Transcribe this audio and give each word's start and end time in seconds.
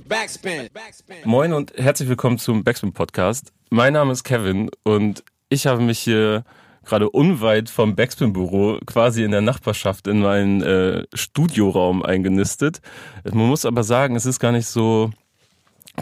Backspin. 0.00 0.68
Moin 1.24 1.52
und 1.54 1.72
herzlich 1.76 2.08
willkommen 2.08 2.38
zum 2.38 2.64
Backspin 2.64 2.92
Podcast. 2.92 3.52
Mein 3.70 3.94
Name 3.94 4.12
ist 4.12 4.24
Kevin 4.24 4.68
und 4.82 5.24
ich 5.48 5.66
habe 5.66 5.80
mich 5.80 6.00
hier 6.00 6.44
gerade 6.84 7.08
unweit 7.08 7.70
vom 7.70 7.96
Backspin 7.96 8.34
Büro 8.34 8.78
quasi 8.84 9.24
in 9.24 9.30
der 9.30 9.40
Nachbarschaft 9.40 10.06
in 10.06 10.20
meinen 10.20 10.62
äh, 10.62 11.04
Studioraum 11.14 12.02
eingenistet. 12.02 12.80
Man 13.24 13.46
muss 13.46 13.64
aber 13.64 13.84
sagen, 13.84 14.16
es 14.16 14.26
ist 14.26 14.38
gar 14.38 14.52
nicht 14.52 14.66
so 14.66 15.12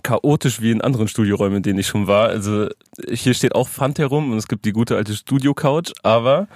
chaotisch 0.03 0.61
wie 0.61 0.73
in 0.73 0.81
anderen 0.81 1.07
Studioräumen, 1.07 1.59
in 1.59 1.63
denen 1.63 1.79
ich 1.79 1.87
schon 1.87 2.09
war. 2.09 2.29
Also 2.29 2.69
hier 3.09 3.35
steht 3.35 3.55
auch 3.55 3.69
Pfand 3.69 4.01
herum 4.01 4.33
und 4.33 4.39
es 4.39 4.49
gibt 4.49 4.65
die 4.65 4.73
gute 4.73 4.97
alte 4.97 5.15
Studio-Couch, 5.15 5.93
aber 6.03 6.49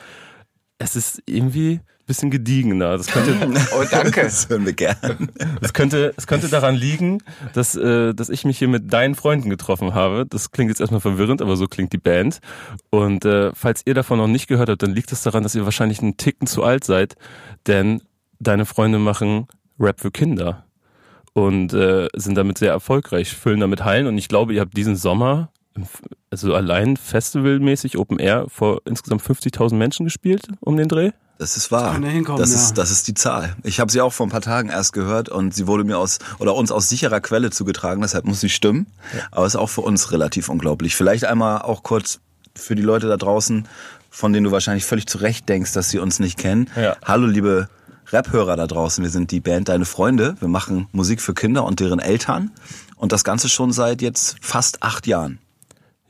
es 0.79 0.97
ist 0.97 1.23
irgendwie 1.27 1.81
bisschen 2.09 2.31
gediegener. 2.31 2.97
Das 2.97 3.07
könnte, 3.07 3.37
oh, 3.79 3.85
danke. 3.89 4.23
Das 4.23 4.49
hören 4.49 4.67
wir 4.67 4.73
gern. 4.73 5.29
Es 5.61 5.73
könnte, 5.73 6.13
es 6.17 6.27
könnte 6.27 6.49
daran 6.49 6.75
liegen, 6.75 7.23
dass, 7.53 7.77
äh, 7.77 8.15
dass 8.15 8.31
ich 8.31 8.45
mich 8.45 8.59
hier 8.59 8.67
mit 8.67 8.93
deinen 8.93 9.15
Freunden 9.15 9.51
getroffen 9.51 9.95
habe. 9.95 10.27
Das 10.29 10.51
klingt 10.51 10.71
jetzt 10.71 10.81
erstmal 10.81 11.01
verwirrend, 11.01 11.41
aber 11.41 11.57
so 11.57 11.67
klingt 11.67 11.93
die 11.93 11.99
Band. 11.99 12.41
Und 12.91 13.25
äh, 13.25 13.53
falls 13.55 13.83
ihr 13.85 13.95
davon 13.95 14.19
noch 14.19 14.27
nicht 14.27 14.49
gehört 14.49 14.69
habt, 14.69 14.83
dann 14.83 14.93
liegt 14.95 15.13
es 15.13 15.23
das 15.23 15.33
daran, 15.33 15.45
dass 15.45 15.55
ihr 15.55 15.65
wahrscheinlich 15.65 16.01
einen 16.01 16.17
Ticken 16.17 16.49
zu 16.49 16.65
alt 16.65 16.83
seid, 16.83 17.15
denn 17.67 18.03
deine 18.41 18.67
Freunde 18.67 18.99
machen 18.99 19.47
Rap 19.79 20.01
für 20.01 20.11
Kinder 20.11 20.65
und 21.35 21.73
äh, 21.73 22.09
sind 22.17 22.37
damit 22.37 22.59
sehr 22.59 22.73
erfolgreich, 22.73 23.35
füllen 23.35 23.61
damit 23.61 23.85
Hallen. 23.85 24.07
Und 24.07 24.19
ich 24.19 24.29
glaube, 24.29 24.55
ihr 24.55 24.61
habt 24.61 24.77
diesen 24.77 24.97
Sommer, 24.97 25.53
also 26.31 26.55
allein 26.55 26.97
festivalmäßig 26.97 27.99
Open 27.99 28.19
Air, 28.19 28.47
vor 28.49 28.81
insgesamt 28.87 29.23
50.000 29.23 29.75
Menschen 29.75 30.05
gespielt 30.05 30.49
um 30.61 30.77
den 30.77 30.89
Dreh. 30.89 31.13
Das 31.39 31.57
ist 31.57 31.71
wahr. 31.71 31.99
Das, 32.01 32.51
das 32.51 32.51
ist, 32.51 32.79
das 32.79 32.91
ist 32.91 33.07
die 33.07 33.15
Zahl. 33.15 33.55
Ich 33.63 33.79
habe 33.79 33.93
sie 33.93 34.01
auch 34.01 34.13
vor 34.13 34.27
ein 34.27 34.31
paar 34.31 34.41
Tagen 34.41 34.71
erst 34.71 34.93
gehört 34.93 35.29
und 35.29 35.55
sie 35.55 35.69
wurde 35.69 35.85
mir 35.85 35.97
aus 35.97 36.19
oder 36.41 36.57
uns 36.57 36.73
aus 36.73 36.89
sicherer 36.89 37.21
Quelle 37.21 37.51
zugetragen, 37.51 38.03
deshalb 38.03 38.25
muss 38.25 38.41
sie 38.41 38.49
stimmen. 38.49 38.89
Ja. 39.17 39.23
Aber 39.31 39.47
ist 39.47 39.55
auch 39.55 39.71
für 39.71 39.83
uns 39.83 40.11
relativ 40.11 40.49
unglaublich. 40.49 40.97
Vielleicht 40.97 41.25
einmal 41.25 41.63
auch 41.63 41.85
kurz 41.85 42.19
für 42.57 42.75
die 42.75 42.83
Leute 42.83 43.07
da 43.07 43.17
draußen, 43.17 43.69
von 44.11 44.33
denen 44.33 44.45
du 44.45 44.51
wahrscheinlich 44.51 44.85
völlig 44.85 45.07
zu 45.07 45.19
Recht 45.19 45.49
denkst, 45.49 45.73
dass 45.73 45.91
sie 45.91 46.01
uns 46.01 46.19
nicht 46.19 46.39
kennen. 46.39 46.69
Ja. 46.75 46.97
Hallo, 47.05 47.27
liebe 47.27 47.69
Rap-Hörer 48.11 48.57
da 48.57 48.67
draußen. 48.67 49.05
Wir 49.05 49.11
sind 49.11 49.31
die 49.31 49.39
Band 49.39 49.69
Deine 49.69 49.85
Freunde. 49.85 50.37
Wir 50.41 50.49
machen 50.49 50.89
Musik 50.91 51.21
für 51.21 51.35
Kinder 51.35 51.65
und 51.65 51.79
deren 51.79 52.01
Eltern. 52.01 52.51
Und 52.97 53.13
das 53.13 53.23
Ganze 53.23 53.49
schon 53.49 53.71
seit 53.71 54.03
jetzt 54.03 54.37
fast 54.41 54.83
acht 54.83 55.07
Jahren. 55.07 55.39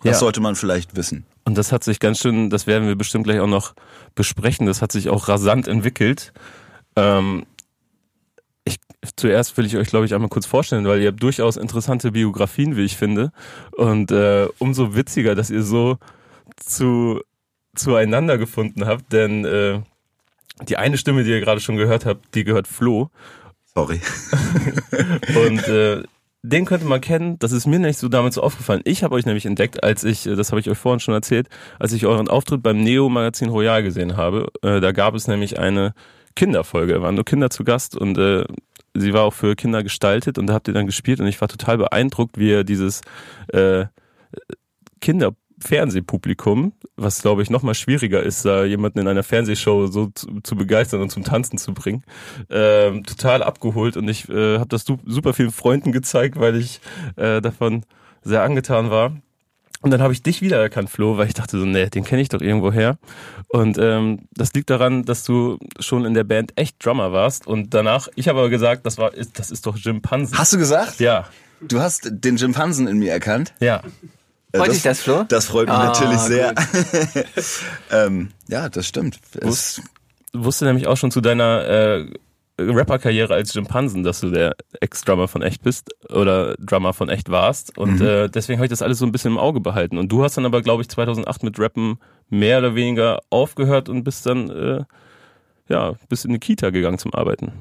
Das 0.03 0.13
ja. 0.13 0.19
sollte 0.21 0.41
man 0.41 0.57
vielleicht 0.57 0.97
wissen. 0.97 1.27
Und 1.49 1.57
das 1.57 1.73
hat 1.73 1.83
sich 1.83 1.99
ganz 1.99 2.19
schön, 2.19 2.51
das 2.51 2.67
werden 2.67 2.87
wir 2.87 2.95
bestimmt 2.95 3.25
gleich 3.25 3.41
auch 3.41 3.47
noch 3.47 3.73
besprechen, 4.15 4.67
das 4.67 4.83
hat 4.83 4.93
sich 4.93 5.09
auch 5.09 5.29
rasant 5.29 5.67
entwickelt. 5.67 6.35
Ähm, 6.95 7.47
ich, 8.65 8.77
zuerst 9.17 9.57
will 9.57 9.65
ich 9.65 9.79
euch, 9.79 9.89
glaube 9.89 10.05
ich, 10.05 10.13
einmal 10.13 10.29
kurz 10.29 10.45
vorstellen, 10.45 10.85
weil 10.85 11.01
ihr 11.01 11.09
habt 11.09 11.23
durchaus 11.23 11.57
interessante 11.57 12.13
Biografien, 12.13 12.77
wie 12.77 12.85
ich 12.85 12.99
finde. 12.99 13.33
Und 13.73 14.11
äh, 14.11 14.49
umso 14.59 14.95
witziger, 14.95 15.35
dass 15.35 15.49
ihr 15.49 15.63
so 15.63 15.97
zu, 16.57 17.23
zueinander 17.75 18.37
gefunden 18.37 18.85
habt, 18.85 19.11
denn 19.11 19.47
äh, 19.47 19.81
die 20.69 20.77
eine 20.77 20.99
Stimme, 20.99 21.25
die 21.25 21.31
ihr 21.31 21.41
gerade 21.41 21.63
schon 21.63 21.79
gehört 21.79 22.05
habt, 22.05 22.35
die 22.35 22.45
gehört 22.45 22.69
Flo. 22.69 23.09
Sorry. 23.75 24.03
und 25.47 25.67
äh, 25.67 26.03
den 26.49 26.65
könnte 26.65 26.87
man 26.87 27.01
kennen. 27.01 27.39
Das 27.39 27.53
ist 27.53 27.67
mir 27.67 27.79
nicht 27.79 27.99
so 27.99 28.09
damals 28.09 28.37
so 28.37 28.43
aufgefallen. 28.43 28.81
Ich 28.85 29.05
habe 29.05 29.15
euch 29.15 29.27
nämlich 29.27 29.47
entdeckt, 29.47 29.83
als 29.83 30.05
ich, 30.05 30.27
äh, 30.27 30.35
das 30.35 30.51
habe 30.51 30.61
ich 30.61 30.71
euch 30.71 30.79
vorhin 30.79 31.01
schon 31.01 31.15
erzählt, 31.15 31.49
als 31.79 31.93
ich 31.93 32.07
euren 32.07 32.29
Auftritt 32.29 32.63
beim 32.63 32.83
Neo 32.83 33.09
Magazin 33.09 33.49
Royal 33.49 33.83
gesehen 33.83 34.17
habe. 34.17 34.49
Äh, 34.63 34.81
da 34.81 34.93
gab 34.93 35.15
es 35.15 35.29
nämlich 35.29 35.59
eine 35.59 35.95
Kinderfolge. 36.37 36.95
Da 36.95 37.03
waren 37.03 37.15
nur 37.15 37.25
Kinder 37.25 37.51
zu 37.51 37.65
Gast 37.65 37.97
und 37.97 38.17
äh, 38.19 38.45
sie 38.95 39.13
war 39.13 39.25
auch 39.25 39.35
für 39.35 39.57
Kinder 39.57 39.83
gestaltet 39.83 40.39
und 40.39 40.47
da 40.47 40.55
habt 40.55 40.69
ihr 40.69 40.75
dann 40.75 40.87
gespielt 40.87 41.21
und 41.21 41.27
ich 41.27 41.41
war 41.41 41.49
total 41.49 41.79
beeindruckt, 41.79 42.39
wie 42.39 42.49
ihr 42.49 42.65
dieses 42.65 43.03
äh, 43.49 43.87
Kinder 45.01 45.33
Fernsehpublikum, 45.61 46.73
was 46.97 47.23
glaube 47.23 47.43
ich 47.43 47.51
noch 47.51 47.63
mal 47.63 47.75
schwieriger 47.75 48.23
ist, 48.23 48.45
da 48.45 48.65
jemanden 48.65 49.01
in 49.01 49.09
einer 49.09 49.23
Fernsehshow 49.23 49.87
so 49.87 50.07
zu, 50.09 50.41
zu 50.43 50.57
begeistern 50.57 51.01
und 51.01 51.11
zum 51.11 51.25
Tanzen 51.25 51.59
zu 51.59 51.75
bringen, 51.75 52.05
ähm, 52.51 53.05
total 53.05 53.43
abgeholt 53.43 53.97
und 53.97 54.09
ich 54.09 54.29
äh, 54.29 54.59
habe 54.59 54.69
das 54.69 54.85
super 54.85 55.35
vielen 55.35 55.53
Freunden 55.53 55.93
gezeigt, 55.93 56.39
weil 56.39 56.57
ich 56.57 56.81
äh, 57.17 57.41
davon 57.41 57.85
sehr 58.23 58.43
angetan 58.43 58.91
war. 58.91 59.13
Und 59.81 59.93
dann 59.93 60.03
habe 60.03 60.13
ich 60.13 60.25
dich 60.25 60.43
wiedererkannt, 60.43 60.91
Flo, 60.91 61.19
weil 61.19 61.29
ich 61.29 61.35
dachte 61.35 61.59
so, 61.59 61.65
nee, 61.65 61.89
den 61.89 62.03
kenne 62.03 62.21
ich 62.21 62.29
doch 62.29 62.41
irgendwo 62.41 62.73
her. 62.73 62.99
Und 63.47 63.79
ähm, 63.79 64.27
das 64.33 64.53
liegt 64.53 64.71
daran, 64.71 65.05
dass 65.05 65.23
du 65.23 65.59
schon 65.79 66.05
in 66.05 66.15
der 66.15 66.25
Band 66.25 66.53
echt 66.57 66.85
Drummer 66.85 67.13
warst. 67.13 67.47
Und 67.47 67.75
danach, 67.75 68.09
ich 68.17 68.27
habe 68.27 68.41
aber 68.41 68.51
gesagt, 68.51 68.87
das 68.87 68.99
war, 68.99 69.13
das 69.35 69.53
ist 69.53 69.67
doch 69.67 69.77
Jim 69.77 70.03
Pansen. 70.03 70.37
Hast 70.37 70.53
du 70.53 70.59
gesagt? 70.59 70.99
Ja. 70.99 71.29
Du 71.61 71.81
hast 71.81 72.09
den 72.11 72.37
Jim 72.37 72.53
Pansen 72.53 72.89
in 72.89 72.99
mir 72.99 73.13
erkannt? 73.13 73.55
Ja. 73.61 73.83
Freut 74.59 74.73
dich 74.73 74.83
das, 74.83 75.01
Flo? 75.01 75.25
Das 75.29 75.47
freut 75.47 75.69
mich 75.69 75.77
ah, 75.77 75.87
natürlich 75.87 76.19
sehr. 76.19 76.55
ähm, 77.91 78.31
ja, 78.49 78.69
das 78.69 78.87
stimmt. 78.87 79.21
Wusst, 79.41 79.83
wusste 80.33 80.65
nämlich 80.65 80.87
auch 80.87 80.97
schon 80.97 81.11
zu 81.11 81.21
deiner 81.21 81.65
äh, 81.65 82.07
Rapper-Karriere 82.59 83.35
als 83.35 83.55
Jimpansen, 83.55 84.03
dass 84.03 84.21
du 84.21 84.31
der 84.31 84.57
Ex-Drummer 84.81 85.29
von 85.29 85.43
Echt 85.43 85.63
bist 85.63 85.95
oder 86.11 86.55
Drummer 86.59 86.93
von 86.93 87.09
Echt 87.09 87.31
warst. 87.31 87.79
Und 87.79 88.01
mhm. 88.01 88.07
äh, 88.07 88.29
deswegen 88.29 88.59
habe 88.59 88.67
ich 88.67 88.71
das 88.71 88.83
alles 88.83 88.99
so 88.99 89.07
ein 89.07 89.13
bisschen 89.13 89.33
im 89.33 89.39
Auge 89.39 89.61
behalten. 89.61 89.97
Und 89.97 90.11
du 90.11 90.25
hast 90.25 90.37
dann 90.37 90.47
aber, 90.47 90.63
glaube 90.63 90.83
ich, 90.83 90.89
2008 90.89 91.45
mit 91.45 91.59
Rappen 91.59 91.99
mehr 92.29 92.59
oder 92.59 92.75
weniger 92.75 93.21
aufgehört 93.31 93.89
und 93.89 94.05
bist 94.05 94.27
dann 94.27 94.51
äh, 94.51 94.85
ja 95.69 95.95
bist 96.09 96.25
in 96.25 96.33
die 96.33 96.39
Kita 96.39 96.71
gegangen 96.71 96.99
zum 96.99 97.15
Arbeiten. 97.15 97.53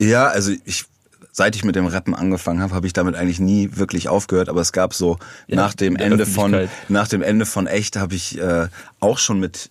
Ja, 0.00 0.26
also 0.28 0.52
ich 0.64 0.84
seit 1.32 1.56
ich 1.56 1.64
mit 1.64 1.76
dem 1.76 1.86
Rappen 1.86 2.14
angefangen 2.14 2.60
habe, 2.60 2.74
habe 2.74 2.86
ich 2.86 2.92
damit 2.92 3.14
eigentlich 3.14 3.40
nie 3.40 3.70
wirklich 3.74 4.08
aufgehört. 4.08 4.48
Aber 4.48 4.60
es 4.60 4.72
gab 4.72 4.94
so 4.94 5.18
ja, 5.46 5.56
nach 5.56 5.74
dem 5.74 5.96
Ende 5.96 6.26
von 6.26 6.68
nach 6.88 7.08
dem 7.08 7.22
Ende 7.22 7.46
von 7.46 7.66
echt 7.66 7.96
habe 7.96 8.14
ich 8.14 8.38
äh, 8.38 8.68
auch 9.00 9.18
schon 9.18 9.40
mit 9.40 9.70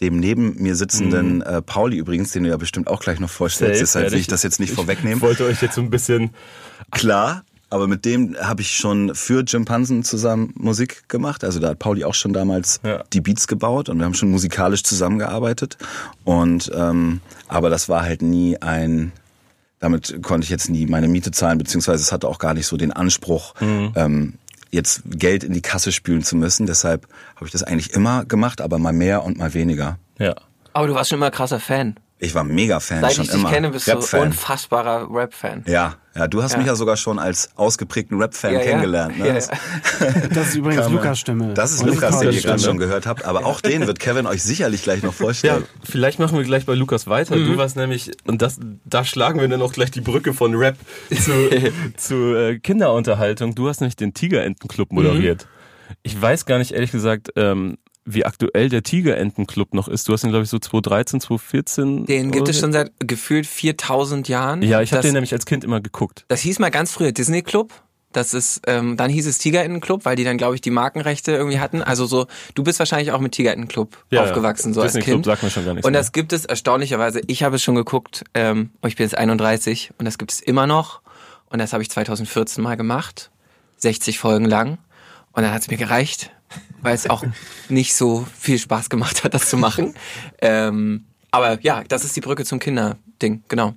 dem 0.00 0.18
neben 0.18 0.60
mir 0.60 0.76
sitzenden 0.76 1.36
mhm. 1.36 1.42
äh, 1.42 1.62
Pauli 1.62 1.96
übrigens, 1.96 2.32
den 2.32 2.44
du 2.44 2.50
ja 2.50 2.56
bestimmt 2.56 2.88
auch 2.88 3.00
gleich 3.00 3.20
noch 3.20 3.30
vorstellst, 3.30 3.74
Safe, 3.74 3.80
deshalb 3.80 4.12
will 4.12 4.20
ich 4.20 4.26
das 4.26 4.42
jetzt 4.42 4.60
nicht 4.60 4.70
ich 4.70 4.74
vorwegnehmen. 4.74 5.18
Ich 5.18 5.22
wollte 5.22 5.44
euch 5.44 5.62
jetzt 5.62 5.74
so 5.74 5.80
ein 5.80 5.90
bisschen 5.90 6.30
klar, 6.90 7.44
aber 7.70 7.86
mit 7.86 8.04
dem 8.04 8.36
habe 8.36 8.62
ich 8.62 8.76
schon 8.76 9.14
für 9.14 9.42
Jim 9.42 9.64
Pansen 9.64 10.04
zusammen 10.04 10.52
Musik 10.56 11.08
gemacht. 11.08 11.44
Also 11.44 11.60
da 11.60 11.70
hat 11.70 11.78
Pauli 11.78 12.04
auch 12.04 12.14
schon 12.14 12.32
damals 12.32 12.80
ja. 12.84 13.02
die 13.12 13.20
Beats 13.20 13.46
gebaut 13.46 13.88
und 13.88 13.98
wir 13.98 14.04
haben 14.04 14.14
schon 14.14 14.30
musikalisch 14.30 14.84
zusammengearbeitet. 14.84 15.76
Und 16.24 16.70
ähm, 16.74 17.20
aber 17.48 17.70
das 17.70 17.88
war 17.88 18.02
halt 18.02 18.22
nie 18.22 18.56
ein 18.58 19.12
damit 19.84 20.22
konnte 20.22 20.44
ich 20.46 20.50
jetzt 20.50 20.70
nie 20.70 20.86
meine 20.86 21.08
Miete 21.08 21.30
zahlen, 21.30 21.58
beziehungsweise 21.58 22.02
es 22.02 22.10
hatte 22.10 22.26
auch 22.26 22.38
gar 22.38 22.54
nicht 22.54 22.66
so 22.66 22.78
den 22.78 22.90
Anspruch, 22.90 23.54
mhm. 23.60 23.92
ähm, 23.94 24.34
jetzt 24.70 25.02
Geld 25.04 25.44
in 25.44 25.52
die 25.52 25.60
Kasse 25.60 25.92
spülen 25.92 26.22
zu 26.22 26.36
müssen. 26.36 26.66
Deshalb 26.66 27.06
habe 27.36 27.44
ich 27.44 27.52
das 27.52 27.62
eigentlich 27.62 27.92
immer 27.92 28.24
gemacht, 28.24 28.62
aber 28.62 28.78
mal 28.78 28.94
mehr 28.94 29.22
und 29.24 29.36
mal 29.36 29.52
weniger. 29.52 29.98
Ja. 30.18 30.34
Aber 30.72 30.86
du 30.86 30.94
warst 30.94 31.10
schon 31.10 31.18
immer 31.18 31.30
krasser 31.30 31.60
Fan. 31.60 31.96
Ich 32.24 32.34
war 32.34 32.44
mega 32.44 32.80
Fan 32.80 33.00
Seit 33.00 33.14
schon 33.14 33.24
ich 33.24 33.30
dich 33.30 33.40
immer. 33.40 33.50
kenne, 33.50 33.70
bist 33.70 33.88
du 33.88 34.18
unfassbarer 34.18 35.08
Rap-Fan. 35.10 35.64
Ja, 35.66 35.94
ja, 36.16 36.28
du 36.28 36.42
hast 36.42 36.52
ja. 36.52 36.58
mich 36.58 36.66
ja 36.68 36.76
sogar 36.76 36.96
schon 36.96 37.18
als 37.18 37.50
ausgeprägten 37.56 38.20
Rap-Fan 38.20 38.54
ja, 38.54 38.60
kennengelernt. 38.60 39.18
Ne? 39.18 39.26
Ja, 39.26 39.34
das 39.34 40.48
ist 40.48 40.54
übrigens 40.54 40.88
Lukas 40.88 41.18
Stimme. 41.18 41.54
Das 41.54 41.72
ist 41.72 41.82
Und 41.82 41.88
Lukas, 41.88 42.20
den 42.20 42.32
ihr 42.32 42.40
gerade 42.40 42.62
schon 42.62 42.78
gehört 42.78 43.06
habt. 43.06 43.24
Aber 43.24 43.44
auch 43.44 43.60
den 43.60 43.86
wird 43.86 43.98
Kevin 43.98 44.26
euch 44.26 44.42
sicherlich 44.42 44.82
gleich 44.84 45.02
noch 45.02 45.12
vorstellen. 45.12 45.62
Ja, 45.62 45.88
vielleicht 45.88 46.20
machen 46.20 46.38
wir 46.38 46.44
gleich 46.44 46.66
bei 46.66 46.74
Lukas 46.74 47.08
weiter. 47.08 47.36
Mhm. 47.36 47.46
Du 47.46 47.56
warst 47.56 47.76
nämlich, 47.76 48.12
und 48.26 48.42
das, 48.42 48.60
da 48.84 49.04
schlagen 49.04 49.40
wir 49.40 49.48
dann 49.48 49.60
auch 49.60 49.72
gleich 49.72 49.90
die 49.90 50.00
Brücke 50.00 50.34
von 50.34 50.54
Rap 50.54 50.76
zu, 51.10 51.32
zu 51.96 52.36
äh, 52.36 52.58
Kinderunterhaltung. 52.60 53.56
Du 53.56 53.68
hast 53.68 53.80
nämlich 53.80 53.96
den 53.96 54.14
Tigerentenclub 54.14 54.92
moderiert. 54.92 55.44
Mhm. 55.44 55.96
Ich 56.04 56.20
weiß 56.20 56.46
gar 56.46 56.58
nicht, 56.58 56.72
ehrlich 56.72 56.92
gesagt, 56.92 57.30
ähm, 57.36 57.78
wie 58.04 58.24
aktuell 58.24 58.68
der 58.68 58.82
Tigerentenclub 58.82 59.74
noch 59.74 59.88
ist. 59.88 60.08
Du 60.08 60.12
hast 60.12 60.24
ihn, 60.24 60.30
glaube 60.30 60.44
ich, 60.44 60.50
so 60.50 60.58
2013, 60.58 61.20
2014. 61.20 62.06
Den 62.06 62.30
gibt 62.30 62.48
es 62.48 62.58
schon 62.58 62.72
seit 62.72 62.92
gefühlt 62.98 63.46
4000 63.46 64.28
Jahren. 64.28 64.62
Ja, 64.62 64.82
ich 64.82 64.92
habe 64.92 65.02
den 65.02 65.14
nämlich 65.14 65.32
als 65.32 65.46
Kind 65.46 65.64
immer 65.64 65.80
geguckt. 65.80 66.24
Das 66.28 66.40
hieß 66.40 66.58
mal 66.58 66.70
ganz 66.70 66.92
früher 66.92 67.12
Disney 67.12 67.42
Club. 67.42 67.72
Das 68.12 68.32
ist, 68.32 68.62
ähm, 68.68 68.96
dann 68.96 69.10
hieß 69.10 69.26
es 69.26 69.38
Tigerentenclub, 69.38 70.04
weil 70.04 70.14
die 70.14 70.22
dann, 70.22 70.38
glaube 70.38 70.54
ich, 70.54 70.60
die 70.60 70.70
Markenrechte 70.70 71.32
irgendwie 71.32 71.58
hatten. 71.58 71.82
Also 71.82 72.06
so, 72.06 72.26
du 72.54 72.62
bist 72.62 72.78
wahrscheinlich 72.78 73.10
auch 73.10 73.18
mit 73.18 73.32
Tigerentenclub 73.32 73.96
ja, 74.10 74.22
aufgewachsen, 74.22 74.72
so 74.72 74.82
Disney 74.82 75.00
als 75.00 75.04
Kind. 75.04 75.22
Club 75.24 75.24
sagt 75.24 75.42
mir 75.42 75.50
schon 75.50 75.64
gar 75.64 75.74
nichts 75.74 75.86
Und 75.86 75.94
das 75.94 76.12
gibt 76.12 76.32
es 76.32 76.44
erstaunlicherweise, 76.44 77.22
ich 77.26 77.42
habe 77.42 77.56
es 77.56 77.62
schon 77.64 77.74
geguckt, 77.74 78.22
ähm, 78.34 78.70
ich 78.86 78.94
bin 78.94 79.04
jetzt 79.04 79.18
31 79.18 79.90
und 79.98 80.04
das 80.04 80.16
gibt 80.18 80.30
es 80.30 80.40
immer 80.40 80.68
noch. 80.68 81.00
Und 81.50 81.58
das 81.58 81.72
habe 81.72 81.82
ich 81.82 81.90
2014 81.90 82.62
mal 82.62 82.76
gemacht. 82.76 83.30
60 83.78 84.20
Folgen 84.20 84.44
lang. 84.44 84.78
Und 85.32 85.42
dann 85.42 85.52
hat 85.52 85.62
es 85.62 85.68
mir 85.68 85.76
gereicht 85.76 86.30
weil 86.84 86.94
es 86.94 87.08
auch 87.08 87.24
nicht 87.68 87.94
so 87.94 88.26
viel 88.38 88.58
Spaß 88.58 88.90
gemacht 88.90 89.24
hat, 89.24 89.34
das 89.34 89.48
zu 89.48 89.56
machen. 89.56 89.94
Ähm, 90.40 91.06
aber 91.30 91.60
ja, 91.62 91.82
das 91.88 92.04
ist 92.04 92.14
die 92.16 92.20
Brücke 92.20 92.44
zum 92.44 92.58
Kinderding, 92.58 93.42
genau. 93.48 93.74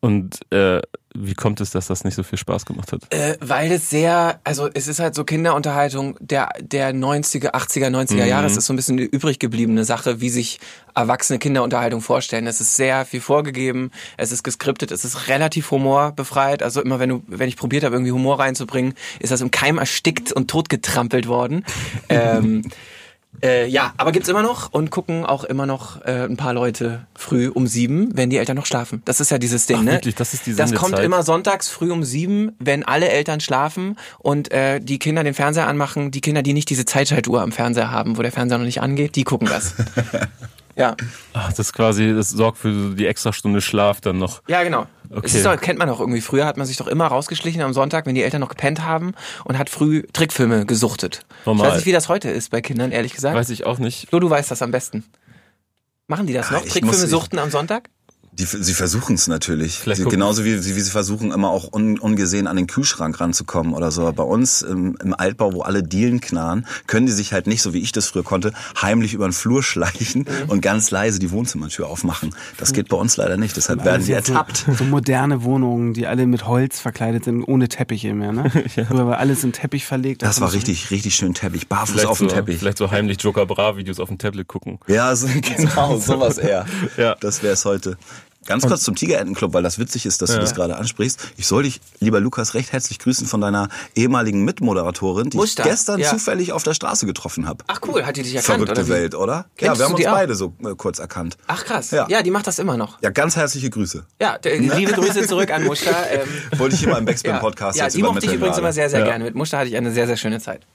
Und 0.00 0.40
äh, 0.50 0.80
wie 1.14 1.34
kommt 1.34 1.60
es, 1.60 1.70
dass 1.70 1.86
das 1.86 2.04
nicht 2.04 2.14
so 2.14 2.22
viel 2.22 2.38
Spaß 2.38 2.66
gemacht 2.66 2.92
hat? 2.92 3.12
Äh, 3.12 3.36
weil 3.40 3.70
es 3.72 3.90
sehr, 3.90 4.40
also 4.44 4.68
es 4.72 4.88
ist 4.88 4.98
halt 4.98 5.14
so 5.14 5.24
Kinderunterhaltung 5.24 6.16
der, 6.20 6.50
der 6.60 6.94
90er, 6.94 7.52
80er, 7.52 7.88
90er 7.88 8.24
Jahre. 8.24 8.46
Es 8.46 8.56
ist 8.56 8.66
so 8.66 8.72
ein 8.72 8.76
bisschen 8.76 8.98
eine 8.98 9.06
übrig 9.06 9.38
gebliebene 9.38 9.84
Sache, 9.84 10.20
wie 10.20 10.30
sich 10.30 10.60
erwachsene 10.94 11.38
Kinderunterhaltung 11.38 12.00
vorstellen. 12.00 12.46
Es 12.46 12.60
ist 12.60 12.76
sehr 12.76 13.04
viel 13.04 13.20
vorgegeben, 13.20 13.90
es 14.16 14.32
ist 14.32 14.42
geskriptet, 14.42 14.90
es 14.90 15.04
ist 15.04 15.28
relativ 15.28 15.70
humorbefreit. 15.70 16.62
Also 16.62 16.82
immer 16.82 16.98
wenn 16.98 17.08
du, 17.08 17.22
wenn 17.26 17.48
ich 17.48 17.56
probiert 17.56 17.84
habe, 17.84 17.94
irgendwie 17.94 18.12
Humor 18.12 18.38
reinzubringen, 18.38 18.94
ist 19.20 19.32
das 19.32 19.40
im 19.40 19.50
Keim 19.50 19.78
erstickt 19.78 20.32
und 20.32 20.48
totgetrampelt 20.48 21.28
worden. 21.28 21.64
ähm, 22.08 22.62
äh, 23.40 23.66
ja, 23.66 23.94
aber 23.96 24.12
gibt's 24.12 24.28
immer 24.28 24.42
noch 24.42 24.72
und 24.72 24.90
gucken 24.90 25.24
auch 25.24 25.44
immer 25.44 25.66
noch 25.66 26.02
äh, 26.02 26.24
ein 26.24 26.36
paar 26.36 26.52
Leute 26.52 27.06
früh 27.14 27.48
um 27.48 27.66
sieben, 27.66 28.10
wenn 28.14 28.30
die 28.30 28.36
Eltern 28.36 28.56
noch 28.56 28.66
schlafen. 28.66 29.02
Das 29.04 29.20
ist 29.20 29.30
ja 29.30 29.38
dieses 29.38 29.66
Ding, 29.66 29.78
Ach, 29.78 29.82
ne? 29.82 29.92
wirklich, 29.92 30.14
das 30.14 30.34
ist 30.34 30.46
die 30.46 30.54
Das 30.54 30.74
kommt 30.74 30.98
immer 30.98 31.22
sonntags 31.22 31.68
früh 31.68 31.90
um 31.90 32.04
sieben, 32.04 32.52
wenn 32.58 32.84
alle 32.84 33.08
Eltern 33.08 33.40
schlafen 33.40 33.96
und 34.18 34.52
äh, 34.52 34.80
die 34.80 34.98
Kinder 34.98 35.24
den 35.24 35.34
Fernseher 35.34 35.66
anmachen. 35.66 36.10
Die 36.10 36.20
Kinder, 36.20 36.42
die 36.42 36.52
nicht 36.52 36.68
diese 36.70 36.84
Zeitschaltuhr 36.84 37.40
am 37.40 37.52
Fernseher 37.52 37.90
haben, 37.90 38.18
wo 38.18 38.22
der 38.22 38.32
Fernseher 38.32 38.58
noch 38.58 38.66
nicht 38.66 38.82
angeht, 38.82 39.16
die 39.16 39.24
gucken 39.24 39.48
das. 39.48 39.74
ja, 40.76 40.96
Ach, 41.34 41.48
das 41.50 41.58
ist 41.58 41.72
quasi, 41.72 42.14
das 42.14 42.30
sorgt 42.30 42.58
für 42.58 42.94
die 42.94 43.06
extra 43.06 43.32
Stunde 43.32 43.60
Schlaf 43.60 44.00
dann 44.00 44.18
noch. 44.18 44.42
ja, 44.48 44.62
genau. 44.62 44.86
Okay. 45.10 45.20
Das 45.24 45.34
ist 45.34 45.44
doch, 45.44 45.60
kennt 45.60 45.78
man 45.78 45.88
doch 45.88 46.00
irgendwie. 46.00 46.22
Früher 46.22 46.46
hat 46.46 46.56
man 46.56 46.66
sich 46.66 46.78
doch 46.78 46.86
immer 46.86 47.06
rausgeschlichen 47.06 47.60
am 47.60 47.74
Sonntag, 47.74 48.06
wenn 48.06 48.14
die 48.14 48.22
Eltern 48.22 48.40
noch 48.40 48.48
gepennt 48.48 48.82
haben 48.82 49.12
und 49.44 49.58
hat 49.58 49.68
früh 49.68 50.04
Trickfilme 50.14 50.64
gesuchtet. 50.64 51.26
Normal. 51.44 51.66
Ich 51.66 51.70
weiß 51.72 51.76
nicht, 51.80 51.86
wie 51.86 51.92
das 51.92 52.08
heute 52.08 52.30
ist 52.30 52.50
bei 52.50 52.62
Kindern, 52.62 52.92
ehrlich 52.92 53.12
gesagt. 53.12 53.36
Weiß 53.36 53.50
ich 53.50 53.66
auch 53.66 53.78
nicht. 53.78 54.08
Flo, 54.08 54.20
du 54.20 54.30
weißt 54.30 54.50
das 54.50 54.62
am 54.62 54.70
besten. 54.70 55.04
Machen 56.08 56.26
die 56.26 56.32
das 56.32 56.48
Ja, 56.48 56.56
noch? 56.56 56.64
ich 56.64 56.72
Trickfilme 56.72 56.98
muss- 56.98 57.10
suchten 57.10 57.38
am 57.38 57.50
Sonntag? 57.50 57.90
Die, 58.34 58.44
sie 58.46 58.72
versuchen 58.72 59.14
es 59.16 59.26
natürlich. 59.26 59.80
Sie, 59.84 60.04
genauso 60.04 60.42
wie, 60.46 60.54
wie 60.56 60.80
sie 60.80 60.90
versuchen, 60.90 61.32
immer 61.32 61.50
auch 61.50 61.70
un, 61.70 61.98
ungesehen 61.98 62.46
an 62.46 62.56
den 62.56 62.66
Kühlschrank 62.66 63.20
ranzukommen 63.20 63.74
oder 63.74 63.90
so. 63.90 64.10
Bei 64.10 64.22
uns 64.22 64.62
im, 64.62 64.96
im 65.04 65.12
Altbau, 65.12 65.52
wo 65.52 65.60
alle 65.60 65.82
Dielen 65.82 66.22
knarren, 66.22 66.66
können 66.86 67.04
die 67.04 67.12
sich 67.12 67.34
halt 67.34 67.46
nicht, 67.46 67.60
so 67.60 67.74
wie 67.74 67.80
ich 67.80 67.92
das 67.92 68.06
früher 68.08 68.22
konnte, 68.22 68.54
heimlich 68.80 69.12
über 69.12 69.28
den 69.28 69.34
Flur 69.34 69.62
schleichen 69.62 70.24
und 70.48 70.62
ganz 70.62 70.90
leise 70.90 71.18
die 71.18 71.30
Wohnzimmertür 71.30 71.86
aufmachen. 71.88 72.34
Das 72.56 72.72
geht 72.72 72.88
bei 72.88 72.96
uns 72.96 73.18
leider 73.18 73.36
nicht. 73.36 73.54
Deshalb 73.58 73.84
werden 73.84 74.02
sie 74.02 74.14
Alles 74.14 74.28
so- 74.28 74.32
ertappt. 74.32 74.64
So 74.78 74.84
moderne 74.84 75.42
Wohnungen, 75.44 75.92
die 75.92 76.06
alle 76.06 76.26
mit 76.26 76.46
Holz 76.46 76.80
verkleidet 76.80 77.24
sind, 77.26 77.44
ohne 77.44 77.68
Teppiche 77.68 78.14
mehr, 78.14 78.32
ne? 78.32 78.50
Früher 78.88 79.06
war 79.06 79.18
alles 79.18 79.44
in 79.44 79.52
Teppich 79.52 79.84
verlegt. 79.84 80.22
Das 80.22 80.36
Da 80.36 80.42
war 80.42 80.54
richtig, 80.54 80.90
richtig 80.90 81.14
schön 81.16 81.34
Teppich. 81.34 81.68
Barfuß 81.68 81.90
Vielleicht 81.90 82.06
auf 82.08 82.16
so, 82.18 82.24
dem 82.26 82.34
Teppich. 82.34 82.58
vielleicht 82.58 82.78
so 82.78 82.90
heimlich 82.90 83.20
Joker 83.22 83.44
Bra 83.44 83.76
Videos 83.76 84.00
auf 84.00 84.08
dem 84.08 84.16
Tablet 84.16 84.48
gucken. 84.48 84.78
Ja, 84.86 85.14
so, 85.14 85.26
genau, 85.56 85.98
sowas 85.98 86.38
eher. 86.38 86.64
Ja. 86.96 87.14
Das 87.20 87.42
wäre 87.42 87.52
es 87.52 87.66
heute. 87.66 87.98
Ganz 88.46 88.66
kurz 88.66 88.82
zum 88.82 88.94
Tigerentenclub, 88.96 89.52
weil 89.54 89.62
das 89.62 89.78
witzig 89.78 90.04
ist, 90.06 90.20
dass 90.20 90.30
du 90.30 90.36
Ja. 90.36 90.40
das 90.40 90.54
gerade 90.54 90.76
ansprichst. 90.76 91.20
Ich 91.36 91.46
soll 91.46 91.62
dich, 91.62 91.80
lieber 92.00 92.20
Lukas, 92.20 92.54
recht 92.54 92.72
herzlich 92.72 92.98
grüßen 92.98 93.26
von 93.26 93.40
deiner 93.40 93.68
ehemaligen 93.94 94.44
Mitmoderatorin, 94.44 95.30
die 95.30 95.36
Muster, 95.36 95.62
ich 95.64 95.70
gestern 95.70 96.00
ja. 96.00 96.08
zufällig 96.10 96.52
auf 96.52 96.62
der 96.64 96.74
Straße 96.74 97.06
getroffen 97.06 97.46
habe. 97.46 97.62
Ach 97.68 97.80
cool, 97.86 98.04
hat 98.04 98.16
die 98.16 98.22
dich 98.22 98.34
erkannt, 98.34 98.64
Verrückte 98.64 98.80
oder? 98.82 98.88
Welt, 98.88 99.14
oder? 99.14 99.46
Kennst 99.56 99.60
ja, 99.60 99.72
wir 99.72 99.76
du 99.78 99.84
haben 99.84 99.94
uns 99.94 100.06
auch? 100.06 100.12
beide 100.12 100.34
so 100.34 100.52
äh, 100.64 100.74
kurz 100.76 100.98
erkannt. 100.98 101.36
Ach 101.46 101.64
krass. 101.64 101.90
Ja. 101.92 102.06
Ja. 102.08 102.22
die 102.22 102.30
macht 102.32 102.46
das 102.46 102.58
immer 102.58 102.76
noch. 102.76 103.00
Ja, 103.02 103.10
ganz 103.10 103.36
herzliche 103.36 103.70
Grüße. 103.70 104.04
Ja, 104.20 104.38
der, 104.38 104.58
liebe 104.58 104.92
Grüße 104.92 105.26
zurück 105.26 105.50
an 105.50 105.64
Muster. 105.64 105.92
Ähm, 106.12 106.58
Wollte 106.58 106.74
ich 106.74 106.80
hier 106.80 106.88
mal 106.90 106.98
im 106.98 107.04
ja, 107.06 107.12
Backspin-Podcast 107.12 107.78
ja 107.78 107.84
jetzt 107.84 107.96
die 107.96 108.02
mochte 108.02 108.26
ich 108.26 108.32
übrigens 108.32 108.56
gerade. 108.56 108.60
immer 108.60 108.72
sehr, 108.72 108.90
sehr 108.90 109.00
Ja. 109.00 109.04
gerne. 109.06 109.24
Mit 109.24 109.34
Muster 109.34 109.58
hatte 109.58 109.68
ich 109.68 109.76
eine 109.76 109.92
sehr, 109.92 110.06
sehr 110.06 110.16
schöne 110.16 110.40
Zeit. 110.40 110.66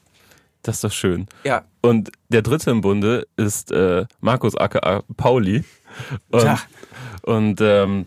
Das 0.64 0.76
ist 0.76 0.84
doch 0.84 0.92
schön. 0.92 1.28
Ja. 1.44 1.64
Und 1.82 2.12
der 2.30 2.42
dritte 2.42 2.72
im 2.72 2.82
Bunde 2.82 3.28
ist 3.38 3.72
äh, 3.72 4.06
Markus 4.20 4.56
aka 4.56 5.04
Pauli. 5.16 5.64
Und, 6.30 6.68
und 7.24 7.62
ähm, 7.62 8.06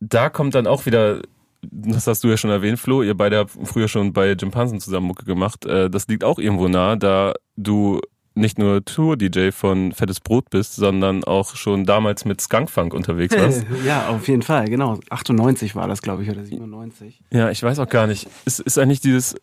da 0.00 0.30
kommt 0.30 0.54
dann 0.54 0.66
auch 0.66 0.86
wieder, 0.86 1.22
das 1.62 2.06
hast 2.06 2.24
du 2.24 2.28
ja 2.28 2.36
schon 2.36 2.50
erwähnt, 2.50 2.78
Flo, 2.78 3.02
ihr 3.02 3.16
beide 3.16 3.38
habt 3.38 3.52
früher 3.64 3.88
schon 3.88 4.12
bei 4.12 4.32
Jim 4.32 4.50
Pansen 4.50 4.80
zusammen 4.80 5.06
Mucke 5.06 5.24
gemacht. 5.24 5.66
Äh, 5.66 5.90
das 5.90 6.08
liegt 6.08 6.24
auch 6.24 6.38
irgendwo 6.38 6.68
nah, 6.68 6.96
da 6.96 7.34
du 7.56 8.00
nicht 8.34 8.58
nur 8.58 8.84
Tour-DJ 8.84 9.50
von 9.50 9.92
Fettes 9.92 10.20
Brot 10.20 10.50
bist, 10.50 10.76
sondern 10.76 11.24
auch 11.24 11.56
schon 11.56 11.84
damals 11.84 12.24
mit 12.24 12.40
Skunkfunk 12.40 12.94
unterwegs 12.94 13.36
warst. 13.36 13.66
Ja, 13.84 14.08
auf 14.08 14.28
jeden 14.28 14.42
Fall, 14.42 14.66
genau. 14.66 14.98
98 15.10 15.74
war 15.74 15.88
das, 15.88 16.02
glaube 16.02 16.22
ich, 16.22 16.30
oder 16.30 16.44
97. 16.44 17.22
Ja, 17.30 17.50
ich 17.50 17.62
weiß 17.62 17.78
auch 17.78 17.88
gar 17.88 18.06
nicht. 18.06 18.28
Ist, 18.44 18.60
ist 18.60 18.78
eigentlich 18.78 19.00
dieses, 19.00 19.34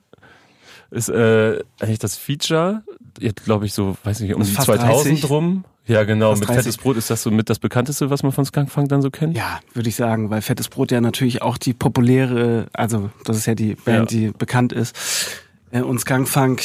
ist 0.89 1.09
äh, 1.09 1.59
eigentlich 1.79 1.99
das 1.99 2.17
Feature, 2.17 2.83
jetzt 3.19 3.43
glaube 3.43 3.65
ich 3.65 3.73
so, 3.73 3.97
weiß 4.03 4.21
nicht, 4.21 4.33
um 4.33 4.43
die 4.43 4.51
fast 4.51 4.67
2000 4.67 5.21
30. 5.21 5.29
rum. 5.29 5.65
Ja, 5.87 6.03
genau, 6.03 6.33
mit 6.35 6.47
30. 6.47 6.55
fettes 6.55 6.77
Brot 6.77 6.97
ist 6.97 7.09
das 7.09 7.23
so 7.23 7.31
mit 7.31 7.49
das 7.49 7.59
bekannteste, 7.59 8.09
was 8.09 8.21
man 8.23 8.31
von 8.33 8.43
Skunkfunk 8.45 8.89
dann 8.89 9.01
so 9.01 9.09
kennt. 9.09 9.37
Ja, 9.37 9.59
würde 9.73 9.87
ich 9.89 9.95
sagen, 9.95 10.29
weil 10.29 10.41
Fettes 10.41 10.67
Brot 10.69 10.91
ja 10.91 10.99
natürlich 11.01 11.41
auch 11.41 11.57
die 11.57 11.73
populäre, 11.73 12.67
also 12.73 13.09
das 13.23 13.37
ist 13.37 13.45
ja 13.45 13.55
die 13.55 13.75
Band, 13.75 14.11
Ja. 14.11 14.17
die 14.19 14.31
bekannt 14.37 14.73
ist. 14.73 14.95
Äh, 15.71 15.81
Und 15.81 15.99
Skunkfunk 15.99 16.61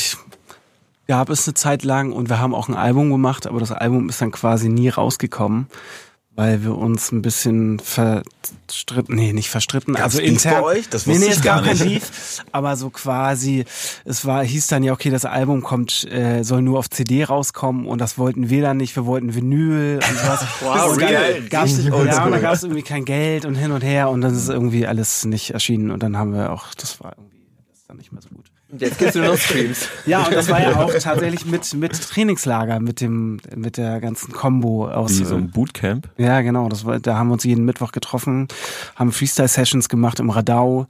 gab 1.06 1.30
es 1.30 1.46
eine 1.46 1.54
Zeit 1.54 1.84
lang 1.84 2.12
und 2.12 2.28
wir 2.30 2.38
haben 2.40 2.54
auch 2.54 2.68
ein 2.68 2.74
Album 2.74 3.10
gemacht, 3.10 3.46
aber 3.46 3.60
das 3.60 3.70
Album 3.72 4.08
ist 4.08 4.20
dann 4.20 4.30
quasi 4.32 4.68
nie 4.68 4.88
rausgekommen, 4.88 5.66
weil 6.34 6.62
wir 6.62 6.76
uns 6.76 7.12
ein 7.12 7.20
bisschen 7.20 7.78
verstritten, 7.78 9.14
nee, 9.14 9.34
nicht 9.34 9.50
verstritten, 9.50 9.94
Gab's 9.94 10.16
also 10.16 10.20
intern. 10.20 10.54
bei 10.54 10.62
euch? 10.62 10.88
Das 10.88 11.06
nee, 11.06 11.12
wusste 11.12 11.26
nee, 11.26 11.32
ich 11.32 11.38
es 11.38 11.44
gar 11.44 11.60
nicht. 11.60 11.84
Beef, 11.84 12.44
aber 12.52 12.76
so 12.76 12.88
quasi, 12.88 13.64
es 14.06 14.24
war, 14.24 14.42
hieß 14.42 14.68
dann 14.68 14.82
ja, 14.82 14.92
okay, 14.92 15.10
das 15.10 15.26
Album 15.26 15.62
kommt, 15.62 16.10
äh, 16.10 16.42
soll 16.42 16.62
nur 16.62 16.78
auf 16.78 16.88
CD 16.88 17.24
rauskommen 17.24 17.86
und 17.86 18.00
das 18.00 18.16
wollten 18.16 18.48
wir 18.48 18.62
dann 18.62 18.78
nicht, 18.78 18.96
wir 18.96 19.04
wollten 19.04 19.34
Vinyl 19.34 19.96
und 19.96 20.18
sowas. 20.18 20.46
Wow, 20.62 20.92
und 20.92 21.02
dann 21.02 21.48
gab's, 21.48 21.84
ja, 21.84 21.92
und 21.92 22.06
dann 22.06 22.40
gab 22.40 22.54
es 22.54 22.62
irgendwie 22.62 22.82
kein 22.82 23.04
Geld 23.04 23.44
und 23.44 23.54
hin 23.54 23.72
und 23.72 23.82
her 23.82 24.10
und 24.10 24.20
dann 24.20 24.34
ist 24.34 24.48
irgendwie 24.48 24.86
alles 24.86 25.24
nicht 25.24 25.50
erschienen 25.50 25.90
und 25.90 26.02
dann 26.02 26.16
haben 26.16 26.34
wir 26.34 26.52
auch, 26.52 26.74
das 26.74 27.00
war 27.00 27.14
irgendwie, 27.18 27.41
dann 27.92 27.98
nicht 27.98 28.12
mehr 28.12 28.22
so 28.22 28.28
gut. 28.30 28.46
Und 28.70 28.80
jetzt 28.80 29.00
du 29.00 29.18
nur 29.20 29.28
noch 29.28 29.36
Streams. 29.36 29.88
Ja, 30.06 30.24
und 30.24 30.34
das 30.34 30.48
war 30.48 30.60
ja 30.60 30.76
auch 30.76 30.92
tatsächlich 30.94 31.44
mit, 31.46 31.72
mit 31.74 31.92
Trainingslager, 31.92 32.80
mit 32.80 33.00
dem, 33.00 33.38
mit 33.54 33.76
der 33.76 34.00
ganzen 34.00 34.32
Combo 34.32 34.88
aus. 34.88 35.18
Wie 35.18 35.24
so 35.24 35.34
äh, 35.34 35.38
ein 35.38 35.50
Bootcamp. 35.50 36.08
ja, 36.16 36.40
genau. 36.40 36.68
Das 36.68 36.84
war, 36.84 36.98
da 36.98 37.16
haben 37.16 37.28
wir 37.28 37.34
uns 37.34 37.44
jeden 37.44 37.64
Mittwoch 37.64 37.92
getroffen, 37.92 38.48
haben 38.96 39.12
Freestyle-Sessions 39.12 39.88
gemacht 39.88 40.20
im 40.20 40.30
Radau 40.30 40.86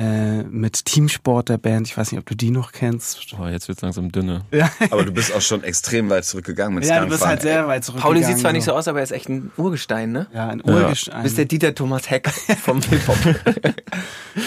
äh, 0.00 0.42
mit 0.44 0.86
Teamsport 0.86 1.50
der 1.50 1.58
Band. 1.58 1.86
Ich 1.86 1.96
weiß 1.96 2.10
nicht, 2.12 2.18
ob 2.18 2.24
du 2.26 2.34
die 2.34 2.50
noch 2.50 2.72
kennst. 2.72 3.18
Oh, 3.38 3.46
jetzt 3.46 3.68
wird's 3.68 3.82
langsam 3.82 4.10
dünne. 4.10 4.44
Ja, 4.50 4.70
Aber 4.90 5.04
du 5.04 5.12
bist 5.12 5.34
auch 5.34 5.40
schon 5.42 5.62
extrem 5.62 6.08
weit 6.08 6.24
zurückgegangen 6.24 6.74
mit 6.76 6.84
ja 6.86 7.00
du 7.00 7.08
bist 7.08 7.26
halt 7.26 7.42
sehr 7.42 7.66
weit 7.68 7.84
zurück. 7.84 8.00
Pauli 8.00 8.24
sieht 8.24 8.38
zwar 8.38 8.52
nicht 8.52 8.64
so 8.64 8.72
aus, 8.72 8.88
aber 8.88 8.98
er 9.00 9.04
ist 9.04 9.10
echt 9.12 9.28
ein 9.28 9.50
Urgestein, 9.56 10.12
ne? 10.12 10.26
Ja, 10.32 10.48
ein 10.48 10.60
Du 10.60 10.72
Urgestein. 10.72 11.22
bist 11.22 11.36
der 11.36 11.44
Dieter 11.44 11.74
Thomas 11.74 12.08
Heck 12.08 12.30
vom 12.30 12.80
Hip-Hop. 12.88 13.18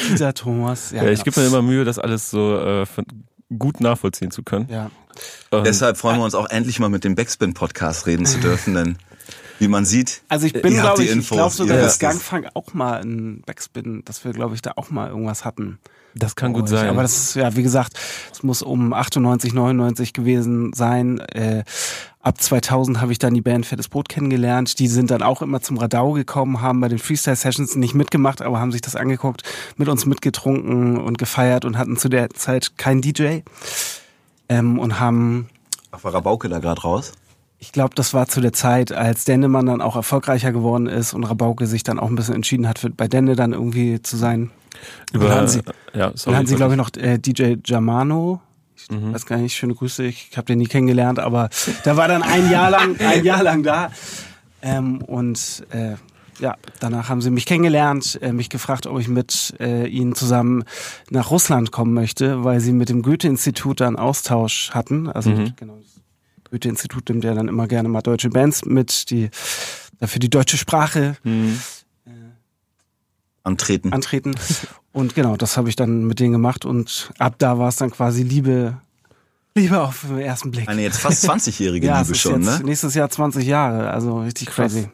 Dieter 0.10 0.34
Thomas. 0.34 0.92
Ja, 0.92 1.04
Ja, 1.04 1.12
ich 1.12 1.24
gebe 1.24 1.40
mir 1.40 1.48
immer 1.48 1.62
Mühe, 1.62 1.86
das 1.86 2.00
alles 2.00 2.30
so 2.30 2.58
äh, 2.58 2.86
gut 3.58 3.80
nachvollziehen 3.80 4.32
zu 4.32 4.44
können. 4.44 4.68
Ja. 4.70 4.90
Und 5.52 5.68
Deshalb 5.68 5.98
freuen 5.98 6.18
wir 6.18 6.24
uns 6.26 6.34
auch 6.36 6.50
endlich 6.50 6.80
mal 6.80 6.90
mit 6.90 7.04
dem 7.04 7.14
Backspin-Podcast 7.16 8.08
reden 8.08 8.26
zu 8.26 8.40
dürfen, 8.40 8.74
denn 8.74 8.98
wie 9.60 9.68
man 9.68 9.86
sieht, 9.86 10.22
Also 10.30 10.46
ich 10.46 10.54
bin, 10.54 10.74
glaube 10.74 11.02
die 11.02 11.10
ich, 11.10 11.16
ich 11.18 11.30
glaube 11.30 11.54
sogar, 11.54 11.78
dass. 11.78 12.00
Gangfunk 12.00 12.48
auch 12.54 12.74
mal 12.74 13.02
ein 13.02 13.42
Backspin, 13.46 14.04
dass 14.06 14.26
wir, 14.26 14.34
glaube 14.34 14.56
ich, 14.56 14.62
da 14.62 14.74
auch 14.76 14.90
mal 14.90 15.10
irgendwas 15.10 15.46
hatten. 15.46 15.80
das 16.16 16.36
kann 16.36 16.54
gut 16.54 16.64
euch. 16.64 16.70
sein. 16.70 16.90
Aber 16.90 17.02
das 17.02 17.18
ist, 17.18 17.36
ja, 17.36 17.56
wie 17.56 17.64
gesagt, 17.64 17.94
es 18.32 18.44
muss 18.44 18.62
um 18.62 18.94
98, 18.94 19.54
99 19.54 20.14
gewesen 20.14 20.74
sein. 20.74 21.20
Äh, 21.20 21.64
ab 22.22 22.42
2000 22.42 23.02
habe 23.02 23.12
ich 23.12 23.20
dann 23.20 23.34
die 23.34 23.42
Band 23.42 23.66
Fettes 23.66 23.90
Brot 23.90 24.10
kennengelernt. 24.10 24.80
Die 24.80 24.88
sind 24.88 25.12
dann 25.12 25.22
auch 25.22 25.42
immer 25.42 25.62
zum 25.62 25.78
Radau 25.78 26.14
gekommen, 26.14 26.62
haben 26.62 26.80
bei 26.82 26.88
den 26.88 27.00
Freestyle-Sessions 27.00 27.76
nicht 27.76 27.94
mitgemacht, 27.94 28.42
aber 28.42 28.60
haben 28.60 28.72
sich 28.72 28.82
das 28.82 28.96
angeguckt, 28.96 29.44
mit 29.78 29.88
uns 29.88 30.06
mitgetrunken 30.06 30.98
und 30.98 31.18
gefeiert 31.18 31.66
und 31.66 31.78
hatten 31.78 31.98
zu 31.98 32.10
der 32.10 32.30
Zeit 32.32 32.78
keinen 32.78 33.02
DJ. 33.02 33.40
Ähm, 34.50 34.80
und 34.80 35.00
haben 35.00 35.50
Ach, 35.92 36.04
war 36.04 36.14
Rabauke 36.14 36.50
da 36.50 36.60
gerade 36.60 36.82
raus? 36.82 37.14
Ich 37.64 37.72
glaube, 37.72 37.96
das 37.96 38.14
war 38.14 38.28
zu 38.28 38.42
der 38.42 38.52
Zeit, 38.52 38.92
als 38.92 39.24
Dennemann 39.24 39.66
dann 39.68 39.82
auch 39.82 39.96
erfolgreicher 39.96 40.52
geworden 40.52 40.88
ist 40.88 41.14
und 41.14 41.24
Rabauke 41.24 41.66
sich 41.66 41.82
dann 41.84 41.98
auch 41.98 42.10
ein 42.10 42.16
bisschen 42.16 42.36
entschieden 42.36 42.68
hat, 42.68 42.78
für, 42.78 42.90
bei 42.90 43.08
Denne 43.08 43.38
dann 43.38 43.54
irgendwie 43.54 44.02
zu 44.02 44.18
sein. 44.18 44.52
Über, 45.14 45.30
dann 45.30 45.48
sie- 45.48 45.60
ja, 45.94 46.08
Dann 46.10 46.18
sorry, 46.18 46.36
hatten 46.36 46.48
sie, 46.48 46.56
glaube 46.56 46.74
ich, 46.74 46.78
noch 46.78 46.90
äh, 46.98 47.18
DJ 47.20 47.56
Germano. 47.64 48.42
Ich 48.76 48.90
weiß 49.14 49.26
gar 49.26 49.38
nicht, 49.38 49.56
schöne 49.56 49.76
Grüße, 49.76 50.04
ich 50.04 50.32
habe 50.36 50.46
den 50.48 50.58
nie 50.58 50.68
kennengelernt, 50.68 51.18
aber 51.20 51.50
der 51.86 51.96
war 51.96 52.10
dann 52.10 52.22
ein 52.22 52.52
Jahr 52.52 52.70
lang, 52.70 52.98
ein 53.00 53.24
Jahr 53.24 53.42
lang 53.44 53.64
da. 53.64 53.92
Ähm, 54.62 55.02
und 55.02 55.66
äh, 55.72 55.94
ja, 56.40 56.56
danach 56.82 57.08
haben 57.08 57.22
sie 57.22 57.30
mich 57.30 57.46
kennengelernt, 57.46 58.20
äh, 58.22 58.34
mich 58.34 58.50
gefragt, 58.50 58.86
ob 58.88 59.00
ich 59.00 59.08
mit 59.08 59.54
äh, 59.62 59.88
ihnen 59.88 60.16
zusammen 60.16 60.66
nach 61.10 61.32
Russland 61.32 61.72
kommen 61.72 61.94
möchte, 61.94 62.44
weil 62.44 62.60
sie 62.60 62.74
mit 62.74 62.90
dem 62.90 63.04
Goethe-Institut 63.04 63.80
da 63.80 63.88
einen 63.88 63.96
Austausch 63.96 64.72
hatten. 64.72 65.08
Also 65.10 65.30
genau, 65.56 65.78
das 65.82 65.93
Goethe-Institut 66.54 67.10
nimmt 67.10 67.24
ja 67.24 67.34
dann 67.34 67.48
immer 67.48 67.68
gerne 67.68 67.90
mal 67.90 68.02
deutsche 68.02 68.30
Bands 68.30 68.64
mit, 68.66 69.10
die 69.10 69.32
dafür 70.00 70.20
die 70.20 70.30
deutsche 70.30 70.58
Sprache 70.58 71.18
Antreten. 73.44 73.92
antreten. 73.92 74.36
Und 74.92 75.16
genau, 75.16 75.36
das 75.36 75.58
habe 75.58 75.68
ich 75.70 75.76
dann 75.76 76.06
mit 76.06 76.20
denen 76.20 76.32
gemacht 76.32 76.64
und 76.64 77.12
ab 77.18 77.36
da 77.40 77.58
war 77.58 77.70
es 77.70 77.78
dann 77.78 77.90
quasi 77.90 78.22
Liebe, 78.22 78.78
Liebe 79.56 79.82
auf 79.82 80.06
den 80.08 80.20
ersten 80.20 80.52
Blick. 80.52 80.70
Eine 80.70 80.84
jetzt 80.84 81.00
fast 81.00 81.28
20-jährige 81.30 81.88
ja, 81.88 82.02
Liebe 82.02 82.14
schon, 82.14 82.44
jetzt 82.44 82.60
ne? 82.60 82.66
nächstes 82.66 82.94
Jahr 82.94 83.10
20 83.10 83.46
Jahre, 83.46 83.90
also 83.90 84.22
richtig 84.22 84.50
crazy. 84.50 84.90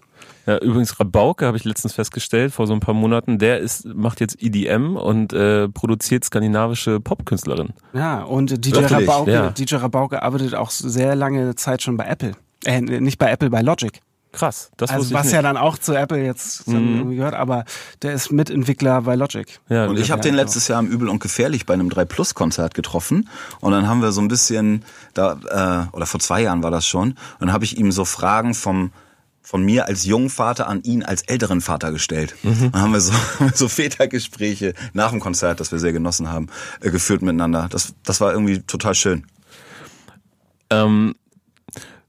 Ja, 0.50 0.58
übrigens 0.58 1.00
Rabauke 1.00 1.46
habe 1.46 1.58
ich 1.58 1.64
letztens 1.64 1.94
festgestellt 1.94 2.52
vor 2.52 2.66
so 2.66 2.74
ein 2.74 2.80
paar 2.80 2.96
Monaten. 2.96 3.38
Der 3.38 3.60
ist 3.60 3.86
macht 3.86 4.20
jetzt 4.20 4.42
EDM 4.42 4.96
und 4.96 5.32
äh, 5.32 5.70
produziert 5.70 6.24
skandinavische 6.24 7.00
Popkünstlerinnen. 7.00 7.74
Ja 7.94 8.24
und 8.24 8.66
DJ 8.66 8.80
Rabauke, 8.80 9.32
ja. 9.32 9.50
DJ 9.52 9.76
Rabauke 9.76 10.24
arbeitet 10.24 10.56
auch 10.56 10.72
sehr 10.72 11.16
lange 11.16 11.54
Zeit 11.54 11.84
schon 11.84 11.98
bei 11.98 12.08
Apple. 12.08 12.32
Äh, 12.66 12.82
nicht 12.82 13.20
bei 13.20 13.30
Apple, 13.30 13.52
bei 13.52 13.62
Logic. 13.62 14.02
Krass, 14.32 14.72
das 14.78 14.90
also 14.90 15.14
was 15.14 15.32
ja 15.32 15.44
dann 15.44 15.56
auch 15.56 15.78
zu 15.78 15.94
Apple 15.94 16.24
jetzt 16.24 16.68
mhm. 16.68 17.16
gehört, 17.16 17.36
aber 17.36 17.66
der 18.02 18.14
ist 18.14 18.32
Mitentwickler 18.32 19.04
bei 19.04 19.14
Logic. 19.14 19.60
Ja, 19.70 19.86
und 19.86 20.00
ich 20.00 20.10
habe 20.10 20.24
den 20.24 20.34
letztes 20.34 20.68
Jahr 20.68 20.80
im 20.80 20.88
Übel 20.88 21.10
und 21.10 21.20
Gefährlich 21.20 21.68
bei 21.68 21.76
einem 21.76 21.92
3 21.92 22.06
Plus 22.06 22.34
Konzert 22.34 22.74
getroffen 22.74 23.30
und 23.60 23.72
dann 23.72 23.88
haben 23.88 24.02
wir 24.02 24.12
so 24.12 24.22
ein 24.22 24.28
bisschen 24.30 24.84
da 25.14 25.88
äh, 25.92 25.96
oder 25.96 26.08
vor 26.08 26.20
zwei 26.20 26.42
Jahren 26.42 26.64
war 26.64 26.72
das 26.72 26.88
schon 26.88 27.10
und 27.10 27.18
dann 27.40 27.54
habe 27.54 27.66
ich 27.66 27.78
ihm 27.78 27.92
so 27.92 28.04
Fragen 28.04 28.56
vom 28.56 28.92
von 29.42 29.64
mir 29.64 29.88
als 29.88 30.06
jungen 30.06 30.30
Vater 30.30 30.68
an 30.68 30.84
ihn 30.84 31.04
als 31.04 31.24
älteren 31.24 31.62
Vater 31.62 31.92
gestellt. 31.92 32.36
Mhm. 32.44 32.72
Dann 32.72 32.82
haben 32.82 32.94
wir 32.94 33.02
so, 33.02 33.14
so 33.54 33.68
Vätergespräche 33.68 34.74
nach 34.94 35.12
dem 35.12 35.20
Konzert, 35.20 35.60
das 35.60 35.72
wir 35.72 35.80
sehr 35.80 35.94
genossen 35.94 36.30
haben, 36.30 36.48
äh, 36.82 36.92
geführt 36.92 37.22
miteinander. 37.22 37.68
Das, 37.70 37.94
das 38.04 38.22
war 38.22 38.32
irgendwie 38.32 38.62
total 38.62 38.96
schön. 38.96 39.26
Ähm, 40.70 41.16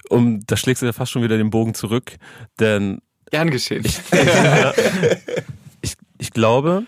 um, 0.09 0.45
da 0.47 0.57
schlägst 0.57 0.83
du 0.83 0.87
ja 0.87 0.93
fast 0.93 1.13
schon 1.13 1.23
wieder 1.23 1.39
den 1.39 1.51
Bogen 1.51 1.75
zurück, 1.75 2.17
denn. 2.59 3.01
Gern 3.31 3.51
geschehen. 3.51 3.85
Ich, 3.85 4.01
ich, 5.83 5.95
ich 6.19 6.31
glaube, 6.33 6.85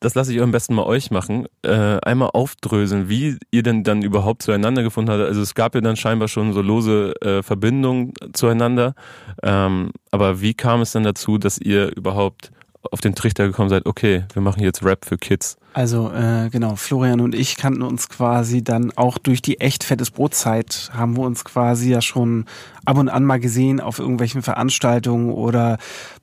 das 0.00 0.14
lasse 0.14 0.32
ich 0.32 0.40
am 0.40 0.52
besten 0.52 0.74
mal 0.74 0.84
euch 0.84 1.10
machen, 1.10 1.46
äh, 1.62 1.98
einmal 2.00 2.30
aufdröseln, 2.32 3.08
wie 3.08 3.36
ihr 3.50 3.62
denn 3.62 3.82
dann 3.84 4.02
überhaupt 4.02 4.42
zueinander 4.42 4.82
gefunden 4.82 5.10
habt. 5.10 5.22
Also 5.22 5.40
es 5.40 5.54
gab 5.54 5.74
ja 5.74 5.80
dann 5.80 5.96
scheinbar 5.96 6.28
schon 6.28 6.52
so 6.52 6.62
lose 6.62 7.14
äh, 7.20 7.42
Verbindungen 7.42 8.12
zueinander, 8.32 8.94
ähm, 9.42 9.90
aber 10.10 10.40
wie 10.40 10.54
kam 10.54 10.80
es 10.80 10.92
dann 10.92 11.02
dazu, 11.02 11.38
dass 11.38 11.58
ihr 11.58 11.94
überhaupt 11.96 12.52
auf 12.90 13.00
den 13.00 13.14
Trichter 13.14 13.46
gekommen 13.46 13.68
seid, 13.68 13.86
okay, 13.86 14.24
wir 14.32 14.42
machen 14.42 14.62
jetzt 14.62 14.84
Rap 14.84 15.04
für 15.04 15.18
Kids? 15.18 15.56
Also 15.74 16.10
äh, 16.12 16.48
genau, 16.50 16.76
Florian 16.76 17.20
und 17.20 17.34
ich 17.34 17.56
kannten 17.56 17.82
uns 17.82 18.08
quasi 18.08 18.62
dann 18.62 18.92
auch 18.96 19.18
durch 19.18 19.42
die 19.42 19.60
echt 19.60 19.84
fettes 19.84 20.10
Brotzeit, 20.10 20.90
haben 20.92 21.16
wir 21.16 21.24
uns 21.24 21.44
quasi 21.44 21.90
ja 21.90 22.00
schon 22.00 22.46
ab 22.84 22.98
und 22.98 23.08
an 23.08 23.24
mal 23.24 23.40
gesehen 23.40 23.80
auf 23.80 23.98
irgendwelchen 23.98 24.42
Veranstaltungen 24.42 25.30
oder 25.30 25.78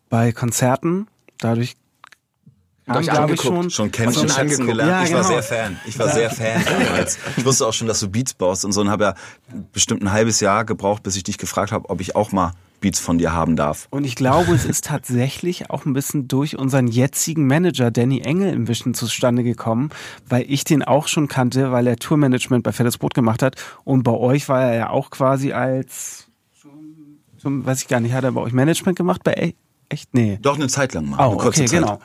bei 0.10 0.32
Konzerten. 0.32 1.08
Dadurch 1.40 1.76
haben, 2.88 3.04
glaube 3.04 3.34
ich, 3.34 3.42
schon, 3.42 3.70
schon 3.70 3.92
kennen, 3.92 4.14
schon 4.14 4.30
schätzen 4.30 4.68
gelernt. 4.68 4.92
Ja, 4.92 5.04
ich 5.04 5.10
genau. 5.10 5.20
war 5.20 5.28
sehr 5.28 5.44
Fan. 5.44 5.80
Ich 5.86 5.98
war 5.98 6.10
sehr 6.10 6.30
Fan 6.30 6.64
damals. 6.66 7.18
Ich 7.38 7.46
wusste 7.46 7.66
auch 7.68 7.74
schon, 7.74 7.88
dass 7.88 8.00
du 8.00 8.10
Beats 8.10 8.34
baust 8.34 8.66
und 8.66 8.74
so 8.74 8.82
und 8.82 8.90
habe 8.90 9.04
ja 9.04 9.16
bestimmt 9.72 10.04
ein 10.04 10.12
halbes 10.12 10.40
Jahr 10.40 10.66
gebraucht, 10.66 11.04
bis 11.04 11.16
ich 11.16 11.24
dich 11.24 11.38
gefragt 11.38 11.72
habe, 11.72 11.90
ob 11.90 12.02
ich 12.02 12.16
auch 12.16 12.32
mal 12.32 12.54
Beats 12.82 13.00
von 13.00 13.18
dir 13.18 13.34
haben 13.34 13.56
darf. 13.56 13.88
Und 13.90 14.04
ich 14.04 14.16
glaube, 14.16 14.54
es 14.54 14.66
ist 14.66 14.86
tatsächlich 14.86 15.70
auch 15.70 15.86
ein 15.86 15.94
bisschen 15.94 16.28
durch 16.28 16.58
unseren 16.58 16.88
jetzigen 16.88 17.48
Manager 17.48 17.90
Danny 17.90 18.22
Engel 18.22 18.54
im 18.54 18.68
Wischen 18.68 18.94
zustande 18.94 19.44
gekommen, 19.44 19.90
weil 20.28 20.46
ich 20.48 20.64
den 20.64 20.84
auch 20.84 21.08
schon 21.08 21.28
kannte, 21.28 21.72
weil 21.72 21.88
er 21.88 21.96
Tourmanagement 21.96 22.64
bei 22.64 22.72
Fettes 22.72 22.98
Brot 23.00 23.14
gemacht 23.16 23.42
hat. 23.42 23.56
Und 23.84 24.04
bei 24.04 24.12
euch 24.12 24.50
war 24.50 24.62
er 24.62 24.76
ja 24.76 24.90
auch 24.90 25.10
quasi 25.10 25.54
als, 25.54 26.28
zum, 27.38 27.66
weiß 27.66 27.82
ich 27.82 27.88
gar 27.88 28.00
nicht, 28.00 28.14
hat 28.14 28.24
er 28.24 28.34
bei 28.34 28.42
euch 28.42 28.54
Management 28.54 28.98
gemacht 28.98 29.24
bei 29.24 29.56
Echt? 29.90 30.14
Nee. 30.14 30.40
Doch 30.42 30.56
eine 30.56 30.68
Zeit 30.68 30.94
lang 30.94 31.10
mal. 31.10 31.28
Oh, 31.28 31.34
okay, 31.34 31.66
Zeit. 31.66 31.72
genau. 31.72 32.00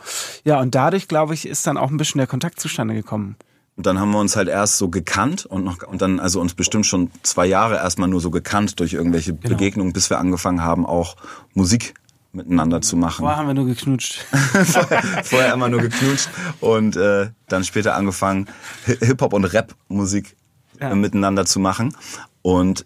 Ja, 0.44 0.60
und 0.60 0.74
dadurch, 0.74 1.08
glaube 1.08 1.34
ich, 1.34 1.46
ist 1.46 1.66
dann 1.66 1.76
auch 1.76 1.90
ein 1.90 1.96
bisschen 1.96 2.18
der 2.18 2.26
Kontakt 2.26 2.60
zustande 2.60 2.94
gekommen. 2.94 3.36
Und 3.76 3.86
dann 3.86 3.98
haben 3.98 4.10
wir 4.10 4.18
uns 4.18 4.36
halt 4.36 4.48
erst 4.48 4.76
so 4.76 4.90
gekannt 4.90 5.46
und 5.46 5.64
noch 5.64 5.82
und 5.84 6.02
dann 6.02 6.20
also 6.20 6.38
uns 6.38 6.52
bestimmt 6.52 6.84
schon 6.84 7.10
zwei 7.22 7.46
Jahre 7.46 7.76
erstmal 7.76 8.08
nur 8.08 8.20
so 8.20 8.30
gekannt 8.30 8.78
durch 8.78 8.92
irgendwelche 8.92 9.34
genau. 9.34 9.56
Begegnungen, 9.56 9.94
bis 9.94 10.10
wir 10.10 10.18
angefangen 10.18 10.62
haben, 10.62 10.84
auch 10.84 11.16
Musik 11.54 11.94
miteinander 12.32 12.82
zu 12.82 12.96
machen. 12.96 13.22
Vorher 13.22 13.38
haben 13.38 13.46
wir 13.46 13.54
nur 13.54 13.66
geknutscht. 13.66 14.26
Vorher 15.24 15.54
immer 15.54 15.68
nur 15.68 15.80
geknutscht 15.80 16.28
und 16.60 16.96
äh, 16.96 17.30
dann 17.48 17.64
später 17.64 17.94
angefangen, 17.94 18.48
Hip-Hop 18.84 19.32
und 19.32 19.46
Rap-Musik 19.46 20.36
ja. 20.78 20.94
miteinander 20.94 21.46
zu 21.46 21.58
machen. 21.58 21.96
Und 22.42 22.84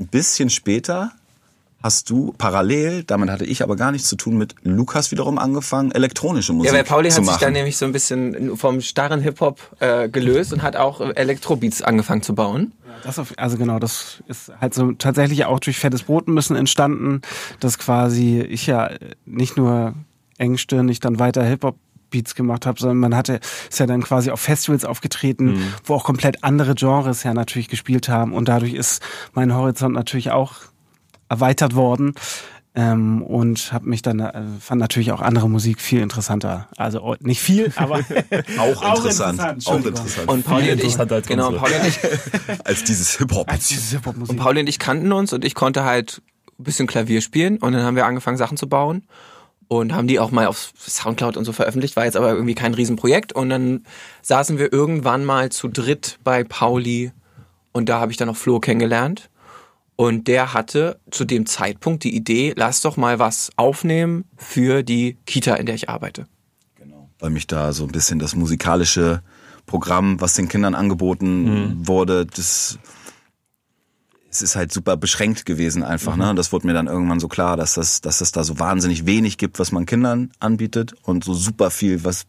ein 0.00 0.08
bisschen 0.08 0.50
später 0.50 1.12
hast 1.84 2.08
du 2.08 2.34
parallel, 2.38 3.04
damit 3.04 3.28
hatte 3.28 3.44
ich 3.44 3.62
aber 3.62 3.76
gar 3.76 3.92
nichts 3.92 4.08
zu 4.08 4.16
tun, 4.16 4.38
mit 4.38 4.54
Lukas 4.62 5.10
wiederum 5.10 5.38
angefangen, 5.38 5.92
elektronische 5.92 6.54
Musik 6.54 6.70
zu 6.70 6.74
machen. 6.74 6.86
Ja, 6.86 6.90
weil 6.90 6.96
Pauli 6.96 7.10
hat 7.10 7.26
sich 7.26 7.36
dann 7.36 7.52
nämlich 7.52 7.76
so 7.76 7.84
ein 7.84 7.92
bisschen 7.92 8.56
vom 8.56 8.80
starren 8.80 9.20
Hip-Hop 9.20 9.60
äh, 9.80 10.08
gelöst 10.08 10.54
und 10.54 10.62
hat 10.62 10.76
auch 10.76 11.02
Elektrobeats 11.02 11.82
angefangen 11.82 12.22
zu 12.22 12.34
bauen. 12.34 12.72
Das 13.02 13.18
auf, 13.18 13.34
also 13.36 13.58
genau, 13.58 13.78
das 13.78 14.22
ist 14.28 14.50
halt 14.62 14.72
so 14.72 14.92
tatsächlich 14.92 15.44
auch 15.44 15.60
durch 15.60 15.78
fettes 15.78 16.04
Brot 16.04 16.26
ein 16.26 16.34
bisschen 16.34 16.56
entstanden, 16.56 17.20
dass 17.60 17.76
quasi 17.76 18.40
ich 18.40 18.66
ja 18.66 18.90
nicht 19.26 19.58
nur 19.58 19.92
engstirnig 20.38 21.00
dann 21.00 21.18
weiter 21.18 21.44
Hip-Hop 21.44 21.76
Beats 22.08 22.34
gemacht 22.34 22.64
habe, 22.64 22.80
sondern 22.80 22.96
man 22.96 23.14
hatte, 23.14 23.40
ist 23.68 23.78
ja 23.78 23.86
dann 23.86 24.02
quasi 24.02 24.30
auf 24.30 24.40
Festivals 24.40 24.86
aufgetreten, 24.86 25.56
mhm. 25.56 25.74
wo 25.84 25.94
auch 25.94 26.04
komplett 26.04 26.44
andere 26.44 26.74
Genres 26.74 27.24
ja 27.24 27.34
natürlich 27.34 27.68
gespielt 27.68 28.08
haben 28.08 28.32
und 28.32 28.48
dadurch 28.48 28.72
ist 28.72 29.02
mein 29.34 29.54
Horizont 29.54 29.94
natürlich 29.94 30.30
auch 30.30 30.54
erweitert 31.28 31.74
worden. 31.74 32.14
Ähm, 32.76 33.22
und 33.22 33.72
habe 33.72 33.88
mich 33.88 34.02
dann 34.02 34.18
äh, 34.18 34.42
fand 34.58 34.80
natürlich 34.80 35.12
auch 35.12 35.20
andere 35.20 35.48
Musik 35.48 35.80
viel 35.80 36.00
interessanter. 36.00 36.66
Also 36.76 37.02
oh, 37.02 37.14
nicht 37.20 37.40
viel, 37.40 37.72
aber 37.76 38.00
auch, 38.58 38.82
auch 38.82 38.96
interessant. 38.96 39.64
Auch 39.66 39.76
interessant. 39.76 40.28
Und 40.28 40.44
Pauli 40.44 40.72
und 40.72 40.82
ich, 40.82 40.96
genau, 41.28 41.52
Pauli 41.52 41.74
und 41.76 41.86
ich 41.86 41.98
als 42.64 42.82
dieses 42.82 43.16
Hip 43.18 43.30
Hop. 43.30 43.48
Als 43.48 43.68
dieses 43.68 43.92
Hip 43.92 44.04
Hop 44.06 44.16
Musik. 44.16 44.32
Und 44.32 44.42
Pauli 44.42 44.60
und 44.60 44.68
ich 44.68 44.80
kannten 44.80 45.12
uns 45.12 45.32
und 45.32 45.44
ich 45.44 45.54
konnte 45.54 45.84
halt 45.84 46.20
ein 46.58 46.64
bisschen 46.64 46.88
Klavier 46.88 47.20
spielen 47.20 47.58
und 47.58 47.74
dann 47.74 47.82
haben 47.82 47.94
wir 47.94 48.06
angefangen 48.06 48.38
Sachen 48.38 48.56
zu 48.56 48.68
bauen 48.68 49.04
und 49.68 49.94
haben 49.94 50.08
die 50.08 50.18
auch 50.18 50.32
mal 50.32 50.46
auf 50.46 50.72
Soundcloud 50.76 51.36
und 51.36 51.44
so 51.44 51.52
veröffentlicht, 51.52 51.94
war 51.94 52.06
jetzt 52.06 52.16
aber 52.16 52.32
irgendwie 52.32 52.56
kein 52.56 52.74
Riesenprojekt 52.74 53.32
und 53.32 53.50
dann 53.50 53.84
saßen 54.22 54.58
wir 54.58 54.72
irgendwann 54.72 55.24
mal 55.24 55.50
zu 55.50 55.68
dritt 55.68 56.18
bei 56.24 56.42
Pauli 56.42 57.12
und 57.70 57.88
da 57.88 58.00
habe 58.00 58.10
ich 58.10 58.18
dann 58.18 58.28
auch 58.28 58.36
Flo 58.36 58.58
kennengelernt 58.58 59.30
und 59.96 60.26
der 60.26 60.54
hatte 60.54 60.98
zu 61.10 61.24
dem 61.24 61.46
Zeitpunkt 61.46 62.04
die 62.04 62.14
Idee, 62.14 62.52
lass 62.56 62.82
doch 62.82 62.96
mal 62.96 63.18
was 63.18 63.50
aufnehmen 63.56 64.24
für 64.36 64.82
die 64.82 65.16
Kita, 65.26 65.54
in 65.54 65.66
der 65.66 65.74
ich 65.74 65.88
arbeite. 65.88 66.26
Genau. 66.76 67.08
Weil 67.18 67.30
mich 67.30 67.46
da 67.46 67.72
so 67.72 67.84
ein 67.84 67.92
bisschen 67.92 68.18
das 68.18 68.34
musikalische 68.34 69.22
Programm, 69.66 70.20
was 70.20 70.34
den 70.34 70.48
Kindern 70.48 70.74
angeboten 70.74 71.44
mhm. 71.44 71.88
wurde, 71.88 72.26
das 72.26 72.78
es 74.34 74.42
ist 74.42 74.56
halt 74.56 74.72
super 74.72 74.96
beschränkt 74.96 75.46
gewesen 75.46 75.84
einfach. 75.84 76.16
Ne? 76.16 76.24
Mhm. 76.24 76.30
Ne? 76.30 76.34
Das 76.34 76.52
wurde 76.52 76.66
mir 76.66 76.72
dann 76.72 76.88
irgendwann 76.88 77.20
so 77.20 77.28
klar, 77.28 77.56
dass 77.56 77.74
das, 77.74 78.00
dass 78.00 78.20
es 78.20 78.32
da 78.32 78.42
so 78.42 78.58
wahnsinnig 78.58 79.06
wenig 79.06 79.38
gibt, 79.38 79.58
was 79.58 79.70
man 79.70 79.86
Kindern 79.86 80.32
anbietet 80.40 80.94
und 81.02 81.22
so 81.22 81.34
super 81.34 81.70
viel, 81.70 82.04
was 82.04 82.26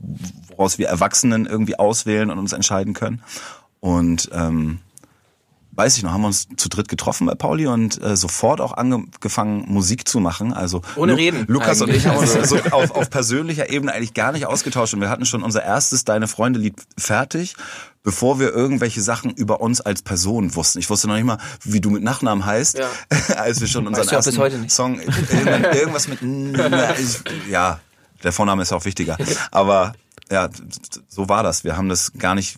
woraus 0.50 0.78
wir 0.78 0.88
Erwachsenen 0.88 1.48
irgendwie 1.48 1.80
auswählen 1.80 2.30
und 2.30 2.38
uns 2.38 2.54
entscheiden 2.54 2.94
können. 2.94 3.24
Und 3.80 4.30
ähm, 4.34 4.80
weiß 5.76 5.98
ich 5.98 6.04
noch, 6.04 6.12
haben 6.12 6.22
wir 6.22 6.28
uns 6.28 6.48
zu 6.58 6.70
dritt 6.70 6.88
getroffen 6.88 7.28
bei 7.28 7.36
Pauli 7.36 7.68
und 7.68 8.02
äh, 8.02 8.16
sofort 8.16 8.62
auch 8.62 8.74
angefangen, 8.74 9.66
Musik 9.68 10.08
zu 10.08 10.20
machen. 10.20 10.54
Also 10.54 10.82
Ohne 10.96 11.14
Lu 11.14 11.18
Reden. 11.18 11.46
Lukas 11.48 11.82
eigentlich. 11.82 11.96
und 11.96 11.96
ich 11.96 12.08
haben 12.08 12.18
uns 12.18 12.50
so 12.50 12.58
auf, 12.72 12.92
auf 12.92 13.10
persönlicher 13.10 13.70
Ebene 13.70 13.94
eigentlich 13.94 14.14
gar 14.14 14.32
nicht 14.32 14.46
ausgetauscht 14.46 14.94
und 14.94 15.02
wir 15.02 15.10
hatten 15.10 15.26
schon 15.26 15.44
unser 15.44 15.64
erstes 15.64 16.06
Deine 16.06 16.28
Freunde-Lied 16.28 16.76
fertig, 16.98 17.56
bevor 18.04 18.40
wir 18.40 18.54
irgendwelche 18.54 19.02
Sachen 19.02 19.32
über 19.32 19.62
uns 19.62 19.82
als 19.82 20.02
Person 20.02 20.56
wussten. 20.56 20.80
Ich 20.80 20.90
wusste 20.90 21.08
noch 21.08 21.16
nicht 21.16 21.26
mal, 21.26 21.40
wie 21.64 21.82
du 21.82 21.90
mit 21.90 22.04
Nachnamen 22.04 22.46
heißt, 22.46 22.78
ja. 22.78 22.88
als 23.36 23.60
wir 23.60 23.68
schon 23.68 23.88
unseren 23.88 24.06
weißt 24.06 24.14
ersten 24.14 24.70
Song 24.70 25.00
irgendwas 25.00 26.08
mit 26.08 26.20
ja, 27.50 27.80
der 28.24 28.32
Vorname 28.32 28.62
ist 28.62 28.72
auch 28.72 28.86
wichtiger. 28.86 29.18
Aber 29.52 29.94
ja, 30.32 30.50
so 31.08 31.30
war 31.30 31.44
das. 31.44 31.64
Wir 31.64 31.78
haben 31.78 31.90
das 31.90 32.14
gar 32.14 32.36
nicht 32.36 32.58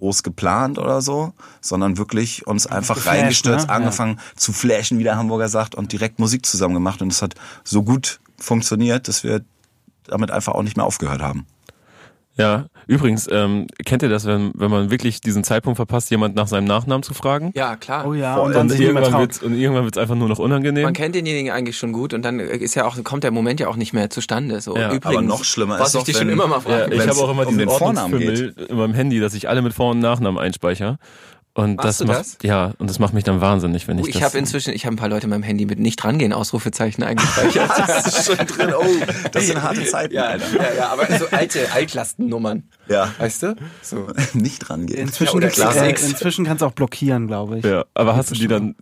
groß 0.00 0.22
geplant 0.22 0.78
oder 0.78 1.00
so, 1.00 1.32
sondern 1.60 1.96
wirklich 1.96 2.46
uns 2.46 2.66
einfach 2.66 2.96
Geflasht, 2.96 3.18
reingestürzt, 3.18 3.68
ne? 3.68 3.72
angefangen 3.72 4.16
ja. 4.16 4.36
zu 4.36 4.52
flashen, 4.52 4.98
wie 4.98 5.04
der 5.04 5.16
Hamburger 5.16 5.48
sagt, 5.48 5.74
und 5.74 5.92
direkt 5.92 6.18
Musik 6.18 6.44
zusammen 6.44 6.74
gemacht. 6.74 7.00
Und 7.00 7.12
es 7.12 7.22
hat 7.22 7.34
so 7.62 7.82
gut 7.82 8.18
funktioniert, 8.38 9.06
dass 9.06 9.22
wir 9.22 9.42
damit 10.04 10.30
einfach 10.30 10.54
auch 10.54 10.62
nicht 10.62 10.76
mehr 10.76 10.86
aufgehört 10.86 11.22
haben. 11.22 11.46
Ja, 12.36 12.66
übrigens, 12.86 13.28
ähm, 13.30 13.66
kennt 13.84 14.02
ihr 14.02 14.08
das, 14.08 14.24
wenn, 14.24 14.52
wenn 14.54 14.70
man 14.70 14.90
wirklich 14.90 15.20
diesen 15.20 15.44
Zeitpunkt 15.44 15.76
verpasst, 15.76 16.10
jemand 16.10 16.36
nach 16.36 16.46
seinem 16.46 16.64
Nachnamen 16.64 17.02
zu 17.02 17.12
fragen? 17.12 17.50
Ja, 17.54 17.76
klar. 17.76 18.06
Oh 18.06 18.14
ja, 18.14 18.36
und, 18.36 18.54
dann 18.54 18.70
und, 18.70 18.80
irgendwann 18.80 19.12
wird's, 19.12 19.42
und 19.42 19.54
irgendwann 19.54 19.84
wird's 19.84 19.98
einfach 19.98 20.14
nur 20.14 20.28
noch 20.28 20.38
unangenehm. 20.38 20.84
Man 20.84 20.94
kennt 20.94 21.14
denjenigen 21.14 21.50
eigentlich 21.50 21.76
schon 21.76 21.92
gut 21.92 22.14
und 22.14 22.22
dann 22.22 22.40
ist 22.40 22.74
ja 22.76 22.86
auch, 22.86 23.02
kommt 23.04 23.24
der 23.24 23.30
Moment 23.30 23.60
ja 23.60 23.68
auch 23.68 23.76
nicht 23.76 23.92
mehr 23.92 24.10
zustande. 24.10 24.60
So, 24.60 24.76
ja, 24.76 24.86
übrigens, 24.86 25.06
aber 25.06 25.22
noch 25.22 25.44
schlimmer 25.44 25.78
was 25.78 25.94
ist 25.94 26.00
ich 26.00 26.04
dich 26.04 26.16
schon 26.16 26.28
immer 26.28 26.46
mal 26.46 26.60
frage. 26.60 26.94
Ja, 26.94 27.02
ich 27.02 27.08
habe 27.08 27.20
auch 27.20 27.30
immer 27.30 27.46
um 27.46 27.58
diesen 27.58 27.68
Ordnungsfimmel 27.68 28.54
in 28.68 28.76
meinem 28.76 28.94
Handy, 28.94 29.20
dass 29.20 29.34
ich 29.34 29.48
alle 29.48 29.60
mit 29.60 29.74
Vor- 29.74 29.90
und 29.90 29.98
Nachnamen 29.98 30.40
einspeichere. 30.40 30.98
Und 31.52 31.76
Machst 31.76 32.00
das 32.00 32.06
macht, 32.06 32.18
das? 32.20 32.38
ja, 32.42 32.72
und 32.78 32.88
das 32.88 33.00
macht 33.00 33.12
mich 33.12 33.24
dann 33.24 33.40
wahnsinnig, 33.40 33.88
wenn 33.88 33.98
ich, 33.98 34.06
ich 34.06 34.12
das. 34.12 34.20
Ich 34.20 34.24
habe 34.24 34.38
inzwischen, 34.38 34.72
ich 34.72 34.86
habe 34.86 34.94
ein 34.94 34.98
paar 34.98 35.08
Leute 35.08 35.24
in 35.24 35.30
meinem 35.30 35.42
Handy 35.42 35.66
mit 35.66 35.80
nicht 35.80 35.96
drangehen 35.96 36.32
Ausrufezeichen 36.32 37.02
eingespeichert. 37.04 37.70
das 37.76 38.06
ist 38.06 38.26
schon 38.26 38.46
drin. 38.46 38.72
Oh, 38.72 38.84
das 39.32 39.46
sind 39.46 39.60
harte 39.60 39.84
Zeiten. 39.84 40.14
Ja, 40.14 40.26
Alter. 40.26 40.46
ja, 40.56 40.74
ja, 40.74 40.88
aber 40.90 41.06
so 41.18 41.26
alte 41.30 41.72
Altlastennummern. 41.72 42.62
Ja. 42.88 43.12
Weißt 43.18 43.42
du? 43.42 43.56
So. 43.82 44.06
nicht 44.34 44.60
drangehen. 44.60 45.00
Inzwischen, 45.00 45.42
ja, 45.42 45.72
äh, 45.72 45.90
inzwischen 45.90 46.44
kannst 46.44 46.62
du 46.62 46.66
auch 46.66 46.72
blockieren, 46.72 47.26
glaube 47.26 47.58
ich. 47.58 47.64
Ja, 47.64 47.84
aber 47.94 48.14
hast 48.14 48.30
du 48.30 48.36
die 48.36 48.46
dann 48.46 48.76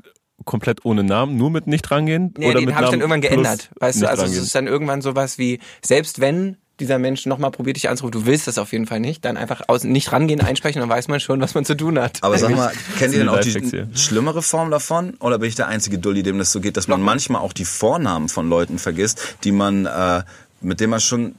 komplett 0.44 0.84
ohne 0.84 1.04
Namen, 1.04 1.37
nur 1.37 1.50
mit 1.50 1.66
nicht 1.66 1.90
rangehen? 1.90 2.34
Nee, 2.37 2.50
oder 2.50 2.58
den 2.60 2.66
mit 2.66 2.75
habe 2.75 2.84
ich 2.84 2.90
dann 2.90 3.00
irgendwann 3.00 3.20
geändert. 3.22 3.70
Weißt 3.80 4.02
du, 4.02 4.08
also 4.08 4.22
es 4.22 4.28
rangehen? 4.28 4.44
ist 4.44 4.54
dann 4.54 4.66
irgendwann 4.66 5.00
sowas 5.00 5.38
wie, 5.38 5.58
selbst 5.82 6.20
wenn 6.20 6.58
dieser 6.80 6.99
Mensch 6.99 7.26
nochmal 7.26 7.50
probiert 7.50 7.76
dich 7.76 7.88
anzurufen, 7.88 8.20
du 8.20 8.26
willst 8.26 8.47
das 8.47 8.58
auf 8.58 8.73
jeden 8.73 8.87
Fall 8.87 9.00
nicht, 9.00 9.25
dann 9.25 9.37
einfach 9.37 9.62
aus, 9.68 9.85
nicht 9.85 10.12
rangehen, 10.12 10.40
einsprechen, 10.40 10.80
dann 10.80 10.88
weiß 10.88 11.08
man 11.08 11.20
schon, 11.20 11.40
was 11.40 11.54
man 11.54 11.64
zu 11.64 11.76
tun 11.76 11.99
hat. 11.99 12.18
Aber 12.23 12.38
sag 12.38 12.54
mal, 12.54 12.73
kennt 12.99 13.12
ihr 13.12 13.20
denn 13.20 13.28
auch 13.28 13.40
die 13.40 13.87
schlimmere 13.94 14.42
Form 14.42 14.70
davon? 14.70 15.14
Oder 15.20 15.38
bin 15.38 15.49
ich 15.49 15.54
der 15.54 15.68
einzige 15.68 15.99
Dulli, 15.99 16.23
dem 16.23 16.38
das 16.38 16.52
so 16.52 16.61
geht, 16.61 16.76
dass 16.76 16.88
man 16.88 17.00
manchmal 17.08 17.42
auch 17.42 17.52
die 17.52 17.64
Vornamen 17.64 18.28
von 18.28 18.49
Leuten 18.49 18.78
vergisst, 18.78 19.37
die 19.44 19.52
man, 19.52 19.87
äh, 19.87 20.23
mit 20.61 20.80
denen 20.80 20.90
man 20.90 21.00
schon, 21.00 21.35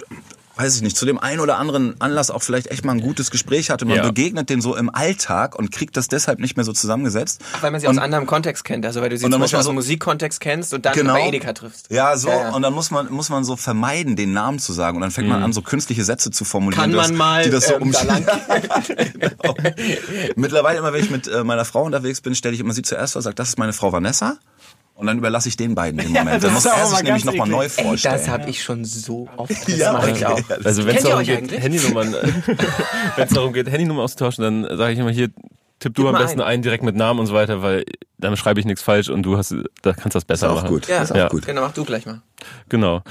weiß 0.59 0.75
ich 0.75 0.81
nicht, 0.81 0.97
zu 0.97 1.05
dem 1.05 1.17
einen 1.17 1.39
oder 1.39 1.57
anderen 1.57 1.95
Anlass 2.01 2.29
auch 2.31 2.43
vielleicht 2.43 2.67
echt 2.67 2.83
mal 2.83 2.91
ein 2.91 2.99
gutes 3.01 3.31
Gespräch 3.31 3.69
hatte. 3.69 3.85
Man 3.85 3.95
Ja. 3.95 4.03
begegnet 4.03 4.49
den 4.49 4.59
so 4.61 4.75
im 4.75 4.93
Alltag 4.93 5.55
und 5.57 5.71
kriegt 5.71 5.95
das 5.95 6.09
deshalb 6.09 6.39
nicht 6.39 6.57
mehr 6.57 6.65
so 6.65 6.73
zusammengesetzt. 6.73 7.41
Weil 7.61 7.71
man 7.71 7.79
sie 7.79 7.87
aus 7.87 7.97
anderem 7.97 8.25
Kontext 8.25 8.65
kennt, 8.65 8.85
also 8.85 8.99
weil 9.01 9.09
du 9.09 9.17
sie 9.17 9.23
Und 9.23 9.31
dann 9.31 9.37
zum 9.37 9.41
muss 9.43 9.51
Beispiel 9.51 9.55
man 9.57 9.59
aus 9.61 9.65
so- 9.65 9.71
dem 9.71 9.75
Musikkontext 9.75 10.41
kennst 10.41 10.73
und 10.73 10.85
dann 10.85 10.93
Genau. 10.93 11.13
bei 11.13 11.27
Edeka 11.29 11.53
triffst. 11.53 11.89
Ja, 11.89 12.17
so. 12.17 12.27
Ja, 12.27 12.41
ja. 12.41 12.49
Und 12.51 12.61
dann 12.61 12.73
muss 12.73 12.91
man, 12.91 13.09
muss 13.11 13.29
man 13.29 13.45
so 13.45 13.55
vermeiden, 13.55 14.15
den 14.17 14.33
Namen 14.33 14.59
zu 14.59 14.73
sagen. 14.73 14.97
Und 14.97 15.01
dann 15.01 15.11
fängt 15.11 15.29
man 15.29 15.41
an, 15.41 15.53
so 15.53 15.61
künstliche 15.61 16.03
Sätze 16.03 16.29
zu 16.29 16.43
formulieren. 16.43 16.77
Mhm. 16.79 16.81
Kann 16.81 16.89
die 16.91 16.95
man 16.97 17.09
das- 17.09 17.17
mal 17.17 17.43
die 17.45 17.49
das 17.51 17.67
so 17.67 17.75
ähm, 17.75 17.91
da 17.93 18.03
lang 18.03 18.25
genau. 19.19 19.55
Mittlerweile 20.35 20.79
immer, 20.79 20.91
wenn 20.93 21.03
ich 21.03 21.09
mit 21.09 21.27
äh, 21.27 21.43
meiner 21.43 21.65
Frau 21.65 21.83
unterwegs 21.83 22.21
bin, 22.21 22.35
stelle 22.35 22.53
ich 22.53 22.59
immer 22.59 22.73
sie 22.73 22.81
zuerst 22.81 23.13
vor, 23.13 23.21
sage, 23.21 23.35
das 23.35 23.49
ist 23.49 23.57
meine 23.57 23.73
Frau 23.73 23.91
Vanessa. 23.91 24.37
Und 24.99 25.07
dann 25.07 25.17
überlasse 25.17 25.47
ich 25.47 25.55
den 25.55 25.75
beiden 25.75 25.97
den 25.97 26.09
Moment. 26.13 26.27
das 26.35 26.41
dann 26.43 26.53
muss 26.53 26.65
ist 26.65 26.71
auch 26.71 26.77
er 26.77 26.83
mal 26.83 26.89
sich 26.89 27.03
nämlich 27.03 27.25
nochmal 27.25 27.47
neu 27.47 27.63
eklig. 27.65 27.77
Ey, 27.79 27.83
vorstellen. 27.85 28.15
das 28.17 28.27
habe 28.27 28.49
ich 28.49 28.61
schon 28.61 28.83
so 28.83 29.29
oft. 29.37 29.49
Das 29.51 29.67
Ja, 29.77 29.93
mache 29.93 30.11
ich 30.11 30.25
auch. 30.25 30.41
Also 30.65 30.85
wenn 30.85 30.95
es 30.97 31.03
darum 31.03 31.23
geht? 31.23 31.51
Handynummern, 31.63 32.13
wenn 33.15 33.27
es 33.27 33.33
darum 33.33 33.53
geht, 33.53 33.71
Handynummern 33.71 34.03
auszutauschen, 34.03 34.43
dann 34.43 34.77
sage 34.77 34.91
ich 34.93 34.99
immer 34.99 35.09
hier, 35.11 35.29
tipp 35.79 35.95
du 35.95 36.03
Gib 36.03 36.13
am 36.13 36.21
besten 36.21 36.41
ein. 36.41 36.47
ein 36.55 36.61
direkt 36.63 36.83
mit 36.83 36.97
Namen 36.97 37.21
und 37.21 37.27
so 37.27 37.33
weiter, 37.33 37.61
weil 37.61 37.85
dann 38.17 38.35
schreibe 38.35 38.59
ich 38.59 38.65
nichts 38.65 38.81
falsch 38.81 39.07
und 39.07 39.23
du 39.23 39.37
hast, 39.37 39.55
da 39.81 39.93
kannst 39.93 40.15
das 40.15 40.23
ist 40.23 40.27
besser 40.27 40.51
auch 40.51 40.55
machen. 40.63 40.67
gut. 40.67 40.87
Ja. 40.89 41.01
Ist 41.01 41.11
auch 41.13 41.15
Ja. 41.15 41.29
gut. 41.29 41.45
Genau, 41.45 41.61
mach 41.61 41.71
du 41.71 41.85
gleich 41.85 42.05
mal. 42.05 42.21
Genau. 42.67 43.01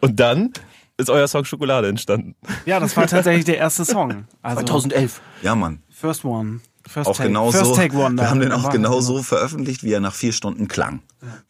und 0.00 0.18
dann 0.18 0.52
ist 0.96 1.10
euer 1.10 1.28
Song 1.28 1.44
Schokolade 1.44 1.88
entstanden. 1.88 2.34
Ja, 2.64 2.80
das 2.80 2.96
war 2.96 3.06
tatsächlich 3.06 3.44
der 3.44 3.58
erste 3.58 3.84
Song. 3.84 4.24
Also 4.40 4.62
2011. 4.62 5.20
Ja, 5.42 5.54
Mann. 5.54 5.82
First 5.90 6.24
One. 6.24 6.60
First 6.88 7.08
Auch 7.10 7.16
take. 7.16 7.28
genau 7.28 7.50
First 7.50 7.66
so. 7.66 7.74
Take 7.74 7.96
One. 7.96 8.16
Wir 8.16 8.30
haben 8.30 8.40
den 8.40 8.52
auch 8.52 8.70
genau 8.70 9.00
so 9.00 9.22
veröffentlicht, 9.22 9.82
wie 9.82 9.92
er 9.92 10.00
nach 10.00 10.14
vier 10.14 10.32
Stunden 10.32 10.68
klang. 10.68 11.00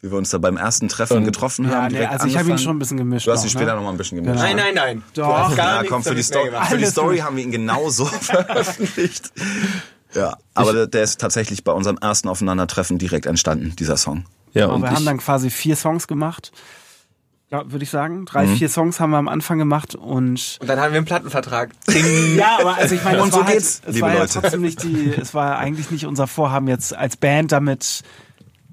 Wie 0.00 0.10
wir 0.10 0.16
uns 0.18 0.30
da 0.30 0.38
beim 0.38 0.56
ersten 0.56 0.88
Treffen 0.88 1.24
getroffen 1.24 1.66
Ja, 1.68 1.82
haben. 1.82 1.92
nee, 1.94 2.04
also 2.04 2.26
ich 2.26 2.38
habe 2.38 2.48
ihn 2.50 2.58
schon 2.58 2.76
ein 2.76 2.78
bisschen 2.78 2.96
gemischt. 2.96 3.26
Du 3.26 3.32
hast 3.32 3.44
ihn 3.44 3.50
später 3.50 3.72
ne? 3.72 3.76
noch 3.76 3.82
mal 3.82 3.90
ein 3.90 3.96
bisschen 3.98 4.22
gemischt. 4.22 4.40
Nein, 4.40 4.56
nein, 4.56 4.74
nein. 4.74 5.02
Doch. 5.14 5.56
Ja, 5.56 5.82
komm, 5.88 6.02
für 6.02 6.14
die, 6.14 6.22
Story, 6.22 6.50
für 6.68 6.78
die 6.78 6.86
Story 6.86 7.18
haben 7.18 7.36
wir 7.36 7.44
ihn 7.44 7.50
genauso 7.52 8.04
veröffentlicht. 8.56 9.30
Ja, 10.14 10.36
aber 10.54 10.72
der- 10.72 10.86
der 10.86 11.02
ist 11.02 11.20
tatsächlich 11.20 11.64
bei 11.64 11.72
unserem 11.72 11.98
ersten 11.98 12.28
Aufeinandertreffen 12.28 12.96
direkt 12.98 13.26
entstanden, 13.26 13.74
dieser 13.78 13.96
Song. 13.96 14.24
Ja, 14.54 14.66
Und 14.66 14.76
und 14.76 14.82
wir 14.82 14.88
ich, 14.90 14.96
haben 14.96 15.04
dann 15.04 15.18
quasi 15.18 15.50
vier 15.50 15.76
Songs 15.76 16.06
gemacht. 16.08 16.52
Ja, 17.50 17.70
würde 17.70 17.84
ich 17.84 17.90
sagen. 17.90 18.24
Drei, 18.26 18.46
Mhm. 18.46 18.56
vier 18.56 18.68
Songs 18.68 18.98
haben 18.98 19.10
wir 19.10 19.18
am 19.18 19.28
Anfang 19.28 19.58
gemacht 19.58 19.94
und 19.94 20.58
Und 20.60 20.68
dann 20.68 20.80
haben 20.80 20.92
wir 20.92 20.96
einen 20.98 21.06
Plattenvertrag. 21.06 21.70
Ja, 22.36 22.58
aber 22.60 22.74
also 22.76 22.94
ich 22.96 23.04
meine, 23.04 23.22
Und 23.22 23.32
so 23.32 23.38
war, 23.38 23.46
halt, 23.46 23.54
geht's, 23.54 23.82
es 23.86 23.94
liebe 23.94 24.00
war 24.06 24.14
ja 24.14 24.20
Leute. 24.20 24.32
trotzdem 24.40 24.60
nicht 24.62 24.82
die, 24.82 25.10
es 25.20 25.32
war 25.32 25.58
eigentlich 25.58 25.90
nicht 25.92 26.06
unser 26.06 26.26
Vorhaben 26.26 26.66
jetzt 26.68 26.94
als 26.94 27.16
Band 27.16 27.52
damit 27.52 28.02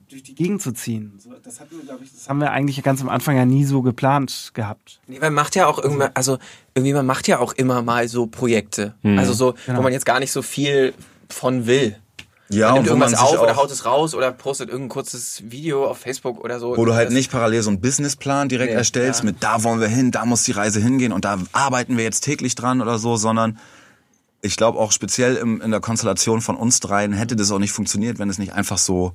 durch 0.10 0.24
die 0.24 0.36
Gegend 0.36 0.62
zu 0.62 0.72
ziehen. 0.74 1.20
Das 1.44 1.60
hatten 1.60 1.76
wir, 1.78 1.84
glaube 1.86 2.04
ich, 2.04 2.12
das 2.14 2.28
haben 2.30 2.40
wir 2.40 2.52
eigentlich 2.52 2.82
ganz 2.84 3.02
am 3.02 3.10
Anfang 3.10 3.36
ja 3.36 3.46
nie 3.46 3.64
so 3.66 3.82
geplant 3.84 4.52
gehabt. 4.54 5.00
Nee, 5.08 5.20
man 5.20 5.34
macht 5.34 5.56
ja 5.56 5.68
auch 5.68 5.78
irgendwann, 5.82 6.12
also 6.16 6.38
irgendwie 6.76 6.94
man 6.94 7.06
macht 7.06 7.28
ja 7.28 7.40
auch 7.40 7.54
immer 7.54 7.82
mal 7.84 8.08
so 8.08 8.26
Projekte. 8.28 8.96
Also 9.04 9.34
so, 9.34 9.54
Genau. 9.66 9.80
wo 9.80 9.84
man 9.84 9.94
jetzt 9.94 10.06
gar 10.06 10.20
nicht 10.20 10.32
so 10.32 10.42
viel 10.42 10.94
von 11.30 11.66
will. 11.68 11.96
Ja, 12.50 12.68
Man 12.68 12.70
und 12.70 12.76
nimmt 12.80 12.88
irgendwas 12.90 13.12
sich 13.12 13.20
auf 13.20 13.42
oder 13.42 13.56
haut 13.56 13.72
es 13.72 13.86
raus 13.86 14.14
oder 14.14 14.32
postet 14.32 14.70
irgendein 14.70 14.90
kurzes 14.90 15.42
Video 15.46 15.88
auf 15.88 15.98
Facebook 15.98 16.44
oder 16.44 16.60
so. 16.60 16.76
wo 16.78 16.86
du 16.86 16.94
halt 16.94 17.12
nicht 17.12 17.32
parallel 17.32 17.64
so 17.64 17.70
einen 17.70 17.80
Businessplan 17.82 18.50
direkt 18.50 18.72
Nee, 18.74 18.78
erstellst 18.78 19.22
ja. 19.22 19.26
mit 19.26 19.42
da 19.44 19.64
wollen 19.64 19.80
wir 19.80 19.88
hin, 19.88 20.12
da 20.12 20.26
muss 20.26 20.44
die 20.44 20.52
Reise 20.52 20.80
hingehen 20.80 21.14
und 21.14 21.26
da 21.26 21.40
arbeiten 21.54 21.98
wir 21.98 22.04
jetzt 22.04 22.22
täglich 22.22 22.54
dran 22.56 22.82
oder 22.82 23.00
so, 23.00 23.16
sondern 23.16 23.58
ich 24.42 24.58
glaube 24.58 24.78
auch 24.78 24.92
speziell 24.92 25.36
im, 25.38 25.62
in 25.62 25.72
der 25.72 25.80
Konstellation 25.80 26.42
von 26.42 26.58
uns 26.58 26.80
dreien 26.82 27.14
hätte 27.14 27.36
das 27.36 27.50
auch 27.50 27.60
nicht 27.60 27.72
funktioniert, 27.72 28.20
wenn 28.20 28.30
es 28.30 28.38
nicht 28.38 28.54
einfach 28.54 28.78
so 28.78 29.14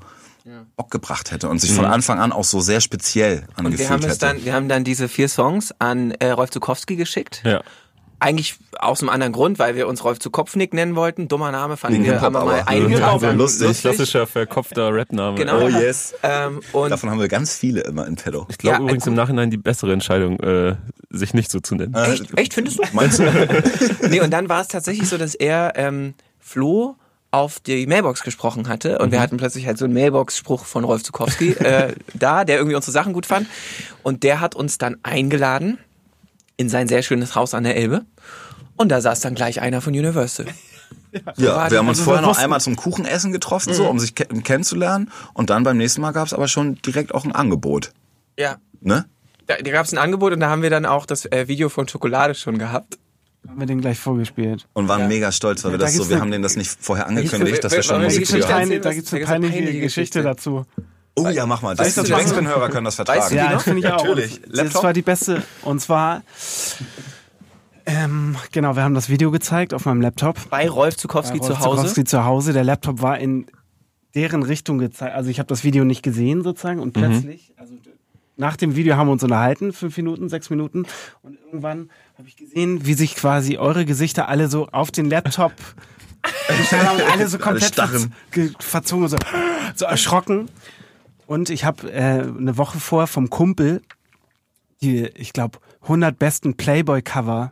Bock 0.77 0.91
gebracht 0.91 1.31
hätte 1.31 1.49
und 1.51 1.59
sich 1.61 1.73
von 1.73 1.85
Anfang 1.85 2.19
an 2.19 2.33
auch 2.33 2.45
so 2.45 2.61
sehr 2.61 2.81
speziell 2.81 3.47
Und 3.59 3.67
angefühlt 3.67 3.81
wir 3.81 3.91
haben 3.91 4.01
es 4.01 4.07
hätte. 4.07 4.19
dann, 4.21 4.45
wir 4.47 4.55
haben 4.55 4.69
dann 4.71 4.83
diese 4.83 5.07
vier 5.09 5.29
Songs 5.29 5.75
an 5.79 6.13
äh, 6.13 6.31
Rolf 6.31 6.49
Zukowski 6.51 6.97
geschickt. 6.97 7.43
ja. 7.45 7.63
Eigentlich 8.21 8.57
aus 8.79 9.01
einem 9.01 9.11
anderen 9.11 9.33
Grund, 9.33 9.59
weil 9.59 9.77
wir 9.77 9.87
uns 9.87 10.03
Rolf 10.03 10.19
Zukopfnick 10.19 10.75
nennen 10.75 10.97
wollten. 10.97 11.29
Dummer 11.29 11.53
Name 11.53 11.77
fanden 11.77 12.05
wir, 12.05 12.15
mal 12.15 12.25
aber- 12.37 12.57
Tag 12.65 13.03
aber 13.03 13.27
lang 13.29 13.37
lustig. 13.39 13.81
Klassischer 13.81 14.27
verkopfter 14.27 14.93
Rapname. 14.93 15.37
Genau. 15.37 15.63
Oh 15.63 15.69
yes. 15.69 16.15
Ähm, 16.23 16.61
und 16.73 16.91
Davon 16.91 17.11
haben 17.11 17.21
wir 17.21 17.29
ganz 17.29 17.57
viele 17.57 17.83
immer 17.83 18.07
in 18.07 18.17
Pedo. 18.17 18.47
Ich 18.51 18.59
glaube 18.59 18.79
Ja, 18.79 18.83
übrigens 18.83 19.07
im 19.07 19.15
Nachhinein 19.15 19.51
die 19.51 19.57
bessere 19.57 19.93
Entscheidung, 19.93 20.41
äh, 20.41 20.75
sich 21.11 21.33
nicht 21.33 21.51
so 21.51 21.61
zu 21.61 21.77
nennen. 21.77 21.95
echt, 21.95 22.37
echt 22.37 22.55
findest 22.55 22.79
du? 22.79 22.83
Meinst 22.93 23.21
du? 23.21 23.25
nee, 24.11 24.21
und 24.21 24.31
dann 24.33 24.49
war 24.49 24.61
es 24.63 24.69
tatsächlich 24.69 25.09
so, 25.09 25.17
dass 25.17 25.35
er 25.35 25.75
ähm, 25.77 26.15
Flo 26.41 26.97
auf 27.31 27.61
die 27.61 27.87
Mailbox 27.87 28.23
gesprochen 28.23 28.69
hatte 28.69 28.99
und 28.99 29.13
wir 29.13 29.21
hatten 29.21 29.37
plötzlich 29.37 29.67
halt 29.67 29.77
so 29.77 29.85
einen 29.85 29.93
Mailbox-Spruch 29.93 30.65
von 30.65 30.83
Rolf 30.85 31.03
Zukowski 31.03 31.51
äh, 31.53 31.93
da, 32.15 32.45
der 32.47 32.57
irgendwie 32.57 32.75
unsere 32.75 32.93
Sachen 32.93 33.13
gut 33.13 33.27
fand 33.27 33.47
und 34.03 34.23
der 34.23 34.41
hat 34.41 34.55
uns 34.55 34.79
dann 34.79 34.97
eingeladen 35.03 35.79
in 36.59 36.69
sein 36.69 36.87
sehr 36.89 37.03
schönes 37.03 37.35
Haus 37.35 37.55
an 37.55 37.65
der 37.65 37.77
Elbe 37.77 38.05
und 38.77 38.91
da 38.91 39.01
saß 39.01 39.21
dann 39.21 39.35
gleich 39.35 39.63
einer 39.63 39.81
von 39.81 39.95
Universal. 39.95 40.47
Ja, 41.39 41.71
wir 41.71 41.79
haben 41.79 41.89
uns 41.89 42.01
vorher 42.01 42.21
noch 42.23 42.37
einmal 42.37 42.61
zum 42.61 42.77
Kuchenessen 42.77 43.33
getroffen, 43.33 43.73
so, 43.73 43.89
um 43.89 43.99
sich 43.99 44.15
ke 44.15 44.27
kennenzulernen. 44.27 45.11
Und 45.33 45.49
dann 45.49 45.63
beim 45.63 45.79
nächsten 45.79 46.03
Mal 46.03 46.11
gab 46.13 46.27
es 46.27 46.35
aber 46.35 46.49
schon 46.49 46.75
direkt 46.83 47.15
auch 47.15 47.25
ein 47.25 47.33
Angebot. 47.33 47.93
Ja, 48.39 48.57
Ne? 48.81 49.07
da, 49.47 49.57
da 49.57 49.71
gab 49.71 49.87
es 49.87 49.93
ein 49.93 49.99
Angebot 49.99 50.33
und 50.35 50.41
da 50.41 50.51
haben 50.51 50.61
wir 50.63 50.69
dann 50.71 50.85
auch 50.85 51.07
das 51.07 51.25
äh, 51.25 51.49
Video 51.49 51.71
von 51.71 51.89
Schokolade 51.89 52.35
schon 52.35 52.59
gehabt. 52.59 52.99
Haben 53.49 53.59
wir 53.61 53.67
den 53.67 53.81
gleich 53.81 53.99
vorgespielt. 53.99 54.67
Und 54.75 54.89
waren 54.89 55.01
Ja. 55.03 55.09
mega 55.09 55.33
stolz, 55.33 55.65
weil 55.65 55.73
wir 55.73 55.79
Da 55.79 55.87
das 55.87 55.95
so, 55.95 56.09
wir 56.09 56.17
eine- 56.17 56.23
haben 56.23 56.31
denen 56.31 56.43
das 56.43 56.57
nicht 56.57 56.71
vorher 56.79 57.07
angekündigt, 57.07 57.65
dass 57.65 57.73
wir 57.73 57.83
schon 57.83 58.03
Musik 58.03 58.27
da 58.29 58.35
gibt 58.35 58.45
es 58.47 58.53
eine 58.53 58.81
Das 58.83 58.95
ist 58.97 59.13
eine 59.15 59.25
peinliche, 59.27 59.53
peinliche 59.55 59.81
Geschichte 59.81 60.23
Geschichte. 60.23 60.23
dazu. 60.23 60.67
Oh 61.27 61.29
ja, 61.29 61.47
mach 61.47 61.63
mal. 61.63 61.75
Das, 61.75 61.87
Weißt 61.87 61.99
du 61.99 62.03
die? 62.03 62.13
Backspin-Hörer 62.13 62.69
können 62.71 62.85
das 62.85 62.95
vertragen. 62.97 63.21
Weißt 63.21 63.31
du 63.31 63.35
die 63.35 63.41
Ja, 63.41 63.59
finde 63.59 63.79
ich 63.81 63.87
auch. 63.87 64.03
Natürlich. 64.05 64.41
Das 64.49 64.53
Laptop? 64.57 64.83
war 64.85 64.93
die 64.93 65.03
beste. 65.03 65.43
Und 65.63 65.81
zwar, 65.81 66.23
ähm, 67.87 68.37
genau, 68.53 68.77
wir 68.77 68.83
haben 68.83 68.95
das 68.95 69.09
Video 69.09 69.31
gezeigt 69.31 69.73
auf 69.73 69.87
meinem 69.87 70.01
Laptop. 70.01 70.37
Bei 70.51 70.69
Rolf 70.69 70.97
Zukowski 70.97 71.39
Rolf 71.39 71.47
zu 71.49 71.61
Hause. 71.61 71.77
Zukowski 71.83 72.05
zu 72.05 72.25
Hause. 72.25 72.53
Der 72.53 72.65
Laptop 72.65 73.01
war 73.03 73.19
in 73.19 73.47
deren 74.15 74.43
Richtung 74.43 74.79
gezeigt. 74.79 75.15
Also 75.15 75.31
ich 75.31 75.39
habe 75.39 75.47
das 75.47 75.65
Video 75.65 75.85
nicht 75.85 76.03
gesehen 76.03 76.43
sozusagen 76.43 76.81
und 76.81 76.93
plötzlich, 76.93 77.53
also 77.57 77.75
nach 78.37 78.57
dem 78.57 78.77
Video 78.77 78.97
haben 78.97 79.09
wir 79.09 79.13
uns 79.13 79.23
unterhalten, 79.23 79.73
fünf 79.73 79.97
Minuten, 79.97 80.29
sechs 80.29 80.49
Minuten 80.51 80.87
und 81.23 81.39
irgendwann 81.47 81.91
habe 82.17 82.29
ich 82.29 82.37
gesehen, 82.37 82.87
wie 82.87 82.95
sich 82.95 83.15
quasi 83.17 83.57
eure 83.59 83.85
Gesichter 83.85 84.29
alle 84.29 84.49
so 84.49 84.69
auf 84.69 84.91
den 84.91 85.09
Laptop 85.11 85.53
haben 86.49 86.93
und 86.99 87.11
alle 87.13 87.29
so 87.29 87.39
komplett 87.39 87.75
ge- 88.33 88.53
verzogen, 88.59 89.09
so, 89.09 89.17
so 89.77 89.85
erschrocken. 89.87 90.49
Und 91.29 91.51
ich 91.51 91.67
habe 91.67 91.93
äh, 91.93 92.23
eine 92.23 92.57
Woche 92.57 92.81
vor 92.81 93.07
vom 93.07 93.29
Kumpel 93.29 93.83
die, 94.81 95.07
ich 95.17 95.33
glaube, 95.33 95.59
100 95.83 96.19
besten 96.19 96.57
Playboy-Cover 96.57 97.51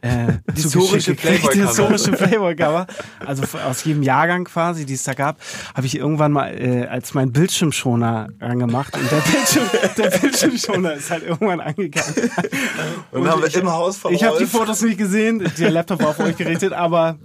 äh, 0.00 0.34
Historische. 0.54 1.14
Playboy-Cover. 1.14 1.52
Die 1.52 1.60
historische 1.60 2.12
Playboy-Cover. 2.12 2.86
Also 3.18 3.42
aus 3.58 3.84
jedem 3.84 4.02
Jahrgang 4.02 4.44
quasi, 4.44 4.86
die 4.86 4.94
es 4.94 5.04
da 5.04 5.12
gab, 5.14 5.38
habe 5.74 5.86
ich 5.86 5.98
irgendwann 5.98 6.32
mal 6.32 6.48
äh, 6.48 6.86
als 6.86 7.12
mein 7.12 7.32
Bildschirmschoner 7.32 8.30
angemacht. 8.40 8.96
Und 8.96 9.10
der, 9.10 9.16
Bildschirm, 9.18 9.64
der 9.98 10.10
Bildschirmschoner 10.10 10.94
ist 10.94 11.10
halt 11.10 11.24
irgendwann 11.24 11.60
angegangen. 11.60 12.30
Und 13.10 13.24
dann 13.24 13.32
haben 13.32 13.42
wir 13.42 13.54
im 13.54 13.70
Haus 13.70 13.98
von 13.98 14.14
Ich 14.14 14.24
habe 14.24 14.38
die 14.38 14.46
Fotos 14.46 14.80
nicht 14.80 14.96
gesehen. 14.96 15.50
Der 15.58 15.70
Laptop 15.70 16.00
war 16.00 16.10
auf 16.10 16.20
euch 16.20 16.36
gerichtet, 16.36 16.72
aber 16.72 17.18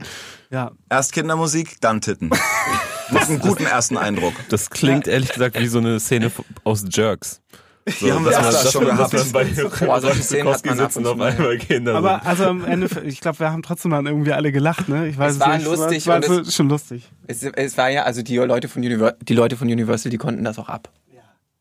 ja. 0.49 0.71
erst 0.89 1.13
Kindermusik, 1.13 1.79
dann 1.79 2.01
Titten. 2.01 2.31
Macht 3.11 3.29
einen 3.29 3.39
guten 3.39 3.65
ersten 3.65 3.97
Eindruck. 3.97 4.33
Das 4.49 4.69
klingt 4.69 5.07
ehrlich 5.07 5.31
gesagt 5.33 5.59
wie 5.59 5.67
so 5.67 5.79
eine 5.79 5.99
Szene 5.99 6.31
aus 6.63 6.83
Jerks. 6.89 7.41
So, 7.99 8.05
Die 8.05 8.11
haben 8.11 8.23
wir 8.23 8.31
dass 8.31 8.39
öfter 8.45 8.63
man- 8.63 8.71
schon 8.71 8.85
gehabt. 8.97 9.13
man 9.13 9.31
bei 9.31 9.85
Boah, 9.85 10.01
solche 10.01 10.21
Szenen 10.21 10.49
hat 10.53 10.63
man 10.65 10.77
sitzen 10.77 11.07
auf 11.07 11.19
einmal 11.19 11.57
gehen 11.57 11.85
da 11.85 11.95
Aber 11.97 12.23
also 12.25 12.45
am 12.45 12.63
Ende, 12.63 12.87
ich 13.05 13.19
glaube, 13.19 13.39
wir 13.39 13.51
haben 13.51 13.63
trotzdem 13.63 13.89
dann 13.91 14.05
irgendwie 14.05 14.33
alle 14.33 14.51
gelacht, 14.51 14.89
ne? 14.89 15.07
Ich 15.07 15.17
weiß 15.17 15.33
Es 15.35 15.39
war 15.39 15.55
nicht. 15.57 15.65
lustig 15.65 15.97
Es 15.99 16.07
war, 16.07 16.17
und 16.17 16.29
war 16.29 16.39
es- 16.41 16.53
schon 16.53 16.69
lustig. 16.69 17.09
Es, 17.25 17.41
es 17.41 17.77
war 17.77 17.89
ja, 17.89 18.03
also 18.03 18.21
die 18.21 18.35
Leute 18.37 18.67
von 18.67 18.83
Universal, 18.83 19.17
die 19.23 19.33
Leute 19.33 19.57
von 19.57 19.67
Universal, 19.67 20.11
die 20.11 20.17
konnten 20.17 20.43
das 20.43 20.59
auch 20.59 20.69
ab. 20.69 20.89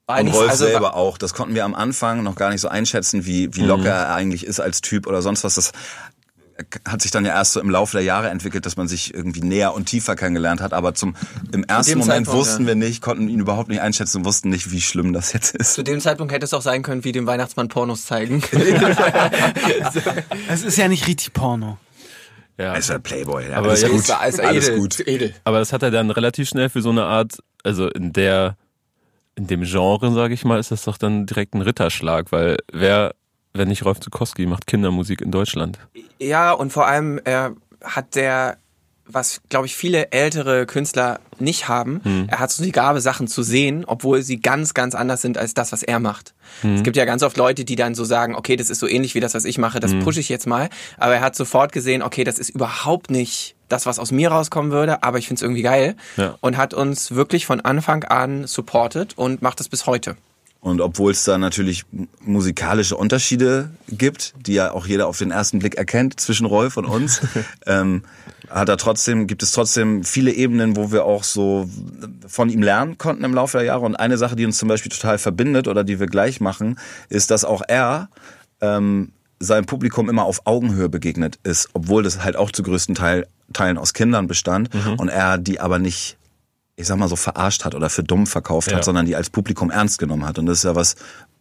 War 0.07 0.19
Und 0.19 0.25
nicht- 0.27 0.35
Rolf 0.35 0.51
also 0.51 0.65
selber 0.67 0.95
auch. 0.97 1.17
Das 1.19 1.33
konnten 1.35 1.55
wir 1.55 1.65
am 1.65 1.75
Anfang 1.75 2.23
noch 2.23 2.35
gar 2.35 2.51
nicht 2.51 2.61
so 2.61 2.69
einschätzen, 2.69 3.25
wie, 3.25 3.55
wie 3.55 3.63
locker 3.63 3.89
er 3.91 4.15
eigentlich 4.15 4.45
ist 4.45 4.59
als 4.61 4.81
Typ 4.83 5.07
oder 5.07 5.23
sonst 5.23 5.45
was. 5.45 5.55
Das 5.55 5.73
hat 6.85 7.03
sich 7.03 7.11
dann 7.11 7.25
ja 7.25 7.33
erst 7.33 7.53
so 7.53 7.61
im 7.61 7.71
Laufe 7.71 7.97
der 7.97 8.05
Jahre 8.05 8.31
entwickelt, 8.31 8.67
dass 8.67 8.77
man 8.77 8.89
sich 8.89 9.15
irgendwie 9.15 9.43
näher 9.43 9.75
und 9.75 9.87
tiefer 9.87 10.17
kennengelernt 10.17 10.61
hat. 10.61 10.73
Aber 10.73 10.95
zum, 10.95 11.15
im 11.53 11.65
ersten 11.65 11.99
Moment 11.99 12.27
Zeitpunkt, 12.27 12.41
wussten 12.41 12.63
ja. 12.63 12.69
wir 12.69 12.75
nicht, 12.75 13.01
konnten 13.01 13.29
ihn 13.29 13.41
überhaupt 13.41 13.69
nicht 13.69 13.81
einschätzen 13.81 14.19
und 14.19 14.25
wussten 14.25 14.49
nicht, 14.49 14.71
wie 14.73 14.81
schlimm 14.81 15.13
das 15.13 15.33
jetzt 15.33 15.55
ist. 15.55 15.75
Zu 15.75 15.85
dem 15.85 16.01
Zeitpunkt 16.01 16.33
hätte 16.33 16.45
es 16.45 16.55
auch 16.55 16.63
sein 16.63 16.83
können, 16.83 17.05
wie 17.05 17.13
dem 17.13 17.27
Weihnachtsmann 17.27 17.69
Pornos 17.69 18.07
zeigen. 18.07 18.43
Es 20.49 20.63
ist 20.63 20.77
ja 20.77 20.89
nicht 20.89 21.07
richtig 21.07 21.33
Porno. 21.33 21.79
Ja. 22.59 22.73
Er 22.73 22.79
ist 22.79 22.91
ein 22.91 23.03
Playboy, 23.03 23.49
ja. 23.49 23.57
Aber 23.57 23.69
alles, 23.69 23.85
gut. 23.89 24.01
Ist 24.01 24.11
alles 24.11 24.75
gut. 24.75 25.07
Edel. 25.07 25.35
Aber 25.45 25.61
das 25.61 25.73
hat 25.73 25.83
er 25.83 25.91
dann 25.91 26.11
relativ 26.11 26.49
schnell 26.49 26.69
für 26.69 26.83
so 26.83 26.91
eine 26.91 27.05
Art, 27.05 27.39
also 27.63 27.89
in 27.89 28.13
der, 28.13 28.57
in 29.37 29.47
dem 29.47 29.63
Genre, 29.63 30.13
sage 30.13 30.35
ich 30.35 30.45
mal, 30.45 30.59
ist 30.59 30.73
das 30.73 30.85
doch 30.85 30.99
dann 30.99 31.27
direkt 31.27 31.55
ein 31.55 31.63
Ritterschlag, 31.63 32.33
weil 32.33 32.57
wer, 32.73 33.15
wenn 33.55 33.69
nicht 33.69 33.85
Rolf 33.85 34.01
Zukowski, 34.01 34.47
macht 34.47 34.67
Kindermusik 34.67 35.21
in 35.21 35.31
Deutschland. 35.31 35.79
Ja, 36.19 36.53
und 36.53 36.73
vor 36.73 36.87
allem 36.87 37.21
äh, 37.25 37.51
hat 37.83 38.15
der 38.15 38.59
was, 39.09 39.41
glaube 39.49 39.67
ich, 39.67 39.75
viele 39.75 40.13
ältere 40.13 40.67
Künstler 40.67 41.21
nicht 41.39 41.69
haben. 41.69 42.01
Hm. 42.05 42.27
Er 42.29 42.39
hat 42.39 42.51
so 42.51 42.63
die 42.63 42.73
Gabe, 42.73 43.01
Sachen 43.01 43.27
zu 43.27 43.43
sehen, 43.43 43.85
obwohl 43.87 44.23
sie 44.23 44.41
ganz, 44.41 44.75
ganz 44.75 44.95
anders 44.95 45.23
sind 45.23 45.39
als 45.39 45.55
das, 45.55 45.73
was 45.73 45.83
er 45.83 45.99
macht. 45.99 46.35
Hm. 46.61 46.77
Es 46.77 46.83
gibt 46.83 46.97
ja 46.97 47.05
ganz 47.05 47.23
oft 47.23 47.37
Leute, 47.37 47.65
die 47.65 47.77
dann 47.77 47.95
so 47.95 48.05
sagen, 48.05 48.35
okay, 48.35 48.57
das 48.57 48.71
ist 48.71 48.79
so 48.79 48.87
ähnlich 48.87 49.15
wie 49.15 49.21
das, 49.21 49.35
was 49.35 49.45
ich 49.45 49.59
mache, 49.59 49.81
das 49.81 49.93
hm. 49.93 50.01
pushe 50.01 50.21
ich 50.21 50.29
jetzt 50.29 50.47
mal. 50.47 50.69
Aber 50.99 51.15
er 51.15 51.21
hat 51.21 51.37
sofort 51.37 51.73
gesehen, 51.73 52.03
okay, 52.03 52.25
das 52.25 52.39
ist 52.39 52.51
überhaupt 52.51 53.11
nicht 53.11 53.57
das, 53.69 53.87
was 53.87 53.99
aus 53.99 54.13
mir 54.13 54.31
rauskommen 54.31 54.73
würde, 54.73 55.03
aber 55.03 55.19
ich 55.19 55.27
finde 55.27 55.39
es 55.39 55.43
irgendwie 55.43 55.63
geil. 55.63 55.97
Ja. 56.17 56.37
Und 56.41 56.57
hat 56.57 56.75
uns 56.75 57.13
wirklich 57.15 57.47
von 57.47 57.61
Anfang 57.61 58.05
an 58.05 58.47
supportet 58.47 59.17
und 59.17 59.43
macht 59.43 59.61
es 59.61 59.69
bis 59.69 59.87
heute. 59.87 60.17
Und 60.61 60.81
obwohl 60.81 61.13
es 61.13 61.23
da 61.23 61.39
natürlich 61.39 61.85
musikalische 62.21 62.97
Unterschiede 62.97 63.71
gibt, 63.89 64.35
die 64.45 64.55
ja 64.55 64.73
auch 64.73 64.87
jeder 64.87 65.07
auf 65.07 65.17
den 65.17 65.31
ersten 65.31 65.61
Blick 65.61 65.77
erkennt 65.77 66.19
zwischen 66.19 66.47
Rolf 66.47 66.77
und 66.77 66.85
uns, 66.85 67.21
ähm, 67.67 68.03
hat 68.51 68.69
er 68.69 68.77
trotzdem, 68.77 69.29
gibt 69.29 69.43
es 69.43 69.53
trotzdem 69.53 70.03
viele 70.03 70.33
Ebenen, 70.33 70.75
wo 70.75 70.91
wir 70.91 71.05
auch 71.05 71.23
so 71.23 71.69
von 72.27 72.51
ihm 72.51 72.63
lernen 72.63 72.99
konnten 72.99 73.23
im 73.23 73.35
Laufe 73.35 73.59
der 73.59 73.67
Jahre. 73.67 73.85
Und 73.85 73.95
eine 73.95 74.19
Sache, 74.19 74.35
die 74.35 74.45
uns 74.45 74.59
zum 74.59 74.69
Beispiel 74.69 74.91
total 74.91 75.19
verbindet 75.19 75.69
oder 75.69 75.85
die 75.85 76.01
wir 76.01 76.07
gleich 76.07 76.41
machen, 76.41 76.79
ist, 77.09 77.31
dass 77.31 77.45
auch 77.45 77.63
er 77.69 78.09
ähm, 78.61 79.13
seinem 79.39 79.67
Publikum 79.67 80.09
immer 80.09 80.25
auf 80.25 80.43
Augenhöhe 80.47 80.89
begegnet 80.89 81.39
ist, 81.45 81.69
obwohl 81.73 82.03
das 82.03 82.25
halt 82.25 82.37
auch 82.37 82.51
zu 82.51 82.65
größten 82.65 82.97
Teil, 82.97 83.27
Teilen 83.53 83.79
aus 83.79 83.95
Kindern 83.95 84.27
bestand 84.27 84.75
mhm. 84.75 84.95
und 84.95 85.09
er 85.09 85.39
die 85.39 85.61
aber 85.61 85.79
nicht 85.79 86.18
ich 86.79 86.87
sag 86.87 86.97
mal 86.97 87.09
so 87.09 87.17
verarscht 87.17 87.65
hat 87.65 87.75
oder 87.75 87.91
für 87.91 88.05
dumm 88.05 88.27
verkauft 88.27 88.71
ja. 88.71 88.77
hat, 88.77 88.85
sondern 88.85 89.05
die 89.05 89.17
als 89.17 89.31
Publikum 89.31 89.71
ernst 89.71 89.99
genommen 89.99 90.25
hat. 90.25 90.39
Und 90.39 90.47
das 90.47 90.59
ist 90.59 90.65
ja 90.65 90.75
was, 90.75 90.95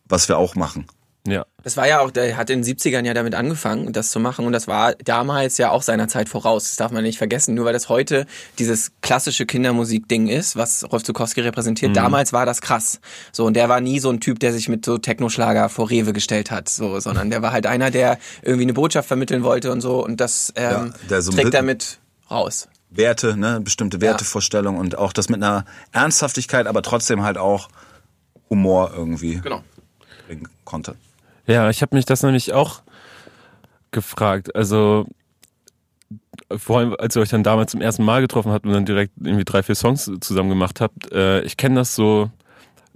was 0.05 0.27
wir 0.27 0.37
auch 0.37 0.55
machen. 0.55 0.87
Ja. 1.27 1.45
Das 1.61 1.75
war 1.75 1.87
ja 1.87 1.99
auch, 1.99 2.09
der 2.09 2.37
hat 2.37 2.49
in 2.49 2.61
den 2.61 2.77
70ern 2.77 3.05
ja 3.05 3.13
damit 3.13 3.35
angefangen, 3.35 3.91
das 3.91 4.09
zu 4.11 4.19
machen. 4.19 4.45
Und 4.45 4.53
das 4.53 4.67
war 4.67 4.95
damals 4.95 5.57
ja 5.57 5.69
auch 5.71 5.81
seiner 5.81 6.07
Zeit 6.07 6.29
voraus. 6.29 6.63
Das 6.63 6.77
darf 6.77 6.91
man 6.91 7.03
nicht 7.03 7.17
vergessen. 7.17 7.53
Nur 7.53 7.65
weil 7.65 7.73
das 7.73 7.89
heute 7.89 8.25
dieses 8.57 8.93
klassische 9.01 9.45
Kindermusik-Ding 9.45 10.27
ist, 10.27 10.55
was 10.55 10.89
Rolf 10.89 11.03
Zukowski 11.03 11.41
repräsentiert. 11.41 11.91
Mhm. 11.91 11.95
Damals 11.95 12.31
war 12.33 12.45
das 12.45 12.61
krass. 12.61 13.01
So, 13.33 13.45
und 13.45 13.55
der 13.55 13.67
war 13.67 13.81
nie 13.81 13.99
so 13.99 14.09
ein 14.09 14.21
Typ, 14.21 14.39
der 14.39 14.53
sich 14.53 14.69
mit 14.69 14.85
so 14.85 14.97
Technoschlager 14.97 15.67
vor 15.67 15.89
Rewe 15.89 16.13
gestellt 16.13 16.49
hat. 16.49 16.69
So, 16.69 16.99
sondern 16.99 17.29
der 17.29 17.41
war 17.41 17.51
halt 17.51 17.67
einer, 17.67 17.91
der 17.91 18.17
irgendwie 18.41 18.63
eine 18.63 18.73
Botschaft 18.73 19.07
vermitteln 19.07 19.43
wollte 19.43 19.71
und 19.71 19.81
so. 19.81 20.03
Und 20.03 20.21
das 20.21 20.53
ähm, 20.55 20.93
ja, 21.09 21.21
so 21.21 21.33
trägt 21.33 21.53
damit 21.53 21.99
raus. 22.31 22.69
Werte, 22.89 23.37
ne, 23.37 23.59
bestimmte 23.61 24.01
Wertevorstellungen 24.01 24.77
ja. 24.77 24.81
und 24.81 24.97
auch 24.97 25.13
das 25.13 25.29
mit 25.29 25.43
einer 25.43 25.65
Ernsthaftigkeit, 25.91 26.67
aber 26.67 26.81
trotzdem 26.81 27.23
halt 27.23 27.37
auch 27.37 27.69
Humor 28.49 28.91
irgendwie 28.95 29.41
genau. 29.41 29.63
bringen 30.27 30.47
konnte. 30.63 30.95
Ja, 31.45 31.69
ich 31.69 31.81
habe 31.81 31.95
mich 31.95 32.05
das 32.05 32.23
nämlich 32.23 32.53
auch 32.53 32.81
gefragt. 33.91 34.55
Also 34.55 35.05
vor 36.55 36.79
allem, 36.79 36.95
als 36.97 37.15
ihr 37.15 37.21
euch 37.21 37.29
dann 37.29 37.43
damals 37.43 37.71
zum 37.71 37.81
ersten 37.81 38.03
Mal 38.03 38.21
getroffen 38.21 38.51
habt 38.51 38.65
und 38.65 38.73
dann 38.73 38.85
direkt 38.85 39.13
irgendwie 39.21 39.43
drei, 39.43 39.63
vier 39.63 39.75
Songs 39.75 40.09
zusammen 40.21 40.49
gemacht 40.49 40.79
habt, 40.81 41.11
äh, 41.11 41.41
ich 41.41 41.57
kenne 41.57 41.75
das 41.75 41.95
so 41.95 42.29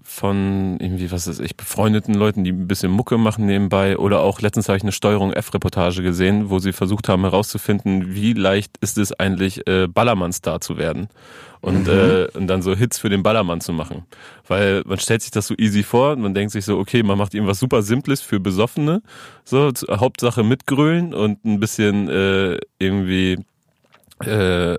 von 0.03 0.77
irgendwie, 0.79 1.11
was 1.11 1.27
weiß 1.27 1.39
ich, 1.39 1.55
befreundeten 1.55 2.13
Leuten, 2.13 2.43
die 2.43 2.51
ein 2.51 2.67
bisschen 2.67 2.91
Mucke 2.91 3.17
machen 3.17 3.45
nebenbei. 3.45 3.97
Oder 3.97 4.21
auch 4.21 4.41
letztens 4.41 4.67
habe 4.67 4.77
ich 4.77 4.83
eine 4.83 4.91
Steuerung 4.91 5.31
F-Reportage 5.31 6.01
gesehen, 6.01 6.49
wo 6.49 6.59
sie 6.59 6.73
versucht 6.73 7.07
haben 7.07 7.21
herauszufinden, 7.21 8.13
wie 8.15 8.33
leicht 8.33 8.77
ist 8.81 8.97
es 8.97 9.13
eigentlich, 9.13 9.67
äh, 9.67 9.87
Ballermann-Star 9.87 10.61
zu 10.61 10.77
werden. 10.77 11.07
Und, 11.61 11.87
mhm. 11.87 11.93
äh, 11.93 12.25
und 12.33 12.47
dann 12.47 12.63
so 12.63 12.75
Hits 12.75 12.97
für 12.97 13.09
den 13.09 13.21
Ballermann 13.21 13.61
zu 13.61 13.73
machen. 13.73 14.05
Weil 14.47 14.81
man 14.85 14.97
stellt 14.97 15.21
sich 15.21 15.31
das 15.31 15.47
so 15.47 15.55
easy 15.57 15.83
vor 15.83 16.13
und 16.13 16.21
man 16.21 16.33
denkt 16.33 16.51
sich 16.51 16.65
so, 16.65 16.79
okay, 16.79 17.03
man 17.03 17.17
macht 17.17 17.35
irgendwas 17.35 17.59
super 17.59 17.83
Simples 17.83 18.21
für 18.21 18.39
Besoffene. 18.39 19.03
So, 19.43 19.71
Hauptsache 19.89 20.43
mitgrölen 20.43 21.13
und 21.13 21.45
ein 21.45 21.59
bisschen 21.59 22.09
äh, 22.09 22.57
irgendwie 22.79 23.37
äh, 24.25 24.77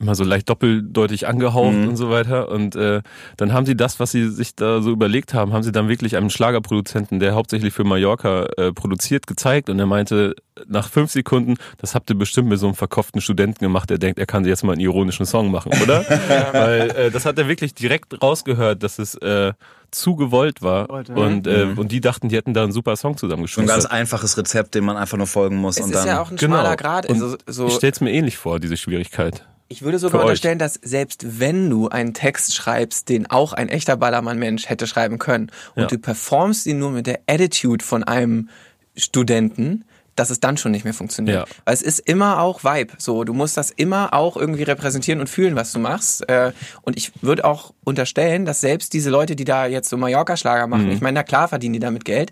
immer 0.00 0.14
so 0.14 0.24
leicht 0.24 0.48
doppeldeutig 0.48 1.26
angehaucht 1.26 1.74
mhm. 1.74 1.88
und 1.88 1.96
so 1.96 2.10
weiter. 2.10 2.48
Und 2.48 2.76
äh, 2.76 3.02
dann 3.36 3.52
haben 3.52 3.66
sie 3.66 3.76
das, 3.76 4.00
was 4.00 4.10
sie 4.10 4.28
sich 4.28 4.54
da 4.54 4.82
so 4.82 4.90
überlegt 4.90 5.34
haben, 5.34 5.52
haben 5.52 5.62
sie 5.62 5.72
dann 5.72 5.88
wirklich 5.88 6.16
einem 6.16 6.30
Schlagerproduzenten, 6.30 7.20
der 7.20 7.34
hauptsächlich 7.34 7.72
für 7.72 7.84
Mallorca 7.84 8.46
äh, 8.56 8.72
produziert, 8.72 9.26
gezeigt. 9.26 9.70
Und 9.70 9.78
er 9.78 9.86
meinte, 9.86 10.34
nach 10.66 10.88
fünf 10.88 11.10
Sekunden, 11.10 11.56
das 11.78 11.94
habt 11.94 12.10
ihr 12.10 12.16
bestimmt 12.16 12.48
mit 12.48 12.58
so 12.58 12.66
einem 12.66 12.74
verkopften 12.74 13.20
Studenten 13.20 13.64
gemacht, 13.64 13.90
der 13.90 13.98
denkt, 13.98 14.18
er 14.18 14.26
kann 14.26 14.44
jetzt 14.44 14.64
mal 14.64 14.72
einen 14.72 14.80
ironischen 14.80 15.26
Song 15.26 15.50
machen, 15.50 15.72
oder? 15.82 16.04
Weil 16.52 16.90
äh, 16.90 17.10
das 17.10 17.26
hat 17.26 17.38
er 17.38 17.48
wirklich 17.48 17.74
direkt 17.74 18.20
rausgehört, 18.22 18.82
dass 18.82 18.98
es 18.98 19.14
äh, 19.16 19.52
zu 19.90 20.16
gewollt 20.16 20.60
war. 20.60 20.90
Und, 20.90 21.46
äh, 21.46 21.66
mhm. 21.66 21.78
und 21.78 21.92
die 21.92 22.00
dachten, 22.00 22.28
die 22.28 22.36
hätten 22.36 22.52
da 22.52 22.64
einen 22.64 22.72
super 22.72 22.96
Song 22.96 23.16
zusammengeschustert. 23.16 23.70
Ein 23.70 23.80
ganz 23.80 23.86
einfaches 23.86 24.36
Rezept, 24.36 24.74
dem 24.74 24.84
man 24.84 24.96
einfach 24.96 25.16
nur 25.16 25.26
folgen 25.26 25.56
muss. 25.56 25.76
Es 25.76 25.84
und 25.84 25.90
ist 25.90 26.00
dann, 26.00 26.08
ja 26.08 26.20
auch 26.20 26.30
ein 26.30 26.38
schmaler 26.38 26.76
genau. 26.76 26.76
Grad. 26.76 27.08
Also, 27.08 27.36
so 27.46 27.66
ich 27.68 27.74
stell's 27.74 28.00
mir 28.00 28.10
ähnlich 28.10 28.36
vor, 28.36 28.60
diese 28.60 28.76
Schwierigkeit. 28.76 29.46
Ich 29.68 29.82
würde 29.82 29.98
sogar 29.98 30.22
unterstellen, 30.22 30.58
dass 30.58 30.74
selbst 30.74 31.40
wenn 31.40 31.70
du 31.70 31.88
einen 31.88 32.12
Text 32.14 32.54
schreibst, 32.54 33.08
den 33.08 33.30
auch 33.30 33.52
ein 33.52 33.68
echter 33.68 33.96
Ballermann-Mensch 33.96 34.68
hätte 34.68 34.86
schreiben 34.86 35.18
können, 35.18 35.50
und 35.74 35.82
ja. 35.82 35.88
du 35.88 35.98
performst 35.98 36.66
ihn 36.66 36.78
nur 36.78 36.90
mit 36.90 37.06
der 37.06 37.20
Attitude 37.26 37.84
von 37.84 38.04
einem 38.04 38.50
Studenten, 38.96 39.84
dass 40.16 40.30
es 40.30 40.38
dann 40.40 40.56
schon 40.56 40.70
nicht 40.70 40.84
mehr 40.84 40.94
funktioniert. 40.94 41.48
Ja. 41.48 41.54
Weil 41.64 41.74
es 41.74 41.82
ist 41.82 42.00
immer 42.00 42.40
auch 42.40 42.62
Vibe. 42.62 42.92
So, 42.98 43.24
du 43.24 43.32
musst 43.32 43.56
das 43.56 43.70
immer 43.70 44.14
auch 44.14 44.36
irgendwie 44.36 44.62
repräsentieren 44.62 45.20
und 45.20 45.28
fühlen, 45.28 45.56
was 45.56 45.72
du 45.72 45.78
machst. 45.78 46.28
Äh, 46.28 46.52
und 46.82 46.96
ich 46.96 47.10
würde 47.22 47.44
auch 47.44 47.72
unterstellen, 47.82 48.44
dass 48.44 48.60
selbst 48.60 48.92
diese 48.92 49.10
Leute, 49.10 49.34
die 49.34 49.44
da 49.44 49.66
jetzt 49.66 49.88
so 49.88 49.96
Mallorca-Schlager 49.96 50.66
machen, 50.66 50.86
mhm. 50.86 50.92
ich 50.92 51.00
meine, 51.00 51.16
na 51.16 51.22
klar 51.22 51.48
verdienen 51.48 51.72
die 51.72 51.80
damit 51.80 52.04
Geld, 52.04 52.30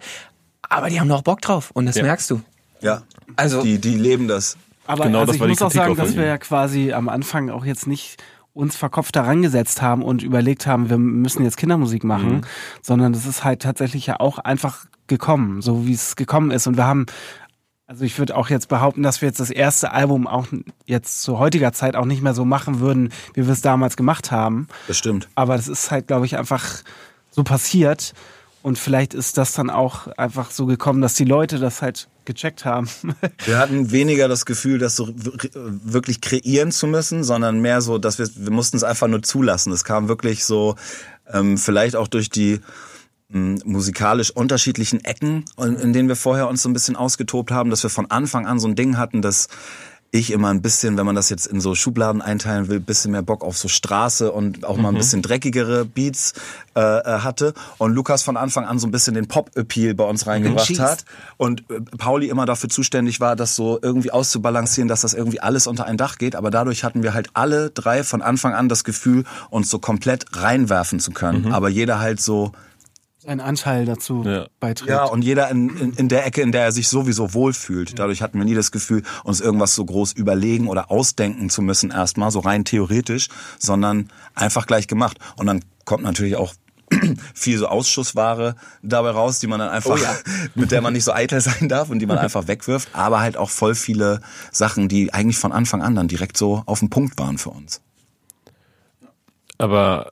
aber 0.63 0.89
die 0.89 1.01
haben 1.01 1.09
noch 1.09 1.23
Bock 1.23 1.41
drauf 1.41 1.71
und 1.73 1.87
das 1.87 1.97
ja. 1.97 2.05
merkst 2.05 2.31
du. 2.31 2.43
Ja. 2.81 3.03
Also 3.37 3.63
die, 3.63 3.79
die 3.79 3.95
leben 3.95 4.29
das. 4.29 4.57
Aber 4.87 5.05
genau, 5.05 5.21
also 5.21 5.33
ich 5.33 5.41
muss 5.41 5.63
auch 5.63 5.71
sagen, 5.71 5.97
dass 5.97 6.17
wir 6.17 6.25
ja 6.25 6.39
quasi 6.39 6.93
am 6.93 7.09
Anfang 7.09 7.51
auch 7.51 7.65
jetzt 7.65 7.87
nicht 7.87 8.23
uns 8.55 8.77
verkopft 8.77 9.17
daran 9.17 9.43
gesetzt 9.43 9.81
haben 9.81 10.03
und 10.03 10.23
überlegt 10.23 10.67
haben, 10.67 10.91
wir 10.91 10.99
müssen 10.99 11.43
jetzt 11.43 11.57
Kindermusik 11.57 12.05
machen, 12.05 12.37
mhm. 12.37 12.41
sondern 12.83 13.13
das 13.13 13.25
ist 13.25 13.45
halt 13.45 13.63
tatsächlich 13.63 14.07
ja 14.07 14.21
auch 14.21 14.39
einfach 14.39 14.87
gekommen, 15.07 15.63
so 15.63 15.87
wie 15.87 15.95
es 15.95 16.17
gekommen 16.17 16.51
ist. 16.51 16.67
Und 16.67 16.77
wir 16.77 16.85
haben, 16.85 17.07
also 17.87 18.05
ich 18.05 18.19
würde 18.19 18.37
auch 18.37 18.51
jetzt 18.51 18.69
behaupten, 18.69 19.03
dass 19.03 19.23
wir 19.23 19.29
jetzt 19.29 19.41
das 19.41 19.51
erste 19.51 19.93
Album 19.93 20.27
auch 20.27 20.47
jetzt 20.85 21.23
zu 21.23 21.39
heutiger 21.39 21.73
Zeit 21.73 21.97
auch 21.97 22.05
nicht 22.05 22.23
mehr 22.23 22.35
so 22.35 22.45
machen 22.45 22.81
würden, 22.81 23.11
wie 23.35 23.47
wir 23.47 23.53
es 23.53 23.63
damals 23.63 23.97
gemacht 23.97 24.31
haben. 24.31 24.69
Das 24.87 24.99
stimmt. 24.99 25.29
Aber 25.35 25.57
das 25.57 25.69
ist 25.69 25.91
halt, 25.91 26.09
glaube 26.09 26.27
ich, 26.27 26.37
einfach 26.37 26.83
so 27.31 27.45
passiert. 27.45 28.13
Und 28.63 28.79
vielleicht 28.79 29.13
ist 29.13 29.39
das 29.39 29.53
dann 29.53 29.71
auch 29.71 30.07
einfach 30.17 30.51
so 30.51 30.67
gekommen, 30.67 31.03
dass 31.03 31.15
die 31.15 31.25
Leute 31.25 31.59
das 31.59 31.83
halt 31.83 32.09
gecheckt 32.25 32.65
haben. 32.65 32.89
wir 33.45 33.59
hatten 33.59 33.91
weniger 33.91 34.29
das 34.29 34.47
Gefühl, 34.47 34.79
das 34.79 34.95
so 34.95 35.09
wirklich 35.15 36.21
kreieren 36.21 36.71
zu 36.71 36.87
müssen, 36.87 37.25
sondern 37.25 37.61
mehr 37.61 37.81
so, 37.81 37.99
dass 37.99 38.19
wir, 38.19 38.29
wir 38.35 38.53
mussten 38.53 38.77
es 38.77 38.85
einfach 38.85 39.09
nur 39.09 39.23
zulassen. 39.23 39.73
Es 39.73 39.85
kam 39.85 40.09
wirklich 40.09 40.45
so, 40.45 40.77
ähm, 41.33 41.59
vielleicht 41.59 41.97
auch 41.97 42.07
durch 42.07 42.31
die 42.31 42.61
ähm, 43.33 43.59
musikalisch 43.65 44.31
unterschiedlichen 44.31 45.05
Ecken, 45.05 45.45
in 45.59 45.93
denen 45.93 46.09
wir 46.09 46.17
vorher 46.17 46.49
uns 46.49 46.63
so 46.63 46.69
ein 46.69 46.73
bisschen 46.73 46.97
ausgetobt 46.97 47.51
haben, 47.51 47.71
dass 47.71 47.83
wir 47.83 47.91
von 47.91 48.11
Anfang 48.11 48.47
an 48.47 48.61
so 48.61 48.69
ein 48.69 48.77
Ding 48.77 48.97
hatten, 48.97 49.23
dass 49.23 49.49
ich 50.15 50.31
immer 50.31 50.51
ein 50.51 50.61
bisschen, 50.61 50.99
wenn 50.99 51.07
man 51.07 51.15
das 51.15 51.31
jetzt 51.31 51.47
in 51.47 51.63
so 51.63 51.75
Schubladen 51.75 52.21
einteilen 52.21 52.69
will, 52.69 52.81
bisschen 52.81 53.13
mehr 53.13 53.23
Bock 53.23 53.43
auf 53.43 53.57
so 53.57 53.67
Straße 53.67 54.31
und 54.31 54.63
auch 54.63 54.77
mal 54.77 54.89
ein 54.89 54.95
mhm. 54.95 54.99
bisschen 54.99 55.23
dreckigere 55.23 55.87
Beats 55.87 56.35
äh, 56.77 56.81
äh, 56.81 57.21
hatte. 57.21 57.55
Und 57.79 57.95
Lukas 57.95 58.23
von 58.23 58.37
Anfang 58.37 58.67
an 58.67 58.79
so 58.79 58.87
ein 58.87 58.91
bisschen 58.91 59.15
den 59.15 59.27
Pop-Appeal 59.27 59.95
bei 59.95 60.05
uns 60.05 60.27
reingebracht 60.27 60.79
hat. 60.79 61.07
Und 61.39 61.65
äh, 61.71 61.81
Pauli 61.97 62.29
immer 62.29 62.45
dafür 62.45 62.69
zuständig 62.69 63.21
war, 63.21 63.37
das 63.37 63.57
so 63.57 63.79
irgendwie 63.81 64.11
auszubalancieren, 64.11 64.87
dass 64.87 65.01
das 65.01 65.15
irgendwie 65.15 65.41
alles 65.41 65.67
unter 65.67 65.87
ein 65.87 65.97
Dach 65.97 66.19
geht. 66.19 66.37
Aber 66.37 66.51
dadurch 66.51 66.85
hatten 66.85 67.03
wir 67.03 67.15
halt 67.15 67.31
alle 67.33 67.71
drei 67.71 68.05
von 68.05 68.21
Anfang 68.21 68.53
an 68.53 68.69
das 68.69 68.85
Gefühl, 68.85 69.25
uns 69.49 69.71
so 69.71 69.79
komplett 69.79 70.27
reinwerfen 70.33 71.01
zu 71.01 71.13
können. 71.13 71.47
Mhm. 71.47 71.53
Aber 71.53 71.71
jeder 71.71 72.01
halt 72.01 72.21
so 72.21 72.53
ein 73.27 73.41
Anteil 73.41 73.85
dazu 73.85 74.23
ja. 74.25 74.47
beiträgt. 74.61 74.91
Ja, 74.91 75.05
und 75.05 75.23
jeder 75.23 75.51
in, 75.51 75.69
in, 75.77 75.93
in 75.95 76.09
der 76.09 76.27
Ecke, 76.27 76.43
in 76.43 76.53
der 76.53 76.65
er 76.65 76.73
sich 76.73 76.89
sowieso 76.89 77.35
wohlfühlt. 77.35 77.99
Dadurch 77.99 78.23
hatten 78.23 78.39
wir 78.39 78.45
nie 78.45 78.55
das 78.55 78.73
Gefühl, 78.73 79.03
uns 79.25 79.41
irgendwas 79.41 79.75
so 79.75 79.85
groß 79.85 80.13
überlegen 80.13 80.69
oder 80.69 80.91
ausdenken 80.91 81.51
zu 81.51 81.63
müssen 81.63 81.91
erstmal, 81.91 82.31
so 82.31 82.41
rein 82.41 82.65
theoretisch, 82.65 83.29
sondern 83.59 84.09
einfach 84.35 84.67
gleich 84.67 84.89
gemacht. 84.89 85.19
Und 85.37 85.47
dann 85.47 85.65
kommt 85.85 86.03
natürlich 86.03 86.37
auch 86.37 86.55
viel 87.35 87.59
so 87.59 87.69
Ausschussware 87.69 88.57
dabei 88.83 89.11
raus, 89.11 89.39
die 89.39 89.47
man 89.47 89.61
dann 89.61 89.71
einfach, 89.71 89.93
oh 89.93 89.97
ja. 89.97 90.15
mit 90.55 90.71
der 90.71 90.81
man 90.81 90.93
nicht 90.93 91.05
so 91.05 91.13
eitel 91.13 91.41
sein 91.41 91.69
darf 91.69 91.91
und 91.91 91.99
die 91.99 92.07
man 92.07 92.19
einfach 92.19 92.49
wegwirft, 92.49 92.91
aber 92.93 93.21
halt 93.21 93.37
auch 93.37 93.51
voll 93.51 93.75
viele 93.75 94.21
Sachen, 94.51 94.89
die 94.89 95.13
eigentlich 95.13 95.39
von 95.39 95.53
Anfang 95.53 95.83
an 95.83 95.95
dann 95.95 96.09
direkt 96.09 96.37
so 96.37 96.63
auf 96.67 96.81
den 96.81 96.91
Punkt 96.91 97.19
waren 97.19 97.39
für 97.39 97.51
uns. 97.51 97.81
Aber 99.59 100.11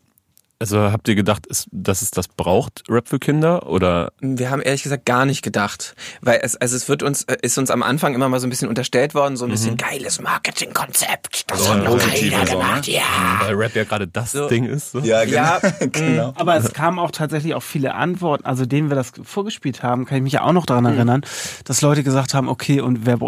also 0.61 0.93
habt 0.93 1.09
ihr 1.09 1.15
gedacht, 1.15 1.47
dass 1.71 2.03
es 2.03 2.11
das 2.11 2.29
braucht, 2.29 2.83
Rap 2.87 3.09
für 3.09 3.19
Kinder? 3.19 3.67
Oder? 3.67 4.13
Wir 4.21 4.51
haben 4.51 4.61
ehrlich 4.61 4.83
gesagt 4.83 5.07
gar 5.07 5.25
nicht 5.25 5.41
gedacht. 5.41 5.95
Weil 6.21 6.41
es, 6.43 6.55
also 6.55 6.77
es 6.77 6.87
wird 6.87 7.03
uns, 7.03 7.23
äh, 7.23 7.39
ist 7.41 7.57
uns 7.57 7.71
am 7.71 7.83
Anfang 7.83 8.15
immer 8.15 8.29
mal 8.29 8.41
so 8.41 8.47
ein 8.47 8.51
bisschen 8.51 8.69
unterstellt 8.69 9.15
worden, 9.15 9.39
so 9.39 9.47
ein 9.47 9.49
mhm. 9.49 9.53
bisschen 9.53 9.77
geiles 9.79 10.21
Marketingkonzept. 10.21 11.51
Das 11.51 11.61
also 11.61 11.75
hat 11.75 11.85
noch 11.85 11.99
keiner 11.99 12.47
so, 12.47 12.59
gemacht, 12.59 12.89
ne? 12.89 12.95
ja. 12.95 13.41
Weil 13.41 13.55
Rap 13.55 13.75
ja 13.75 13.85
gerade 13.85 14.07
das 14.07 14.33
so. 14.33 14.49
Ding 14.49 14.67
ist. 14.67 14.93
So. 14.93 14.99
Ja, 14.99 15.25
genau. 15.25 15.37
Ja, 15.37 15.61
genau. 15.91 16.35
Aber 16.37 16.57
es 16.57 16.75
kamen 16.75 16.99
auch 16.99 17.11
tatsächlich 17.11 17.55
auch 17.55 17.63
viele 17.63 17.95
Antworten, 17.95 18.45
also 18.45 18.67
denen 18.67 18.91
wir 18.91 18.97
das 18.97 19.13
vorgespielt 19.23 19.83
haben, 19.83 20.05
kann 20.05 20.19
ich 20.19 20.23
mich 20.23 20.35
ja 20.35 20.43
auch 20.43 20.53
noch 20.53 20.67
daran 20.67 20.85
mhm. 20.85 20.91
erinnern, 20.91 21.21
dass 21.65 21.81
Leute 21.81 22.03
gesagt 22.03 22.35
haben, 22.35 22.51
okay, 22.51 22.83
und 22.83 23.07
wer, 23.07 23.19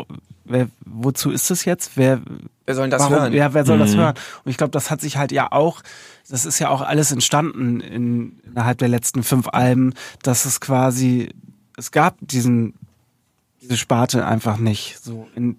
wer, 0.44 0.68
wozu 0.85 1.31
ist 1.31 1.50
das 1.50 1.64
jetzt? 1.64 1.92
Wer, 1.96 2.20
wer 2.66 2.74
soll 2.74 2.90
das 2.90 3.02
warum, 3.02 3.14
hören? 3.14 3.33
Ja, 3.33 3.55
wer 3.55 3.64
soll 3.64 3.76
mhm. 3.76 3.81
das 3.81 3.96
hören? 3.96 4.14
Und 4.44 4.50
ich 4.50 4.57
glaube, 4.57 4.70
das 4.70 4.90
hat 4.90 5.00
sich 5.00 5.16
halt 5.16 5.33
ja 5.33 5.50
auch 5.50 5.83
das 6.28 6.44
ist 6.44 6.59
ja 6.59 6.70
auch 6.70 6.81
alles 6.81 7.12
entstanden 7.12 7.81
in, 7.81 8.40
innerhalb 8.46 8.78
der 8.78 8.88
letzten 8.88 9.22
fünf 9.22 9.48
Alben, 9.48 9.94
dass 10.22 10.44
es 10.44 10.61
quasi, 10.61 11.31
es 11.76 11.90
gab 11.90 12.16
diesen, 12.20 12.74
diese 13.61 13.76
Sparte 13.76 14.24
einfach 14.26 14.57
nicht. 14.57 14.98
So 15.02 15.28
in, 15.35 15.59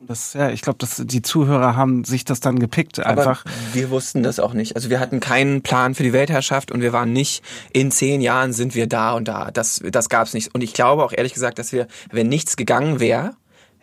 das, 0.00 0.34
ja, 0.34 0.50
ich 0.50 0.60
glaube, 0.60 0.78
dass 0.78 1.02
die 1.04 1.22
Zuhörer 1.22 1.76
haben 1.76 2.04
sich 2.04 2.24
das 2.24 2.40
dann 2.40 2.58
gepickt 2.58 3.00
einfach. 3.00 3.44
Aber 3.44 3.54
wir 3.72 3.90
wussten 3.90 4.22
das 4.22 4.38
auch 4.38 4.52
nicht. 4.52 4.76
Also 4.76 4.90
wir 4.90 5.00
hatten 5.00 5.18
keinen 5.18 5.62
Plan 5.62 5.94
für 5.94 6.02
die 6.02 6.12
Weltherrschaft 6.12 6.70
und 6.70 6.82
wir 6.82 6.92
waren 6.92 7.12
nicht, 7.12 7.42
in 7.72 7.90
zehn 7.90 8.20
Jahren 8.20 8.52
sind 8.52 8.74
wir 8.74 8.86
da 8.86 9.14
und 9.14 9.28
da. 9.28 9.50
Das, 9.50 9.80
das 9.82 10.08
gab 10.08 10.26
es 10.26 10.34
nicht. 10.34 10.54
Und 10.54 10.62
ich 10.62 10.74
glaube 10.74 11.02
auch 11.04 11.12
ehrlich 11.12 11.32
gesagt, 11.32 11.58
dass 11.58 11.72
wir, 11.72 11.88
wenn 12.12 12.28
nichts 12.28 12.56
gegangen 12.56 13.00
wäre, 13.00 13.34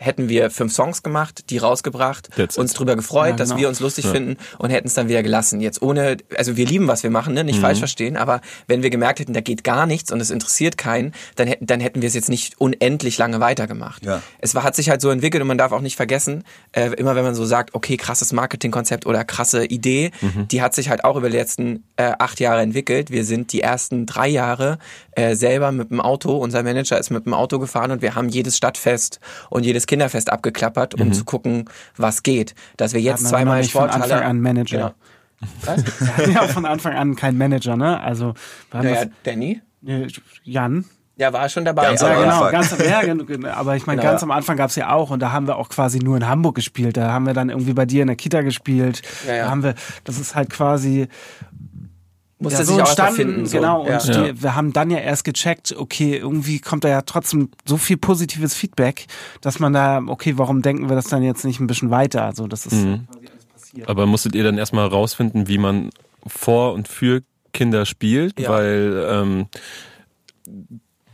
hätten 0.02 0.30
wir 0.30 0.50
fünf 0.50 0.74
Songs 0.74 1.04
gemacht, 1.04 1.52
die 1.52 1.60
rausgebracht, 1.60 2.30
That's 2.36 2.58
uns 2.58 2.74
drüber 2.74 2.96
gefreut, 2.96 3.26
ja, 3.26 3.36
genau. 3.36 3.38
dass 3.38 3.56
wir 3.56 3.70
uns 3.70 3.80
lustig 3.80 4.06
ja. 4.06 4.12
finden 4.12 4.38
und 4.58 4.72
hätten 4.72 4.88
es 4.88 4.96
dann 4.96 5.10
wieder 5.10 5.22
gelassen. 5.22 5.62
Jetzt 5.62 5.82
ohne, 5.84 6.18
also 6.36 6.58
wir 6.58 6.66
lieben, 6.66 6.88
was 6.88 7.04
wir 7.04 7.12
machen, 7.12 7.36
ne? 7.36 7.44
nicht 7.44 7.58
mhm. 7.58 7.62
falsch 7.62 7.80
verstehen, 7.80 8.18
aber 8.18 8.42
wenn 8.66 8.82
wir 8.82 8.90
gemerkt 8.90 9.20
hätten, 9.20 9.34
da 9.34 9.42
geht 9.42 9.64
gar 9.64 9.86
nichts 9.86 10.12
und 10.12 10.20
es 10.20 10.32
interessiert 10.32 10.76
keinen, 10.76 11.14
dann, 11.36 11.48
hätten 11.48 11.68
dann 11.68 11.80
hätten 11.80 12.02
wir 12.02 12.08
es 12.08 12.16
jetzt 12.16 12.30
nicht 12.30 12.60
unendlich 12.60 13.20
lange 13.20 13.40
weitergemacht. 13.40 14.04
Ja. 14.04 14.24
Es 14.40 14.56
war, 14.56 14.64
hat 14.64 14.76
sich 14.76 14.90
halt 14.90 15.02
so 15.02 15.12
entwickelt 15.12 15.42
und 15.42 15.48
man 15.48 15.60
darf 15.60 15.72
auch 15.72 15.82
nicht 15.82 15.98
vergessen, 15.98 16.46
äh, 16.72 16.90
immer 16.94 17.16
wenn 17.16 17.24
man 17.24 17.36
so 17.36 17.46
sagt, 17.46 17.76
okay, 17.76 17.96
krasses 17.96 18.34
Marketingkonzept 18.34 19.06
oder 19.06 19.24
krasse 19.24 19.66
Idee, 19.66 20.10
mhm. 20.22 20.48
die 20.48 20.64
hat 20.64 20.74
sich 20.74 20.90
halt 20.90 21.04
auch 21.04 21.16
über 21.16 21.30
die 21.30 21.38
letzten 21.38 21.84
äh, 21.98 22.14
acht 22.18 22.40
Jahre 22.40 22.62
entwickelt. 22.62 23.12
Wir 23.12 23.24
sind 23.24 23.54
die 23.54 23.62
ersten 23.62 24.08
drei 24.08 24.30
Jahre 24.30 24.80
äh, 25.12 25.36
selber 25.36 25.72
mit 25.72 25.92
dem 25.92 26.02
Auto, 26.02 26.36
unser 26.38 26.64
Manager 26.64 26.98
ist 26.98 27.12
mit 27.12 27.28
dem 27.28 27.36
Auto 27.36 27.60
gefahren 27.60 27.92
und 27.92 28.02
wir 28.02 28.16
haben 28.16 28.30
jedes 28.30 28.58
Stadtfest 28.58 29.20
und 29.52 29.64
jedes 29.64 29.86
Kinderfest 29.92 30.32
abgeklappert, 30.32 30.96
um 30.96 31.08
mhm. 31.08 31.14
zu 31.14 31.26
gucken, 31.26 31.66
was 31.98 32.24
geht. 32.24 32.56
Dass 32.78 32.94
wir 32.94 33.02
jetzt 33.02 33.28
zweimal 33.28 33.62
Sporthalle... 33.66 34.04
Von 34.04 34.12
Anfang 34.14 34.30
an 34.30 34.40
Manager. 34.40 34.78
Genau. 34.78 35.56
Was? 35.66 36.00
Wir 36.00 36.18
hatten 36.18 36.32
ja 36.32 36.48
von 36.48 36.66
Anfang 36.66 36.94
an 36.94 37.16
keinen 37.18 37.38
Manager, 37.38 37.76
ne? 37.76 38.00
Also, 38.00 38.34
naja, 38.72 39.04
Danny? 39.24 39.62
Jan. 40.46 40.86
Ja, 41.18 41.34
war 41.34 41.50
schon 41.50 41.66
dabei. 41.66 41.88
Ganz 41.88 42.02
ja, 42.02 42.22
genau, 42.22 42.50
ganz, 42.52 42.74
ja, 42.80 43.54
aber 43.56 43.76
ich 43.76 43.86
meine, 43.86 44.00
genau. 44.00 44.14
ganz 44.14 44.24
am 44.24 44.32
Anfang 44.32 44.56
gab 44.56 44.70
es 44.70 44.78
ja 44.78 44.94
auch 44.94 45.10
und 45.10 45.20
da 45.20 45.34
haben 45.34 45.46
wir 45.46 45.58
auch 45.58 45.68
quasi 45.68 46.00
nur 46.00 46.16
in 46.16 46.26
Hamburg 46.26 46.56
gespielt. 46.56 46.96
Da 46.96 47.12
haben 47.12 47.26
wir 47.26 47.34
dann 47.34 47.50
irgendwie 47.50 47.74
bei 47.74 47.86
dir 47.86 48.02
in 48.04 48.08
der 48.08 48.16
Kita 48.16 48.44
gespielt. 48.44 49.02
Ja, 49.28 49.34
ja. 49.34 49.44
Da 49.44 49.52
haben 49.52 49.62
wir, 49.62 49.76
das 50.06 50.20
ist 50.20 50.36
halt 50.36 50.50
quasi 50.50 51.10
musste 52.42 52.60
ja, 52.60 52.66
so 52.66 52.74
sich 52.74 52.82
auch 52.82 52.88
entstanden, 52.88 53.16
finden. 53.16 53.46
So. 53.46 53.58
Genau, 53.58 53.86
ja. 53.88 54.00
und 54.00 54.08
die, 54.08 54.44
wir 54.44 54.56
haben 54.56 54.74
dann 54.74 54.90
ja 54.90 54.98
erst 54.98 55.24
gecheckt, 55.24 55.76
okay, 55.78 56.18
irgendwie 56.18 56.60
kommt 56.60 56.84
da 56.84 56.90
ja 56.90 57.02
trotzdem 57.02 57.50
so 57.66 57.78
viel 57.78 57.98
positives 57.98 58.54
Feedback, 58.54 59.06
dass 59.42 59.60
man 59.60 59.74
da, 59.74 60.02
okay, 60.08 60.38
warum 60.38 60.62
denken 60.62 60.90
wir 60.90 60.96
das 60.96 61.08
dann 61.08 61.24
jetzt 61.24 61.46
nicht 61.46 61.60
ein 61.60 61.68
bisschen 61.68 61.92
weiter? 61.92 62.24
Also 62.24 62.48
das 62.48 62.66
ist 62.66 62.74
mhm. 62.74 63.08
quasi 63.08 63.28
alles 63.28 63.46
passiert. 63.46 63.90
Aber 63.90 64.06
musstet 64.06 64.36
ihr 64.36 64.44
dann 64.44 64.58
erstmal 64.58 64.88
rausfinden, 64.88 65.48
wie 65.48 65.58
man 65.58 65.92
vor 66.26 66.74
und 66.74 66.88
für 66.88 67.22
Kinder 67.54 67.86
spielt, 67.86 68.40
ja. 68.40 68.50
weil 68.50 69.06
ähm, 69.10 69.46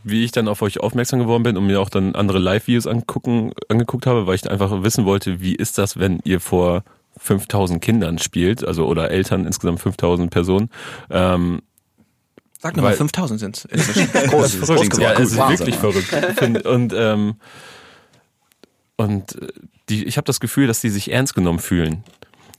wie 0.04 0.24
ich 0.24 0.32
dann 0.32 0.48
auf 0.48 0.62
euch 0.62 0.80
aufmerksam 0.80 1.18
geworden 1.18 1.42
bin 1.42 1.56
und 1.56 1.66
mir 1.66 1.80
auch 1.80 1.90
dann 1.90 2.14
andere 2.14 2.38
Live-Videos 2.38 2.86
angucken, 2.86 3.52
angeguckt 3.68 4.06
habe, 4.06 4.26
weil 4.26 4.34
ich 4.34 4.50
einfach 4.50 4.82
wissen 4.82 5.04
wollte, 5.04 5.40
wie 5.40 5.54
ist 5.54 5.78
das, 5.78 5.98
wenn 5.98 6.20
ihr 6.24 6.40
vor 6.40 6.84
5000 7.18 7.82
Kindern 7.82 8.18
spielt, 8.18 8.66
also 8.66 8.86
oder 8.86 9.10
Eltern, 9.10 9.44
insgesamt 9.46 9.80
5000 9.80 10.30
Personen. 10.30 10.70
Ähm, 11.10 11.62
Sag 12.60 12.76
nochmal, 12.76 12.94
5000 12.94 13.38
sind 13.38 13.66
es. 13.70 14.30
Groß, 14.30 14.54
verrückt. 14.54 14.98
Ja, 14.98 15.12
es 15.12 15.30
ist 15.32 15.38
wirklich 15.38 15.76
verrückt. 15.76 16.66
Und, 16.66 16.92
ähm, 16.96 17.36
und 18.96 19.38
die, 19.88 20.04
ich 20.04 20.16
habe 20.16 20.24
das 20.24 20.40
Gefühl, 20.40 20.66
dass 20.66 20.80
die 20.80 20.90
sich 20.90 21.12
ernst 21.12 21.34
genommen 21.34 21.60
fühlen. 21.60 22.02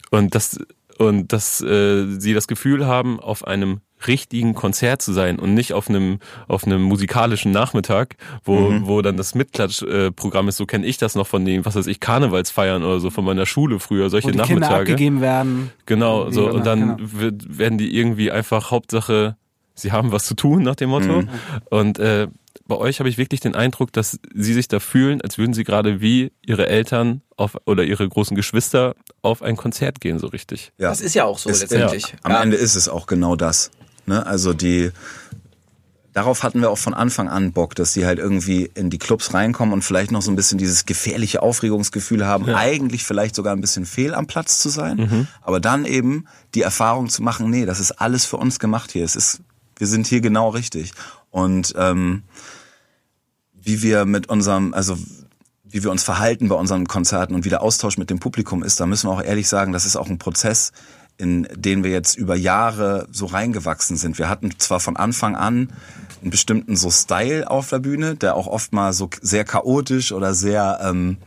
Und 0.09 0.35
dass, 0.35 0.57
und 0.97 1.33
dass 1.33 1.59
äh, 1.61 2.05
sie 2.17 2.33
das 2.33 2.47
Gefühl 2.47 2.87
haben, 2.87 3.19
auf 3.19 3.45
einem 3.45 3.81
richtigen 4.07 4.55
Konzert 4.55 5.01
zu 5.01 5.13
sein 5.13 5.39
und 5.39 5.53
nicht 5.53 5.73
auf 5.73 5.89
einem 5.89 6.19
auf 6.47 6.65
einem 6.65 6.81
musikalischen 6.81 7.51
Nachmittag, 7.51 8.15
wo 8.43 8.55
mhm. 8.69 8.87
wo 8.87 9.01
dann 9.01 9.17
das 9.17 9.35
Mitklatschprogramm 9.35 10.47
ist. 10.47 10.57
So 10.57 10.65
kenne 10.65 10.85
ich 10.85 10.97
das 10.97 11.15
noch 11.15 11.27
von 11.27 11.45
den 11.45 11.65
was 11.65 11.75
weiß 11.75 11.87
ich 11.87 11.99
Karnevalsfeiern 11.99 12.83
oder 12.83 12.99
so 12.99 13.09
von 13.09 13.25
meiner 13.25 13.45
Schule 13.45 13.79
früher 13.79 14.09
solche 14.09 14.27
wo 14.27 14.31
die 14.31 14.37
Nachmittage. 14.37 14.69
Kinder 14.69 14.79
abgegeben 14.79 15.21
werden. 15.21 15.71
Genau 15.85 16.29
so 16.31 16.49
und 16.49 16.65
dann 16.65 16.97
genau. 16.97 17.31
werden 17.47 17.77
die 17.77 17.95
irgendwie 17.95 18.31
einfach 18.31 18.71
Hauptsache 18.71 19.35
sie 19.75 19.91
haben 19.91 20.11
was 20.11 20.25
zu 20.25 20.35
tun 20.35 20.63
nach 20.63 20.75
dem 20.75 20.89
Motto 20.89 21.21
mhm. 21.21 21.29
und 21.69 21.99
äh, 21.99 22.27
bei 22.69 22.77
euch 22.77 22.99
habe 22.99 23.09
ich 23.09 23.17
wirklich 23.17 23.39
den 23.39 23.55
Eindruck, 23.55 23.91
dass 23.91 24.19
sie 24.33 24.53
sich 24.53 24.67
da 24.67 24.79
fühlen, 24.79 25.21
als 25.21 25.37
würden 25.37 25.53
sie 25.53 25.63
gerade 25.63 26.01
wie 26.01 26.31
ihre 26.45 26.67
Eltern 26.67 27.21
auf, 27.35 27.57
oder 27.65 27.83
ihre 27.83 28.07
großen 28.07 28.35
Geschwister 28.35 28.95
auf 29.23 29.41
ein 29.41 29.57
Konzert 29.57 29.99
gehen, 29.99 30.19
so 30.19 30.27
richtig. 30.27 30.71
Ja. 30.77 30.89
Das 30.89 31.01
ist 31.01 31.15
ja 31.15 31.25
auch 31.25 31.39
so 31.39 31.49
ist, 31.49 31.61
letztendlich. 31.61 32.03
Ja. 32.09 32.17
Am 32.23 32.31
ja. 32.31 32.43
Ende 32.43 32.57
ist 32.57 32.75
es 32.75 32.87
auch 32.87 33.07
genau 33.07 33.35
das. 33.35 33.71
Ne? 34.09 34.25
Also 34.25 34.51
die, 34.53 34.91
darauf 36.13 36.43
hatten 36.43 36.59
wir 36.59 36.69
auch 36.69 36.77
von 36.77 36.93
Anfang 36.93 37.29
an 37.29 37.53
Bock, 37.53 37.75
dass 37.75 37.93
die 37.93 38.05
halt 38.05 38.19
irgendwie 38.19 38.69
in 38.73 38.89
die 38.89 38.97
Clubs 38.97 39.33
reinkommen 39.33 39.73
und 39.73 39.83
vielleicht 39.83 40.11
noch 40.11 40.21
so 40.21 40.31
ein 40.31 40.35
bisschen 40.35 40.57
dieses 40.57 40.85
gefährliche 40.85 41.41
Aufregungsgefühl 41.41 42.25
haben, 42.25 42.47
ja. 42.47 42.57
eigentlich 42.57 43.05
vielleicht 43.05 43.35
sogar 43.35 43.55
ein 43.55 43.61
bisschen 43.61 43.85
fehl 43.85 44.13
am 44.13 44.27
Platz 44.27 44.59
zu 44.59 44.69
sein, 44.69 44.97
mhm. 44.97 45.27
aber 45.41 45.59
dann 45.59 45.85
eben 45.85 46.25
die 46.55 46.61
Erfahrung 46.61 47.07
zu 47.09 47.23
machen, 47.23 47.49
nee, 47.49 47.65
das 47.65 47.79
ist 47.79 47.93
alles 47.93 48.25
für 48.25 48.37
uns 48.37 48.59
gemacht 48.59 48.91
hier. 48.91 49.05
Es 49.05 49.15
ist, 49.15 49.39
wir 49.77 49.87
sind 49.87 50.07
hier 50.07 50.21
genau 50.21 50.49
richtig. 50.49 50.91
Und 51.29 51.73
ähm, 51.77 52.23
wie 53.53 53.81
wir 53.81 54.05
mit 54.05 54.27
unserem, 54.27 54.73
also 54.73 54.97
wie 55.63 55.83
wir 55.83 55.91
uns 55.91 56.03
verhalten 56.03 56.49
bei 56.49 56.55
unseren 56.55 56.87
Konzerten 56.87 57.35
und 57.35 57.45
wie 57.45 57.49
der 57.49 57.61
Austausch 57.61 57.97
mit 57.97 58.09
dem 58.09 58.19
Publikum 58.19 58.63
ist, 58.63 58.79
da 58.79 58.87
müssen 58.87 59.07
wir 59.07 59.13
auch 59.13 59.21
ehrlich 59.21 59.47
sagen, 59.47 59.71
das 59.71 59.85
ist 59.85 59.95
auch 59.95 60.09
ein 60.09 60.17
Prozess, 60.17 60.71
in 61.19 61.47
den 61.53 61.83
wir 61.83 61.91
jetzt 61.91 62.17
über 62.17 62.35
Jahre 62.35 63.07
so 63.11 63.25
reingewachsen 63.25 63.97
sind. 63.97 64.17
Wir 64.17 64.29
hatten 64.29 64.57
zwar 64.57 64.79
von 64.79 64.95
Anfang 64.95 65.35
an 65.35 65.69
einen 66.21 66.31
bestimmten 66.31 66.75
so 66.75 66.89
Style 66.89 67.49
auf 67.49 67.69
der 67.69 67.79
Bühne, 67.79 68.15
der 68.15 68.35
auch 68.35 68.47
oft 68.47 68.73
mal 68.73 68.93
so 68.93 69.09
sehr 69.21 69.43
chaotisch 69.43 70.11
oder 70.13 70.33
sehr 70.33 70.79
ähm, 70.81 71.17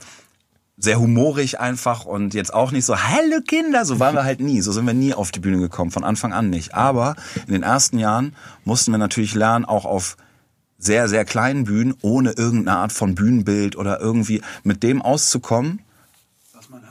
sehr 0.79 0.99
humorig 0.99 1.61
einfach 1.61 2.07
und 2.07 2.35
jetzt 2.35 2.53
auch 2.53 2.73
nicht 2.73 2.87
so 2.87 2.97
Hallo 2.97 3.41
Kinder, 3.47 3.85
so 3.85 4.01
waren 4.01 4.17
wir 4.17 4.25
halt 4.25 4.41
nie, 4.41 4.63
so 4.63 4.73
sind 4.73 4.87
wir 4.87 4.95
nie 4.95 5.15
auf 5.15 5.31
die 5.31 5.39
Bühne 5.39 5.59
gekommen, 5.59 5.91
von 5.91 6.03
Anfang 6.03 6.33
an 6.33 6.51
nicht. 6.51 6.75
Aber 6.75 7.15
in 7.47 7.53
den 7.53 7.63
ersten 7.63 7.99
Jahren 7.99 8.35
mussten 8.65 8.91
wir 8.91 8.99
natürlich 8.99 9.35
lernen, 9.35 9.65
auch 9.65 9.85
auf 9.85 10.17
sehr 10.79 11.09
sehr 11.09 11.25
kleinen 11.25 11.65
Bühnen 11.65 11.95
ohne 12.01 12.33
irgendeine 12.33 12.79
Art 12.79 12.93
von 12.93 13.15
Bühnenbild 13.15 13.77
oder 13.77 14.01
irgendwie 14.01 14.41
mit 14.65 14.83
dem 14.83 15.03
auszukommen, 15.03 15.81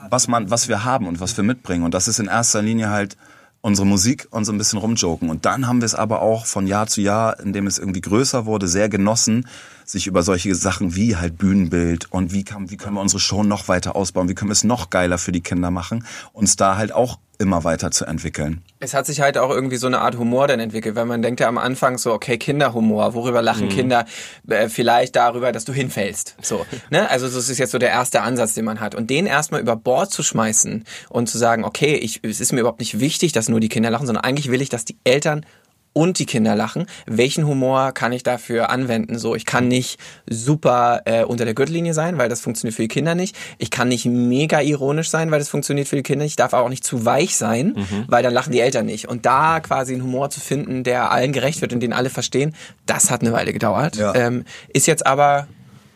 was 0.10 0.28
man, 0.28 0.50
was 0.50 0.68
wir 0.68 0.84
haben 0.84 1.08
und 1.08 1.20
was 1.20 1.36
wir 1.38 1.44
mitbringen. 1.44 1.84
Und 1.84 1.94
das 1.94 2.08
ist 2.08 2.20
in 2.20 2.28
erster 2.28 2.62
Linie 2.62 2.90
halt 2.90 3.18
unsere 3.62 3.86
Musik 3.86 4.28
und 4.32 4.46
so 4.46 4.52
ein 4.52 4.58
bisschen 4.58 4.80
rumjoken. 4.80 5.30
Und 5.30 5.46
dann 5.46 5.68
haben 5.68 5.82
wir 5.82 5.86
es 5.86 5.96
aber 5.96 6.22
auch 6.22 6.46
von 6.46 6.66
Jahr 6.68 6.88
zu 6.88 7.02
Jahr, 7.02 7.40
indem 7.40 7.68
es 7.68 7.78
irgendwie 7.78 8.02
größer 8.02 8.46
wurde, 8.46 8.68
sehr 8.68 8.90
genossen, 8.90 9.48
sich 9.92 10.08
über 10.08 10.24
solche 10.24 10.56
Sachen 10.56 10.96
wie 10.96 11.18
halt 11.18 11.38
Bühnenbild 11.38 12.12
und 12.12 12.32
wie, 12.32 12.44
kann, 12.44 12.70
wie 12.70 12.78
können 12.78 12.96
wir 12.96 13.02
unsere 13.02 13.20
Show 13.20 13.44
noch 13.44 13.68
weiter 13.68 13.96
ausbauen, 13.96 14.30
wie 14.30 14.36
können 14.36 14.50
wir 14.50 14.54
es 14.54 14.64
noch 14.64 14.90
geiler 14.90 15.18
für 15.18 15.32
die 15.32 15.42
Kinder 15.42 15.70
machen, 15.70 16.06
uns 16.32 16.56
da 16.56 16.78
halt 16.78 16.94
auch 16.94 17.20
immer 17.42 17.64
weiter 17.64 17.90
zu 17.90 18.06
entwickeln. 18.06 18.62
Es 18.80 18.94
hat 18.94 19.08
sich 19.08 19.20
halt 19.20 19.38
auch 19.38 19.50
irgendwie 19.50 19.78
so 19.78 19.88
eine 19.88 20.00
Art 20.00 20.16
Humor 20.18 20.48
dann 20.48 20.60
entwickelt, 20.60 20.96
weil 20.96 21.06
man 21.06 21.24
denkt 21.24 21.40
ja 21.40 21.48
am 21.48 21.58
Anfang 21.58 21.98
so, 21.98 22.14
okay, 22.14 22.38
Kinderhumor, 22.38 23.16
worüber 23.16 23.42
lachen 23.42 23.66
mhm. 23.66 23.72
Kinder? 23.72 24.06
Äh, 24.48 24.70
vielleicht 24.70 25.16
darüber, 25.16 25.52
dass 25.52 25.66
du 25.66 25.74
hinfällst. 25.74 26.36
So, 26.42 26.66
ne? 26.92 27.10
Also 27.10 27.28
das 27.28 27.50
ist 27.50 27.58
jetzt 27.58 27.72
so 27.72 27.80
der 27.80 27.90
erste 27.90 28.22
Ansatz, 28.22 28.54
den 28.54 28.66
man 28.66 28.80
hat. 28.80 28.94
Und 28.94 29.10
den 29.10 29.26
erstmal 29.26 29.60
über 29.60 29.76
Bord 29.76 30.12
zu 30.12 30.22
schmeißen 30.22 30.86
und 31.10 31.30
zu 31.30 31.40
sagen, 31.40 31.66
okay, 31.66 31.96
ich, 31.96 32.24
es 32.24 32.40
ist 32.40 32.54
mir 32.54 32.60
überhaupt 32.60 32.80
nicht 32.80 33.00
wichtig, 33.00 33.32
dass 33.32 33.50
nur 33.50 33.60
die 33.60 33.70
Kinder 33.70 33.90
lachen, 33.90 34.06
sondern 34.06 34.24
eigentlich 34.24 34.52
will 34.52 34.62
ich, 34.62 34.70
dass 34.70 34.86
die 34.86 34.98
Eltern 35.04 35.44
und 35.94 36.20
die 36.20 36.26
Kinder 36.26 36.56
lachen. 36.56 36.86
Welchen 37.06 37.46
Humor 37.46 37.92
kann 37.92 38.12
ich 38.12 38.24
dafür 38.24 38.70
anwenden? 38.70 39.18
So, 39.18 39.36
ich 39.36 39.46
kann 39.46 39.68
nicht 39.68 40.00
super 40.30 41.02
äh, 41.06 41.24
unter 41.24 41.46
der 41.46 41.54
Gürtellinie 41.54 41.94
sein, 41.94 42.18
weil 42.18 42.30
das 42.30 42.42
funktioniert 42.42 42.76
für 42.76 42.84
die 42.84 42.88
Kinder 42.88 43.16
nicht. 43.16 43.36
Ich 43.58 43.72
kann 43.72 43.90
nicht 43.90 44.06
mega 44.06 44.62
ironisch 44.62 45.10
sein, 45.10 45.32
weil 45.32 45.40
das 45.40 45.50
funktioniert 45.50 45.88
für 45.88 45.98
die 45.98 46.04
Kinder 46.04 46.24
nicht. 46.24 46.34
Ich 46.34 46.38
darf 46.38 46.54
auch 46.54 46.70
nicht 46.70 46.84
zu 46.84 47.06
weich 47.06 47.36
sein, 47.36 47.74
mhm. 47.76 48.06
weil 48.08 48.24
dann 48.24 48.34
lachen 48.34 48.52
die 48.52 48.60
Eltern 48.60 48.86
nicht. 48.86 49.08
Und 49.08 49.26
da 49.26 49.60
quasi 49.60 49.94
einen 49.94 50.04
Humor 50.04 50.30
zu 50.30 50.40
finden, 50.40 50.84
der 50.84 51.12
allen 51.12 51.34
gerecht 51.34 51.62
wird 51.62 51.74
und 51.74 51.82
den 51.82 51.94
alle 51.94 52.10
verstehen, 52.10 52.56
das 52.86 53.12
hat 53.12 53.22
eine 53.22 53.34
Weile 53.34 53.52
gedauert. 53.54 53.98
Ja. 53.98 54.16
Ähm, 54.16 54.46
ist 54.70 54.88
jetzt 54.88 55.06
aber, 55.06 55.48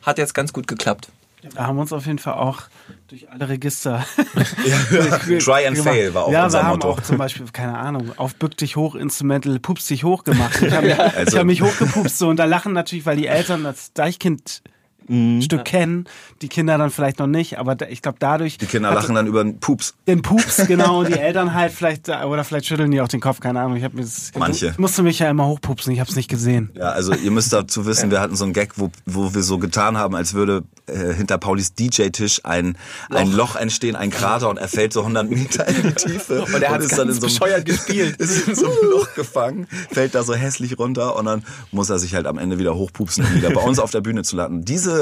hat 0.02 0.18
jetzt 0.18 0.34
ganz 0.34 0.52
gut 0.52 0.68
geklappt. 0.68 1.10
Wir 1.42 1.68
haben 1.68 1.78
uns 1.78 1.94
auf 1.94 2.06
jeden 2.06 2.20
Fall 2.20 2.34
auch 2.34 2.64
durch 3.08 3.30
alle 3.30 3.48
Register. 3.48 4.06
ja, 4.66 5.18
try 5.40 5.68
and 5.68 5.78
fail 5.78 6.14
war 6.14 6.26
auch 6.26 6.32
ja, 6.32 6.46
unser 6.46 6.62
wir 6.64 6.70
Motto. 6.70 6.88
haben 6.90 6.98
auch 6.98 7.02
zum 7.04 7.18
Beispiel, 7.18 7.46
keine 7.54 7.78
Ahnung, 7.78 8.12
auf 8.18 8.36
bück 8.36 8.58
dich 8.58 8.76
hoch, 8.76 8.96
Instrumental, 8.96 9.60
pups 9.60 9.88
dich 9.88 10.04
hoch 10.04 10.24
gemacht. 10.24 10.60
Ich 10.62 10.74
habe 10.74 10.88
mich, 10.88 11.00
Also- 11.00 11.38
hab 11.38 11.46
mich 11.46 11.62
hochgepupst 11.62 12.18
so 12.18 12.30
und 12.30 12.38
da 12.38 12.46
lachen 12.46 12.74
natürlich, 12.74 13.06
weil 13.06 13.18
die 13.18 13.28
Eltern 13.28 13.64
das 13.64 13.94
Deichkind 13.94 14.62
Stück 15.08 15.66
kennen, 15.66 16.06
die 16.42 16.50
Kinder 16.50 16.78
dann 16.78 16.90
vielleicht 16.90 17.20
noch 17.20 17.28
nicht, 17.28 17.60
aber 17.60 17.76
da, 17.76 17.86
ich 17.88 18.02
glaube 18.02 18.18
dadurch 18.20 18.58
Die 18.58 18.66
Kinder 18.66 18.90
hat 18.90 18.96
lachen 18.96 19.16
dann 19.16 19.28
über 19.28 19.44
den 19.44 19.60
Pups. 19.60 19.94
den 20.08 20.22
Pups 20.22 20.58
genau 20.68 21.00
und 21.00 21.10
die 21.10 21.20
Eltern 21.20 21.54
halt 21.54 21.72
vielleicht 21.72 22.10
oder 22.10 22.44
vielleicht 22.44 22.66
schütteln 22.66 22.92
die 22.92 23.02
auch 23.02 23.08
den 23.08 23.22
Kopf, 23.22 23.40
keine 23.40 23.62
Ahnung. 23.62 23.78
Ich 23.78 23.84
habe 23.84 23.96
mir 23.96 24.02
das, 24.02 24.32
Manche. 24.38 24.68
Ich 24.68 24.78
musste 24.78 25.04
mich 25.04 25.20
ja 25.20 25.30
immer 25.30 25.46
hochpupsen, 25.46 25.94
ich 25.94 26.00
habe 26.00 26.10
es 26.10 26.16
nicht 26.16 26.30
gesehen. 26.30 26.72
Ja, 26.74 26.90
also 26.90 27.14
ihr 27.14 27.32
müsst 27.32 27.54
dazu 27.54 27.86
wissen, 27.86 28.10
wir 28.12 28.20
hatten 28.20 28.36
so 28.36 28.44
einen 28.44 28.54
Gag, 28.54 28.74
wo, 28.78 28.90
wo 29.06 29.34
wir 29.34 29.44
so 29.44 29.58
getan 29.58 29.98
haben, 29.98 30.16
als 30.16 30.34
würde 30.34 30.64
äh, 30.88 31.14
hinter 31.14 31.38
Paulis 31.38 31.74
DJ-Tisch 31.74 32.42
ein, 32.44 32.78
ein 33.10 33.32
Loch 33.32 33.56
entstehen, 33.56 33.96
ein 33.96 34.10
Krater 34.10 34.50
und 34.50 34.58
er 34.58 34.68
fällt 34.68 34.94
so 34.94 35.02
100 35.02 35.30
Meter 35.30 35.68
in 35.68 35.84
die 35.84 35.94
Tiefe 35.94 36.44
Und 36.44 36.62
er 36.62 36.72
hat's 36.72 36.86
ist 36.86 36.98
dann 36.98 37.10
in 37.10 37.14
so 37.16 37.22
einem, 37.22 37.34
bescheuert 37.34 37.66
gespielt. 37.66 38.16
ist 38.20 38.48
in 38.48 38.56
so 38.56 38.66
einem 38.66 38.92
Loch 38.92 39.14
gefangen, 39.14 39.68
fällt 39.92 40.16
da 40.16 40.24
so 40.24 40.34
hässlich 40.34 40.78
runter 40.78 41.16
und 41.16 41.26
dann 41.26 41.44
muss 41.72 41.90
er 41.90 42.00
sich 42.00 42.16
halt 42.16 42.28
am 42.28 42.38
Ende 42.38 42.60
wieder 42.60 42.76
hochpupsen, 42.76 43.26
um 43.26 43.36
wieder 43.36 43.50
bei 43.50 43.62
uns 43.62 43.80
auf 43.80 43.92
der 43.92 44.02
Bühne 44.02 44.24
zu 44.24 44.36
landen. 44.36 44.64
Diese, 44.64 44.95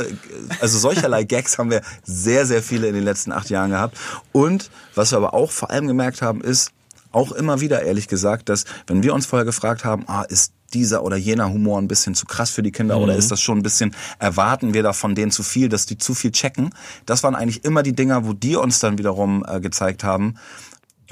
also 0.59 0.77
solcherlei 0.77 1.23
Gags 1.33 1.57
haben 1.57 1.71
wir 1.71 1.81
sehr, 2.03 2.45
sehr 2.45 2.61
viele 2.61 2.87
in 2.87 2.93
den 2.93 3.03
letzten 3.03 3.31
acht 3.31 3.49
Jahren 3.49 3.71
gehabt. 3.71 3.97
Und 4.31 4.69
was 4.95 5.11
wir 5.11 5.17
aber 5.17 5.33
auch 5.33 5.51
vor 5.51 5.71
allem 5.71 5.87
gemerkt 5.87 6.21
haben, 6.21 6.41
ist, 6.41 6.71
auch 7.13 7.31
immer 7.31 7.61
wieder 7.61 7.83
ehrlich 7.83 8.07
gesagt, 8.07 8.49
dass 8.49 8.65
wenn 8.87 9.03
wir 9.03 9.13
uns 9.13 9.25
vorher 9.25 9.45
gefragt 9.45 9.85
haben, 9.85 10.03
ah, 10.07 10.23
ist 10.23 10.51
dieser 10.73 11.03
oder 11.03 11.15
jener 11.15 11.49
Humor 11.49 11.79
ein 11.79 11.87
bisschen 11.87 12.15
zu 12.15 12.25
krass 12.25 12.49
für 12.49 12.63
die 12.63 12.71
Kinder 12.71 12.97
oder 12.97 13.15
ist 13.15 13.29
das 13.29 13.39
schon 13.39 13.59
ein 13.59 13.63
bisschen, 13.63 13.95
erwarten 14.17 14.73
wir 14.73 14.81
da 14.81 14.91
von 14.91 15.13
denen 15.13 15.31
zu 15.31 15.43
viel, 15.43 15.69
dass 15.69 15.85
die 15.85 15.99
zu 15.99 16.15
viel 16.15 16.31
checken? 16.31 16.71
Das 17.05 17.21
waren 17.21 17.35
eigentlich 17.35 17.63
immer 17.63 17.83
die 17.83 17.93
Dinger, 17.93 18.25
wo 18.25 18.33
die 18.33 18.55
uns 18.55 18.79
dann 18.79 18.97
wiederum 18.97 19.45
äh, 19.47 19.59
gezeigt 19.59 20.03
haben, 20.03 20.35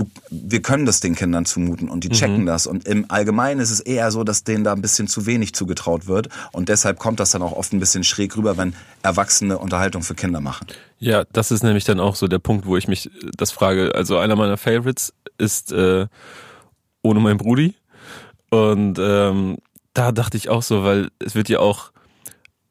du, 0.01 0.11
wir 0.29 0.61
können 0.61 0.85
das 0.85 0.99
den 0.99 1.15
Kindern 1.15 1.45
zumuten 1.45 1.89
und 1.89 2.03
die 2.03 2.09
checken 2.09 2.45
das. 2.45 2.67
Und 2.67 2.87
im 2.87 3.09
Allgemeinen 3.09 3.59
ist 3.59 3.71
es 3.71 3.79
eher 3.79 4.11
so, 4.11 4.23
dass 4.23 4.43
denen 4.43 4.63
da 4.63 4.73
ein 4.73 4.81
bisschen 4.81 5.07
zu 5.07 5.25
wenig 5.25 5.53
zugetraut 5.53 6.07
wird. 6.07 6.29
Und 6.51 6.69
deshalb 6.69 6.99
kommt 6.99 7.19
das 7.19 7.31
dann 7.31 7.41
auch 7.41 7.53
oft 7.53 7.73
ein 7.73 7.79
bisschen 7.79 8.03
schräg 8.03 8.35
rüber, 8.37 8.57
wenn 8.57 8.73
Erwachsene 9.03 9.57
Unterhaltung 9.57 10.03
für 10.03 10.15
Kinder 10.15 10.41
machen. 10.41 10.67
Ja, 10.99 11.23
das 11.31 11.51
ist 11.51 11.63
nämlich 11.63 11.85
dann 11.85 11.99
auch 11.99 12.15
so 12.15 12.27
der 12.27 12.39
Punkt, 12.39 12.65
wo 12.65 12.77
ich 12.77 12.87
mich 12.87 13.07
äh, 13.07 13.31
das 13.37 13.51
frage. 13.51 13.93
Also 13.95 14.17
einer 14.17 14.35
meiner 14.35 14.57
Favorites 14.57 15.13
ist 15.37 15.71
äh, 15.71 16.07
Ohne 17.01 17.19
mein 17.19 17.37
Brudi. 17.37 17.75
Und 18.49 18.99
ähm, 18.99 19.57
da 19.93 20.11
dachte 20.11 20.37
ich 20.37 20.49
auch 20.49 20.61
so, 20.61 20.83
weil 20.83 21.09
es 21.19 21.35
wird 21.35 21.49
ja 21.49 21.59
auch, 21.59 21.91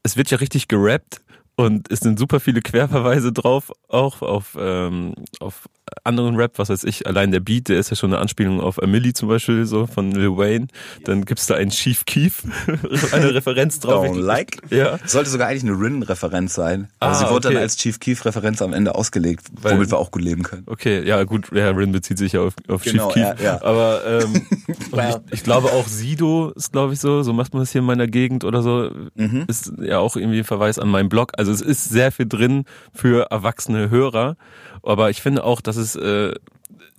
es 0.03 0.17
wird 0.17 0.31
ja 0.31 0.39
richtig 0.39 0.69
gerappt 0.69 1.21
und 1.57 1.91
es 1.91 2.01
sind 2.01 2.19
super 2.19 2.41
viele 2.41 2.63
Querverweise 2.63 3.33
drauf, 3.33 3.71
auch 3.89 4.23
auf, 4.23 4.57
ähm, 4.59 5.15
auf 5.41 5.69
anderen 6.05 6.37
Rap, 6.37 6.59
was 6.59 6.69
weiß 6.69 6.85
ich, 6.85 7.07
allein 7.07 7.31
der 7.33 7.41
Beat, 7.41 7.69
der 7.69 7.79
ist 7.79 7.91
ja 7.91 7.97
schon 7.97 8.13
eine 8.13 8.21
Anspielung 8.21 8.61
auf 8.61 8.79
Emily 8.79 9.13
zum 9.13 9.29
Beispiel, 9.29 9.67
so 9.67 9.87
von 9.87 10.11
Lil 10.13 10.37
Wayne. 10.37 10.67
Dann 11.05 11.25
gibt's 11.25 11.47
da 11.47 11.55
einen 11.55 11.71
Chief 11.71 12.05
Keef, 12.05 12.43
eine 13.13 13.35
Referenz 13.35 13.81
drauf. 13.81 14.07
Don't 14.07 14.21
like. 14.21 14.59
Ja. 14.71 14.99
Sollte 15.07 15.31
sogar 15.31 15.49
eigentlich 15.49 15.71
eine 15.71 15.81
Rin-Referenz 15.81 16.55
sein. 16.55 16.89
Aber 17.01 17.13
Ah, 17.13 17.15
sie 17.15 17.25
wurde 17.27 17.49
okay. 17.49 17.55
dann 17.55 17.63
als 17.63 17.77
Chief 17.77 17.99
Keef-Referenz 18.01 18.63
am 18.63 18.73
Ende 18.73 18.95
ausgelegt, 18.95 19.47
Weil- 19.61 19.75
womit 19.77 19.91
wir 19.91 19.99
auch 19.99 20.11
gut 20.11 20.23
leben 20.23 20.43
können. 20.43 20.65
Okay, 20.67 21.03
ja 21.07 21.23
gut, 21.25 21.49
ja, 21.53 21.71
Rin 21.71 21.93
bezieht 21.93 22.19
sich 22.19 22.33
ja 22.33 22.41
auf, 22.43 22.55
auf 22.69 22.83
Genau, 22.83 23.07
Chief 23.13 23.15
Keef. 23.15 23.41
ja, 23.41 23.45
ja. 23.57 23.63
Aber 23.63 24.03
ähm, 24.07 24.47
Wow. 24.91 25.21
ich, 25.27 25.35
ich 25.35 25.43
glaube 25.45 25.69
auch 25.73 25.87
Sido 25.87 26.51
ist, 26.57 26.73
glaube 26.73 26.93
ich, 26.95 27.01
so, 27.01 27.23
so 27.23 27.33
macht 27.33 27.53
man 27.55 27.63
das 27.63 27.73
hier 27.73 27.81
in 27.81 27.87
meiner 27.87 28.07
Gegend 28.07 28.45
oder 28.45 28.63
so, 28.63 28.91
Mhm. 29.15 29.45
ist 29.49 29.73
ja 29.81 29.99
auch 29.99 30.17
irgendwie 30.17 30.39
ein 30.39 30.45
Verweis 30.45 30.79
an 30.79 30.89
meinen 30.89 31.09
Blog. 31.09 31.33
Also 31.37 31.53
es 31.53 31.61
ist 31.61 31.89
sehr 31.89 32.13
viel 32.13 32.27
drin 32.27 32.65
für 32.95 33.31
erwachsene 33.31 33.91
Hörer. 33.91 34.37
Aber 34.83 35.11
ich 35.11 35.23
finde 35.23 35.45
auch, 35.45 35.61
dass 35.61 35.77
es 35.77 35.97
äh, 35.97 36.33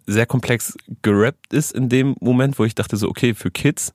sehr 0.07 0.25
komplex 0.25 0.75
gerappt 1.01 1.53
ist 1.53 1.73
in 1.73 1.89
dem 1.89 2.15
Moment, 2.19 2.59
wo 2.59 2.65
ich 2.65 2.75
dachte 2.75 2.97
so, 2.97 3.07
okay, 3.09 3.33
für 3.33 3.51
Kids 3.51 3.93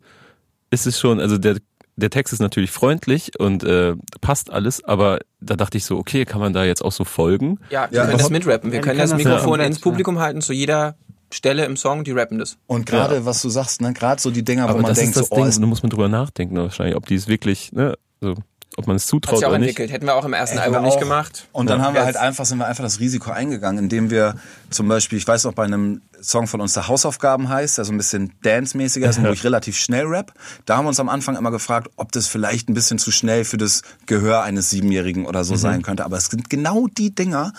ist 0.70 0.86
es 0.86 0.98
schon, 0.98 1.20
also 1.20 1.38
der 1.38 1.56
der 1.98 2.10
Text 2.10 2.34
ist 2.34 2.40
natürlich 2.40 2.70
freundlich 2.70 3.40
und 3.40 3.64
äh, 3.64 3.94
passt 4.20 4.50
alles, 4.50 4.84
aber 4.84 5.20
da 5.40 5.56
dachte 5.56 5.78
ich 5.78 5.86
so, 5.86 5.96
okay, 5.96 6.26
kann 6.26 6.40
man 6.42 6.52
da 6.52 6.62
jetzt 6.62 6.84
auch 6.84 6.92
so 6.92 7.04
folgen? 7.04 7.58
Ja, 7.70 7.88
wir 7.90 8.00
Ja, 8.00 8.04
können 8.06 8.18
das 8.18 8.28
mitrappen. 8.28 8.70
Wir 8.70 8.80
Ja, 8.80 8.82
können 8.82 8.98
können 8.98 9.10
das 9.10 9.18
das 9.18 9.24
Mikrofon 9.24 9.60
ja. 9.60 9.66
ins 9.66 9.78
Publikum 9.78 10.18
halten 10.18 10.42
zu 10.42 10.52
jeder 10.52 10.96
Stelle 11.32 11.64
im 11.64 11.78
Song, 11.78 12.04
die 12.04 12.10
rappen 12.12 12.38
das. 12.38 12.58
Und 12.66 12.84
gerade, 12.84 13.24
was 13.24 13.40
du 13.40 13.48
sagst, 13.48 13.80
ne, 13.80 13.94
gerade 13.94 14.20
so 14.20 14.30
die 14.30 14.44
Dinger, 14.44 14.64
wo 14.64 14.68
Aber 14.68 14.82
man 14.82 14.90
das 14.90 14.98
denkt, 14.98 15.16
ist 15.16 15.22
das 15.22 15.28
so, 15.30 15.36
Ding, 15.36 15.44
oh, 15.44 15.48
ist 15.48 15.58
da 15.58 15.66
muss 15.66 15.82
man 15.82 15.88
drüber 15.88 16.08
nachdenken 16.08 16.56
wahrscheinlich, 16.56 16.96
ob 16.96 17.06
die 17.06 17.14
es 17.14 17.28
wirklich, 17.28 17.72
ne, 17.72 17.96
so, 18.20 18.34
ob 18.76 18.86
man 18.86 18.96
es 18.96 19.04
Hat 19.04 19.08
zutraut 19.08 19.38
sich 19.38 19.46
auch 19.46 19.50
oder 19.50 19.58
nicht. 19.58 19.70
entwickelt. 19.70 19.90
Hätten 19.90 20.06
wir 20.06 20.14
auch 20.14 20.24
im 20.24 20.34
ersten 20.34 20.58
Hätten 20.58 20.74
Album 20.74 20.86
nicht 20.86 21.00
gemacht. 21.00 21.48
Und 21.52 21.70
dann 21.70 21.82
haben 21.82 21.94
wir 21.94 22.04
halt 22.04 22.16
einfach, 22.16 22.44
sind 22.44 22.58
wir 22.58 22.66
einfach 22.66 22.84
das 22.84 23.00
Risiko 23.00 23.30
eingegangen, 23.30 23.84
indem 23.84 24.10
wir 24.10 24.36
zum 24.70 24.86
Beispiel, 24.88 25.18
ich 25.18 25.26
weiß 25.26 25.44
noch, 25.44 25.54
bei 25.54 25.64
einem 25.64 26.02
Song 26.22 26.46
von 26.46 26.60
uns, 26.60 26.74
der 26.74 26.88
Hausaufgaben 26.88 27.48
heißt, 27.48 27.78
der 27.78 27.84
so 27.84 27.92
ein 27.92 27.96
bisschen 27.96 28.32
Dance-mäßiger 28.42 29.08
ist, 29.08 29.18
und 29.18 29.24
wo 29.26 29.30
ich 29.32 29.44
relativ 29.44 29.78
schnell 29.78 30.06
rap. 30.06 30.32
Da 30.66 30.76
haben 30.76 30.84
wir 30.84 30.88
uns 30.88 31.00
am 31.00 31.08
Anfang 31.08 31.36
immer 31.36 31.50
gefragt, 31.50 31.90
ob 31.96 32.12
das 32.12 32.26
vielleicht 32.26 32.68
ein 32.68 32.74
bisschen 32.74 32.98
zu 32.98 33.10
schnell 33.10 33.44
für 33.44 33.56
das 33.56 33.82
Gehör 34.06 34.42
eines 34.42 34.70
Siebenjährigen 34.70 35.26
oder 35.26 35.44
so 35.44 35.56
sein 35.56 35.82
könnte. 35.82 36.04
Aber 36.04 36.16
es 36.16 36.26
sind 36.26 36.50
genau 36.50 36.86
die 36.86 37.14
Dinger, 37.14 37.52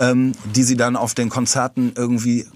ähm, 0.00 0.32
die 0.54 0.62
sie 0.62 0.76
dann 0.76 0.96
auf 0.96 1.14
den 1.14 1.28
Konzerten 1.28 1.92
irgendwie 1.96 2.46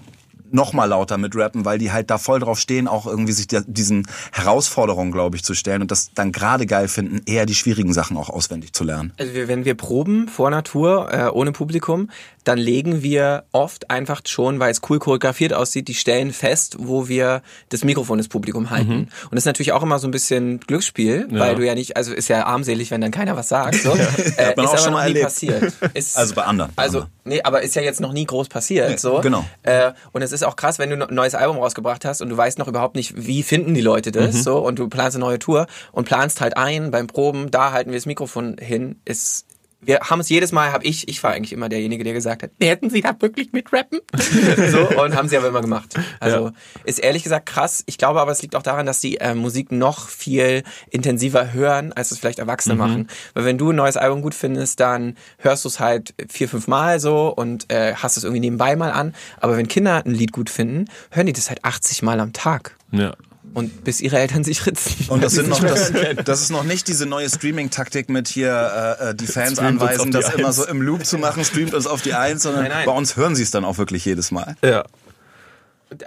noch 0.51 0.73
mal 0.73 0.85
lauter 0.85 1.17
mit 1.17 1.35
rappen, 1.35 1.65
weil 1.65 1.77
die 1.77 1.91
halt 1.91 2.09
da 2.09 2.17
voll 2.17 2.39
drauf 2.39 2.59
stehen, 2.59 2.87
auch 2.87 3.05
irgendwie 3.05 3.31
sich 3.31 3.47
der, 3.47 3.63
diesen 3.65 4.07
Herausforderungen, 4.31 5.11
glaube 5.11 5.35
ich, 5.35 5.43
zu 5.43 5.53
stellen 5.53 5.81
und 5.81 5.91
das 5.91 6.11
dann 6.13 6.31
gerade 6.31 6.65
geil 6.65 6.87
finden, 6.87 7.21
eher 7.25 7.45
die 7.45 7.55
schwierigen 7.55 7.93
Sachen 7.93 8.17
auch 8.17 8.29
auswendig 8.29 8.73
zu 8.73 8.83
lernen. 8.83 9.13
Also 9.17 9.33
wenn 9.33 9.65
wir 9.65 9.75
proben 9.75 10.27
vor 10.27 10.49
Natur, 10.49 11.11
äh, 11.11 11.29
ohne 11.29 11.51
Publikum, 11.51 12.09
dann 12.49 12.57
legen 12.57 13.03
wir 13.03 13.43
oft 13.51 13.89
einfach 13.91 14.21
schon, 14.25 14.59
weil 14.59 14.71
es 14.71 14.81
cool 14.89 14.99
choreografiert 14.99 15.53
aussieht, 15.53 15.87
die 15.87 15.93
Stellen 15.93 16.33
fest, 16.33 16.75
wo 16.79 17.07
wir 17.07 17.41
das 17.69 17.83
Mikrofon 17.83 18.17
des 18.17 18.27
Publikum 18.27 18.69
halten. 18.71 18.91
Und 19.23 19.31
das 19.31 19.39
ist 19.41 19.45
natürlich 19.45 19.71
auch 19.71 19.83
immer 19.83 19.99
so 19.99 20.07
ein 20.07 20.11
bisschen 20.11 20.59
Glücksspiel, 20.59 21.27
Ja. 21.31 21.39
weil 21.39 21.55
du 21.55 21.65
ja 21.65 21.75
nicht, 21.75 21.95
also 21.95 22.13
ist 22.13 22.27
ja 22.27 22.45
armselig, 22.45 22.91
wenn 22.91 23.01
dann 23.01 23.11
keiner 23.11 23.35
was 23.37 23.49
sagt. 23.49 23.75
So. 23.75 23.91
Äh, 24.37 24.47
Hat 24.47 24.57
man 24.57 24.65
ist 24.65 24.69
auch 24.71 24.73
aber 24.73 24.77
schon 24.77 24.91
noch 24.93 24.99
mal 24.99 25.03
nie 25.03 25.07
erlebt. 25.19 25.25
passiert. 25.25 25.73
Ist, 25.93 26.17
Also 26.17 26.35
bei 26.35 26.43
anderen, 26.43 26.71
bei 26.75 26.83
Also, 26.83 26.99
anderen. 26.99 27.13
nee, 27.25 27.41
aber 27.43 27.61
ist 27.61 27.75
ja 27.75 27.81
jetzt 27.81 28.01
noch 28.01 28.13
nie 28.13 28.25
groß 28.25 28.49
passiert. 28.49 28.89
Nee, 28.89 28.97
so. 28.97 29.21
genau. 29.21 29.45
Äh, 29.63 29.91
und 30.11 30.21
es 30.21 30.31
ist 30.31 30.43
auch 30.43 30.55
krass, 30.55 30.79
wenn 30.79 30.89
du 30.89 31.07
ein 31.07 31.13
neues 31.13 31.35
Album 31.35 31.57
rausgebracht 31.57 32.03
hast 32.05 32.21
und 32.21 32.29
du 32.29 32.37
weißt 32.37 32.57
noch 32.59 32.67
überhaupt 32.67 32.95
nicht, 32.95 33.13
wie 33.27 33.43
finden 33.43 33.73
die 33.73 33.81
Leute 33.81 34.11
das, 34.11 34.35
Mhm. 34.35 34.41
so, 34.41 34.57
und 34.59 34.79
du 34.79 34.87
planst 34.89 35.15
eine 35.17 35.25
neue 35.25 35.39
Tour 35.39 35.67
und 35.91 36.05
planst 36.05 36.41
halt 36.41 36.57
ein 36.57 36.89
beim 36.91 37.07
Proben, 37.07 37.51
da 37.51 37.71
halten 37.73 37.91
wir 37.91 37.97
das 37.97 38.05
Mikrofon 38.05 38.57
hin, 38.59 38.95
ist, 39.05 39.45
wir 39.81 39.99
haben 40.01 40.19
es 40.19 40.29
jedes 40.29 40.51
Mal, 40.51 40.71
habe 40.71 40.83
ich, 40.85 41.07
ich 41.07 41.23
war 41.23 41.31
eigentlich 41.31 41.53
immer 41.53 41.69
derjenige, 41.69 42.03
der 42.03 42.13
gesagt 42.13 42.43
hat, 42.43 42.51
hätten 42.61 42.89
Sie 42.89 43.01
da 43.01 43.15
wirklich 43.19 43.53
mit 43.53 43.71
rappen? 43.71 43.99
so, 44.71 45.01
und 45.01 45.15
haben 45.15 45.29
sie 45.29 45.37
aber 45.37 45.47
immer 45.47 45.61
gemacht. 45.61 45.95
Also, 46.19 46.47
Ja. 46.47 46.53
ist 46.83 46.99
ehrlich 46.99 47.23
gesagt 47.23 47.45
krass. 47.45 47.83
Ich 47.85 47.97
glaube 47.97 48.19
aber, 48.19 48.31
es 48.31 48.41
liegt 48.41 48.55
auch 48.55 48.61
daran, 48.63 48.85
dass 48.85 48.99
die 48.99 49.17
äh, 49.17 49.33
Musik 49.33 49.71
noch 49.71 50.09
viel 50.09 50.63
intensiver 50.89 51.53
hören, 51.53 51.93
als 51.93 52.11
es 52.11 52.19
vielleicht 52.19 52.39
Erwachsene 52.39 52.75
machen. 52.75 53.07
Weil 53.33 53.45
wenn 53.45 53.57
du 53.57 53.71
ein 53.71 53.75
neues 53.77 53.95
Album 53.97 54.21
gut 54.21 54.35
findest, 54.35 54.79
dann 54.79 55.15
hörst 55.37 55.63
du 55.63 55.69
es 55.69 55.79
halt 55.79 56.13
vier, 56.29 56.49
fünf 56.49 56.67
Mal 56.67 56.99
so 56.99 57.29
und 57.29 57.71
äh, 57.71 57.93
hast 57.95 58.17
es 58.17 58.23
irgendwie 58.23 58.41
nebenbei 58.41 58.75
mal 58.75 58.91
an. 58.91 59.15
Aber 59.39 59.55
wenn 59.55 59.67
Kinder 59.67 60.03
ein 60.05 60.13
Lied 60.13 60.31
gut 60.33 60.49
finden, 60.49 60.85
hören 61.11 61.27
die 61.27 61.33
das 61.33 61.49
halt 61.49 61.63
80 61.63 62.01
Mal 62.01 62.19
am 62.19 62.33
Tag. 62.33 62.75
Ja. 62.91 63.13
Und 63.53 63.83
bis 63.83 63.99
ihre 63.99 64.19
Eltern 64.19 64.43
sich 64.43 64.65
ritzen. 64.65 65.07
Und 65.09 65.23
das, 65.23 65.33
sind 65.33 65.49
noch, 65.49 65.59
das, 65.59 65.91
das 66.23 66.41
ist 66.41 66.51
noch 66.51 66.63
nicht 66.63 66.87
diese 66.87 67.05
neue 67.05 67.27
Streaming-Taktik 67.29 68.07
mit 68.09 68.27
hier 68.27 68.97
äh, 68.99 69.09
äh, 69.09 69.15
die 69.15 69.25
Fans 69.27 69.53
Streamt 69.53 69.81
anweisen, 69.81 70.05
die 70.05 70.17
das 70.17 70.33
immer 70.33 70.47
Eins. 70.47 70.55
so 70.57 70.65
im 70.67 70.81
Loop 70.81 71.05
zu 71.05 71.17
machen, 71.17 71.43
streamt 71.43 71.73
uns 71.73 71.87
auf 71.87 72.01
die 72.01 72.13
Eins, 72.13 72.43
sondern 72.43 72.63
Nein, 72.63 72.71
nein. 72.71 72.85
bei 72.85 72.91
uns 72.91 73.17
hören 73.17 73.35
sie 73.35 73.43
es 73.43 73.51
dann 73.51 73.65
auch 73.65 73.77
wirklich 73.77 74.05
jedes 74.05 74.31
Mal. 74.31 74.55
Ja. 74.63 74.83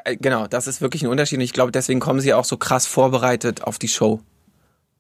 Äh, 0.04 0.16
Genau, 0.16 0.46
das 0.46 0.66
ist 0.68 0.80
wirklich 0.80 1.02
ein 1.02 1.08
Unterschied. 1.08 1.38
Und 1.38 1.44
ich 1.44 1.52
glaube, 1.52 1.72
deswegen 1.72 1.98
kommen 2.00 2.20
sie 2.20 2.32
auch 2.32 2.44
so 2.44 2.56
krass 2.56 2.86
vorbereitet 2.86 3.62
auf 3.64 3.78
die 3.78 3.88
Show. 3.88 4.20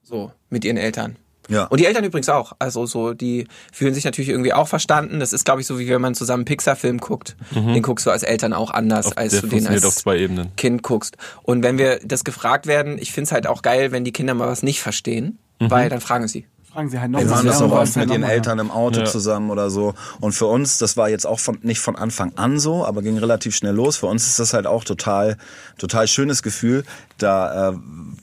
So, 0.02 0.32
mit 0.50 0.64
ihren 0.64 0.76
Eltern. 0.76 1.16
Ja. 1.48 1.64
Und 1.64 1.80
die 1.80 1.86
Eltern 1.86 2.04
übrigens 2.04 2.28
auch. 2.28 2.52
Also 2.58 2.86
so, 2.86 3.14
die 3.14 3.48
fühlen 3.72 3.94
sich 3.94 4.04
natürlich 4.04 4.28
irgendwie 4.28 4.52
auch 4.52 4.68
verstanden. 4.68 5.20
Das 5.20 5.32
ist, 5.32 5.44
glaube 5.44 5.60
ich, 5.60 5.66
so 5.66 5.78
wie 5.78 5.88
wenn 5.88 6.00
man 6.00 6.14
zusammen 6.14 6.40
einen 6.40 6.44
Pixar-Film 6.46 6.98
guckt. 6.98 7.36
Den 7.54 7.82
guckst 7.82 8.06
du 8.06 8.10
als 8.10 8.22
Eltern 8.22 8.52
auch 8.52 8.70
anders, 8.70 9.06
Auf, 9.06 9.18
als 9.18 9.40
du 9.40 9.46
den 9.46 9.66
als 9.66 9.96
zwei 9.96 10.18
Ebenen. 10.18 10.54
Kind 10.56 10.82
guckst. 10.82 11.16
Und 11.42 11.62
wenn 11.62 11.78
wir 11.78 11.98
das 12.04 12.24
gefragt 12.24 12.66
werden, 12.66 12.96
ich 12.98 13.12
finde 13.12 13.26
es 13.26 13.32
halt 13.32 13.46
auch 13.46 13.62
geil, 13.62 13.92
wenn 13.92 14.04
die 14.04 14.12
Kinder 14.12 14.34
mal 14.34 14.46
was 14.48 14.62
nicht 14.62 14.80
verstehen, 14.80 15.38
weil 15.58 15.88
dann 15.88 16.00
fragen 16.00 16.28
sie. 16.28 16.46
Fragen 16.72 16.88
Sie 16.88 16.98
halt 16.98 17.10
noch 17.10 17.20
Wir 17.20 17.26
machen 17.26 17.46
das 17.46 17.60
und 17.60 17.70
oft 17.70 17.86
mit 17.88 17.96
halt 17.96 18.10
ihren 18.12 18.22
mal 18.22 18.30
Eltern 18.30 18.58
im 18.58 18.70
Auto 18.70 19.00
Ja. 19.00 19.04
zusammen 19.04 19.50
oder 19.50 19.68
so. 19.68 19.92
Und 20.20 20.32
für 20.32 20.46
uns, 20.46 20.78
das 20.78 20.96
war 20.96 21.10
jetzt 21.10 21.26
auch 21.26 21.38
von, 21.38 21.58
nicht 21.60 21.80
von 21.80 21.96
Anfang 21.96 22.32
an 22.36 22.58
so, 22.58 22.86
aber 22.86 23.02
ging 23.02 23.18
relativ 23.18 23.54
schnell 23.54 23.74
los. 23.74 23.98
Für 23.98 24.06
uns 24.06 24.26
ist 24.26 24.38
das 24.38 24.54
halt 24.54 24.66
auch 24.66 24.82
total, 24.82 25.36
total 25.76 26.08
schönes 26.08 26.42
Gefühl, 26.42 26.84
da 27.18 27.72
äh, 27.72 27.76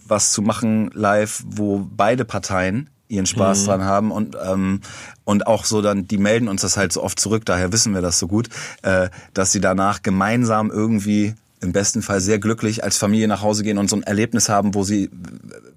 was 0.07 0.31
zu 0.31 0.41
machen 0.41 0.89
live, 0.95 1.43
wo 1.45 1.87
beide 1.95 2.25
Parteien 2.25 2.89
ihren 3.09 3.25
Spaß 3.25 3.65
dran 3.65 3.83
haben 3.83 4.11
und 4.11 4.37
ähm, 4.41 4.81
und 5.25 5.47
auch 5.47 5.65
so 5.65 5.81
dann 5.81 6.07
die 6.07 6.19
melden 6.19 6.47
uns 6.47 6.61
das 6.61 6.77
halt 6.77 6.93
so 6.93 7.03
oft 7.03 7.19
zurück 7.19 7.43
daher 7.43 7.73
wissen 7.73 7.93
wir 7.93 8.01
das 8.01 8.19
so 8.19 8.27
gut 8.27 8.49
äh, 8.83 9.09
dass 9.33 9.51
sie 9.51 9.59
danach 9.59 10.03
gemeinsam 10.03 10.69
irgendwie 10.69 11.33
im 11.61 11.73
besten 11.73 12.01
Fall 12.01 12.21
sehr 12.21 12.39
glücklich 12.39 12.83
als 12.83 12.97
Familie 12.97 13.27
nach 13.27 13.41
Hause 13.41 13.63
gehen 13.63 13.79
und 13.79 13.89
so 13.89 13.95
ein 13.95 14.03
Erlebnis 14.03 14.47
haben 14.47 14.75
wo 14.75 14.83
sie 14.83 15.09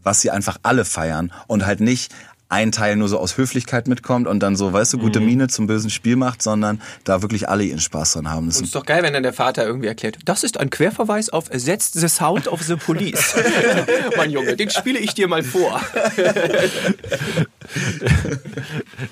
was 0.02 0.20
sie 0.20 0.30
einfach 0.30 0.59
alle 0.62 0.84
feiern 0.84 1.32
und 1.46 1.64
halt 1.64 1.80
nicht 1.80 2.12
ein 2.53 2.70
Teil 2.70 2.96
nur 2.96 3.09
so 3.09 3.18
aus 3.18 3.38
Höflichkeit 3.38 3.88
mitkommt 3.88 4.28
und 4.28 4.40
dann 4.40 4.57
so, 4.57 4.72
weißt 4.72 4.92
du, 4.92 4.98
gute 4.98 5.20
mhm. 5.20 5.26
Miene 5.26 5.48
zum 5.48 5.66
bösen 5.66 5.88
Spiel 5.88 6.16
macht, 6.16 6.42
sondern 6.42 6.82
da 7.05 7.22
wirklich 7.22 7.48
alle 7.48 7.64
ihren 7.64 7.80
Spaß 7.80 8.12
dran 8.12 8.30
haben. 8.30 8.46
Das 8.46 8.61
ist 8.61 8.74
doch 8.74 8.84
geil, 8.84 9.03
wenn 9.03 9.14
dann 9.14 9.22
der 9.22 9.32
Vater 9.32 9.64
irgendwie 9.64 9.88
erklärt, 9.88 10.18
das 10.26 10.44
ist 10.44 10.61
ein 10.61 10.68
Querverweis 10.68 11.30
auf 11.30 11.46
Setzt 11.50 11.94
the 11.94 12.09
Sound 12.09 12.48
of 12.48 12.62
the 12.62 12.76
Police. 12.76 13.34
mein 14.18 14.30
Junge, 14.30 14.55
den 14.55 14.68
spiele 14.68 14.98
ich 14.98 15.14
dir 15.14 15.28
mal 15.28 15.42
vor. 15.42 15.80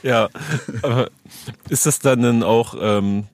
ja, 0.02 0.28
aber 0.82 1.08
ist 1.70 1.86
das 1.86 1.98
dann 1.98 2.42
auch... 2.42 2.74
Ähm 2.78 3.24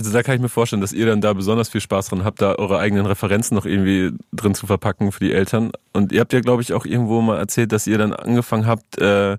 also 0.00 0.12
da 0.12 0.22
kann 0.22 0.34
ich 0.34 0.40
mir 0.40 0.48
vorstellen, 0.48 0.80
dass 0.80 0.94
ihr 0.94 1.04
dann 1.04 1.20
da 1.20 1.34
besonders 1.34 1.68
viel 1.68 1.82
Spaß 1.82 2.08
dran 2.08 2.24
habt, 2.24 2.40
da 2.40 2.54
eure 2.54 2.78
eigenen 2.78 3.04
Referenzen 3.04 3.54
noch 3.54 3.66
irgendwie 3.66 4.16
drin 4.32 4.54
zu 4.54 4.66
verpacken 4.66 5.12
für 5.12 5.22
die 5.22 5.32
Eltern. 5.32 5.72
Und 5.92 6.10
ihr 6.10 6.20
habt 6.20 6.32
ja, 6.32 6.40
glaube 6.40 6.62
ich, 6.62 6.72
auch 6.72 6.86
irgendwo 6.86 7.20
mal 7.20 7.36
erzählt, 7.36 7.70
dass 7.70 7.86
ihr 7.86 7.98
dann 7.98 8.14
angefangen 8.14 8.66
habt, 8.66 8.96
äh, 8.96 9.36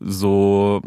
so 0.00 0.82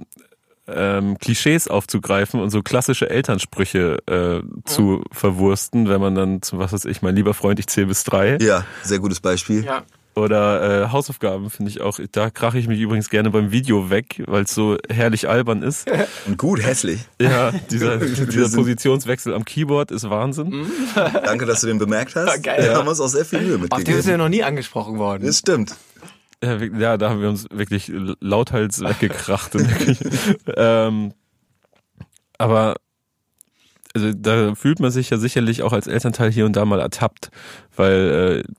ähm, 0.68 1.18
Klischees 1.18 1.70
aufzugreifen 1.70 2.42
und 2.42 2.50
so 2.50 2.62
klassische 2.62 3.10
Elternsprüche 3.10 4.00
äh, 4.06 4.42
zu 4.66 5.02
verwursten, 5.14 5.88
wenn 5.88 6.02
man 6.02 6.16
dann 6.16 6.42
zu 6.42 6.58
was 6.58 6.74
weiß 6.74 6.84
ich, 6.84 7.02
mein 7.02 7.16
lieber 7.16 7.34
Freund, 7.34 7.58
ich 7.60 7.68
zähle 7.68 7.88
bis 7.88 8.04
drei. 8.04 8.38
Ja, 8.42 8.66
sehr 8.84 9.00
gutes 9.00 9.22
Beispiel. 9.22 9.64
Ja. 9.64 9.84
Oder 10.16 10.86
äh, 10.86 10.92
Hausaufgaben 10.92 11.50
finde 11.50 11.72
ich 11.72 11.82
auch. 11.82 12.00
Da 12.14 12.30
krache 12.30 12.58
ich 12.58 12.70
mich 12.70 12.80
übrigens 12.80 13.10
gerne 13.10 13.32
beim 13.32 13.52
Video 13.52 13.90
weg, 13.90 14.24
weil 14.28 14.44
es 14.44 14.56
so 14.56 14.78
herrlich 14.90 15.28
albern 15.28 15.62
ist. 15.62 15.92
Und 16.26 16.38
gut 16.38 16.64
hässlich. 16.64 17.02
Ja, 17.20 17.52
dieser, 17.52 17.98
dieser 17.98 18.56
Positionswechsel 18.56 19.34
am 19.34 19.44
Keyboard 19.44 19.92
ist 19.92 20.10
Wahnsinn. 20.10 20.50
Mhm. 20.50 20.72
Danke, 20.96 21.46
dass 21.46 21.62
du 21.62 21.68
den 21.68 21.80
bemerkt 21.80 22.16
hast. 22.16 22.42
Geil, 22.44 22.64
Wir 22.64 22.72
ja. 22.72 22.78
haben 22.78 22.88
uns 22.88 23.02
auch 23.02 23.10
sehr 23.10 23.26
viel 23.26 23.42
Mühe 23.42 23.58
mitgegeben. 23.58 23.78
Ach, 23.78 23.84
der 23.84 23.98
ist 23.98 24.08
ja 24.08 24.16
noch 24.16 24.30
nie 24.30 24.44
angesprochen 24.44 24.98
worden. 24.98 25.26
Das 25.26 25.40
stimmt. 25.40 25.76
Ja, 26.42 26.98
da 26.98 27.10
haben 27.10 27.22
wir 27.22 27.30
uns 27.30 27.48
wirklich 27.52 27.92
lauthals 28.20 28.82
weggekracht. 28.82 29.52
ähm, 30.56 31.14
aber 32.38 32.76
also 33.94 34.14
da 34.14 34.56
fühlt 34.56 34.80
man 34.80 34.92
sich 34.92 35.10
ja 35.10 35.18
sicherlich 35.18 35.64
auch 35.64 35.74
als 35.74 35.88
Elternteil 35.88 36.32
hier 36.32 36.46
und 36.46 36.56
da 36.56 36.66
mal 36.66 36.80
ertappt, 36.80 37.32
weil 37.76 38.44
äh, 38.46 38.52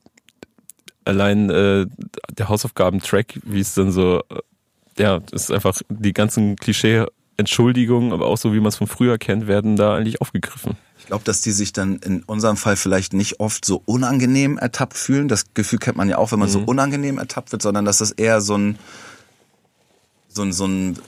allein 1.07 1.49
äh, 1.49 1.85
der 2.31 2.49
Hausaufgaben-Track, 2.49 3.39
wie 3.43 3.59
es 3.59 3.73
dann 3.73 3.91
so, 3.91 4.21
äh, 4.29 5.01
ja, 5.01 5.21
ist 5.31 5.51
einfach 5.51 5.79
die 5.89 6.13
ganzen 6.13 6.55
Klischee-Entschuldigungen, 6.55 8.13
aber 8.13 8.27
auch 8.27 8.37
so, 8.37 8.53
wie 8.53 8.59
man 8.59 8.69
es 8.69 8.75
von 8.75 8.87
früher 8.87 9.17
kennt, 9.17 9.47
werden 9.47 9.75
da 9.75 9.95
eigentlich 9.95 10.21
aufgegriffen. 10.21 10.77
Ich 10.99 11.05
glaube, 11.05 11.23
dass 11.23 11.41
die 11.41 11.51
sich 11.51 11.71
dann 11.71 11.97
in 11.97 12.23
unserem 12.23 12.57
Fall 12.57 12.75
vielleicht 12.75 13.13
nicht 13.13 13.39
oft 13.39 13.63
so 13.63 13.81
unangenehm 13.85 14.57
ertappt 14.57 14.97
fühlen. 14.97 15.27
Das 15.27 15.53
Gefühl 15.53 15.79
kennt 15.79 15.97
man 15.97 16.09
ja 16.09 16.17
auch, 16.17 16.31
wenn 16.31 16.39
man 16.39 16.49
mhm. 16.49 16.53
so 16.53 16.59
unangenehm 16.59 17.17
ertappt 17.17 17.51
wird, 17.51 17.61
sondern 17.61 17.85
dass 17.85 17.99
das 17.99 18.11
eher 18.11 18.41
so 18.41 18.57
ein, 18.57 18.77
so 20.27 20.41
ein, 20.43 20.51
so 20.51 20.65
ein 20.65 20.99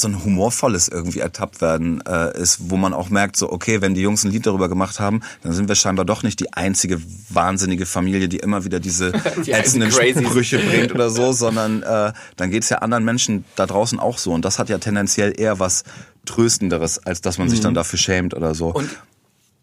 so 0.00 0.08
ein 0.08 0.24
humorvolles 0.24 0.88
irgendwie 0.88 1.20
ertappt 1.20 1.60
werden 1.60 2.02
äh, 2.06 2.36
ist, 2.38 2.70
wo 2.70 2.76
man 2.76 2.92
auch 2.92 3.10
merkt, 3.10 3.36
so 3.36 3.50
okay, 3.52 3.80
wenn 3.80 3.94
die 3.94 4.00
Jungs 4.00 4.24
ein 4.24 4.30
Lied 4.30 4.46
darüber 4.46 4.68
gemacht 4.68 5.00
haben, 5.00 5.20
dann 5.42 5.52
sind 5.52 5.68
wir 5.68 5.74
scheinbar 5.74 6.04
doch 6.04 6.22
nicht 6.22 6.40
die 6.40 6.52
einzige 6.52 7.00
wahnsinnige 7.28 7.86
Familie, 7.86 8.28
die 8.28 8.38
immer 8.38 8.64
wieder 8.64 8.80
diese 8.80 9.12
die 9.46 9.52
ätzenden 9.52 9.90
Sprüche 9.90 10.58
bringt 10.58 10.92
oder 10.94 11.10
so, 11.10 11.32
sondern 11.32 11.82
äh, 11.82 12.12
dann 12.36 12.50
geht's 12.50 12.68
ja 12.68 12.78
anderen 12.78 13.04
Menschen 13.04 13.44
da 13.56 13.66
draußen 13.66 13.98
auch 13.98 14.18
so 14.18 14.32
und 14.32 14.44
das 14.44 14.58
hat 14.58 14.68
ja 14.68 14.78
tendenziell 14.78 15.38
eher 15.38 15.58
was 15.58 15.84
Tröstenderes, 16.26 16.98
als 16.98 17.20
dass 17.20 17.38
man 17.38 17.46
mhm. 17.46 17.50
sich 17.50 17.60
dann 17.60 17.74
dafür 17.74 17.98
schämt 17.98 18.34
oder 18.34 18.54
so. 18.54 18.68
Und 18.68 18.90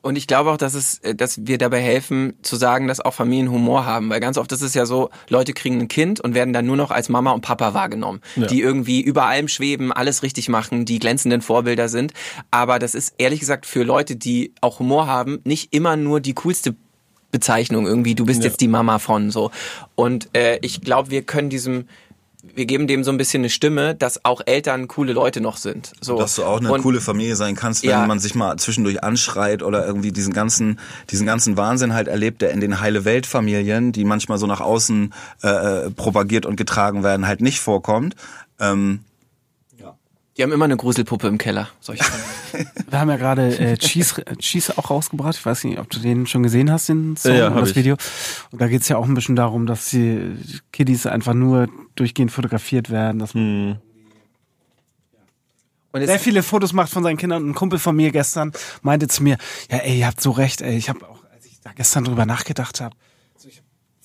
und 0.07 0.15
ich 0.15 0.25
glaube 0.25 0.51
auch, 0.51 0.57
dass 0.57 0.73
es, 0.73 0.99
äh, 0.99 1.13
dass 1.13 1.45
wir 1.47 1.57
dabei 1.57 1.81
helfen, 1.81 2.35
zu 2.41 2.55
sagen, 2.55 2.87
dass 2.87 3.01
auch 3.01 3.13
Familien 3.13 3.51
Humor 3.51 3.85
haben. 3.85 4.09
Weil 4.09 4.21
ganz 4.21 4.37
oft 4.37 4.49
ist 4.53 4.61
es 4.61 4.73
ja 4.73 4.85
so, 4.85 5.09
Leute 5.27 5.51
kriegen 5.51 5.81
ein 5.81 5.89
Kind 5.89 6.21
und 6.21 6.33
werden 6.33 6.53
dann 6.53 6.65
nur 6.65 6.77
noch 6.77 6.91
als 6.91 7.09
Mama 7.09 7.31
und 7.31 7.41
Papa 7.41 7.73
wahrgenommen. 7.73 8.21
Ja. 8.37 8.47
Die 8.47 8.61
irgendwie 8.61 9.01
über 9.01 9.25
allem 9.25 9.49
schweben, 9.49 9.91
alles 9.91 10.23
richtig 10.23 10.47
machen, 10.47 10.85
die 10.85 10.99
glänzenden 10.99 11.41
Vorbilder 11.41 11.89
sind. 11.89 12.13
Aber 12.51 12.79
das 12.79 12.95
ist 12.95 13.15
ehrlich 13.17 13.41
gesagt 13.41 13.65
für 13.65 13.83
Leute, 13.83 14.15
die 14.15 14.53
auch 14.61 14.79
Humor 14.79 15.07
haben, 15.07 15.39
nicht 15.43 15.73
immer 15.73 15.97
nur 15.97 16.21
die 16.21 16.35
coolste 16.35 16.73
Bezeichnung 17.31 17.85
irgendwie, 17.85 18.15
du 18.15 18.25
bist 18.25 18.43
ja. 18.43 18.47
jetzt 18.47 18.61
die 18.61 18.69
Mama 18.69 18.99
von 18.99 19.29
so. 19.29 19.51
Und 19.95 20.29
äh, 20.33 20.57
ich 20.61 20.79
glaube, 20.79 21.11
wir 21.11 21.23
können 21.23 21.49
diesem 21.49 21.85
wir 22.55 22.65
geben 22.65 22.87
dem 22.87 23.03
so 23.03 23.11
ein 23.11 23.17
bisschen 23.17 23.41
eine 23.41 23.49
Stimme, 23.49 23.95
dass 23.95 24.23
auch 24.25 24.41
Eltern 24.45 24.87
coole 24.87 25.13
Leute 25.13 25.41
noch 25.41 25.57
sind. 25.57 25.93
So. 26.01 26.17
Dass 26.17 26.35
du 26.35 26.43
auch 26.43 26.59
eine 26.59 26.71
und, 26.71 26.81
coole 26.81 27.01
Familie 27.01 27.35
sein 27.35 27.55
kannst, 27.55 27.83
wenn 27.83 27.89
ja. 27.89 28.05
man 28.05 28.19
sich 28.19 28.35
mal 28.35 28.57
zwischendurch 28.57 29.03
anschreit 29.03 29.63
oder 29.63 29.85
irgendwie 29.85 30.11
diesen 30.11 30.33
ganzen, 30.33 30.79
diesen 31.09 31.25
ganzen 31.25 31.57
Wahnsinn 31.57 31.93
halt 31.93 32.07
erlebt, 32.07 32.41
der 32.41 32.51
in 32.51 32.61
den 32.61 32.79
heile 32.79 33.05
Weltfamilien, 33.05 33.91
die 33.91 34.03
manchmal 34.05 34.37
so 34.37 34.47
nach 34.47 34.61
außen 34.61 35.13
äh, 35.43 35.47
äh 35.47 35.89
propagiert 35.91 36.45
und 36.45 36.55
getragen 36.57 37.03
werden, 37.03 37.27
halt 37.27 37.41
nicht 37.41 37.59
vorkommt. 37.59 38.15
Ähm, 38.59 39.01
die 40.37 40.43
haben 40.43 40.51
immer 40.51 40.65
eine 40.65 40.77
Gruselpuppe 40.77 41.27
im 41.27 41.37
Keller. 41.39 41.69
Solche 41.79 42.03
Wir 42.89 42.99
haben 42.99 43.09
ja 43.09 43.17
gerade 43.17 43.57
äh, 43.57 43.77
Cheese, 43.77 44.23
Cheese 44.37 44.77
auch 44.77 44.91
rausgebracht. 44.91 45.35
Ich 45.35 45.45
weiß 45.45 45.63
nicht, 45.63 45.79
ob 45.79 45.89
du 45.89 45.99
den 45.99 46.27
schon 46.27 46.43
gesehen 46.43 46.71
hast, 46.71 46.89
den 46.89 47.17
Song, 47.17 47.35
ja, 47.35 47.49
das 47.49 47.71
ich. 47.71 47.75
Video. 47.75 47.97
Und 48.51 48.61
da 48.61 48.67
geht's 48.67 48.87
ja 48.87 48.97
auch 48.97 49.05
ein 49.05 49.15
bisschen 49.15 49.35
darum, 49.35 49.65
dass 49.65 49.89
die 49.89 50.37
Kiddies 50.71 51.07
einfach 51.07 51.33
nur 51.33 51.67
durchgehend 51.95 52.31
fotografiert 52.31 52.91
werden. 52.91 53.17
Dass 53.17 53.33
man 53.33 53.43
hm. 53.43 53.75
Und 55.93 56.05
sehr 56.05 56.19
viele 56.19 56.43
Fotos 56.43 56.73
macht 56.73 56.91
von 56.91 57.01
seinen 57.01 57.17
Kindern. 57.17 57.43
Und 57.43 57.49
ein 57.49 57.55
Kumpel 57.55 57.79
von 57.79 57.95
mir 57.95 58.11
gestern 58.11 58.51
meinte 58.83 59.07
zu 59.07 59.23
mir, 59.23 59.37
ja 59.71 59.77
ey, 59.77 59.99
ihr 59.99 60.07
habt 60.07 60.21
so 60.21 60.31
recht, 60.31 60.61
ey. 60.61 60.77
Ich 60.77 60.89
habe 60.89 61.07
auch, 61.07 61.23
als 61.33 61.45
ich 61.45 61.59
da 61.61 61.71
gestern 61.73 62.03
drüber 62.03 62.25
nachgedacht 62.27 62.81
habe, 62.81 62.95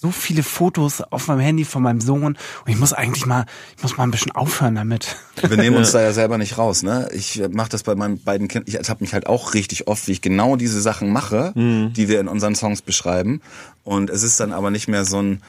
so 0.03 0.11
viele 0.11 0.43
Fotos 0.43 1.01
auf 1.01 1.29
meinem 1.29 1.39
Handy 1.39 1.65
von 1.65 1.81
meinem 1.81 2.01
Sohn 2.01 2.25
und 2.25 2.39
ich 2.67 2.77
muss 2.77 2.93
eigentlich 2.93 3.25
mal, 3.25 3.47
ich 3.77 3.85
muss 3.85 3.97
mal 3.97 4.03
ein 4.03 4.11
bisschen 4.11 4.33
aufhören 4.33 4.75
damit. 4.75 5.15
Wir 5.41 5.57
nehmen 5.57 5.77
uns 5.77 5.93
da 5.93 6.03
ja 6.03 6.13
selber 6.13 6.39
nicht 6.39 6.59
raus, 6.59 6.83
ne? 6.83 7.09
Ich 7.13 7.41
mache 7.53 7.69
das 7.69 7.85
bei 7.85 7.95
meinen 7.95 8.21
beiden 8.21 8.49
Kindern, 8.49 8.69
ich 8.69 8.75
ertappe 8.75 9.05
mich 9.05 9.15
halt 9.15 9.29
auch 9.29 9.55
richtig 9.55 9.87
oft, 9.87 10.09
wie 10.09 10.13
ich 10.13 10.21
genau 10.21 10.57
diese 10.57 10.81
Sachen 10.81 11.13
mache, 11.13 11.53
mhm. 11.55 11.93
die 11.93 12.09
wir 12.09 12.19
in 12.19 12.27
unseren 12.27 12.57
Songs 12.57 12.83
beschreiben. 12.83 13.43
Und 13.85 14.11
es 14.11 14.25
ist 14.25 14.41
dann 14.41 14.53
aber 14.53 14.73
nicht 14.73 14.89
mehr 14.89 15.05
so 15.05 15.23
ein, 15.23 15.41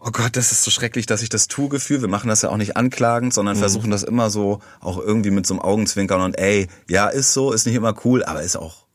oh 0.00 0.10
Gott, 0.10 0.36
das 0.38 0.52
ist 0.52 0.64
so 0.64 0.70
schrecklich, 0.70 1.04
dass 1.04 1.20
ich 1.20 1.28
das 1.28 1.46
tue 1.46 1.68
Gefühl. 1.68 2.00
Wir 2.00 2.08
machen 2.08 2.28
das 2.28 2.40
ja 2.40 2.48
auch 2.48 2.56
nicht 2.56 2.78
anklagend, 2.78 3.34
sondern 3.34 3.56
mhm. 3.56 3.60
versuchen 3.60 3.90
das 3.90 4.04
immer 4.04 4.30
so 4.30 4.60
auch 4.80 4.98
irgendwie 4.98 5.30
mit 5.30 5.46
so 5.46 5.52
einem 5.52 5.60
Augenzwinkern 5.60 6.22
und 6.22 6.38
ey, 6.38 6.68
ja, 6.88 7.08
ist 7.08 7.34
so, 7.34 7.52
ist 7.52 7.66
nicht 7.66 7.76
immer 7.76 7.94
cool, 8.06 8.24
aber 8.24 8.40
ist 8.40 8.56
auch 8.56 8.85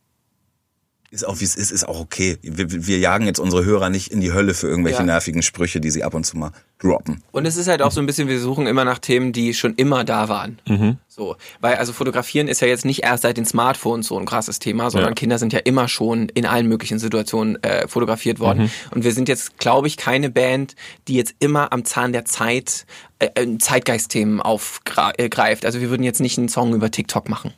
ist 1.12 1.28
auch 1.28 1.42
wie 1.42 1.44
es 1.44 1.56
ist, 1.56 1.72
ist 1.72 1.86
auch 1.88 2.00
okay. 2.00 2.38
Wir, 2.42 2.88
wir 2.88 2.98
jagen 2.98 3.26
jetzt 3.26 3.40
unsere 3.40 3.66
Hörer 3.66 3.90
nicht 3.90 4.12
in 4.14 4.22
die 4.22 4.32
Hölle 4.32 4.54
für 4.54 4.68
irgendwelche 4.68 5.00
ja. 5.00 5.06
nervigen 5.06 5.42
Sprüche, 5.42 5.82
die 5.82 5.92
sie 5.92 6.06
ab 6.06 6.14
und 6.14 6.26
zu 6.26 6.38
mal 6.38 6.52
droppen. 6.80 7.22
Und 7.32 7.46
es 7.46 7.58
ist 7.58 7.68
halt 7.68 7.82
auch 7.82 7.92
so 7.92 8.00
ein 8.00 8.06
bisschen, 8.06 8.30
wir 8.30 8.40
suchen 8.40 8.66
immer 8.66 8.86
nach 8.86 8.98
Themen, 8.98 9.34
die 9.34 9.54
schon 9.54 9.76
immer 9.76 10.06
da 10.06 10.30
waren. 10.30 10.60
Mhm. 10.66 10.98
So, 11.10 11.36
weil 11.60 11.76
also 11.76 11.92
fotografieren 11.92 12.48
ist 12.48 12.62
ja 12.62 12.68
jetzt 12.70 12.86
nicht 12.86 13.04
erst 13.04 13.24
seit 13.24 13.36
den 13.36 13.46
Smartphones 13.46 14.08
so 14.08 14.18
ein 14.18 14.26
krasses 14.26 14.60
Thema, 14.60 14.90
sondern 14.90 15.12
ja. 15.12 15.16
Kinder 15.16 15.38
sind 15.38 15.52
ja 15.52 15.60
immer 15.60 15.90
schon 15.90 16.30
in 16.30 16.46
allen 16.46 16.68
möglichen 16.68 16.98
Situationen 16.98 17.62
äh, 17.62 17.90
fotografiert 17.90 18.40
worden. 18.40 18.64
Mhm. 18.64 18.72
Und 18.92 19.04
wir 19.04 19.12
sind 19.12 19.28
jetzt, 19.28 19.58
glaube 19.58 19.88
ich, 19.88 19.98
keine 19.98 20.30
Band, 20.30 20.76
die 21.10 21.16
jetzt 21.16 21.36
immer 21.40 21.74
am 21.74 21.84
Zahn 21.84 22.14
der 22.14 22.24
Zeit 22.24 22.86
äh, 23.20 23.28
äh 23.36 23.58
Zeitgeistthemen 23.58 24.42
aufgreift. 24.42 25.66
Also 25.66 25.82
wir 25.82 25.90
würden 25.90 26.04
jetzt 26.04 26.22
nicht 26.22 26.38
einen 26.38 26.48
Song 26.48 26.74
über 26.74 26.90
TikTok 26.90 27.28
machen. 27.28 27.54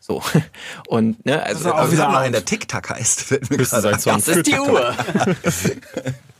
So. 0.00 0.22
Und, 0.88 1.24
ne, 1.26 1.42
also, 1.42 1.64
das 1.64 1.72
auch 1.72 1.90
wieder 1.90 2.08
mal 2.08 2.26
in 2.26 2.32
der 2.32 2.44
TikTok 2.44 2.90
heißt, 2.90 3.20
fällt 3.22 3.50
mir 3.50 3.58
gerade 3.58 3.98
Das 4.04 4.28
ist 4.28 4.46
die 4.46 4.58
Uhr. 4.58 4.94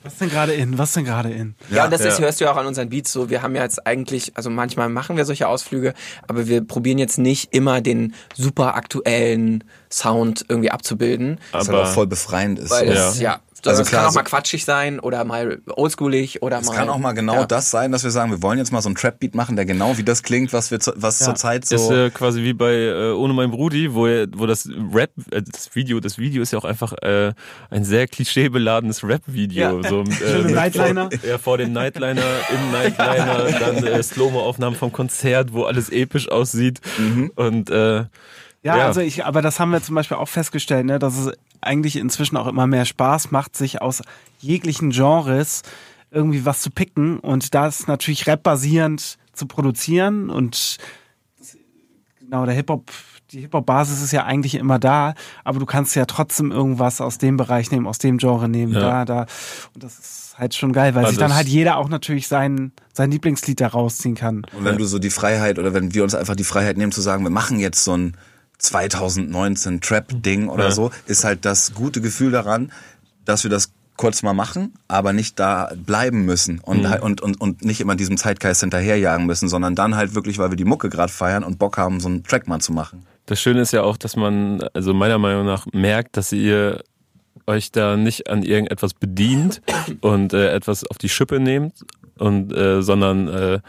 Was 0.06 0.18
denn 0.18 0.30
gerade 0.30 0.54
in? 0.54 0.78
Was 0.78 0.92
denn 0.92 1.04
gerade 1.04 1.32
in? 1.32 1.56
Ja, 1.68 1.78
ja 1.78 1.84
und 1.86 1.92
das 1.92 2.00
ja. 2.00 2.10
Ist, 2.10 2.20
hörst 2.20 2.40
du 2.40 2.44
ja 2.44 2.52
auch 2.52 2.56
an 2.56 2.66
unseren 2.66 2.90
Beats 2.90 3.12
so. 3.12 3.28
Wir 3.28 3.42
haben 3.42 3.56
ja 3.56 3.62
jetzt 3.62 3.88
eigentlich, 3.88 4.36
also 4.36 4.50
manchmal 4.50 4.88
machen 4.88 5.16
wir 5.16 5.24
solche 5.24 5.48
Ausflüge, 5.48 5.94
aber 6.28 6.46
wir 6.46 6.64
probieren 6.64 6.98
jetzt 6.98 7.18
nicht 7.18 7.52
immer 7.52 7.80
den 7.80 8.14
super 8.36 8.76
aktuellen 8.76 9.64
Sound 9.90 10.44
irgendwie 10.48 10.70
abzubilden. 10.70 11.40
Was 11.50 11.68
aber 11.68 11.82
auch 11.82 11.88
voll 11.88 12.06
befreiend 12.06 12.60
ist. 12.60 12.70
Weil 12.70 12.86
ja. 12.86 13.08
Es, 13.08 13.18
ja, 13.18 13.40
also 13.64 13.82
es 13.82 13.88
klar, 13.88 14.02
kann 14.02 14.10
auch 14.10 14.14
mal 14.14 14.22
quatschig 14.22 14.64
sein 14.64 15.00
oder 15.00 15.24
mal 15.24 15.60
oldschoolig 15.66 16.42
oder 16.42 16.58
es 16.58 16.66
mal. 16.66 16.72
Es 16.72 16.78
kann 16.78 16.88
auch 16.88 16.98
mal 16.98 17.12
genau 17.12 17.34
ja. 17.34 17.46
das 17.46 17.70
sein, 17.70 17.92
dass 17.92 18.04
wir 18.04 18.10
sagen, 18.10 18.30
wir 18.30 18.42
wollen 18.42 18.58
jetzt 18.58 18.72
mal 18.72 18.82
so 18.82 18.88
ein 18.88 18.94
Trap-Beat 18.94 19.34
machen, 19.34 19.56
der 19.56 19.64
genau 19.64 19.96
wie 19.98 20.02
das 20.02 20.22
klingt, 20.22 20.52
was 20.52 20.70
wir, 20.70 20.78
was 20.96 21.20
ja. 21.20 21.26
zurzeit 21.26 21.64
so. 21.64 21.76
Ist 21.76 21.90
äh, 21.90 22.10
quasi 22.10 22.42
wie 22.42 22.52
bei 22.52 22.74
äh, 22.74 23.12
Ohne 23.12 23.32
mein 23.32 23.50
Brudi, 23.50 23.94
wo, 23.94 24.06
er, 24.06 24.26
wo 24.34 24.46
das 24.46 24.68
Rap, 24.92 25.10
äh, 25.30 25.42
das 25.42 25.74
Video, 25.74 26.00
das 26.00 26.18
Video 26.18 26.42
ist 26.42 26.52
ja 26.52 26.58
auch 26.58 26.64
einfach 26.64 26.92
äh, 27.02 27.32
ein 27.70 27.84
sehr 27.84 28.06
klischeebeladenes 28.06 29.04
Rap-Video. 29.04 29.80
Ja. 29.80 29.88
So, 29.88 30.00
äh, 30.24 30.42
Nightliner. 30.42 31.10
Vor, 31.10 31.28
ja, 31.28 31.38
vor 31.38 31.58
dem 31.58 31.72
Nightliner, 31.72 32.22
im 32.50 32.72
Nightliner, 32.72 33.44
dann 33.60 33.86
äh, 33.86 34.02
Slow-Mo-Aufnahmen 34.02 34.76
vom 34.76 34.92
Konzert, 34.92 35.52
wo 35.52 35.64
alles 35.64 35.90
episch 35.90 36.30
aussieht. 36.30 36.80
Mhm. 36.98 37.32
Und 37.34 37.70
äh, 37.70 38.04
ja, 38.66 38.78
ja, 38.78 38.86
also 38.86 39.00
ich, 39.00 39.24
aber 39.24 39.42
das 39.42 39.60
haben 39.60 39.70
wir 39.70 39.80
zum 39.80 39.94
Beispiel 39.94 40.16
auch 40.16 40.28
festgestellt, 40.28 40.86
ne, 40.86 40.98
dass 40.98 41.16
es 41.16 41.32
eigentlich 41.60 41.96
inzwischen 41.96 42.36
auch 42.36 42.46
immer 42.46 42.66
mehr 42.66 42.84
Spaß 42.84 43.30
macht, 43.30 43.56
sich 43.56 43.82
aus 43.82 44.02
jeglichen 44.38 44.90
Genres 44.90 45.62
irgendwie 46.10 46.44
was 46.44 46.62
zu 46.62 46.70
picken 46.70 47.18
und 47.18 47.54
das 47.54 47.86
natürlich 47.86 48.26
rap-basierend 48.26 49.18
zu 49.32 49.46
produzieren 49.46 50.30
und 50.30 50.78
genau 52.20 52.46
der 52.46 52.54
Hip-Hop 52.54 52.90
die 53.32 53.40
Hip-Hop-Basis 53.40 54.02
ist 54.02 54.12
ja 54.12 54.24
eigentlich 54.24 54.54
immer 54.54 54.78
da, 54.78 55.14
aber 55.42 55.58
du 55.58 55.66
kannst 55.66 55.96
ja 55.96 56.04
trotzdem 56.06 56.52
irgendwas 56.52 57.00
aus 57.00 57.18
dem 57.18 57.36
Bereich 57.36 57.70
nehmen, 57.70 57.86
aus 57.86 57.98
dem 57.98 58.18
Genre 58.18 58.48
nehmen, 58.48 58.72
ja. 58.72 58.80
da, 58.80 59.04
da. 59.04 59.26
Und 59.74 59.82
das 59.82 59.98
ist 59.98 60.34
halt 60.38 60.54
schon 60.54 60.72
geil, 60.72 60.94
weil 60.94 61.04
also 61.04 61.10
sich 61.10 61.18
dann 61.18 61.34
halt 61.34 61.48
jeder 61.48 61.76
auch 61.76 61.88
natürlich 61.88 62.28
sein, 62.28 62.72
sein 62.92 63.10
Lieblingslied 63.10 63.60
da 63.60 63.68
rausziehen 63.68 64.14
kann. 64.14 64.46
Und 64.56 64.64
wenn 64.64 64.78
du 64.78 64.84
so 64.84 64.98
die 64.98 65.10
Freiheit 65.10 65.58
oder 65.58 65.74
wenn 65.74 65.92
wir 65.92 66.04
uns 66.04 66.14
einfach 66.14 66.36
die 66.36 66.44
Freiheit 66.44 66.76
nehmen 66.76 66.92
zu 66.92 67.00
sagen, 67.00 67.24
wir 67.24 67.30
machen 67.30 67.58
jetzt 67.58 67.82
so 67.82 67.96
ein 67.96 68.16
2019 68.58 69.80
Trap-Ding 69.80 70.48
oder 70.48 70.66
ja. 70.66 70.70
so, 70.70 70.90
ist 71.06 71.24
halt 71.24 71.44
das 71.44 71.74
gute 71.74 72.00
Gefühl 72.00 72.30
daran, 72.30 72.72
dass 73.24 73.44
wir 73.44 73.50
das 73.50 73.72
kurz 73.96 74.22
mal 74.22 74.34
machen, 74.34 74.74
aber 74.88 75.12
nicht 75.12 75.38
da 75.38 75.72
bleiben 75.74 76.24
müssen 76.24 76.60
und, 76.60 76.82
mhm. 76.82 76.96
und, 77.00 77.20
und, 77.20 77.40
und 77.40 77.64
nicht 77.64 77.80
immer 77.80 77.96
diesem 77.96 78.16
Zeitgeist 78.16 78.60
hinterherjagen 78.60 79.26
müssen, 79.26 79.48
sondern 79.48 79.74
dann 79.74 79.96
halt 79.96 80.14
wirklich, 80.14 80.38
weil 80.38 80.50
wir 80.50 80.56
die 80.56 80.64
Mucke 80.64 80.88
gerade 80.88 81.12
feiern 81.12 81.44
und 81.44 81.58
Bock 81.58 81.78
haben, 81.78 82.00
so 82.00 82.08
einen 82.08 82.22
Track 82.22 82.46
mal 82.46 82.60
zu 82.60 82.72
machen. 82.72 83.06
Das 83.26 83.40
Schöne 83.40 83.60
ist 83.60 83.72
ja 83.72 83.82
auch, 83.82 83.96
dass 83.96 84.14
man, 84.16 84.62
also 84.74 84.94
meiner 84.94 85.18
Meinung 85.18 85.46
nach, 85.46 85.66
merkt, 85.72 86.16
dass 86.16 86.32
ihr 86.32 86.82
euch 87.46 87.72
da 87.72 87.96
nicht 87.96 88.28
an 88.28 88.42
irgendetwas 88.42 88.94
bedient 88.94 89.62
und 90.00 90.32
äh, 90.32 90.52
etwas 90.52 90.84
auf 90.84 90.98
die 90.98 91.08
Schippe 91.08 91.40
nehmt 91.40 91.74
und 92.18 92.52
äh, 92.52 92.82
sondern 92.82 93.28
äh, 93.28 93.60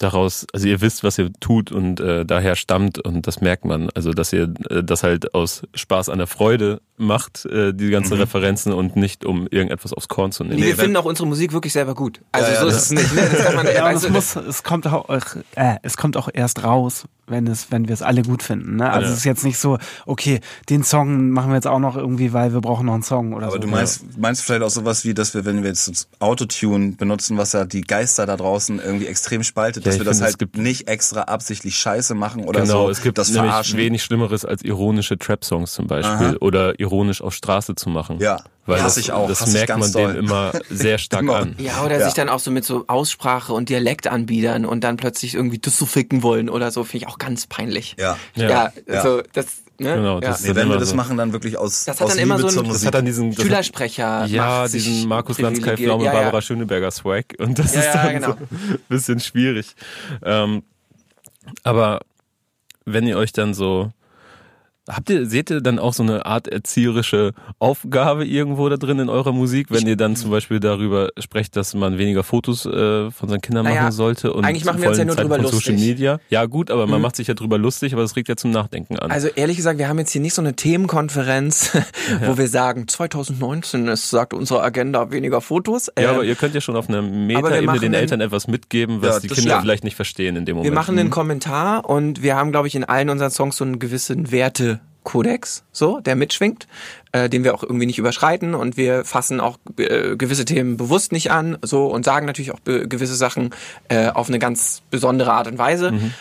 daraus, 0.00 0.46
also 0.52 0.66
ihr 0.66 0.80
wisst, 0.80 1.04
was 1.04 1.18
ihr 1.18 1.30
tut 1.40 1.70
und 1.70 2.00
äh, 2.00 2.24
daher 2.24 2.56
stammt 2.56 2.98
und 2.98 3.26
das 3.26 3.40
merkt 3.40 3.64
man. 3.64 3.90
Also 3.94 4.12
dass 4.12 4.32
ihr 4.32 4.52
äh, 4.70 4.82
das 4.82 5.02
halt 5.02 5.34
aus 5.34 5.62
Spaß 5.74 6.08
an 6.08 6.18
der 6.18 6.26
Freude 6.26 6.80
macht, 6.96 7.44
äh, 7.46 7.72
die 7.72 7.90
ganzen 7.90 8.14
mhm. 8.14 8.20
Referenzen 8.20 8.72
und 8.72 8.96
nicht 8.96 9.24
um 9.24 9.46
irgendetwas 9.46 9.92
aufs 9.92 10.08
Korn 10.08 10.32
zu 10.32 10.42
nehmen. 10.42 10.60
Nee, 10.60 10.66
wir 10.66 10.76
finden 10.76 10.96
auch 10.96 11.04
unsere 11.04 11.28
Musik 11.28 11.52
wirklich 11.52 11.72
selber 11.72 11.94
gut. 11.94 12.20
Also 12.32 12.48
ja, 12.48 12.54
ja, 12.54 12.60
so 12.60 12.66
ist 12.68 12.76
es 12.76 12.90
nicht. 12.90 13.14
Ne? 13.14 13.28
Das 13.30 13.44
kann 13.44 13.56
man, 13.56 13.66
ja, 13.74 13.90
es, 13.92 14.08
muss, 14.08 14.36
es 14.36 14.62
kommt 14.62 14.86
auch, 14.86 15.08
äh, 15.54 15.76
es 15.82 15.96
kommt 15.96 16.16
auch 16.16 16.28
erst 16.32 16.64
raus, 16.64 17.04
wenn 17.30 17.46
es, 17.46 17.70
wenn 17.70 17.88
wir 17.88 17.94
es 17.94 18.02
alle 18.02 18.22
gut 18.22 18.42
finden. 18.42 18.76
Ne? 18.76 18.90
Also 18.90 19.06
ja. 19.06 19.12
es 19.12 19.18
ist 19.18 19.24
jetzt 19.24 19.44
nicht 19.44 19.58
so, 19.58 19.78
okay, 20.04 20.40
den 20.68 20.82
Song 20.82 21.30
machen 21.30 21.50
wir 21.50 21.54
jetzt 21.54 21.66
auch 21.66 21.78
noch 21.78 21.96
irgendwie, 21.96 22.32
weil 22.32 22.52
wir 22.52 22.60
brauchen 22.60 22.86
noch 22.86 22.94
einen 22.94 23.02
Song 23.02 23.32
oder 23.32 23.46
Aber 23.46 23.54
so. 23.54 23.60
du 23.60 23.68
meinst, 23.68 24.18
meinst 24.18 24.42
vielleicht 24.42 24.62
auch 24.62 24.70
sowas 24.70 25.04
wie, 25.04 25.14
dass 25.14 25.34
wir, 25.34 25.44
wenn 25.44 25.62
wir 25.62 25.70
jetzt 25.70 26.08
Autotune 26.18 26.92
benutzen, 26.92 27.38
was 27.38 27.52
ja 27.52 27.64
die 27.64 27.82
Geister 27.82 28.26
da 28.26 28.36
draußen 28.36 28.80
irgendwie 28.80 29.06
extrem 29.06 29.42
spaltet, 29.42 29.86
dass 29.90 29.98
wir 29.98 30.04
das 30.04 30.20
halt 30.20 30.56
nicht 30.56 30.88
extra 30.88 31.22
absichtlich 31.22 31.76
scheiße 31.76 32.14
machen 32.14 32.44
oder 32.44 32.62
genau, 32.62 32.84
so. 32.84 32.90
es 32.90 33.02
gibt 33.02 33.18
das 33.18 33.30
verarschen. 33.30 33.78
wenig 33.78 34.02
Schlimmeres 34.02 34.44
als 34.44 34.62
ironische 34.62 35.18
Trap-Songs 35.18 35.72
zum 35.72 35.86
Beispiel 35.86 36.28
Aha. 36.28 36.36
oder 36.40 36.78
ironisch 36.78 37.22
auf 37.22 37.34
Straße 37.34 37.74
zu 37.74 37.90
machen. 37.90 38.18
Ja. 38.20 38.42
Weil 38.66 38.82
das, 38.82 38.96
ich 38.98 39.10
auch. 39.12 39.26
das 39.28 39.46
merkt 39.52 39.76
man 39.76 39.90
doll. 39.90 40.12
dem 40.12 40.24
immer 40.24 40.52
sehr 40.70 40.98
stark 40.98 41.28
an. 41.28 41.56
Ja, 41.58 41.82
oder 41.84 41.98
ja. 41.98 42.04
sich 42.04 42.14
dann 42.14 42.28
auch 42.28 42.38
so 42.38 42.50
mit 42.50 42.64
so 42.64 42.84
Aussprache 42.86 43.52
und 43.52 43.68
Dialekt 43.68 44.06
anbiedern 44.06 44.64
und 44.64 44.84
dann 44.84 44.96
plötzlich 44.96 45.34
irgendwie 45.34 45.58
das 45.58 45.76
so 45.76 45.86
ficken 45.86 46.22
wollen 46.22 46.48
oder 46.48 46.70
so, 46.70 46.84
finde 46.84 47.06
ich 47.06 47.08
auch 47.08 47.18
ganz 47.18 47.46
peinlich. 47.46 47.96
Ja. 47.98 48.16
Ja, 48.36 48.72
ja. 48.86 49.02
so 49.02 49.22
das 49.32 49.62
Ne? 49.80 49.94
Genau, 49.94 50.20
das 50.20 50.42
ja. 50.42 50.50
nee, 50.50 50.56
wenn 50.56 50.68
wir 50.68 50.76
das 50.76 50.90
so. 50.90 50.96
machen, 50.96 51.16
dann 51.16 51.32
wirklich 51.32 51.56
aus 51.56 51.86
Das 51.86 52.00
hat 52.00 52.06
aus 52.06 52.12
dann 52.12 52.22
immer 52.22 52.36
Liebe 52.36 52.50
so 52.50 52.60
einen 52.60 52.68
das 52.68 52.84
hat 52.84 52.92
dann 52.92 53.06
diesen, 53.06 53.32
Schülersprecher. 53.32 54.26
Ja, 54.26 54.68
diesen 54.68 55.08
Markus 55.08 55.40
Lanz, 55.40 55.62
Kai 55.62 55.76
Pflaume, 55.76 56.04
ja, 56.04 56.12
ja. 56.12 56.20
Barbara 56.20 56.42
Schöneberger 56.42 56.90
Swag. 56.90 57.34
Und 57.38 57.58
das 57.58 57.74
ist 57.74 57.90
dann 57.92 58.14
genau. 58.14 58.26
so 58.28 58.32
ein 58.34 58.78
bisschen 58.90 59.20
schwierig. 59.20 59.74
Ähm, 60.22 60.62
aber 61.62 62.00
wenn 62.84 63.06
ihr 63.06 63.16
euch 63.16 63.32
dann 63.32 63.54
so 63.54 63.90
Habt 64.90 65.10
ihr, 65.10 65.26
seht 65.26 65.50
ihr 65.50 65.60
dann 65.60 65.78
auch 65.78 65.92
so 65.92 66.02
eine 66.02 66.26
Art 66.26 66.48
erzieherische 66.48 67.32
Aufgabe 67.58 68.26
irgendwo 68.26 68.68
da 68.68 68.76
drin 68.76 68.98
in 68.98 69.08
eurer 69.08 69.32
Musik, 69.32 69.68
wenn 69.70 69.86
ihr 69.86 69.96
dann 69.96 70.16
zum 70.16 70.30
Beispiel 70.30 70.58
darüber 70.58 71.10
sprecht, 71.18 71.56
dass 71.56 71.74
man 71.74 71.98
weniger 71.98 72.24
Fotos 72.24 72.66
äh, 72.66 73.10
von 73.10 73.28
seinen 73.28 73.40
Kindern 73.40 73.64
naja, 73.64 73.82
machen 73.82 73.92
sollte 73.92 74.32
und 74.32 74.44
eigentlich 74.44 74.64
machen 74.64 74.82
wir 74.82 74.88
uns 74.88 74.98
ja 74.98 75.04
nur 75.04 75.16
Zeiten 75.16 75.28
drüber 75.28 75.42
lustig. 75.42 75.64
Social 75.64 75.78
Media? 75.78 76.20
Ja 76.28 76.46
gut, 76.46 76.70
aber 76.70 76.86
man 76.86 76.98
mhm. 76.98 77.02
macht 77.02 77.16
sich 77.16 77.28
ja 77.28 77.34
drüber 77.34 77.58
lustig, 77.58 77.92
aber 77.92 78.02
das 78.02 78.16
regt 78.16 78.28
ja 78.28 78.36
zum 78.36 78.50
Nachdenken 78.50 78.98
an. 78.98 79.10
Also 79.10 79.28
ehrlich 79.28 79.56
gesagt, 79.56 79.78
wir 79.78 79.88
haben 79.88 79.98
jetzt 79.98 80.10
hier 80.10 80.20
nicht 80.20 80.34
so 80.34 80.42
eine 80.42 80.56
Themenkonferenz, 80.56 81.72
ja. 81.74 82.28
wo 82.28 82.36
wir 82.36 82.48
sagen, 82.48 82.88
2019 82.88 83.88
ist, 83.88 84.10
sagt 84.10 84.34
unsere 84.34 84.62
Agenda 84.62 85.10
weniger 85.10 85.40
Fotos. 85.40 85.90
Ja, 85.98 86.04
ähm, 86.04 86.10
aber 86.10 86.24
ihr 86.24 86.34
könnt 86.34 86.54
ja 86.54 86.60
schon 86.60 86.76
auf 86.76 86.88
einer 86.88 87.02
Meta-Ebene 87.02 87.78
den 87.78 87.94
Eltern 87.94 88.20
etwas 88.20 88.48
mitgeben, 88.48 89.02
was 89.02 89.16
ja, 89.16 89.20
die 89.20 89.28
Kinder 89.28 89.50
ja. 89.50 89.60
vielleicht 89.60 89.84
nicht 89.84 89.96
verstehen 89.96 90.36
in 90.36 90.44
dem 90.44 90.56
Moment. 90.56 90.70
Wir 90.70 90.74
machen 90.74 90.98
einen 90.98 91.08
mhm. 91.08 91.12
Kommentar 91.12 91.88
und 91.88 92.22
wir 92.22 92.36
haben, 92.36 92.50
glaube 92.50 92.68
ich, 92.68 92.74
in 92.74 92.84
allen 92.84 93.08
unseren 93.08 93.30
Songs 93.30 93.56
so 93.56 93.64
einen 93.64 93.78
gewissen 93.78 94.30
Werte 94.30 94.79
Kodex, 95.02 95.64
so, 95.72 96.00
der 96.00 96.16
mitschwingt, 96.16 96.66
äh, 97.12 97.28
den 97.28 97.44
wir 97.44 97.54
auch 97.54 97.62
irgendwie 97.62 97.86
nicht 97.86 97.98
überschreiten 97.98 98.54
und 98.54 98.76
wir 98.76 99.04
fassen 99.04 99.40
auch 99.40 99.58
äh, 99.78 100.16
gewisse 100.16 100.44
Themen 100.44 100.76
bewusst 100.76 101.12
nicht 101.12 101.30
an, 101.30 101.58
so 101.62 101.86
und 101.86 102.04
sagen 102.04 102.26
natürlich 102.26 102.52
auch 102.52 102.60
gewisse 102.64 103.16
Sachen 103.16 103.50
äh, 103.88 104.08
auf 104.08 104.28
eine 104.28 104.38
ganz 104.38 104.82
besondere 104.90 105.32
Art 105.32 105.46
und 105.46 105.58
Weise. 105.58 105.92
Mhm. 105.92 106.12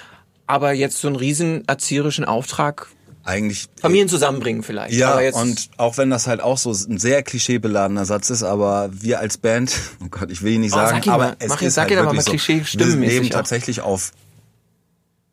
Aber 0.47 0.73
jetzt 0.73 0.99
so 0.99 1.07
einen 1.07 1.17
riesen 1.17 1.67
erzieherischen 1.67 2.25
Auftrag 2.25 2.88
eigentlich 3.23 3.67
Familien 3.80 4.09
zusammenbringen 4.09 4.63
vielleicht. 4.63 4.95
Ja, 4.95 5.19
und 5.34 5.69
auch 5.77 5.97
wenn 5.97 6.09
das 6.09 6.25
halt 6.25 6.41
auch 6.41 6.57
so 6.57 6.71
ein 6.71 6.97
sehr 6.97 7.21
klischeebeladener 7.21 8.05
Satz 8.05 8.30
ist, 8.30 8.43
aber 8.43 8.89
wir 8.91 9.19
als 9.19 9.38
Band, 9.38 9.71
oh 10.03 10.07
Gott, 10.09 10.32
ich 10.32 10.41
will 10.41 10.53
ihn 10.53 10.61
nicht 10.61 10.73
oh, 10.73 10.77
sagen, 10.77 11.01
sag 11.03 11.13
aber 11.13 11.23
mal, 11.25 11.36
es 11.39 11.49
mach, 11.49 11.61
ist 11.61 11.75
sag 11.75 11.89
halt 11.91 12.03
wirklich 12.03 12.23
so, 12.23 12.32
Klischee 12.32 12.63
wir 12.75 12.95
nehmen 12.95 13.30
tatsächlich 13.30 13.82
auf 13.82 14.11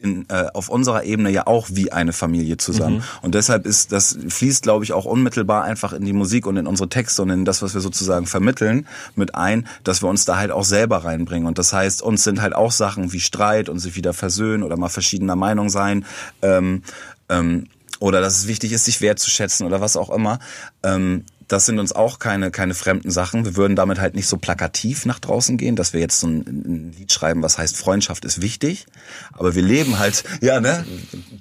in, 0.06 0.26
äh, 0.28 0.46
auf 0.54 0.68
unserer 0.68 1.04
Ebene 1.04 1.30
ja 1.30 1.46
auch 1.46 1.68
wie 1.70 1.92
eine 1.92 2.12
Familie 2.12 2.56
zusammen. 2.56 2.96
Mhm. 2.96 3.02
Und 3.22 3.34
deshalb 3.34 3.66
ist 3.66 3.92
das 3.92 4.16
fließt, 4.28 4.62
glaube 4.62 4.84
ich, 4.84 4.92
auch 4.92 5.04
unmittelbar 5.04 5.64
einfach 5.64 5.92
in 5.92 6.04
die 6.04 6.12
Musik 6.12 6.46
und 6.46 6.56
in 6.56 6.66
unsere 6.66 6.88
Texte 6.88 7.22
und 7.22 7.30
in 7.30 7.44
das, 7.44 7.62
was 7.62 7.74
wir 7.74 7.80
sozusagen 7.80 8.26
vermitteln, 8.26 8.86
mit 9.14 9.34
ein, 9.34 9.66
dass 9.84 10.02
wir 10.02 10.08
uns 10.08 10.24
da 10.24 10.36
halt 10.36 10.50
auch 10.50 10.64
selber 10.64 11.04
reinbringen. 11.04 11.46
Und 11.46 11.58
das 11.58 11.72
heißt, 11.72 12.02
uns 12.02 12.24
sind 12.24 12.40
halt 12.40 12.54
auch 12.54 12.72
Sachen 12.72 13.12
wie 13.12 13.20
Streit 13.20 13.68
und 13.68 13.78
sich 13.78 13.96
wieder 13.96 14.12
versöhnen 14.12 14.62
oder 14.62 14.76
mal 14.76 14.88
verschiedener 14.88 15.36
Meinung 15.36 15.68
sein. 15.68 16.04
Ähm, 16.42 16.82
ähm, 17.28 17.66
oder 17.98 18.20
dass 18.20 18.38
es 18.38 18.46
wichtig 18.46 18.72
ist, 18.72 18.84
sich 18.84 19.00
wertzuschätzen 19.00 19.66
oder 19.66 19.80
was 19.80 19.96
auch 19.96 20.10
immer. 20.10 20.38
Ähm, 20.82 21.24
das 21.48 21.66
sind 21.66 21.78
uns 21.78 21.92
auch 21.92 22.18
keine, 22.18 22.50
keine 22.50 22.74
fremden 22.74 23.10
Sachen. 23.10 23.44
Wir 23.44 23.56
würden 23.56 23.76
damit 23.76 24.00
halt 24.00 24.14
nicht 24.14 24.26
so 24.26 24.36
plakativ 24.36 25.06
nach 25.06 25.20
draußen 25.20 25.56
gehen, 25.56 25.76
dass 25.76 25.92
wir 25.92 26.00
jetzt 26.00 26.18
so 26.20 26.26
ein, 26.26 26.40
ein, 26.40 26.94
Lied 26.98 27.12
schreiben, 27.12 27.42
was 27.42 27.58
heißt 27.58 27.76
Freundschaft 27.76 28.24
ist 28.24 28.42
wichtig. 28.42 28.86
Aber 29.32 29.54
wir 29.54 29.62
leben 29.62 29.98
halt, 29.98 30.24
ja, 30.40 30.60
ne? 30.60 30.84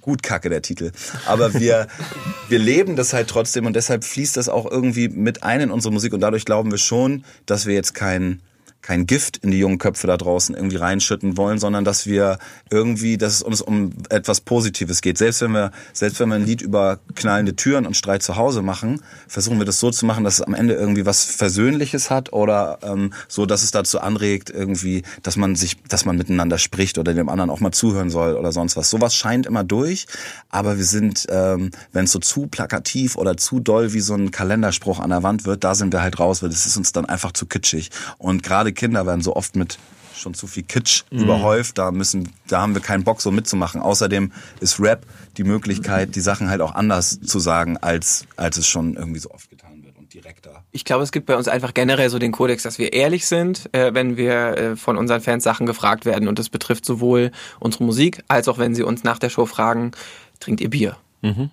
Gut 0.01 0.21
kacke 0.21 0.49
der 0.49 0.61
Titel. 0.61 0.91
Aber 1.25 1.53
wir, 1.55 1.87
wir 2.49 2.59
leben 2.59 2.95
das 2.95 3.13
halt 3.13 3.29
trotzdem 3.29 3.65
und 3.65 3.75
deshalb 3.75 4.03
fließt 4.03 4.37
das 4.37 4.47
auch 4.47 4.69
irgendwie 4.69 5.09
mit 5.09 5.43
ein 5.43 5.61
in 5.61 5.71
unsere 5.71 5.91
Musik 5.91 6.13
und 6.13 6.19
dadurch 6.19 6.45
glauben 6.45 6.71
wir 6.71 6.77
schon, 6.77 7.23
dass 7.45 7.65
wir 7.65 7.73
jetzt 7.73 7.95
kein, 7.95 8.41
kein 8.85 9.07
Gift 9.07 9.37
in 9.37 9.49
die 9.49 9.57
jungen 9.57 9.79
Köpfe 9.79 10.05
da 10.05 10.15
draußen 10.15 10.53
irgendwie 10.53 10.75
reinschütten 10.75 11.37
wollen, 11.37 11.57
sondern 11.57 11.83
dass 11.85 12.05
wir 12.05 12.37
irgendwie, 12.69 13.17
dass 13.17 13.33
es 13.33 13.41
uns 13.41 13.59
um 13.59 13.93
etwas 14.09 14.41
Positives 14.41 15.01
geht. 15.01 15.17
Selbst 15.17 15.41
wenn 15.41 15.53
wir, 15.53 15.71
selbst 15.91 16.19
wenn 16.19 16.29
wir 16.29 16.35
ein 16.35 16.45
Lied 16.45 16.61
über 16.61 16.99
knallende 17.15 17.55
Türen 17.55 17.87
und 17.87 17.97
Streit 17.97 18.21
zu 18.21 18.35
Hause 18.35 18.61
machen, 18.61 19.01
versuchen 19.27 19.57
wir 19.57 19.65
das 19.65 19.79
so 19.79 19.89
zu 19.89 20.05
machen, 20.05 20.23
dass 20.23 20.35
es 20.35 20.41
am 20.41 20.53
Ende 20.53 20.75
irgendwie 20.75 21.03
was 21.07 21.23
Versöhnliches 21.23 22.11
hat 22.11 22.31
oder 22.31 22.77
ähm, 22.83 23.11
so, 23.27 23.47
dass 23.47 23.63
es 23.63 23.71
dazu 23.71 23.99
anregt, 24.01 24.51
irgendwie, 24.51 25.01
dass 25.23 25.35
man 25.35 25.55
sich, 25.55 25.81
dass 25.89 26.05
man 26.05 26.15
miteinander 26.15 26.59
spricht 26.59 26.99
oder 26.99 27.15
dem 27.15 27.27
anderen 27.27 27.49
auch 27.49 27.61
mal 27.61 27.71
zuhören 27.71 28.11
soll 28.11 28.35
oder 28.35 28.51
sonst 28.51 28.77
was. 28.77 28.91
Sowas 28.91 29.15
scheint 29.15 29.47
immer 29.47 29.63
durch, 29.63 30.05
aber 30.49 30.77
wir 30.77 30.85
sind, 30.85 31.25
ähm, 31.29 31.71
wenn 31.91 32.05
es 32.05 32.11
so 32.11 32.19
zu 32.19 32.45
plakativ 32.45 33.15
oder 33.15 33.35
zu 33.35 33.59
doll 33.59 33.93
wie 33.93 33.99
so 33.99 34.13
ein 34.13 34.29
Kalenderspruch 34.29 34.99
an 34.99 35.09
der 35.09 35.23
Wand 35.23 35.45
wird, 35.45 35.63
da 35.63 35.73
sind 35.73 35.91
wir 35.91 36.03
halt 36.03 36.19
raus, 36.19 36.43
weil 36.43 36.49
das 36.49 36.67
ist 36.67 36.77
uns 36.77 36.91
dann 36.91 37.05
einfach 37.05 37.31
zu 37.31 37.47
kitschig. 37.47 37.89
Und 38.19 38.43
gerade 38.43 38.74
Kinder 38.75 39.05
werden 39.05 39.21
so 39.21 39.35
oft 39.35 39.55
mit 39.55 39.79
schon 40.15 40.33
zu 40.33 40.47
viel 40.47 40.63
Kitsch 40.63 41.03
mhm. 41.11 41.23
überhäuft. 41.23 41.77
Da 41.77 41.91
müssen, 41.91 42.31
da 42.47 42.61
haben 42.61 42.73
wir 42.73 42.81
keinen 42.81 43.03
Bock 43.03 43.21
so 43.21 43.31
mitzumachen. 43.31 43.81
Außerdem 43.81 44.31
ist 44.59 44.79
Rap 44.79 45.05
die 45.37 45.43
Möglichkeit, 45.43 46.15
die 46.15 46.21
Sachen 46.21 46.49
halt 46.49 46.61
auch 46.61 46.73
anders 46.73 47.19
zu 47.19 47.39
sagen, 47.39 47.77
als, 47.77 48.25
als 48.37 48.57
es 48.57 48.67
schon 48.67 48.95
irgendwie 48.95 49.19
so 49.19 49.31
oft 49.31 49.49
getan 49.49 49.83
wird 49.83 49.97
und 49.97 50.13
direkter. 50.13 50.63
Ich 50.71 50.85
glaube, 50.85 51.03
es 51.03 51.11
gibt 51.11 51.25
bei 51.25 51.35
uns 51.35 51.47
einfach 51.47 51.73
generell 51.73 52.09
so 52.09 52.19
den 52.19 52.31
Kodex, 52.31 52.63
dass 52.63 52.79
wir 52.79 52.93
ehrlich 52.93 53.27
sind, 53.27 53.69
äh, 53.73 53.93
wenn 53.93 54.17
wir 54.17 54.57
äh, 54.57 54.75
von 54.75 54.97
unseren 54.97 55.21
Fans 55.21 55.43
Sachen 55.43 55.65
gefragt 55.65 56.05
werden. 56.05 56.27
Und 56.27 56.39
das 56.39 56.49
betrifft 56.49 56.85
sowohl 56.85 57.31
unsere 57.59 57.83
Musik, 57.83 58.23
als 58.27 58.47
auch 58.47 58.57
wenn 58.57 58.75
sie 58.75 58.83
uns 58.83 59.03
nach 59.03 59.19
der 59.19 59.29
Show 59.29 59.45
fragen, 59.45 59.91
trinkt 60.39 60.61
ihr 60.61 60.69
Bier? 60.69 60.97
Mhm. 61.21 61.51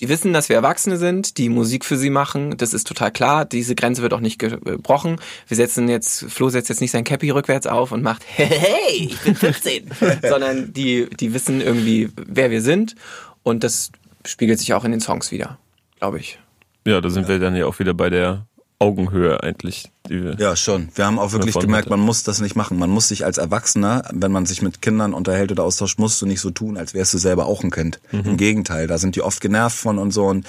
Die 0.00 0.08
wissen, 0.08 0.32
dass 0.32 0.48
wir 0.48 0.56
Erwachsene 0.56 0.96
sind, 0.96 1.38
die 1.38 1.48
Musik 1.48 1.84
für 1.84 1.96
sie 1.96 2.10
machen. 2.10 2.56
Das 2.56 2.74
ist 2.74 2.86
total 2.86 3.12
klar. 3.12 3.44
Diese 3.44 3.74
Grenze 3.74 4.02
wird 4.02 4.12
auch 4.12 4.20
nicht 4.20 4.38
gebrochen. 4.38 5.20
Wir 5.46 5.56
setzen 5.56 5.88
jetzt, 5.88 6.24
Flo 6.30 6.48
setzt 6.48 6.68
jetzt 6.68 6.80
nicht 6.80 6.90
sein 6.90 7.04
Cappy 7.04 7.30
rückwärts 7.30 7.66
auf 7.66 7.92
und 7.92 8.02
macht, 8.02 8.22
hey, 8.26 8.48
hey 8.48 9.08
ich 9.10 9.18
bin 9.20 9.34
15. 9.34 9.90
Sondern 10.28 10.72
die, 10.72 11.08
die 11.08 11.32
wissen 11.32 11.60
irgendwie, 11.60 12.10
wer 12.16 12.50
wir 12.50 12.60
sind. 12.60 12.96
Und 13.42 13.62
das 13.62 13.92
spiegelt 14.24 14.58
sich 14.58 14.74
auch 14.74 14.84
in 14.84 14.90
den 14.90 15.00
Songs 15.00 15.30
wieder, 15.30 15.58
glaube 15.98 16.18
ich. 16.18 16.38
Ja, 16.86 17.00
da 17.00 17.08
sind 17.08 17.24
ja. 17.24 17.28
wir 17.30 17.38
dann 17.38 17.54
ja 17.54 17.66
auch 17.66 17.78
wieder 17.78 17.94
bei 17.94 18.10
der 18.10 18.46
Augenhöhe 18.78 19.42
eigentlich. 19.42 19.90
ja, 20.38 20.56
schon. 20.56 20.88
Wir 20.94 21.06
haben 21.06 21.18
auch 21.18 21.32
wirklich 21.32 21.58
gemerkt, 21.58 21.88
man 21.88 22.00
muss 22.00 22.22
das 22.24 22.40
nicht 22.40 22.56
machen. 22.56 22.78
Man 22.78 22.90
muss 22.90 23.08
sich 23.08 23.24
als 23.24 23.38
Erwachsener, 23.38 24.02
wenn 24.12 24.32
man 24.32 24.46
sich 24.46 24.62
mit 24.62 24.82
Kindern 24.82 25.14
unterhält 25.14 25.52
oder 25.52 25.62
austauscht, 25.62 25.98
musst 25.98 26.20
du 26.20 26.26
nicht 26.26 26.40
so 26.40 26.50
tun, 26.50 26.76
als 26.76 26.92
wärst 26.92 27.14
du 27.14 27.18
selber 27.18 27.46
auch 27.46 27.62
ein 27.62 27.70
Kind. 27.70 28.00
Mhm. 28.12 28.20
Im 28.20 28.36
Gegenteil, 28.36 28.86
da 28.86 28.98
sind 28.98 29.16
die 29.16 29.22
oft 29.22 29.40
genervt 29.40 29.76
von 29.76 29.98
und 29.98 30.10
so 30.10 30.26
und 30.26 30.46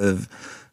äh, 0.00 0.14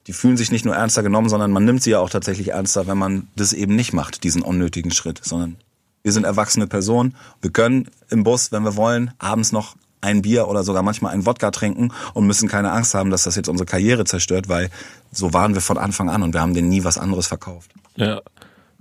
die 0.08 0.14
fühlen 0.14 0.38
sich 0.38 0.52
nicht 0.52 0.66
nur 0.66 0.76
ernster 0.76 1.04
genommen, 1.04 1.30
sondern 1.30 1.52
man 1.52 1.66
nimmt 1.66 1.84
sie 1.84 1.92
ja 1.92 2.00
auch 2.00 2.10
tatsächlich 2.10 2.50
ernster, 2.50 2.88
wenn 2.88 2.98
man 2.98 3.28
das 3.36 3.52
eben 3.52 3.76
nicht 3.76 3.94
macht, 3.94 4.24
diesen 4.24 4.42
unnötigen 4.42 4.92
Schritt, 4.92 5.20
sondern 5.24 5.58
wir 6.02 6.14
sind 6.14 6.24
erwachsene 6.24 6.68
Personen. 6.68 7.16
Wir 7.42 7.52
können 7.52 7.90
im 8.10 8.24
Bus, 8.24 8.54
wenn 8.54 8.64
wir 8.64 8.78
wollen, 8.78 9.12
abends 9.20 9.52
noch 9.52 9.76
ein 10.08 10.22
Bier 10.22 10.48
oder 10.48 10.64
sogar 10.64 10.82
manchmal 10.84 11.14
ein 11.14 11.26
Wodka 11.26 11.52
trinken 11.52 11.94
und 12.14 12.26
müssen 12.26 12.48
keine 12.48 12.72
Angst 12.72 12.94
haben, 12.94 13.10
dass 13.12 13.24
das 13.24 13.36
jetzt 13.36 13.50
unsere 13.50 13.66
Karriere 13.66 14.06
zerstört, 14.06 14.48
weil 14.50 14.70
so 15.12 15.34
waren 15.34 15.54
wir 15.54 15.62
von 15.62 15.78
Anfang 15.78 16.10
an 16.10 16.24
und 16.24 16.34
wir 16.34 16.42
haben 16.42 16.54
denen 16.54 16.70
nie 16.70 16.84
was 16.84 16.98
anderes 16.98 17.28
verkauft. 17.28 17.72
Ja. 17.96 18.22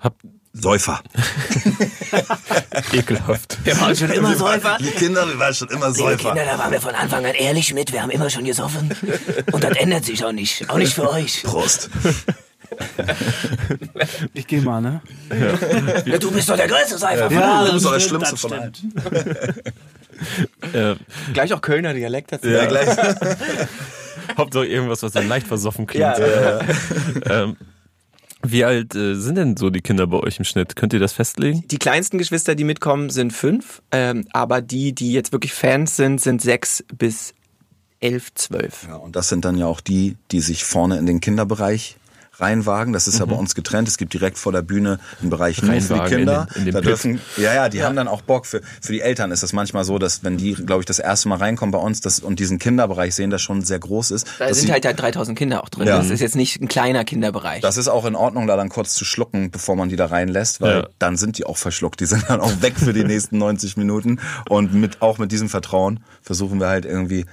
Hab 0.00 0.14
Säufer. 0.58 1.00
Ekelhaft. 2.92 3.58
Wir 3.64 3.78
waren 3.78 3.94
schon 3.94 4.10
immer 4.10 4.34
Säufer. 4.34 4.78
Die 4.80 4.90
Kinder, 4.90 5.28
wir 5.28 5.38
waren 5.38 5.52
schon 5.52 5.68
immer 5.68 5.88
Die 5.88 5.98
Säufer. 5.98 6.30
Kinder, 6.30 6.46
da 6.46 6.58
waren 6.58 6.72
wir 6.72 6.80
von 6.80 6.94
Anfang 6.94 7.26
an 7.26 7.34
ehrlich 7.34 7.74
mit. 7.74 7.92
Wir 7.92 8.00
haben 8.02 8.10
immer 8.10 8.30
schon 8.30 8.44
gesoffen. 8.44 8.94
Und 9.52 9.62
das 9.62 9.76
ändert 9.76 10.06
sich 10.06 10.24
auch 10.24 10.32
nicht. 10.32 10.68
Auch 10.70 10.78
nicht 10.78 10.94
für 10.94 11.10
euch. 11.10 11.42
Prost. 11.42 11.90
Ich 14.32 14.46
geh 14.46 14.60
mal, 14.60 14.80
ne? 14.80 15.02
Ja, 16.06 16.18
du 16.18 16.30
bist 16.30 16.48
doch 16.48 16.56
der 16.56 16.68
größte 16.68 16.98
Säufer. 16.98 17.30
Ja, 17.30 17.64
Du 17.66 17.72
bist 17.72 17.84
doch 17.84 17.92
das 17.92 18.04
stimmt, 18.04 18.26
Schlimmste 18.26 18.32
das 18.32 18.40
von 18.40 18.52
allen. 18.52 19.54
Äh, 20.72 20.94
Gleich 21.32 21.52
auch 21.52 21.60
Kölner 21.60 21.94
Dialekt 21.94 22.32
dazu. 22.32 22.48
Ja, 22.48 22.66
gleich. 22.66 22.88
Hauptsache 24.36 24.66
irgendwas, 24.66 25.02
was 25.02 25.12
dann 25.12 25.28
leicht 25.28 25.46
versoffen 25.46 25.86
klingt. 25.86 26.02
Ja, 26.18 26.60
Ähm, 27.30 27.56
wie 28.42 28.64
alt 28.64 28.94
äh, 28.94 29.14
sind 29.14 29.36
denn 29.36 29.56
so 29.56 29.70
die 29.70 29.80
Kinder 29.80 30.06
bei 30.06 30.18
euch 30.18 30.38
im 30.38 30.44
Schnitt? 30.44 30.76
Könnt 30.76 30.92
ihr 30.92 31.00
das 31.00 31.12
festlegen? 31.12 31.64
Die 31.68 31.78
kleinsten 31.78 32.18
Geschwister, 32.18 32.54
die 32.54 32.64
mitkommen, 32.64 33.10
sind 33.10 33.32
fünf. 33.32 33.82
Ähm, 33.92 34.26
aber 34.32 34.60
die, 34.60 34.92
die 34.94 35.12
jetzt 35.12 35.32
wirklich 35.32 35.52
Fans 35.52 35.96
sind, 35.96 36.20
sind 36.20 36.42
sechs 36.42 36.84
bis 36.96 37.34
elf, 38.00 38.32
zwölf. 38.34 38.86
Ja, 38.88 38.96
und 38.96 39.16
das 39.16 39.28
sind 39.28 39.44
dann 39.44 39.56
ja 39.56 39.66
auch 39.66 39.80
die, 39.80 40.16
die 40.30 40.40
sich 40.40 40.64
vorne 40.64 40.98
in 40.98 41.06
den 41.06 41.20
Kinderbereich 41.20 41.96
reinwagen. 42.38 42.92
Das 42.92 43.08
ist 43.08 43.18
ja 43.18 43.24
bei 43.24 43.34
uns 43.36 43.54
getrennt. 43.54 43.88
Es 43.88 43.96
gibt 43.98 44.12
direkt 44.12 44.38
vor 44.38 44.52
der 44.52 44.62
Bühne 44.62 44.98
einen 45.20 45.30
Bereich 45.30 45.62
nur 45.62 45.72
für 45.72 45.78
die 45.80 45.84
Reinwagen 45.94 46.12
in 46.12 46.18
Kinder. 46.18 46.46
den- 46.54 46.58
in 46.58 46.64
den 46.66 46.74
da 46.74 46.80
Pit. 46.80 46.88
dürfen, 46.88 47.20
ja, 47.36 47.54
ja, 47.54 47.68
die 47.68 47.82
haben 47.82 47.96
dann 47.96 48.08
auch 48.08 48.22
Bock. 48.22 48.46
Für, 48.46 48.60
für 48.80 48.92
die 48.92 49.00
Eltern 49.00 49.30
ist 49.30 49.42
das 49.42 49.52
manchmal 49.52 49.84
so, 49.84 49.98
dass 49.98 50.22
wenn 50.24 50.36
die, 50.36 50.54
glaube 50.54 50.80
ich, 50.82 50.86
das 50.86 50.98
erste 50.98 51.28
Mal 51.28 51.36
reinkommen 51.38 51.72
bei 51.72 51.78
uns 51.78 52.00
das, 52.00 52.20
und 52.20 52.38
diesen 52.38 52.58
Kinderbereich 52.58 53.14
sehen, 53.14 53.30
der 53.30 53.38
schon 53.38 53.62
sehr 53.62 53.78
groß 53.78 54.10
ist. 54.10 54.26
Da 54.38 54.52
sind 54.52 54.66
sie- 54.66 54.72
halt, 54.72 54.84
halt 54.86 55.00
3000 55.00 55.36
Kinder 55.38 55.62
auch 55.62 55.68
drin. 55.68 55.86
Ja. 55.86 55.96
Das 55.98 56.10
ist 56.10 56.20
jetzt 56.20 56.36
nicht 56.36 56.60
ein 56.60 56.68
kleiner 56.68 57.04
Kinderbereich. 57.04 57.60
das 57.62 57.76
ist 57.76 57.88
auch 57.88 58.04
in 58.04 58.14
Ordnung, 58.14 58.46
da 58.46 58.56
dann 58.56 58.68
kurz 58.68 58.94
zu 58.94 59.04
schlucken, 59.04 59.50
bevor 59.50 59.76
man 59.76 59.88
die 59.88 59.96
da 59.96 60.06
reinlässt, 60.06 60.60
weil 60.60 60.76
Ja. 60.80 60.88
dann 60.98 61.16
sind 61.16 61.38
die 61.38 61.44
auch 61.46 61.56
verschluckt. 61.56 62.00
Die 62.00 62.06
sind 62.06 62.24
dann 62.28 62.40
auch 62.40 62.62
weg 62.62 62.74
für 62.76 62.92
die 62.92 63.04
nächsten 63.04 63.38
90 63.38 63.76
Minuten. 63.76 64.18
Und 64.48 64.74
mit, 64.74 65.02
auch 65.02 65.18
mit 65.18 65.32
diesem 65.32 65.48
Vertrauen 65.48 66.00
versuchen 66.22 66.60
wir 66.60 66.68
halt 66.68 66.84
irgendwie 66.84 67.24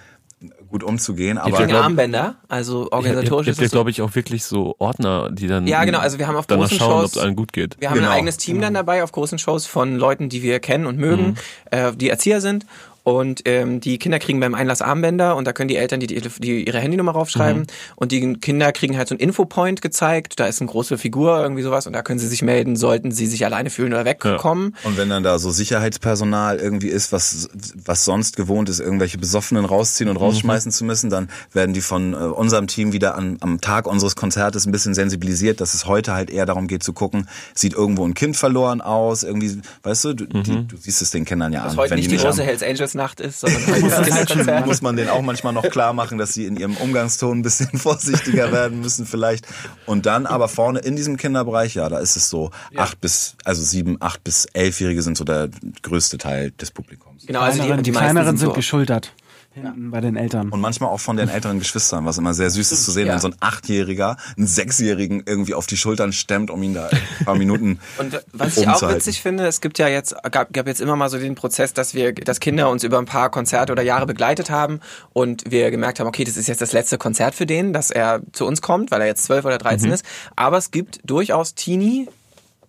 gut 0.74 0.84
umzugehen. 0.84 1.38
Aber 1.38 1.56
kriegen 1.56 1.70
glaub- 1.70 1.84
Armbänder, 1.84 2.36
also 2.50 2.88
organisatorisch 2.92 3.48
Ihr 3.48 3.54
das 3.54 3.70
so. 3.70 3.76
glaube 3.76 3.92
ich, 3.92 4.02
auch 4.02 4.14
wirklich 4.16 4.44
so 4.44 4.76
Ordner, 4.80 5.30
die 5.32 5.46
dann 5.48 5.68
Ja, 5.68 5.86
genau, 5.86 6.00
also 6.00 6.18
wir 6.18 6.28
haben 6.28 6.36
auf 6.36 6.48
großen 6.48 6.80
schauen, 6.80 6.92
ob 6.94 7.02
Shows- 7.02 7.12
es 7.16 7.18
allen 7.20 7.36
gut 7.36 7.54
geht. 7.54 7.80
Wir 7.80 7.90
haben 7.92 7.98
Genau. 8.00 8.10
ein 8.10 8.16
eigenes 8.18 8.38
Team 8.38 8.60
dann 8.60 8.74
dabei 8.74 9.04
auf 9.04 9.12
großen 9.12 9.38
Shows 9.38 9.68
von 9.68 9.96
Leuten, 9.98 10.30
die 10.30 10.42
wir 10.42 10.60
kennen 10.60 10.88
und 10.88 10.98
mögen, 10.98 11.36
äh, 11.70 11.94
die 11.94 12.10
Erzieher 12.10 12.42
sind. 12.42 12.66
Und 13.04 13.42
ähm, 13.46 13.80
die 13.82 14.00
Kinder 14.00 14.20
kriegen 14.20 14.40
beim 14.40 14.56
Einlass 14.56 14.82
Armbänder 14.82 15.36
und 15.36 15.46
da 15.46 15.54
können 15.54 15.68
die 15.68 15.76
Eltern 15.76 16.00
die, 16.00 16.08
die 16.08 16.66
ihre 16.66 16.80
Handynummer 16.80 17.12
raufschreiben. 17.12 17.68
Und 17.96 18.12
die 18.12 18.34
Kinder 18.38 18.72
kriegen 18.72 18.98
halt 18.98 19.10
so 19.10 19.16
ein 19.16 19.20
Infopoint 19.20 19.82
gezeigt. 19.82 20.40
Da 20.40 20.46
ist 20.46 20.62
eine 20.62 20.70
große 20.70 20.98
Figur, 20.98 21.42
irgendwie 21.42 21.64
sowas. 21.64 21.86
Und 21.86 21.94
da 21.94 22.02
können 22.02 22.20
sie 22.20 22.28
sich 22.28 22.42
melden, 22.42 22.76
sollten 22.76 23.12
sie 23.12 23.28
sich 23.28 23.46
alleine 23.46 23.70
fühlen 23.70 23.94
oder 23.94 24.06
wegkommen. 24.06 24.76
Und 24.84 24.98
wenn 24.98 25.10
dann 25.10 25.24
da 25.24 25.38
so 25.38 25.52
Sicherheitspersonal 25.52 26.58
irgendwie 26.58 26.88
ist, 26.88 27.12
was, 27.12 27.50
was 27.86 28.06
sonst 28.06 28.38
gewohnt 28.38 28.70
ist, 28.70 28.80
irgendwelche 28.80 29.18
Besoffenen 29.18 29.66
rausziehen 29.66 30.10
und 30.10 30.18
rausschmeißen 30.18 30.72
zu 30.72 30.86
müssen, 30.86 31.10
dann 31.10 31.30
werden 31.52 31.74
die 31.74 31.82
von 31.82 32.14
äh, 32.14 32.18
unserem 32.18 32.68
Team 32.68 32.94
wieder 32.94 33.16
an, 33.16 33.38
am 33.42 33.60
Tag 33.60 33.86
unseres 33.86 34.16
Konzertes 34.16 34.66
ein 34.66 34.72
bisschen 34.72 34.94
sensibilisiert, 34.94 35.60
dass 35.60 35.74
es 35.74 35.86
heute 35.86 36.14
halt 36.14 36.30
eher 36.30 36.46
darum 36.46 36.68
geht 36.68 36.84
zu 36.84 36.94
gucken, 36.94 37.28
sieht 37.54 37.74
irgendwo 37.74 38.06
ein 38.06 38.14
Kind 38.14 38.38
verloren 38.38 38.82
aus, 38.82 39.24
irgendwie, 39.24 39.62
weißt 39.84 40.06
du, 40.06 40.14
du, 40.14 40.26
die, 40.26 40.68
du 40.68 40.78
siehst 40.78 41.02
es 41.02 41.12
den 41.12 41.26
Kindern 41.26 41.52
ja 41.52 41.66
Was 41.66 41.74
an. 41.74 41.78
heute 41.80 41.92
wenn 41.92 42.00
nicht 42.00 42.12
die 42.12 42.18
die 42.18 42.24
große 42.24 42.44
Hells 42.44 42.64
Angels 42.64 42.93
Nacht 42.96 43.20
ist, 43.20 43.40
sondern 43.40 43.64
Kinderkonzert. 43.74 44.66
muss 44.66 44.82
man 44.82 44.96
denen 44.96 45.10
auch 45.10 45.22
manchmal 45.22 45.54
noch 45.54 45.64
klar 45.70 45.94
machen, 45.94 46.18
dass 46.18 46.34
sie 46.34 46.46
in 46.46 46.58
ihrem 46.58 46.78
Umgangston 46.78 47.40
ein 47.40 47.42
bisschen 47.42 47.68
vorsichtiger 47.80 48.52
werden 48.52 48.82
müssen 48.82 49.06
vielleicht. 49.06 49.48
Und 49.86 50.06
dann 50.06 50.26
aber 50.26 50.48
vorne 50.48 50.80
in 50.80 50.96
diesem 50.96 51.18
Kinderbereich, 51.18 51.76
ja, 51.76 51.90
da 51.90 52.00
ist 52.00 52.16
es 52.16 52.30
so, 52.30 52.52
acht 52.76 53.02
bis, 53.02 53.36
also 53.44 53.62
sieben, 53.64 53.98
acht 54.00 54.24
bis 54.24 54.46
elfjährige 54.54 55.02
sind 55.02 55.18
so 55.18 55.24
der 55.24 55.50
größte 55.82 56.18
Teil 56.18 56.52
des 56.52 56.72
Publikums. 56.72 57.26
Genau, 57.26 57.42
also 57.42 57.54
die, 57.54 57.60
Kleineren, 57.60 57.84
die, 57.84 57.92
die 57.92 57.92
meisten 57.92 58.06
kleineren 58.06 58.38
sind 58.38 58.40
sind 58.40 58.50
so. 58.50 58.54
geschultert. 58.54 59.14
Hinten 59.54 59.92
bei 59.92 60.02
den 60.02 60.16
Eltern. 60.16 60.50
Und 60.50 60.62
manchmal 60.62 60.90
auch 60.90 61.00
von 61.00 61.16
den 61.16 61.30
älteren 61.30 61.60
Geschwistern, 61.60 62.06
was 62.06 62.18
immer 62.18 62.34
sehr 62.34 62.50
süß 62.50 62.72
ist 62.72 62.86
zu 62.86 62.92
sehen, 62.92 63.06
Ja. 63.08 63.14
wenn 63.14 63.20
so 63.20 63.28
ein 63.28 63.36
Achtjähriger 63.40 64.18
einen 64.36 64.48
Sechsjährigen 64.48 65.24
irgendwie 65.26 65.54
auf 65.54 65.68
die 65.68 65.78
Schultern 65.78 66.12
stemmt, 66.12 66.50
um 66.50 66.62
ihn 66.64 66.74
da 66.74 66.88
ein 66.90 67.26
paar 67.26 67.36
Minuten 67.36 67.80
Und 68.00 68.16
äh, 68.16 68.22
was 68.34 68.58
ich 68.58 68.68
auch 68.68 68.82
witzig 68.90 69.22
finde, 69.22 69.46
es 69.46 69.62
gibt 69.62 69.78
ja 69.78 69.88
jetzt, 69.88 70.16
gab, 70.32 70.52
gab 70.54 70.66
jetzt 70.68 70.82
immer 70.82 70.96
mal 70.96 71.10
so 71.10 71.20
den 71.20 71.36
Prozess, 71.36 71.74
dass 71.74 71.94
wir, 71.94 72.14
dass 72.14 72.40
Kinder 72.40 72.70
uns 72.70 72.84
über 72.84 72.98
ein 72.98 73.06
paar 73.06 73.30
Konzerte 73.30 73.72
oder 73.72 73.84
Jahre 73.84 74.08
begleitet 74.08 74.50
haben 74.50 74.80
und 75.14 75.44
wir 75.52 75.70
gemerkt 75.70 76.00
haben, 76.00 76.08
okay, 76.08 76.24
das 76.24 76.36
ist 76.38 76.48
jetzt 76.48 76.62
das 76.62 76.72
letzte 76.74 76.98
Konzert 76.98 77.36
für 77.36 77.46
den, 77.46 77.74
dass 77.74 77.92
er 77.92 78.22
zu 78.32 78.46
uns 78.48 78.62
kommt, 78.62 78.90
weil 78.90 79.02
er 79.02 79.08
jetzt 79.08 79.24
zwölf 79.26 79.46
oder 79.46 79.60
dreizehn 79.60 79.90
Mhm. 79.90 79.94
ist. 79.94 80.06
Aber 80.36 80.58
es 80.58 80.72
gibt 80.72 81.00
durchaus 81.04 81.54
Teenie, 81.54 82.08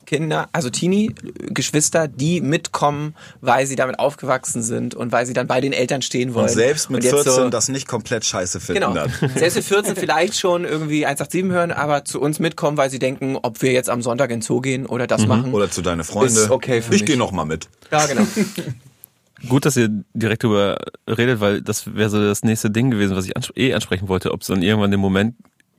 Kinder, 0.05 0.49
also 0.53 0.71
Teenie-Geschwister, 0.71 2.09
die 2.09 2.41
mitkommen, 2.41 3.15
weil 3.41 3.67
sie 3.67 3.77
damit 3.77 3.99
aufgewachsen 3.99 4.63
sind 4.63 4.95
und 4.95 5.13
weil 5.13 5.27
sie 5.27 5.33
dann 5.33 5.47
bei 5.47 5.61
den 5.61 5.73
Eltern 5.73 6.03
stehen 6.03 6.35
wollen. 6.35 6.47
Und 6.49 6.53
selbst 6.55 6.91
mit 6.91 6.99
Und 6.99 7.05
jetzt 7.05 7.15
14 7.25 7.33
so- 7.45 7.49
das 7.51 7.69
nicht 7.69 7.89
komplett 7.89 8.25
scheiße 8.25 8.61
finden 8.61 8.83
Genau. 8.83 8.95
dann. 8.95 9.11
Selbst 9.37 9.57
mit 9.57 9.65
14 9.65 9.97
vielleicht 9.97 10.39
schon 10.39 10.65
irgendwie 10.65 11.07
187 11.07 11.45
hören, 11.53 11.71
aber 11.73 12.05
zu 12.05 12.21
uns 12.21 12.39
mitkommen, 12.39 12.77
weil 12.77 12.91
sie 12.91 12.99
denken, 12.99 13.37
ob 13.43 13.63
wir 13.63 13.73
jetzt 13.73 13.91
am 13.91 14.03
Sonntag 14.03 14.31
ins 14.31 14.47
Zoo 14.47 14.61
gehen 14.61 14.87
oder 14.87 15.07
das 15.07 15.27
machen. 15.27 15.53
Oder 15.53 15.71
zu 15.71 15.83
deine 15.83 16.05
Freunde. 16.05 16.33
Ist 16.41 16.51
okay 16.51 16.83
für 16.83 16.95
ich 16.95 17.05
gehe 17.05 17.17
noch 17.17 17.33
mal 17.33 17.45
mit. 17.45 17.69
Ja, 17.91 18.07
genau. 18.07 18.23
Gut, 19.49 19.67
dass 19.67 19.77
ihr 19.77 19.89
direkt 20.15 20.43
darüber 20.45 20.79
redet, 21.07 21.41
weil 21.41 21.61
das 21.61 21.95
wäre 21.95 22.09
so 22.09 22.19
das 22.19 22.45
nächste 22.45 22.71
Ding 22.71 22.91
gewesen, 22.91 23.15
was 23.15 23.27
ich 23.27 23.37
ans 23.37 23.53
eh 23.57 23.75
ansprechen 23.75 24.09
wollte, 24.09 24.33
ob 24.33 24.41
es 24.41 24.47
dann 24.47 24.63
irgendwann 24.63 24.91
den 24.91 25.01
Moment 25.01 25.35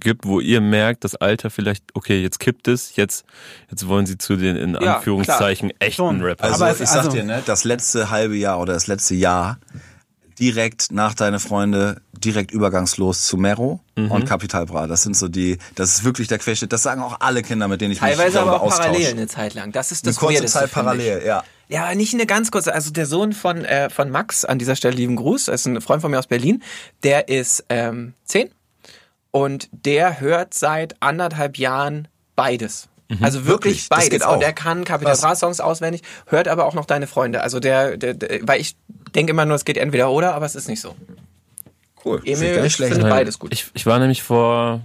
gibt, 0.05 0.25
wo 0.25 0.39
ihr 0.39 0.61
merkt, 0.61 1.03
das 1.03 1.15
Alter 1.15 1.49
vielleicht, 1.49 1.83
okay, 1.93 2.21
jetzt 2.21 2.39
kippt 2.39 2.69
es, 2.69 2.95
jetzt, 2.95 3.25
jetzt 3.69 3.85
wollen 3.89 4.05
sie 4.05 4.17
zu 4.17 4.37
den 4.37 4.55
in 4.55 4.75
Ja, 4.75 4.95
Anführungszeichen 4.97 5.73
echten 5.79 5.95
Schon. 5.97 6.21
Rappern. 6.21 6.53
Also 6.53 6.63
es- 6.65 6.79
ich 6.79 6.87
sag 6.87 6.99
also- 6.99 7.11
dir, 7.11 7.25
ne, 7.25 7.43
das 7.45 7.65
letzte 7.65 8.09
halbe 8.11 8.37
Jahr 8.37 8.61
oder 8.61 8.71
das 8.73 8.87
letzte 8.87 9.15
Jahr 9.15 9.57
direkt 10.39 10.91
nach 10.91 11.13
deine 11.13 11.39
Freunde 11.39 12.01
direkt 12.13 12.51
übergangslos 12.51 13.25
zu 13.25 13.37
Mero 13.37 13.79
Mhm. 13.95 14.11
und 14.11 14.25
Capital 14.25 14.65
Bra. 14.65 14.85
Das 14.85 15.03
sind 15.03 15.15
so 15.15 15.29
die, 15.29 15.57
das 15.75 15.91
ist 15.93 16.03
wirklich 16.03 16.27
der 16.27 16.39
Querschnitt. 16.39 16.73
Das 16.73 16.83
sagen 16.83 17.01
auch 17.01 17.17
alle 17.21 17.41
Kinder, 17.41 17.67
mit 17.69 17.79
denen 17.79 17.93
ich 17.93 18.01
mich 18.01 18.09
Teilweise 18.11 18.35
darüber 18.35 18.55
aber 18.55 18.61
auch 18.61 18.67
austausche. 18.67 18.89
parallel 18.89 19.11
eine 19.11 19.27
Zeit 19.27 19.53
lang. 19.53 19.71
Das 19.71 19.91
ist 19.93 20.03
Eine 20.03 20.11
das 20.11 20.19
kurze 20.19 20.35
Weirdeste, 20.35 20.59
Zeit 20.59 20.71
parallel, 20.71 21.23
ja. 21.25 21.43
Ja, 21.69 21.95
nicht 21.95 22.13
eine 22.13 22.25
ganz 22.25 22.51
kurze. 22.51 22.73
Also 22.73 22.91
der 22.91 23.05
Sohn 23.05 23.31
von, 23.33 23.63
äh, 23.63 23.89
von 23.89 24.09
Max, 24.11 24.43
an 24.45 24.59
dieser 24.59 24.75
Stelle 24.75 24.95
lieben 24.95 25.15
Gruß, 25.15 25.47
ist 25.47 25.65
ein 25.65 25.79
Freund 25.81 26.01
von 26.01 26.11
mir 26.11 26.19
aus 26.19 26.27
Berlin, 26.27 26.61
der 27.03 27.29
ist 27.29 27.63
ähm, 27.69 28.13
zehn 28.25 28.49
und 29.35 29.67
der 29.73 30.21
hört 30.21 30.53
seit 30.53 30.95
anderthalb 31.01 31.57
Jahren 31.57 32.07
beides. 32.37 32.87
Also 33.19 33.45
wirklich, 33.45 33.45
Mhm. 33.45 33.47
Wirklich? 33.49 33.89
Das 33.89 33.97
beides. 33.97 34.09
geht 34.11 34.23
auch. 34.23 34.35
Und 34.35 34.39
der 34.39 34.53
kann 34.53 34.85
Capital. 34.85 35.17
Bra 35.17 35.35
Songs 35.35 35.59
auswendig, 35.59 36.03
hört 36.27 36.47
aber 36.47 36.65
auch 36.65 36.73
noch 36.73 36.85
deine 36.85 37.05
Freunde. 37.05 37.41
Also 37.41 37.59
der, 37.59 37.97
der, 37.97 38.13
der 38.13 38.47
weil 38.47 38.61
ich 38.61 38.77
denke 39.13 39.31
immer 39.31 39.45
nur, 39.45 39.57
es 39.57 39.65
geht 39.65 39.75
entweder 39.77 40.09
oder, 40.09 40.35
aber 40.35 40.45
es 40.45 40.55
ist 40.55 40.69
nicht 40.69 40.79
so. 40.79 40.95
Cool. 42.05 42.21
Emil 42.23 42.61
nicht 42.61 42.77
schlecht. 42.77 42.93
findet 42.93 43.09
beides 43.09 43.37
gut. 43.37 43.51
Ich, 43.51 43.67
ich 43.73 43.85
war 43.85 43.99
nämlich 43.99 44.23
vor, 44.23 44.79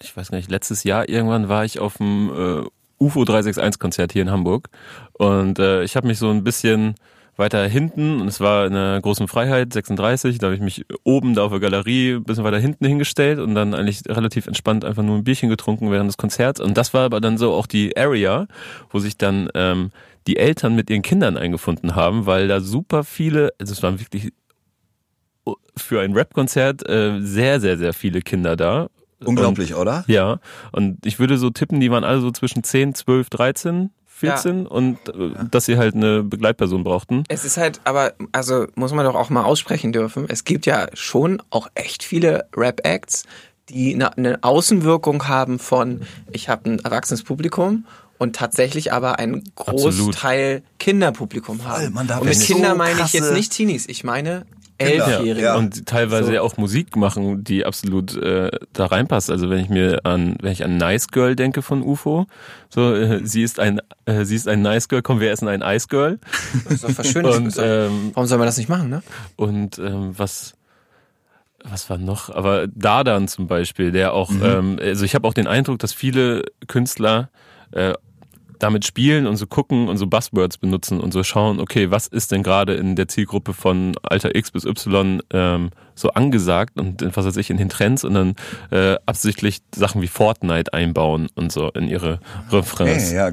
ich 0.00 0.16
weiß 0.16 0.30
gar 0.30 0.38
nicht, 0.38 0.50
letztes 0.50 0.82
Jahr 0.84 1.06
irgendwann 1.06 1.50
war 1.50 1.66
ich 1.66 1.78
auf 1.78 1.98
dem 1.98 2.30
äh, 2.30 3.04
UFO 3.04 3.26
361 3.26 3.78
Konzert 3.78 4.12
hier 4.12 4.22
in 4.22 4.30
Hamburg 4.30 4.70
und 5.12 5.58
äh, 5.58 5.82
ich 5.82 5.94
habe 5.94 6.06
mich 6.06 6.18
so 6.18 6.30
ein 6.30 6.42
bisschen 6.42 6.94
weiter 7.40 7.66
hinten 7.66 8.20
und 8.20 8.28
es 8.28 8.38
war 8.38 8.66
in 8.66 8.74
der 8.74 9.00
großen 9.00 9.26
Freiheit 9.26 9.72
36, 9.72 10.38
da 10.38 10.46
habe 10.46 10.54
ich 10.54 10.60
mich 10.60 10.86
oben 11.02 11.34
da 11.34 11.42
auf 11.42 11.50
der 11.50 11.58
Galerie 11.58 12.14
ein 12.14 12.22
bisschen 12.22 12.44
weiter 12.44 12.60
hinten 12.60 12.86
hingestellt 12.86 13.40
und 13.40 13.56
dann 13.56 13.74
eigentlich 13.74 14.02
relativ 14.08 14.46
entspannt 14.46 14.84
einfach 14.84 15.02
nur 15.02 15.16
ein 15.16 15.24
Bierchen 15.24 15.48
getrunken 15.48 15.90
während 15.90 16.08
des 16.08 16.16
Konzerts 16.16 16.60
und 16.60 16.76
das 16.76 16.94
war 16.94 17.02
aber 17.06 17.20
dann 17.20 17.36
so 17.36 17.52
auch 17.52 17.66
die 17.66 17.96
Area, 17.96 18.46
wo 18.90 19.00
sich 19.00 19.18
dann 19.18 19.48
ähm, 19.54 19.90
die 20.28 20.36
Eltern 20.36 20.76
mit 20.76 20.88
ihren 20.88 21.02
Kindern 21.02 21.36
eingefunden 21.36 21.96
haben, 21.96 22.26
weil 22.26 22.46
da 22.46 22.60
super 22.60 23.02
viele, 23.02 23.50
also 23.58 23.72
es 23.72 23.82
waren 23.82 23.98
wirklich 23.98 24.32
für 25.76 26.00
ein 26.00 26.12
Rap-Konzert 26.12 26.88
äh, 26.88 27.20
sehr, 27.20 27.60
sehr, 27.60 27.78
sehr 27.78 27.92
viele 27.92 28.20
Kinder 28.20 28.56
da. 28.56 28.88
Unglaublich, 29.24 29.74
oder? 29.74 29.98
Und, 29.98 30.08
ja, 30.08 30.40
und 30.72 31.04
ich 31.04 31.18
würde 31.18 31.36
so 31.36 31.50
tippen, 31.50 31.80
die 31.80 31.90
waren 31.90 32.04
alle 32.04 32.20
so 32.20 32.30
zwischen 32.30 32.62
10, 32.62 32.94
12, 32.94 33.30
13, 33.30 33.90
14 34.20 34.66
und 34.66 34.98
äh, 35.08 35.32
dass 35.50 35.64
sie 35.64 35.76
halt 35.76 35.94
eine 35.94 36.22
Begleitperson 36.22 36.84
brauchten. 36.84 37.24
Es 37.28 37.44
ist 37.44 37.56
halt, 37.56 37.80
aber, 37.84 38.12
also 38.32 38.66
muss 38.74 38.92
man 38.92 39.04
doch 39.04 39.14
auch 39.14 39.30
mal 39.30 39.44
aussprechen 39.44 39.92
dürfen. 39.92 40.26
Es 40.28 40.44
gibt 40.44 40.66
ja 40.66 40.88
schon 40.94 41.42
auch 41.50 41.68
echt 41.74 42.02
viele 42.02 42.46
Rap-Acts, 42.56 43.24
die 43.68 43.94
eine, 43.94 44.16
eine 44.16 44.38
Außenwirkung 44.42 45.28
haben 45.28 45.58
von, 45.58 46.02
ich 46.32 46.48
habe 46.48 46.70
ein 46.70 46.78
erwachsenes 46.80 47.22
Publikum 47.22 47.86
und 48.18 48.36
tatsächlich 48.36 48.92
aber 48.92 49.18
einen 49.18 49.50
Absolut. 49.56 49.96
Großteil 49.96 50.62
Kinderpublikum 50.78 51.64
haben. 51.64 51.92
man 51.94 52.06
darf 52.06 52.20
und 52.20 52.28
mit 52.28 52.40
Kinder 52.40 52.70
so 52.70 52.76
meine 52.76 53.00
ich 53.00 53.12
jetzt 53.12 53.32
nicht 53.32 53.52
Teenies, 53.52 53.88
ich 53.88 54.04
meine 54.04 54.44
Elfjährige. 54.80 55.40
Ja. 55.40 55.56
Und 55.56 55.86
teilweise 55.86 56.26
so. 56.26 56.32
ja 56.32 56.42
auch 56.42 56.56
Musik 56.56 56.96
machen, 56.96 57.44
die 57.44 57.64
absolut 57.64 58.16
äh, 58.16 58.50
da 58.72 58.86
reinpasst. 58.86 59.30
Also 59.30 59.50
wenn 59.50 59.58
ich 59.58 59.68
mir 59.68 60.00
an, 60.04 60.36
wenn 60.40 60.52
ich 60.52 60.64
an 60.64 60.76
Nice 60.76 61.08
Girl 61.08 61.36
denke 61.36 61.62
von 61.62 61.82
UFO, 61.82 62.26
so 62.68 62.94
äh, 62.94 63.20
sie 63.24 63.42
ist 63.42 63.60
ein, 63.60 63.80
äh, 64.06 64.24
sie 64.24 64.36
ist 64.36 64.48
ein 64.48 64.62
Nice 64.62 64.88
Girl, 64.88 65.02
kommen 65.02 65.20
wir 65.20 65.30
essen 65.30 65.48
ein 65.48 65.62
Ice 65.62 65.88
Girl. 65.88 66.18
Das 66.64 66.74
ist 66.74 66.84
doch 66.84 66.90
verschönend. 66.90 67.56
ähm, 67.58 68.10
Warum 68.14 68.26
soll 68.26 68.38
man 68.38 68.46
das 68.46 68.56
nicht 68.56 68.68
machen, 68.68 68.90
ne? 68.90 69.02
Und 69.36 69.78
ähm, 69.78 70.14
was 70.16 70.54
was 71.64 71.90
war 71.90 71.98
noch? 71.98 72.30
Aber 72.30 72.66
Dardan 72.68 73.28
zum 73.28 73.46
Beispiel, 73.46 73.92
der 73.92 74.14
auch, 74.14 74.30
mhm. 74.30 74.42
ähm, 74.44 74.78
also 74.80 75.04
ich 75.04 75.14
habe 75.14 75.28
auch 75.28 75.34
den 75.34 75.46
Eindruck, 75.46 75.78
dass 75.78 75.92
viele 75.92 76.44
Künstler 76.66 77.30
äh, 77.72 77.92
damit 78.62 78.84
spielen 78.84 79.26
und 79.26 79.36
so 79.36 79.46
gucken 79.46 79.88
und 79.88 79.96
so 79.96 80.06
Buzzwords 80.06 80.58
benutzen 80.58 81.00
und 81.00 81.12
so 81.12 81.22
schauen, 81.24 81.60
okay, 81.60 81.90
was 81.90 82.06
ist 82.06 82.32
denn 82.32 82.42
gerade 82.42 82.74
in 82.74 82.96
der 82.96 83.08
Zielgruppe 83.08 83.52
von 83.52 83.96
Alter 84.02 84.34
X 84.34 84.50
bis 84.50 84.64
Y 84.64 85.22
ähm, 85.32 85.70
so 85.94 86.10
angesagt 86.10 86.78
und 86.78 87.04
was 87.16 87.26
weiß 87.26 87.36
ich 87.36 87.50
in 87.50 87.56
den 87.56 87.68
Trends 87.68 88.04
und 88.04 88.14
dann 88.14 88.34
äh, 88.70 88.96
absichtlich 89.06 89.62
Sachen 89.74 90.02
wie 90.02 90.08
Fortnite 90.08 90.72
einbauen 90.72 91.28
und 91.34 91.52
so 91.52 91.68
in 91.70 91.88
ihre 91.88 92.20
Refrains. 92.50 93.10
Hey, 93.10 93.16
ja. 93.16 93.30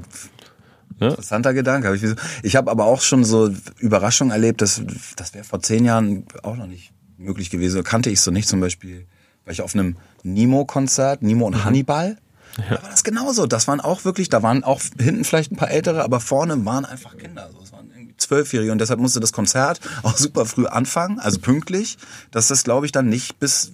Ne? 1.00 1.10
Interessanter 1.10 1.54
Gedanke. 1.54 1.94
Ich, 1.96 2.04
ich 2.44 2.56
habe 2.56 2.72
aber 2.72 2.86
auch 2.86 3.02
schon 3.02 3.24
so 3.24 3.52
Überraschungen 3.78 4.32
erlebt, 4.32 4.62
dass 4.62 4.82
das 5.16 5.34
wäre 5.34 5.44
vor 5.44 5.62
zehn 5.62 5.86
Jahren 5.86 6.26
auch 6.42 6.56
noch 6.56 6.68
nicht 6.68 6.92
möglich 7.18 7.50
gewesen. 7.50 7.84
Kannte 7.84 8.10
ich 8.10 8.22
so 8.22 8.32
nicht. 8.32 8.48
Zum 8.48 8.60
Beispiel 8.60 9.06
war 9.46 9.52
ich 9.52 9.62
auf 9.62 9.76
einem 9.76 9.98
Nemo-Konzert, 10.24 11.22
Nemo 11.22 11.46
und 11.46 11.56
mhm. 11.56 11.66
Hannibal. 11.66 12.18
Ja. 12.58 12.76
Da 12.78 12.84
war 12.84 12.90
das 12.90 13.04
genauso. 13.04 13.46
Das 13.46 13.68
waren 13.68 13.80
auch 13.80 14.06
wirklich, 14.06 14.30
da 14.30 14.44
waren 14.44 14.64
auch 14.64 14.82
hinten 15.00 15.24
vielleicht 15.24 15.52
ein 15.52 15.56
paar 15.56 15.72
Ältere, 15.72 16.04
aber 16.04 16.20
vorne 16.20 16.66
waren 16.66 16.86
einfach 16.86 17.18
Kinder. 17.18 17.50
So, 17.54 17.62
es 17.64 17.72
waren 17.72 17.90
irgendwie 17.92 18.18
Zwölfjährige 18.18 18.72
und 18.72 18.80
deshalb 18.80 19.00
musste 19.00 19.20
das 19.20 19.34
Konzert 19.34 19.80
auch 20.04 20.18
super 20.18 20.46
früh 20.46 20.66
anfangen, 20.66 21.20
also 21.20 21.40
pünktlich, 21.40 21.98
dass 22.32 22.48
das, 22.48 22.64
glaube 22.64 22.86
ich, 22.86 22.92
dann 22.92 23.10
nicht 23.10 23.40
bis 23.40 23.72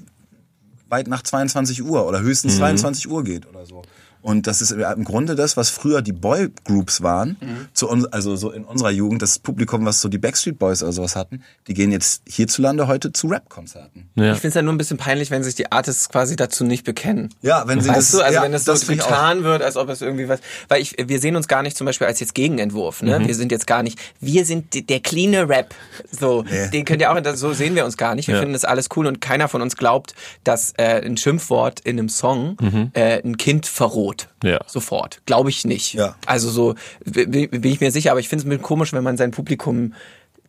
weit 0.89 1.07
nach 1.07 1.23
22 1.23 1.83
Uhr 1.83 2.05
oder 2.05 2.21
höchstens 2.21 2.53
mhm. 2.53 2.59
22 2.59 3.09
Uhr 3.09 3.23
geht 3.23 3.47
oder 3.47 3.65
so. 3.65 3.81
Und 4.23 4.47
das 4.47 4.61
ist 4.61 4.71
im 4.71 5.03
Grunde 5.03 5.35
das, 5.35 5.57
was 5.57 5.69
früher 5.69 6.01
die 6.01 6.13
Boygroups 6.13 7.03
waren, 7.03 7.35
mhm. 7.41 7.67
zu 7.73 7.89
uns, 7.89 8.05
also 8.05 8.37
so 8.37 8.51
in 8.51 8.63
unserer 8.63 8.89
Jugend, 8.89 9.21
das 9.21 9.37
Publikum, 9.37 9.85
was 9.85 9.99
so 9.99 10.07
die 10.07 10.17
Backstreet 10.17 10.57
Boys 10.57 10.81
oder 10.81 10.93
sowas 10.93 11.17
hatten, 11.17 11.43
die 11.67 11.73
gehen 11.73 11.91
jetzt 11.91 12.23
hierzulande 12.25 12.87
heute 12.87 13.11
zu 13.11 13.27
Rap-Konzerten. 13.27 14.09
Ja. 14.15 14.31
Ich 14.31 14.39
finde 14.39 14.47
es 14.47 14.53
ja 14.53 14.61
nur 14.61 14.73
ein 14.73 14.77
bisschen 14.77 14.97
peinlich, 14.97 15.29
wenn 15.29 15.43
sich 15.43 15.55
die 15.55 15.71
Artists 15.73 16.07
quasi 16.07 16.37
dazu 16.37 16.63
nicht 16.63 16.85
bekennen. 16.85 17.33
Ja, 17.41 17.67
wenn 17.67 17.81
sie 17.81 17.89
weißt 17.89 17.97
das, 17.97 18.11
du, 18.11 18.21
also 18.21 18.35
ja, 18.35 18.43
wenn 18.43 18.53
das, 18.53 18.63
das 18.63 18.81
so 18.81 18.93
getan 18.93 19.43
wird, 19.43 19.61
als 19.61 19.75
ob 19.75 19.89
es 19.89 20.01
irgendwie 20.01 20.29
was, 20.29 20.39
weil 20.69 20.81
ich, 20.81 20.95
wir 20.97 21.19
sehen 21.19 21.35
uns 21.35 21.49
gar 21.49 21.61
nicht 21.61 21.75
zum 21.75 21.85
Beispiel 21.85 22.07
als 22.07 22.21
jetzt 22.21 22.33
Gegenentwurf, 22.33 23.01
ne? 23.01 23.19
Mhm. 23.19 23.27
Wir 23.27 23.35
sind 23.35 23.51
jetzt 23.51 23.67
gar 23.67 23.83
nicht, 23.83 23.99
wir 24.21 24.45
sind 24.45 24.89
der 24.89 25.01
cleane 25.01 25.49
Rap, 25.49 25.75
so, 26.17 26.43
nee. 26.43 26.69
den 26.69 26.85
könnt 26.85 27.01
ihr 27.01 27.11
auch, 27.11 27.35
so 27.35 27.51
sehen 27.51 27.75
wir 27.75 27.83
uns 27.83 27.97
gar 27.97 28.15
nicht. 28.15 28.27
Wir 28.27 28.35
ja. 28.35 28.39
finden 28.39 28.53
das 28.53 28.63
alles 28.63 28.87
cool 28.95 29.05
und 29.05 29.19
keiner 29.19 29.49
von 29.49 29.61
uns 29.61 29.75
glaubt, 29.75 30.15
dass 30.45 30.73
äh, 30.77 31.05
ein 31.05 31.17
Schimpfwort 31.17 31.81
in 31.81 31.99
einem 31.99 32.07
Song 32.07 32.55
mhm. 32.61 32.91
äh, 32.93 33.21
ein 33.21 33.35
Kind 33.35 33.65
verroht. 33.65 34.12
Ja. 34.43 34.59
Sofort. 34.67 35.21
Glaube 35.25 35.49
ich 35.49 35.65
nicht. 35.65 35.93
Ja. 35.93 36.15
Also 36.25 36.49
so 36.49 36.75
bin 37.05 37.63
ich 37.63 37.81
mir 37.81 37.91
sicher, 37.91 38.11
aber 38.11 38.19
ich 38.19 38.29
finde 38.29 38.55
es 38.55 38.61
komisch, 38.61 38.93
wenn 38.93 39.03
man 39.03 39.17
sein 39.17 39.31
Publikum 39.31 39.93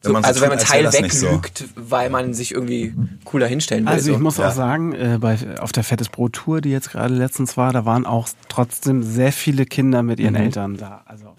so, 0.04 0.12
wenn 0.12 0.22
also 0.22 0.42
wenn 0.42 0.50
man 0.50 0.58
Teil 0.58 0.92
weglügt, 0.92 1.58
so. 1.58 1.64
weil 1.76 2.10
man 2.10 2.34
sich 2.34 2.52
irgendwie 2.52 2.94
cooler 3.24 3.46
hinstellen 3.46 3.86
will. 3.86 3.92
Also 3.92 4.10
ich 4.10 4.18
so. 4.18 4.22
muss 4.22 4.36
ja. 4.36 4.48
auch 4.48 4.52
sagen, 4.52 4.92
äh, 4.92 5.18
bei, 5.18 5.38
auf 5.60 5.72
der 5.72 5.82
Fettes 5.82 6.10
Brot 6.10 6.34
Tour, 6.34 6.60
die 6.60 6.70
jetzt 6.70 6.90
gerade 6.90 7.14
letztens 7.14 7.56
war, 7.56 7.72
da 7.72 7.86
waren 7.86 8.04
auch 8.04 8.28
trotzdem 8.50 9.02
sehr 9.02 9.32
viele 9.32 9.64
Kinder 9.64 10.02
mit 10.02 10.20
ihren 10.20 10.34
mhm. 10.34 10.40
Eltern 10.40 10.76
da. 10.76 11.02
Also 11.06 11.34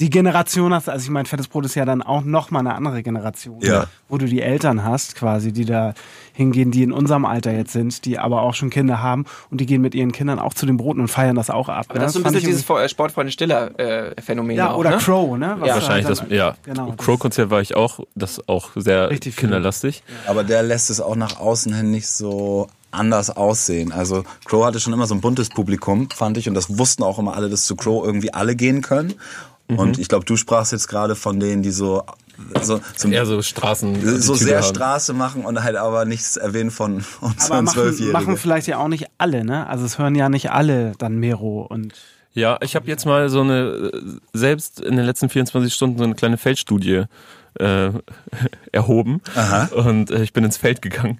die 0.00 0.10
Generation 0.10 0.72
hast, 0.72 0.88
also 0.88 1.04
ich 1.04 1.10
meine, 1.10 1.26
Fettes 1.26 1.48
Brot 1.48 1.64
ist 1.64 1.74
ja 1.74 1.84
dann 1.84 2.02
auch 2.02 2.22
noch 2.22 2.52
mal 2.52 2.60
eine 2.60 2.74
andere 2.74 3.02
Generation, 3.02 3.60
ja. 3.60 3.86
wo 4.08 4.16
du 4.16 4.26
die 4.26 4.40
Eltern 4.40 4.84
hast 4.84 5.16
quasi, 5.16 5.52
die 5.52 5.64
da 5.64 5.92
hingehen, 6.32 6.70
die 6.70 6.84
in 6.84 6.92
unserem 6.92 7.24
Alter 7.24 7.50
jetzt 7.52 7.72
sind, 7.72 8.04
die 8.04 8.18
aber 8.18 8.42
auch 8.42 8.54
schon 8.54 8.70
Kinder 8.70 9.02
haben 9.02 9.24
und 9.50 9.60
die 9.60 9.66
gehen 9.66 9.82
mit 9.82 9.96
ihren 9.96 10.12
Kindern 10.12 10.38
auch 10.38 10.54
zu 10.54 10.66
den 10.66 10.76
Broten 10.76 11.00
und 11.00 11.08
feiern 11.08 11.34
das 11.34 11.50
auch 11.50 11.68
ab. 11.68 11.86
Aber 11.88 11.98
ne? 11.98 12.04
das 12.04 12.14
ist 12.14 12.22
so 12.22 12.28
ein 12.28 12.32
bisschen 12.32 12.48
dieses 12.48 12.90
Sportfreunde 12.90 13.32
Stiller 13.32 13.78
äh, 13.78 14.20
Phänomen 14.22 14.56
Ja, 14.56 14.70
auch, 14.70 14.78
oder 14.78 14.90
ne? 14.90 14.96
Crow, 14.98 15.36
ne? 15.36 15.56
Was 15.58 15.68
ja, 15.68 15.74
wahrscheinlich 15.74 16.06
das, 16.06 16.22
ja. 16.28 16.54
Genau, 16.62 16.94
Crow 16.96 17.18
Konzert 17.18 17.50
war 17.50 17.60
ich 17.60 17.74
auch, 17.74 18.00
das 18.14 18.46
auch 18.48 18.70
sehr 18.76 19.08
kinderlastig. 19.08 20.04
Aber 20.28 20.44
der 20.44 20.62
lässt 20.62 20.90
es 20.90 21.00
auch 21.00 21.16
nach 21.16 21.40
außen 21.40 21.74
hin 21.74 21.90
nicht 21.90 22.06
so 22.06 22.68
anders 22.92 23.30
aussehen. 23.36 23.92
Also 23.92 24.22
Crow 24.44 24.64
hatte 24.64 24.78
schon 24.78 24.92
immer 24.92 25.06
so 25.06 25.14
ein 25.14 25.20
buntes 25.20 25.48
Publikum, 25.48 26.08
fand 26.10 26.38
ich, 26.38 26.48
und 26.48 26.54
das 26.54 26.78
wussten 26.78 27.02
auch 27.02 27.18
immer 27.18 27.34
alle, 27.34 27.50
dass 27.50 27.66
zu 27.66 27.74
Crow 27.76 28.04
irgendwie 28.04 28.32
alle 28.32 28.54
gehen 28.54 28.80
können. 28.80 29.14
Mhm. 29.68 29.78
Und 29.78 29.98
ich 29.98 30.08
glaube, 30.08 30.24
du 30.24 30.36
sprachst 30.36 30.72
jetzt 30.72 30.88
gerade 30.88 31.14
von 31.14 31.40
denen, 31.40 31.62
die 31.62 31.70
so 31.70 32.02
so, 32.62 32.80
so 32.96 33.08
eher 33.08 33.26
so 33.26 33.42
Straßen 33.42 34.20
so 34.20 34.34
sehr 34.34 34.62
haben. 34.62 34.74
Straße 34.74 35.12
machen 35.12 35.44
und 35.44 35.62
halt 35.62 35.76
aber 35.76 36.04
nichts 36.04 36.36
erwähnen 36.36 36.70
von 36.70 37.04
unseren 37.20 37.66
Zwölfjährigen. 37.66 38.12
Machen 38.12 38.36
vielleicht 38.36 38.68
ja 38.68 38.78
auch 38.78 38.88
nicht 38.88 39.06
alle, 39.18 39.44
ne? 39.44 39.66
Also 39.66 39.84
es 39.84 39.98
hören 39.98 40.14
ja 40.14 40.28
nicht 40.28 40.50
alle 40.50 40.92
dann 40.98 41.16
Mero 41.16 41.66
und 41.68 41.94
ja, 42.34 42.58
ich 42.60 42.76
habe 42.76 42.86
jetzt 42.86 43.04
mal 43.04 43.28
so 43.30 43.40
eine 43.40 43.90
selbst 44.32 44.80
in 44.80 44.96
den 44.96 45.04
letzten 45.04 45.28
24 45.28 45.74
Stunden 45.74 45.98
so 45.98 46.04
eine 46.04 46.14
kleine 46.14 46.36
Feldstudie 46.36 47.04
äh, 47.58 47.90
erhoben 48.72 49.20
Aha. 49.34 49.70
und 49.74 50.10
äh, 50.10 50.22
ich 50.22 50.32
bin 50.32 50.44
ins 50.44 50.56
Feld 50.56 50.80
gegangen 50.80 51.18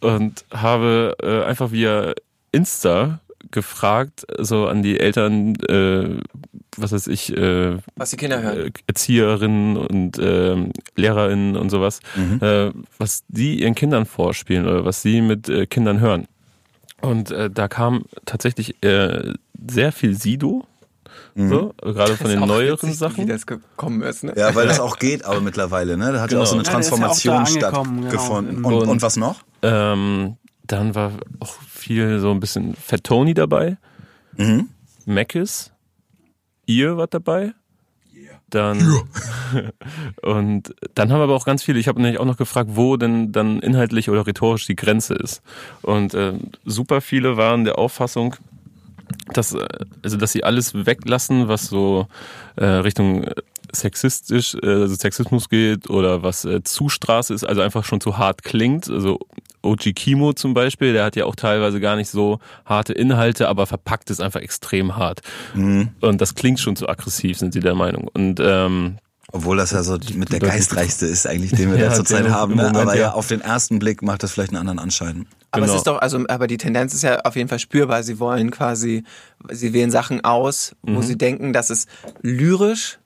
und 0.00 0.44
habe 0.50 1.16
äh, 1.22 1.44
einfach 1.44 1.72
via 1.72 2.14
Insta 2.52 3.20
gefragt, 3.56 4.26
so 4.38 4.66
an 4.66 4.82
die 4.82 5.00
Eltern, 5.00 5.56
äh, 5.64 6.20
was 6.76 6.92
weiß 6.92 7.06
ich, 7.06 7.34
äh, 7.34 7.78
was 7.96 8.10
die 8.10 8.18
Kinder 8.18 8.42
hören, 8.42 8.70
Erzieherinnen 8.86 9.78
und 9.78 10.18
äh, 10.18 10.56
Lehrerinnen 10.94 11.56
und 11.56 11.70
sowas, 11.70 12.00
mhm. 12.14 12.38
äh, 12.42 12.70
was 12.98 13.24
die 13.28 13.62
ihren 13.62 13.74
Kindern 13.74 14.04
vorspielen 14.04 14.66
oder 14.66 14.84
was 14.84 15.00
sie 15.00 15.22
mit 15.22 15.48
äh, 15.48 15.66
Kindern 15.66 16.00
hören. 16.00 16.28
Und 17.00 17.30
äh, 17.30 17.48
da 17.50 17.66
kam 17.66 18.04
tatsächlich 18.26 18.82
äh, 18.84 19.32
sehr 19.68 19.92
viel 19.92 20.14
Sido. 20.14 20.66
Mhm. 21.34 21.48
So, 21.48 21.74
gerade 21.80 22.16
von 22.16 22.28
den 22.28 22.40
neueren 22.40 22.72
witzig, 22.82 22.98
Sachen. 22.98 23.24
Wie 23.24 23.28
das 23.28 23.46
gekommen 23.46 24.02
ist, 24.02 24.24
ne? 24.24 24.34
Ja, 24.36 24.54
weil 24.54 24.66
das 24.66 24.80
auch 24.80 24.98
geht, 24.98 25.24
aber 25.24 25.40
mittlerweile, 25.40 25.96
ne? 25.96 26.12
Da 26.12 26.20
hat 26.20 26.28
genau. 26.28 26.40
ja 26.40 26.44
auch 26.44 26.50
so 26.50 26.56
eine 26.56 26.64
Transformation 26.64 27.36
ja 27.36 27.46
stattgefunden. 27.46 28.56
Genau. 28.62 28.80
Und, 28.80 28.88
und 28.88 29.02
was 29.02 29.16
noch? 29.16 29.40
Ähm, 29.62 30.36
dann 30.66 30.94
war 30.94 31.12
auch 31.40 31.56
viel 31.86 32.18
so 32.18 32.30
ein 32.30 32.40
bisschen 32.40 32.74
Fat 32.74 33.04
Tony 33.04 33.32
dabei. 33.32 33.76
Mhm. 34.36 34.68
Mackis. 35.04 35.72
Ihr 36.66 36.96
wart 36.96 37.14
dabei. 37.14 37.52
Dann 38.48 38.78
yeah. 38.78 39.72
und 40.22 40.74
dann 40.94 41.10
haben 41.10 41.18
wir 41.18 41.24
aber 41.24 41.34
auch 41.34 41.44
ganz 41.44 41.64
viele. 41.64 41.80
Ich 41.80 41.88
habe 41.88 42.00
nämlich 42.00 42.20
auch 42.20 42.24
noch 42.24 42.36
gefragt, 42.36 42.70
wo 42.74 42.96
denn 42.96 43.32
dann 43.32 43.58
inhaltlich 43.58 44.08
oder 44.08 44.26
rhetorisch 44.26 44.66
die 44.66 44.76
Grenze 44.76 45.14
ist. 45.14 45.42
Und 45.82 46.14
äh, 46.14 46.34
super 46.64 47.00
viele 47.00 47.36
waren 47.36 47.64
der 47.64 47.78
Auffassung, 47.78 48.36
dass 49.32 49.52
äh, 49.52 49.66
also 50.02 50.16
dass 50.16 50.30
sie 50.30 50.44
alles 50.44 50.86
weglassen, 50.86 51.48
was 51.48 51.66
so 51.66 52.06
äh, 52.54 52.64
Richtung 52.64 53.24
äh, 53.24 53.34
sexistisch, 53.72 54.54
äh, 54.54 54.66
also 54.66 54.94
Sexismus 54.94 55.48
geht 55.48 55.90
oder 55.90 56.22
was 56.22 56.44
äh, 56.44 56.62
zu 56.62 56.88
Straße 56.88 57.34
ist, 57.34 57.44
also 57.44 57.62
einfach 57.62 57.84
schon 57.84 58.00
zu 58.00 58.16
hart 58.16 58.44
klingt. 58.44 58.88
Also 58.88 59.18
OG 59.62 59.94
Kimo 59.94 60.32
zum 60.32 60.54
Beispiel, 60.54 60.92
der 60.92 61.04
hat 61.04 61.16
ja 61.16 61.24
auch 61.24 61.36
teilweise 61.36 61.80
gar 61.80 61.96
nicht 61.96 62.10
so 62.10 62.38
harte 62.64 62.92
Inhalte, 62.92 63.48
aber 63.48 63.66
verpackt 63.66 64.10
es 64.10 64.20
einfach 64.20 64.40
extrem 64.40 64.96
hart. 64.96 65.20
Mhm. 65.54 65.90
Und 66.00 66.20
das 66.20 66.34
klingt 66.34 66.60
schon 66.60 66.76
zu 66.76 66.88
aggressiv, 66.88 67.38
sind 67.38 67.52
sie 67.52 67.60
der 67.60 67.74
Meinung. 67.74 68.08
Und 68.12 68.40
ähm, 68.40 68.98
obwohl 69.32 69.56
das 69.56 69.72
ja 69.72 69.82
so 69.82 69.98
mit 70.14 70.32
der 70.32 70.38
geistreichste 70.38 71.06
ist 71.06 71.26
eigentlich, 71.26 71.50
den 71.50 71.72
wir 71.72 71.78
ja, 71.80 71.88
da 71.88 71.94
zurzeit 71.94 72.28
haben. 72.28 72.54
Ne? 72.54 72.62
Moment, 72.62 72.76
aber 72.76 72.96
ja, 72.96 73.12
auf 73.12 73.26
den 73.26 73.40
ersten 73.40 73.78
Blick 73.78 74.02
macht 74.02 74.22
das 74.22 74.32
vielleicht 74.32 74.50
einen 74.50 74.60
anderen 74.60 74.78
Anschein. 74.78 75.26
Aber 75.50 75.62
genau. 75.62 75.74
es 75.74 75.80
ist 75.80 75.86
doch, 75.86 75.98
also, 75.98 76.24
aber 76.28 76.46
die 76.46 76.58
Tendenz 76.58 76.94
ist 76.94 77.02
ja 77.02 77.20
auf 77.20 77.34
jeden 77.34 77.48
Fall 77.48 77.58
spürbar. 77.58 78.02
Sie 78.02 78.20
wollen 78.20 78.50
quasi, 78.50 79.04
sie 79.50 79.72
wählen 79.72 79.90
Sachen 79.90 80.24
aus, 80.24 80.76
wo 80.82 81.00
mhm. 81.00 81.02
sie 81.02 81.18
denken, 81.18 81.52
dass 81.52 81.70
es 81.70 81.86
lyrisch 82.22 82.98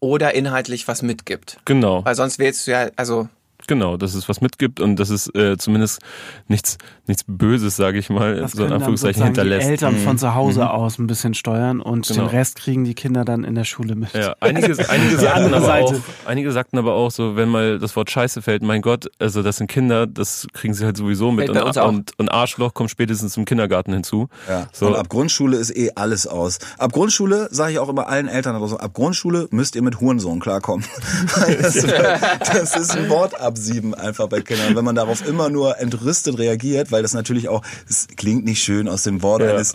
oder 0.00 0.34
inhaltlich 0.34 0.86
was 0.86 1.02
mitgibt. 1.02 1.58
Genau. 1.64 2.04
Weil 2.04 2.14
sonst 2.14 2.38
wählst 2.38 2.66
du 2.66 2.72
ja, 2.72 2.90
also 2.96 3.28
Genau, 3.66 3.96
dass 3.96 4.14
es 4.14 4.28
was 4.28 4.40
mitgibt 4.40 4.80
und 4.80 4.96
dass 4.96 5.10
es 5.10 5.32
äh, 5.34 5.56
zumindest 5.56 6.00
nichts, 6.48 6.78
nichts 7.06 7.24
Böses, 7.26 7.76
sage 7.76 7.98
ich 7.98 8.10
mal, 8.10 8.36
das 8.36 8.52
so 8.52 8.64
in 8.64 8.72
Anführungszeichen 8.72 9.22
hinterlässt. 9.22 9.66
Die 9.66 9.70
Eltern 9.70 9.96
von 9.96 10.14
mhm. 10.14 10.18
zu 10.18 10.34
Hause 10.34 10.60
mhm. 10.60 10.68
aus 10.68 10.98
ein 10.98 11.06
bisschen 11.06 11.34
steuern 11.34 11.80
und 11.80 12.06
genau. 12.06 12.22
den 12.22 12.28
Rest 12.28 12.56
kriegen 12.56 12.84
die 12.84 12.94
Kinder 12.94 13.24
dann 13.24 13.44
in 13.44 13.54
der 13.54 13.64
Schule 13.64 13.94
mit. 13.94 14.12
Ja, 14.12 14.34
einige, 14.40 14.66
einige, 14.88 15.18
sagten 15.18 15.54
aber 15.54 15.74
auch, 15.74 15.94
einige 16.26 16.52
sagten 16.52 16.78
aber 16.78 16.94
auch 16.94 17.10
so, 17.10 17.36
wenn 17.36 17.48
mal 17.48 17.78
das 17.78 17.96
Wort 17.96 18.10
Scheiße 18.10 18.42
fällt, 18.42 18.62
mein 18.62 18.82
Gott, 18.82 19.06
also 19.18 19.42
das 19.42 19.56
sind 19.56 19.68
Kinder, 19.68 20.06
das 20.06 20.46
kriegen 20.52 20.74
sie 20.74 20.84
halt 20.84 20.96
sowieso 20.96 21.32
mit 21.32 21.48
und, 21.48 21.76
und, 21.76 22.18
und, 22.18 22.32
Arschloch 22.32 22.74
kommt 22.74 22.90
spätestens 22.90 23.32
zum 23.32 23.44
Kindergarten 23.44 23.92
hinzu. 23.92 24.28
Ja. 24.48 24.66
So. 24.72 24.88
Und 24.88 24.96
ab 24.96 25.08
Grundschule 25.08 25.56
ist 25.56 25.76
eh 25.76 25.92
alles 25.94 26.26
aus. 26.26 26.58
Ab 26.78 26.92
Grundschule 26.92 27.48
sage 27.50 27.72
ich 27.72 27.78
auch 27.78 27.88
immer 27.88 28.08
allen 28.08 28.28
Eltern, 28.28 28.56
also 28.60 28.78
ab 28.78 28.92
Grundschule 28.94 29.48
müsst 29.50 29.76
ihr 29.76 29.82
mit 29.82 30.00
Hurensohn 30.00 30.40
klarkommen. 30.40 30.86
das, 31.60 31.74
das 32.52 32.76
ist 32.76 32.96
ein 32.96 33.08
Wort 33.08 33.40
ab 33.40 33.53
absieben 33.54 33.94
einfach 33.94 34.28
bei 34.28 34.40
Kindern. 34.40 34.74
Wenn 34.74 34.84
man 34.84 34.96
darauf 34.96 35.26
immer 35.26 35.48
nur 35.48 35.78
entrüstet 35.78 36.38
reagiert, 36.38 36.90
weil 36.90 37.02
das 37.02 37.14
natürlich 37.14 37.48
auch, 37.48 37.62
es 37.88 38.08
klingt 38.16 38.44
nicht 38.44 38.62
schön 38.62 38.88
aus 38.88 39.04
dem 39.04 39.22
Wort 39.22 39.42
ja. 39.42 39.50
eines 39.50 39.74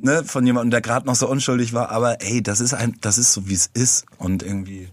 ne, 0.00 0.24
von 0.24 0.44
jemandem, 0.44 0.70
der 0.70 0.80
gerade 0.80 1.06
noch 1.06 1.14
so 1.14 1.28
unschuldig 1.28 1.72
war, 1.72 1.90
aber 1.90 2.20
ey, 2.20 2.42
das 2.42 2.60
ist 2.60 2.74
ein, 2.74 2.96
das 3.00 3.18
ist 3.18 3.32
so 3.32 3.48
wie 3.48 3.54
es 3.54 3.70
ist 3.72 4.06
und 4.18 4.42
irgendwie. 4.42 4.88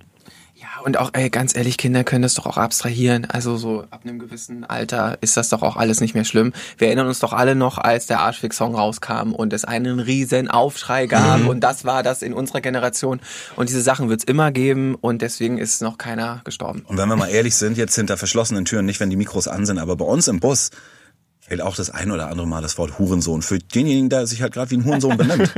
Und 0.87 0.95
auch, 0.95 1.09
ey, 1.11 1.29
ganz 1.29 1.53
ehrlich, 1.53 1.77
Kinder 1.77 2.05
können 2.05 2.21
das 2.21 2.35
doch 2.35 2.45
auch 2.45 2.55
abstrahieren. 2.55 3.25
Also 3.25 3.57
so 3.57 3.83
ab 3.89 4.03
einem 4.05 4.19
gewissen 4.19 4.63
Alter 4.63 5.17
ist 5.19 5.35
das 5.35 5.49
doch 5.49 5.61
auch 5.61 5.75
alles 5.75 5.99
nicht 5.99 6.13
mehr 6.13 6.23
schlimm. 6.23 6.53
Wir 6.77 6.87
erinnern 6.87 7.07
uns 7.07 7.19
doch 7.19 7.33
alle 7.33 7.55
noch, 7.55 7.77
als 7.77 8.07
der 8.07 8.21
Arschfix-Song 8.21 8.73
rauskam 8.73 9.33
und 9.33 9.51
es 9.51 9.65
einen 9.65 9.99
riesen 9.99 10.47
Aufschrei 10.47 11.07
gab 11.07 11.41
mhm. 11.41 11.49
und 11.49 11.59
das 11.59 11.83
war 11.83 12.03
das 12.03 12.21
in 12.21 12.31
unserer 12.31 12.61
Generation. 12.61 13.19
Und 13.57 13.67
diese 13.67 13.81
Sachen 13.81 14.07
wird 14.07 14.21
es 14.21 14.23
immer 14.23 14.53
geben 14.53 14.95
und 14.95 15.21
deswegen 15.21 15.57
ist 15.57 15.81
noch 15.81 15.97
keiner 15.97 16.39
gestorben. 16.45 16.85
Und 16.87 16.97
wenn 16.97 17.09
wir 17.09 17.17
mal 17.17 17.27
ehrlich 17.27 17.57
sind, 17.57 17.75
jetzt 17.75 17.95
hinter 17.95 18.15
verschlossenen 18.15 18.63
Türen, 18.63 18.85
nicht 18.85 19.01
wenn 19.01 19.09
die 19.09 19.17
Mikros 19.17 19.49
an 19.49 19.65
sind, 19.65 19.79
aber 19.79 19.97
bei 19.97 20.05
uns 20.05 20.29
im 20.29 20.39
Bus, 20.39 20.69
fällt 21.47 21.61
auch 21.61 21.75
das 21.75 21.89
ein 21.89 22.11
oder 22.11 22.27
andere 22.27 22.45
Mal 22.45 22.61
das 22.61 22.77
Wort 22.77 22.99
Hurensohn 22.99 23.41
für 23.41 23.57
denjenigen, 23.57 24.09
der 24.09 24.27
sich 24.27 24.41
halt 24.41 24.53
gerade 24.53 24.69
wie 24.71 24.77
ein 24.77 24.83
Hurensohn 24.83 25.15
benimmt. 25.15 25.53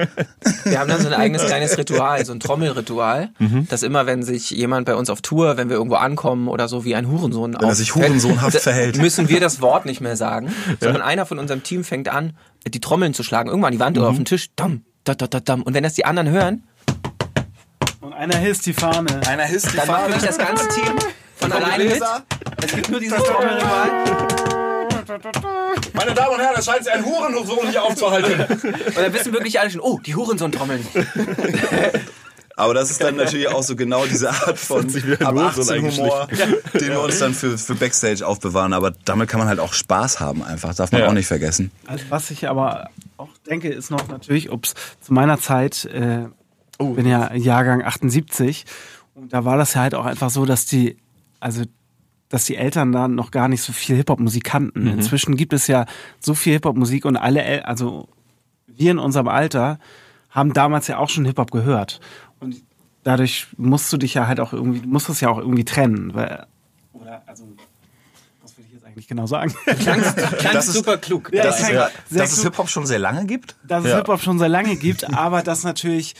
Wir 0.63 0.79
haben 0.79 0.87
dann 0.87 1.01
so 1.01 1.07
ein 1.07 1.13
eigenes 1.15 1.43
kleines 1.45 1.77
Ritual, 1.79 2.23
so 2.25 2.31
ein 2.31 2.39
Trommelritual, 2.39 3.29
mhm. 3.39 3.67
dass 3.69 3.81
immer, 3.81 4.05
wenn 4.05 4.21
sich 4.21 4.51
jemand 4.51 4.85
bei 4.85 4.93
uns 4.93 5.09
auf 5.09 5.21
Tour, 5.21 5.57
wenn 5.57 5.69
wir 5.69 5.77
irgendwo 5.77 5.95
ankommen 5.95 6.47
oder 6.47 6.67
so 6.67 6.85
wie 6.85 6.93
ein 6.93 7.07
Hurensohn 7.07 7.55
Wenn 7.59 7.67
er 7.67 7.73
sich 7.73 7.95
hurensohnhaft 7.95 8.59
verhält. 8.61 8.97
Müssen 8.99 9.29
wir 9.29 9.39
das 9.39 9.61
Wort 9.61 9.85
nicht 9.85 9.99
mehr 9.99 10.15
sagen, 10.15 10.53
sondern 10.79 11.01
einer 11.01 11.25
von 11.25 11.39
unserem 11.39 11.63
Team 11.63 11.83
fängt 11.83 12.07
an, 12.07 12.33
die 12.67 12.79
Trommeln 12.79 13.15
zu 13.15 13.23
schlagen, 13.23 13.49
irgendwann 13.49 13.69
an 13.69 13.73
die 13.73 13.79
Wand 13.79 13.95
mhm. 13.95 14.03
oder 14.03 14.11
auf 14.11 14.15
den 14.15 14.25
Tisch, 14.25 14.49
dam, 14.55 14.83
da, 15.05 15.15
da, 15.15 15.25
da, 15.25 15.39
dam. 15.39 15.63
Und 15.63 15.73
wenn 15.73 15.83
das 15.83 15.95
die 15.95 16.05
anderen 16.05 16.29
hören... 16.29 16.63
Und 18.01 18.13
einer 18.13 18.37
hisst 18.37 18.65
die 18.67 18.73
Fahne. 18.73 19.21
Einer 19.27 19.43
hisst 19.43 19.73
die 19.73 19.77
dann 19.77 19.87
Fahne. 19.87 20.03
Dann 20.03 20.11
macht 20.11 20.27
das 20.27 20.37
ganze 20.37 20.67
Team 20.69 20.93
von 21.35 21.51
alleine 21.51 21.83
mit. 21.83 22.01
Es 22.63 22.71
gibt 22.73 22.89
nur 22.89 22.99
dieses 22.99 23.17
Trommelritual. 23.23 24.48
Meine 25.93 26.13
Damen 26.13 26.35
und 26.35 26.41
Herren, 26.41 26.55
es 26.57 26.65
scheint 26.65 26.83
sich 26.83 26.93
ein 26.93 27.03
Hurensohn 27.03 27.69
hier 27.69 27.83
aufzuhalten. 27.83 28.41
Und 28.41 28.97
dann 28.97 29.13
wissen 29.13 29.33
wirklich 29.33 29.59
alle 29.59 29.71
schon, 29.71 29.81
oh, 29.81 29.99
die 30.05 30.15
Hurensohn-Trommeln. 30.15 30.85
Aber 32.55 32.73
das 32.73 32.91
ist 32.91 33.01
dann 33.01 33.15
natürlich 33.15 33.47
auch 33.47 33.63
so 33.63 33.77
genau 33.77 34.05
diese 34.05 34.29
Art 34.29 34.59
von 34.59 34.85
ab 35.21 35.37
18 35.37 35.81
Humor, 35.81 36.27
den 36.73 36.89
wir 36.89 37.01
uns 37.01 37.17
dann 37.19 37.33
für, 37.33 37.57
für 37.57 37.73
Backstage 37.73 38.27
aufbewahren. 38.27 38.73
Aber 38.73 38.91
damit 39.05 39.29
kann 39.29 39.39
man 39.39 39.47
halt 39.47 39.61
auch 39.61 39.71
Spaß 39.71 40.19
haben 40.19 40.43
einfach, 40.43 40.75
darf 40.75 40.91
man 40.91 41.01
ja. 41.01 41.07
auch 41.07 41.13
nicht 41.13 41.27
vergessen. 41.27 41.71
Also 41.87 42.03
was 42.09 42.31
ich 42.31 42.49
aber 42.49 42.89
auch 43.15 43.29
denke, 43.49 43.69
ist 43.69 43.91
noch 43.91 44.09
natürlich, 44.09 44.51
ob 44.51 44.65
es 44.65 44.73
zu 44.99 45.13
meiner 45.13 45.39
Zeit, 45.39 45.85
äh, 45.85 46.25
oh. 46.79 46.89
bin 46.89 47.07
ja 47.07 47.33
Jahrgang 47.33 47.81
78, 47.81 48.65
und 49.15 49.31
da 49.31 49.45
war 49.45 49.57
das 49.57 49.73
ja 49.73 49.81
halt 49.81 49.95
auch 49.95 50.05
einfach 50.05 50.29
so, 50.29 50.45
dass 50.45 50.65
die, 50.65 50.97
also 51.39 51.63
dass 52.29 52.45
die 52.45 52.55
Eltern 52.55 52.91
da 52.91 53.07
noch 53.07 53.31
gar 53.31 53.47
nicht 53.47 53.61
so 53.61 53.73
viel 53.73 53.95
Hip-Hop-Musik 53.97 54.43
kannten. 54.43 54.83
Mhm. 54.83 54.99
Inzwischen 54.99 55.35
gibt 55.35 55.51
es 55.51 55.67
ja 55.67 55.85
so 56.19 56.35
viel 56.35 56.53
Hip-Hop-Musik 56.53 57.05
und 57.05 57.17
alle, 57.17 57.43
El 57.43 57.61
also 57.61 58.07
wir 58.67 58.91
in 58.91 58.99
unserem 58.99 59.27
Alter 59.27 59.79
haben 60.29 60.53
damals 60.53 60.87
ja 60.87 60.97
auch 60.99 61.09
schon 61.09 61.25
Hip-Hop 61.25 61.51
gehört. 61.51 61.99
Und 62.39 62.61
dadurch 63.03 63.47
musst 63.57 63.91
du 63.91 63.97
dich 63.97 64.13
ja 64.13 64.27
halt 64.27 64.39
auch 64.39 64.53
irgendwie, 64.53 64.85
musst 64.85 65.09
es 65.09 65.21
ja 65.21 65.29
auch 65.29 65.39
irgendwie 65.39 65.65
trennen. 65.65 66.13
Weil, 66.13 66.45
oder, 66.93 67.23
also, 67.25 67.45
was 68.43 68.57
will 68.57 68.65
ich 68.67 68.73
jetzt 68.73 68.85
eigentlich 68.85 69.07
genau 69.07 69.25
sagen? 69.25 69.53
Klangst, 69.65 70.17
klangst 70.37 70.73
super 70.73 70.97
klug. 70.97 71.31
Ja, 71.33 71.43
dass, 71.43 71.67
ja, 71.67 71.89
dass 72.11 72.31
es 72.31 72.43
Hip-Hop 72.43 72.69
schon 72.69 72.85
sehr 72.85 72.99
lange 72.99 73.25
gibt? 73.25 73.55
Dass 73.63 73.83
es 73.83 73.95
Hip-Hop 73.95 74.21
schon 74.21 74.37
sehr 74.37 74.49
lange 74.49 74.75
gibt, 74.75 75.11
aber 75.13 75.41
dass 75.41 75.63
natürlich 75.63 76.15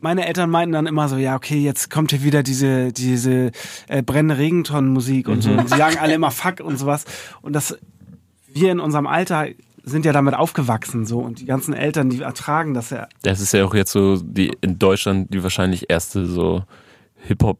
meine 0.00 0.26
Eltern 0.26 0.50
meinten 0.50 0.72
dann 0.72 0.86
immer 0.86 1.08
so, 1.08 1.16
ja, 1.16 1.36
okay, 1.36 1.58
jetzt 1.58 1.90
kommt 1.90 2.10
hier 2.10 2.22
wieder 2.22 2.42
diese, 2.42 2.92
diese 2.92 3.50
äh, 3.88 4.02
brennende 4.02 4.38
Regentonnenmusik 4.38 5.28
und 5.28 5.38
mhm. 5.38 5.42
so. 5.42 5.50
Und 5.50 5.68
sie 5.68 5.76
sagen 5.76 5.96
alle 5.98 6.14
immer 6.14 6.30
Fuck 6.30 6.60
und 6.60 6.78
sowas. 6.78 7.04
Und 7.42 7.52
das, 7.54 7.78
wir 8.46 8.72
in 8.72 8.80
unserem 8.80 9.06
Alter 9.06 9.46
sind 9.84 10.04
ja 10.04 10.12
damit 10.12 10.34
aufgewachsen 10.34 11.06
so 11.06 11.18
und 11.18 11.40
die 11.40 11.46
ganzen 11.46 11.72
Eltern, 11.72 12.10
die 12.10 12.20
ertragen 12.20 12.74
das 12.74 12.90
ja. 12.90 13.08
Das 13.22 13.40
ist 13.40 13.52
ja 13.52 13.64
auch 13.64 13.74
jetzt 13.74 13.92
so 13.92 14.16
die 14.20 14.52
in 14.60 14.78
Deutschland 14.78 15.32
die 15.32 15.42
wahrscheinlich 15.42 15.88
erste 15.88 16.26
so 16.26 16.62
Hip-Hop 17.26 17.58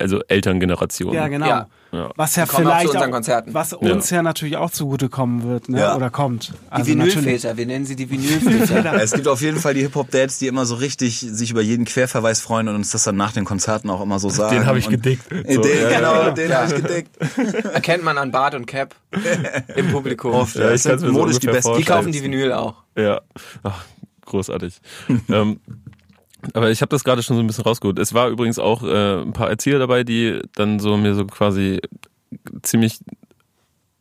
also 0.00 0.20
Elterngeneration. 0.28 1.14
Ja, 1.14 1.28
genau. 1.28 1.46
Ja. 1.46 1.68
Was 2.16 2.34
ja 2.34 2.46
vielleicht 2.46 2.96
auch, 2.96 3.44
was 3.46 3.72
uns 3.72 4.10
ja. 4.10 4.16
ja. 4.16 4.22
natürlich 4.22 4.56
auch 4.56 4.70
zugutekommen 4.70 5.44
wird, 5.44 5.68
ne? 5.68 5.78
Ja. 5.78 5.96
oder 5.96 6.10
kommt. 6.10 6.52
Also 6.68 6.92
die 6.92 6.98
Vinylväter, 6.98 7.56
wir 7.56 7.66
nennen 7.66 7.84
sie 7.84 7.94
die 7.94 8.10
Vinylväter. 8.10 8.94
es 9.02 9.12
gibt 9.12 9.28
auf 9.28 9.40
jeden 9.40 9.60
Fall 9.60 9.74
die 9.74 9.82
Hip-Hop-Dads, 9.82 10.38
die 10.38 10.48
immer 10.48 10.66
so 10.66 10.74
richtig 10.74 11.20
sich 11.20 11.52
über 11.52 11.62
jeden 11.62 11.84
Querverweis 11.84 12.40
freuen 12.40 12.68
und 12.68 12.74
uns 12.74 12.90
das 12.90 13.04
dann 13.04 13.16
nach 13.16 13.32
den 13.32 13.44
Konzerten 13.44 13.90
auch 13.90 14.00
immer 14.00 14.18
so 14.18 14.28
sagen. 14.28 14.56
Den 14.56 14.66
habe 14.66 14.78
ich 14.78 14.88
gedickt. 14.88 15.24
So, 15.30 15.62
den, 15.62 15.88
genau, 15.88 16.30
den 16.30 16.54
habe 16.54 16.66
ich 16.66 16.82
gedickt. 16.82 17.16
Erkennt 17.72 18.04
man 18.04 18.18
an 18.18 18.30
Bart 18.30 18.54
und 18.54 18.66
Cap 18.66 18.94
im 19.76 19.90
Publikum. 19.90 20.32
Oft, 20.32 20.56
ja, 20.56 20.72
ich 20.72 20.82
sind 20.82 21.00
modisch 21.10 21.34
so 21.34 21.40
die 21.40 21.46
besten. 21.48 21.76
Die 21.76 21.84
kaufen 21.84 22.12
die 22.12 22.22
Vinyl 22.22 22.52
auch. 22.52 22.82
Ja, 22.96 23.20
Ach, 23.62 23.84
großartig. 24.24 24.80
ähm, 25.28 25.60
aber 26.52 26.70
ich 26.70 26.82
habe 26.82 26.90
das 26.90 27.04
gerade 27.04 27.22
schon 27.22 27.36
so 27.36 27.42
ein 27.42 27.46
bisschen 27.46 27.64
rausgeholt. 27.64 27.98
Es 27.98 28.14
war 28.14 28.28
übrigens 28.28 28.58
auch 28.58 28.82
äh, 28.82 29.22
ein 29.22 29.32
paar 29.32 29.48
Erzieher 29.48 29.78
dabei, 29.78 30.04
die 30.04 30.40
dann 30.54 30.78
so 30.78 30.96
mir 30.96 31.14
so 31.14 31.24
quasi 31.26 31.80
ziemlich 32.62 33.00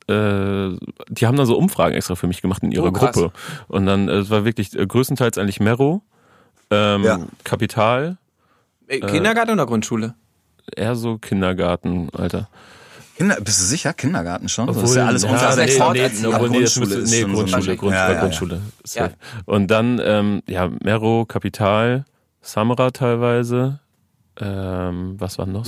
äh, 0.07 0.77
die 1.09 1.27
haben 1.27 1.37
dann 1.37 1.45
so 1.45 1.57
Umfragen 1.57 1.95
extra 1.95 2.15
für 2.15 2.27
mich 2.27 2.41
gemacht 2.41 2.63
in 2.63 2.71
ihrer 2.71 2.87
oh, 2.87 2.91
Gruppe. 2.91 3.31
Und 3.67 3.85
dann, 3.85 4.09
äh, 4.09 4.17
es 4.17 4.29
war 4.29 4.43
wirklich 4.45 4.77
äh, 4.77 4.85
größtenteils 4.85 5.37
eigentlich 5.37 5.59
Mero, 5.59 6.01
ähm, 6.69 7.03
ja. 7.03 7.19
Kapital. 7.43 8.17
Äh, 8.87 8.99
Kindergarten 8.99 9.51
oder 9.51 9.65
Grundschule? 9.65 10.15
Eher 10.75 10.95
so 10.95 11.17
Kindergarten, 11.17 12.09
Alter. 12.13 12.49
Kinder, 13.15 13.37
bist 13.41 13.61
du 13.61 13.65
sicher? 13.65 13.93
Kindergarten 13.93 14.49
schon? 14.49 14.69
Obwohl, 14.69 14.81
das 14.81 14.91
ist 14.91 14.97
ja 14.97 15.05
alles 15.05 15.23
unter 15.23 15.35
ja, 15.35 15.55
nee, 15.55 15.65
nee, 15.65 16.09
nee, 16.09 16.27
nee, 16.27 16.47
Grundschule, 16.47 17.03
nee, 17.03 17.23
Grundschule, 17.23 17.77
Grundschule, 17.77 18.61
ja. 18.93 19.09
Und 19.45 19.67
dann, 19.67 20.01
ähm, 20.03 20.41
ja, 20.47 20.69
Mero, 20.83 21.25
Kapital, 21.25 22.05
Samra 22.43 22.91
teilweise. 22.91 23.79
Ähm, 24.39 25.15
was 25.19 25.37
war 25.37 25.45
noch? 25.45 25.65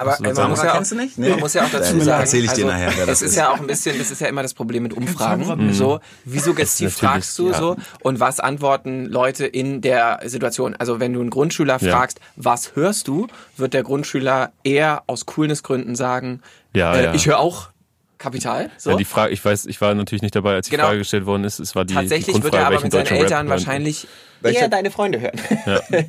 Aber 0.00 0.16
man, 0.20 0.50
muss 0.50 0.62
ja 0.64 0.74
auch, 0.74 0.90
nicht? 0.92 1.16
Nee. 1.16 1.28
man 1.28 1.40
muss 1.40 1.54
ja 1.54 1.62
auch 1.64 1.70
dazu 1.70 2.00
sagen, 2.00 2.22
erzähle 2.22 2.46
ich 2.46 2.52
dir 2.52 2.66
also, 2.66 2.86
nachher. 2.86 3.08
Es 3.08 3.22
ist 3.22 3.36
ja 3.36 3.50
auch 3.50 3.60
ein 3.60 3.68
bisschen, 3.68 3.98
das 3.98 4.10
ist 4.10 4.20
ja 4.20 4.26
immer 4.26 4.42
das 4.42 4.52
Problem 4.52 4.82
mit 4.82 4.94
Umfragen. 4.94 5.46
Mhm. 5.46 5.72
So, 5.72 6.00
wie 6.24 6.40
suggestiv 6.40 6.92
fragst 6.96 7.38
du 7.38 7.50
ja. 7.50 7.58
so 7.58 7.76
und 8.00 8.18
was 8.18 8.40
antworten 8.40 9.06
Leute 9.06 9.46
in 9.46 9.80
der 9.80 10.20
Situation? 10.24 10.74
Also 10.74 10.98
wenn 10.98 11.12
du 11.12 11.20
einen 11.20 11.30
Grundschüler 11.30 11.78
ja. 11.80 11.96
fragst, 11.96 12.18
was 12.34 12.74
hörst 12.74 13.06
du, 13.06 13.28
wird 13.56 13.74
der 13.74 13.84
Grundschüler 13.84 14.50
eher 14.64 15.04
aus 15.06 15.26
Coolnessgründen 15.26 15.94
sagen, 15.94 16.40
ja, 16.74 16.94
äh, 16.94 17.16
ich 17.16 17.26
höre 17.26 17.38
auch 17.38 17.69
Kapital. 18.20 18.70
So. 18.76 18.90
Ja, 18.90 18.96
die 18.96 19.04
Frage, 19.04 19.32
ich 19.32 19.44
weiß, 19.44 19.66
ich 19.66 19.80
war 19.80 19.94
natürlich 19.94 20.22
nicht 20.22 20.36
dabei, 20.36 20.54
als 20.54 20.66
die 20.66 20.72
genau. 20.72 20.84
Frage 20.84 20.98
gestellt 20.98 21.26
worden 21.26 21.42
ist. 21.42 21.58
Es 21.58 21.74
war 21.74 21.84
die 21.84 21.94
Tatsächlich 21.94 22.36
die 22.36 22.42
wird 22.42 22.54
er 22.54 22.66
aber 22.66 22.80
mit 22.80 22.92
seinen 22.92 23.06
Eltern 23.06 23.48
wahrscheinlich 23.48 24.06
eher 24.42 24.68
deine 24.68 24.90
Freunde 24.90 25.20
hören. 25.20 25.40
Ja. 25.66 25.80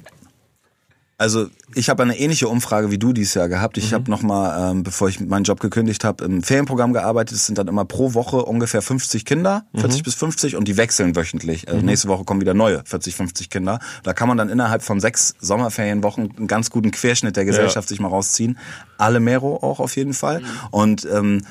Also 1.22 1.49
ich 1.76 1.88
habe 1.88 2.01
eine 2.01 2.18
ähnliche 2.18 2.47
Umfrage 2.47 2.89
wie 2.89 2.97
du 2.97 3.14
dieses 3.14 3.36
Jahr 3.36 3.47
gehabt. 3.47 3.78
Ich 3.78 3.91
mhm. 3.91 3.95
habe 3.95 4.09
nochmal, 4.09 4.72
ähm, 4.72 4.82
bevor 4.82 5.07
ich 5.07 5.20
meinen 5.20 5.43
Job 5.43 5.59
gekündigt 5.59 6.03
habe, 6.03 6.26
im 6.26 6.41
Ferienprogramm 6.41 6.93
gearbeitet. 6.93 7.38
Es 7.38 7.45
sind 7.45 7.59
dann 7.59 7.68
immer 7.68 7.86
pro 7.86 8.16
Woche 8.16 8.38
ungefähr 8.38 8.82
50 8.82 9.24
Kinder, 9.24 9.68
40 9.76 9.99
mhm. 9.99 10.03
bis 10.03 10.16
50 10.16 10.55
und 10.55 10.68
die 10.68 10.78
wechseln 10.78 11.16
wöchentlich. 11.16 11.68
Also 11.68 11.80
mhm. 11.80 11.86
nächste 11.86 12.07
Woche 12.07 12.24
kommen 12.24 12.41
wieder 12.41 12.55
neue 12.55 12.82
40, 12.86 13.14
50 13.14 13.51
Kinder. 13.51 13.78
Da 14.01 14.14
kann 14.14 14.30
man 14.30 14.38
dann 14.39 14.49
innerhalb 14.49 14.82
von 14.82 14.99
sechs 14.99 15.36
Sommerferienwochen 15.39 16.38
einen 16.38 16.47
ganz 16.47 16.72
guten 16.72 16.89
Querschnitt 16.89 17.36
der 17.36 17.45
Gesellschaft 17.45 17.88
ja. 17.88 17.89
sich 17.89 17.99
mal 17.99 18.07
rausziehen. 18.07 18.57
Alle 18.97 19.20
Mero 19.20 19.57
auch 19.57 19.80
auf 19.80 19.95
jeden 19.97 20.16
Fall. 20.16 20.39
Mhm. 20.39 20.45
Und 20.72 21.05
ähm, 21.14 21.43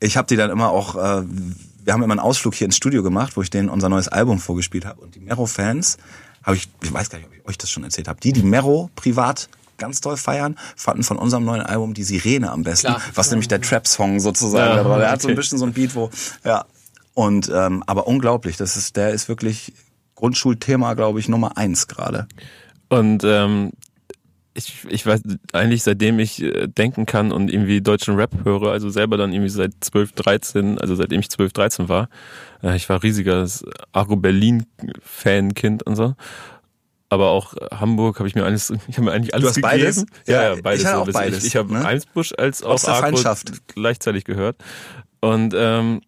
ich 0.00 0.16
habe 0.16 0.26
die 0.26 0.36
dann 0.36 0.50
immer 0.50 0.70
auch... 0.70 0.96
Äh, 0.96 1.24
wir 1.84 1.92
haben 1.92 2.02
immer 2.02 2.14
einen 2.14 2.20
Ausflug 2.20 2.56
hier 2.56 2.64
ins 2.64 2.76
Studio 2.76 3.04
gemacht, 3.04 3.36
wo 3.36 3.42
ich 3.42 3.50
denen 3.50 3.68
unser 3.68 3.88
neues 3.88 4.08
Album 4.08 4.40
vorgespielt 4.40 4.84
habe. 4.84 5.00
Und 5.00 5.14
die 5.14 5.20
Mero-Fans 5.20 5.98
habe 6.42 6.56
ich, 6.56 6.68
ich 6.82 6.92
weiß 6.92 7.10
gar 7.10 7.18
nicht, 7.18 7.28
ob 7.28 7.34
ich 7.34 7.46
euch 7.46 7.58
das 7.58 7.70
schon 7.70 7.84
erzählt 7.84 8.08
habe, 8.08 8.18
die, 8.20 8.32
die 8.32 8.42
Mero 8.42 8.90
privat 8.96 9.48
ganz 9.78 10.00
toll 10.00 10.16
feiern, 10.16 10.56
fanden 10.74 11.04
von 11.04 11.16
unserem 11.16 11.44
neuen 11.44 11.62
Album 11.62 11.94
die 11.94 12.02
Sirene 12.02 12.50
am 12.50 12.64
besten, 12.64 12.88
Klar. 12.88 13.02
was 13.14 13.30
nämlich 13.30 13.46
der 13.48 13.60
Trap-Song 13.60 14.20
sozusagen 14.20 14.78
ja, 14.78 14.84
war. 14.84 14.98
Der 14.98 15.10
hat 15.10 15.22
so 15.22 15.28
ein 15.28 15.36
bisschen 15.36 15.58
so 15.58 15.66
ein 15.66 15.72
Beat, 15.72 15.94
wo, 15.94 16.10
ja. 16.44 16.64
Und, 17.14 17.50
ähm, 17.54 17.82
aber 17.86 18.06
unglaublich, 18.06 18.56
das 18.56 18.76
ist, 18.76 18.96
der 18.96 19.10
ist 19.10 19.28
wirklich 19.28 19.72
Grundschulthema, 20.16 20.94
glaube 20.94 21.20
ich, 21.20 21.28
Nummer 21.28 21.56
eins 21.56 21.86
gerade. 21.86 22.26
Und 22.88 23.22
ähm, 23.24 23.72
ich, 24.56 24.86
ich 24.88 25.06
weiß 25.06 25.22
eigentlich 25.52 25.82
seitdem 25.82 26.18
ich 26.18 26.42
äh, 26.42 26.66
denken 26.66 27.06
kann 27.06 27.32
und 27.32 27.52
irgendwie 27.52 27.80
deutschen 27.80 28.16
Rap 28.16 28.30
höre, 28.44 28.70
also 28.72 28.88
selber 28.88 29.16
dann 29.16 29.32
irgendwie 29.32 29.50
seit 29.50 29.72
12, 29.80 30.12
13, 30.12 30.78
also 30.78 30.94
seitdem 30.94 31.20
ich 31.20 31.30
12, 31.30 31.52
13 31.52 31.88
war. 31.88 32.08
Äh, 32.62 32.76
ich 32.76 32.88
war 32.88 33.02
riesiges 33.02 33.64
Argo 33.92 34.16
Berlin 34.16 34.66
Fankind 35.02 35.82
und 35.84 35.96
so. 35.96 36.14
Aber 37.08 37.28
auch 37.28 37.54
Hamburg 37.70 38.18
habe 38.18 38.28
ich 38.28 38.34
mir 38.34 38.44
alles, 38.44 38.70
ich 38.88 38.96
habe 38.96 39.06
mir 39.06 39.12
eigentlich 39.12 39.34
alles 39.34 39.42
du 39.42 39.48
hast 39.48 39.54
gegeben. 39.56 39.70
Beides? 39.70 40.06
Ja, 40.26 40.54
ja, 40.54 40.60
beides. 40.60 40.82
Ich, 40.82 40.88
so 40.88 40.96
auch 40.96 41.08
beides, 41.10 41.38
ich, 41.38 41.46
ich 41.46 41.56
habe 41.56 41.72
ne? 41.72 41.84
Eimsbusch 41.84 42.32
als 42.36 42.62
auch 42.62 42.82
Argo 42.88 43.18
gleichzeitig 43.68 44.24
gehört. 44.24 44.56
Und 45.20 45.54
ähm, 45.56 46.00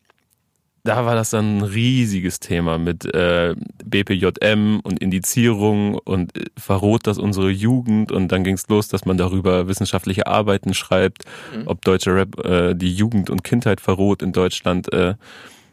da 0.84 1.04
war 1.04 1.14
das 1.14 1.30
dann 1.30 1.58
ein 1.58 1.62
riesiges 1.62 2.40
Thema 2.40 2.78
mit 2.78 3.04
äh, 3.04 3.54
BPJM 3.84 4.80
und 4.82 5.00
Indizierung 5.00 5.94
und 5.94 6.36
äh, 6.36 6.46
verrot 6.56 7.06
das 7.06 7.18
unsere 7.18 7.50
Jugend 7.50 8.12
und 8.12 8.28
dann 8.28 8.44
ging 8.44 8.54
es 8.54 8.68
los, 8.68 8.88
dass 8.88 9.04
man 9.04 9.16
darüber 9.18 9.68
wissenschaftliche 9.68 10.26
Arbeiten 10.26 10.74
schreibt, 10.74 11.24
mhm. 11.54 11.66
ob 11.66 11.84
deutsche 11.84 12.14
Rap 12.14 12.44
äh, 12.44 12.74
die 12.74 12.94
Jugend 12.94 13.30
und 13.30 13.44
Kindheit 13.44 13.80
verrot 13.80 14.22
in 14.22 14.32
Deutschland. 14.32 14.92
Äh, 14.92 15.14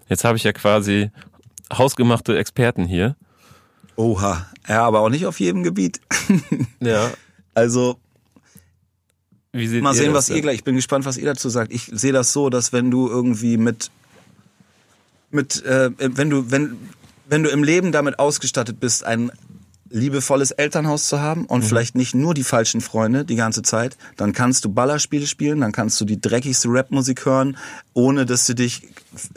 jetzt 0.09 0.23
habe 0.23 0.37
ich 0.37 0.43
ja 0.43 0.53
quasi 0.53 1.11
hausgemachte 1.71 2.37
Experten 2.37 2.85
hier. 2.85 3.15
Oha, 3.95 4.47
ja, 4.67 4.83
aber 4.83 4.99
auch 4.99 5.09
nicht 5.09 5.25
auf 5.25 5.39
jedem 5.39 5.63
Gebiet. 5.63 6.01
ja. 6.79 7.11
Also 7.53 7.97
Mal 9.53 9.93
sehen, 9.93 10.13
was 10.13 10.25
denn? 10.25 10.35
ihr 10.35 10.41
gleich. 10.41 10.55
Ich 10.55 10.63
bin 10.65 10.75
gespannt, 10.75 11.05
was 11.05 11.15
ihr 11.15 11.23
dazu 11.23 11.47
sagt. 11.47 11.71
Ich 11.71 11.89
sehe 11.93 12.11
das 12.11 12.33
so, 12.33 12.49
dass 12.49 12.73
wenn 12.73 12.91
du 12.91 13.07
irgendwie 13.07 13.55
mit 13.55 13.89
mit 15.35 15.63
äh, 15.63 15.91
wenn 15.97 16.29
du 16.29 16.49
wenn 16.49 16.77
wenn 17.27 17.43
du 17.43 17.49
im 17.49 17.63
Leben 17.63 17.91
damit 17.91 18.19
ausgestattet 18.19 18.79
bist, 18.79 19.03
ein 19.03 19.31
liebevolles 19.89 20.51
Elternhaus 20.51 21.07
zu 21.07 21.21
haben 21.21 21.45
und 21.45 21.63
vielleicht 21.63 21.95
nicht 21.95 22.15
nur 22.15 22.33
die 22.33 22.43
falschen 22.43 22.81
Freunde 22.81 23.23
die 23.23 23.35
ganze 23.35 23.61
Zeit, 23.61 23.97
dann 24.17 24.33
kannst 24.33 24.65
du 24.65 24.69
Ballerspiele 24.69 25.27
spielen, 25.27 25.61
dann 25.61 25.71
kannst 25.71 26.01
du 26.01 26.05
die 26.05 26.19
dreckigste 26.19 26.67
Rapmusik 26.69 27.25
hören, 27.25 27.57
ohne 27.93 28.25
dass 28.25 28.47
du 28.47 28.55
dich 28.55 28.89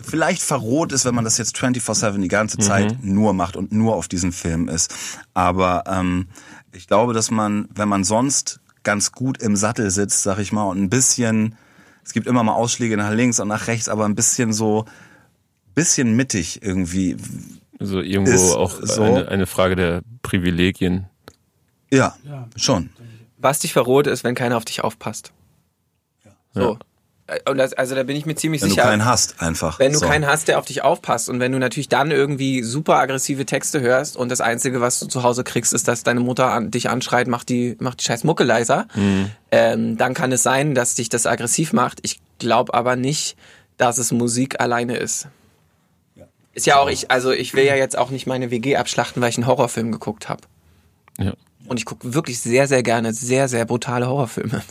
vielleicht 0.03 0.43
verroht 0.43 0.93
ist, 0.93 1.05
wenn 1.05 1.15
man 1.15 1.25
das 1.25 1.39
jetzt 1.39 1.57
24/7 1.57 2.21
die 2.21 2.29
ganze 2.29 2.59
Zeit 2.59 2.99
nur 3.03 3.35
macht 3.35 3.57
und 3.57 3.73
nur 3.73 3.95
auf 3.95 4.09
diesem 4.09 4.33
Film 4.33 4.69
ist. 4.69 4.95
Aber 5.35 5.85
ähm, 5.87 6.27
ich 6.73 6.87
glaube, 6.87 7.13
dass 7.13 7.31
man, 7.31 7.69
wenn 7.75 7.89
man 7.89 8.03
sonst 8.05 8.61
ganz 8.83 9.13
gut 9.13 9.41
im 9.43 9.55
Sattel 9.55 9.91
sitzt, 9.91 10.23
sag 10.23 10.39
ich 10.39 10.51
mal, 10.51 10.65
und 10.65 10.83
ein 10.83 10.91
bisschen, 10.91 11.57
es 12.05 12.13
gibt 12.13 12.27
immer 12.27 12.43
mal 12.43 12.55
Ausschläge 12.55 12.97
nach 12.97 13.13
links 13.13 13.39
und 13.39 13.49
nach 13.49 13.67
rechts, 13.67 13.89
aber 13.89 14.07
ein 14.07 14.15
bisschen 14.15 14.53
so, 14.53 14.87
bisschen 15.79 16.17
mittig 16.17 16.63
irgendwie. 16.63 17.17
Also 17.81 18.01
irgendwo 18.01 18.33
Ist 18.33 18.55
auch 18.55 18.73
so. 18.83 19.03
eine, 19.03 19.29
eine 19.29 19.47
Frage 19.47 19.77
der 19.77 20.03
Privilegien. 20.23 21.07
Ja, 21.91 22.17
schon. 22.57 22.91
Was 23.39 23.61
dich 23.61 23.73
verroht 23.73 24.07
ist, 24.07 24.25
wenn 24.25 24.35
keiner 24.35 24.57
auf 24.57 24.65
dich 24.65 24.83
aufpasst. 24.83 25.33
So. 26.55 26.79
Äh, 27.29 27.39
Und 27.49 27.59
das, 27.59 27.73
also 27.75 27.95
da 27.95 28.03
bin 28.03 28.17
ich 28.17 28.27
mir 28.27 28.35
ziemlich 28.35 28.63
Wenn 28.63 28.71
du 28.71 28.75
sicher. 28.75 28.87
keinen 28.89 29.05
hast, 29.05 29.41
einfach. 29.41 29.79
Wenn 29.79 29.93
du 29.93 29.99
so. 29.99 30.07
keinen 30.07 30.27
hast, 30.27 30.49
der 30.49 30.59
auf 30.59 30.65
dich 30.65 30.83
aufpasst 30.83 31.29
und 31.29 31.41
wenn 31.41 31.53
du 31.53 31.59
natürlich 31.59 31.89
dann 31.89 32.11
irgendwie 32.11 32.63
super 32.63 32.97
aggressive 32.97 33.47
Texte 33.47 33.81
hörst 33.81 34.17
und 34.17 34.31
das 34.31 34.41
Einzige, 34.41 34.81
was 34.81 34.99
du 34.99 35.07
zu 35.07 35.23
Hause 35.23 35.45
kriegst, 35.45 35.73
ist, 35.73 35.87
dass 35.89 36.03
deine 36.03 36.21
Mutter 36.21 36.51
an, 36.53 36.71
dich 36.71 36.89
anschreit, 36.91 37.29
mach 37.29 37.45
die, 37.45 37.77
mach 37.81 37.95
die 37.95 38.05
scheiß 38.05 38.25
Mucke 38.25 38.45
leiser, 38.45 38.89
ähm, 39.53 39.97
dann 39.97 40.15
kann 40.15 40.33
es 40.33 40.43
sein, 40.43 40.75
dass 40.75 40.95
dich 40.95 41.09
das 41.11 41.27
aggressiv 41.27 41.73
macht. 41.73 42.01
Ich 42.03 42.19
glaube 42.39 42.75
aber 42.75 42.97
nicht, 42.97 43.37
dass 43.77 43.99
es 43.99 44.11
Musik 44.11 44.61
alleine 44.61 44.97
ist. 44.97 45.29
Ist 46.59 46.67
ja 46.67 46.81
auch, 46.81 46.89
ich, 46.89 47.09
also 47.09 47.31
ich 47.31 47.55
will 47.55 47.65
ja 47.65 47.77
jetzt 47.77 47.97
auch 47.97 48.11
nicht 48.11 48.27
meine 48.27 48.51
WG 48.51 48.75
abschlachten, 48.75 49.23
weil 49.23 49.29
ich 49.29 49.37
einen 49.37 49.47
Horrorfilm 49.47 49.93
geguckt 49.93 50.29
habe. 50.29 50.41
Ja. 51.17 51.35
Und 51.69 51.77
ich 51.79 51.85
gucke 51.85 52.15
wirklich 52.15 52.39
sehr, 52.41 52.67
sehr 52.67 52.83
gerne 52.83 53.13
sehr, 53.13 53.49
sehr 53.49 53.65
brutale 53.65 54.07
Horrorfilme. 54.09 54.63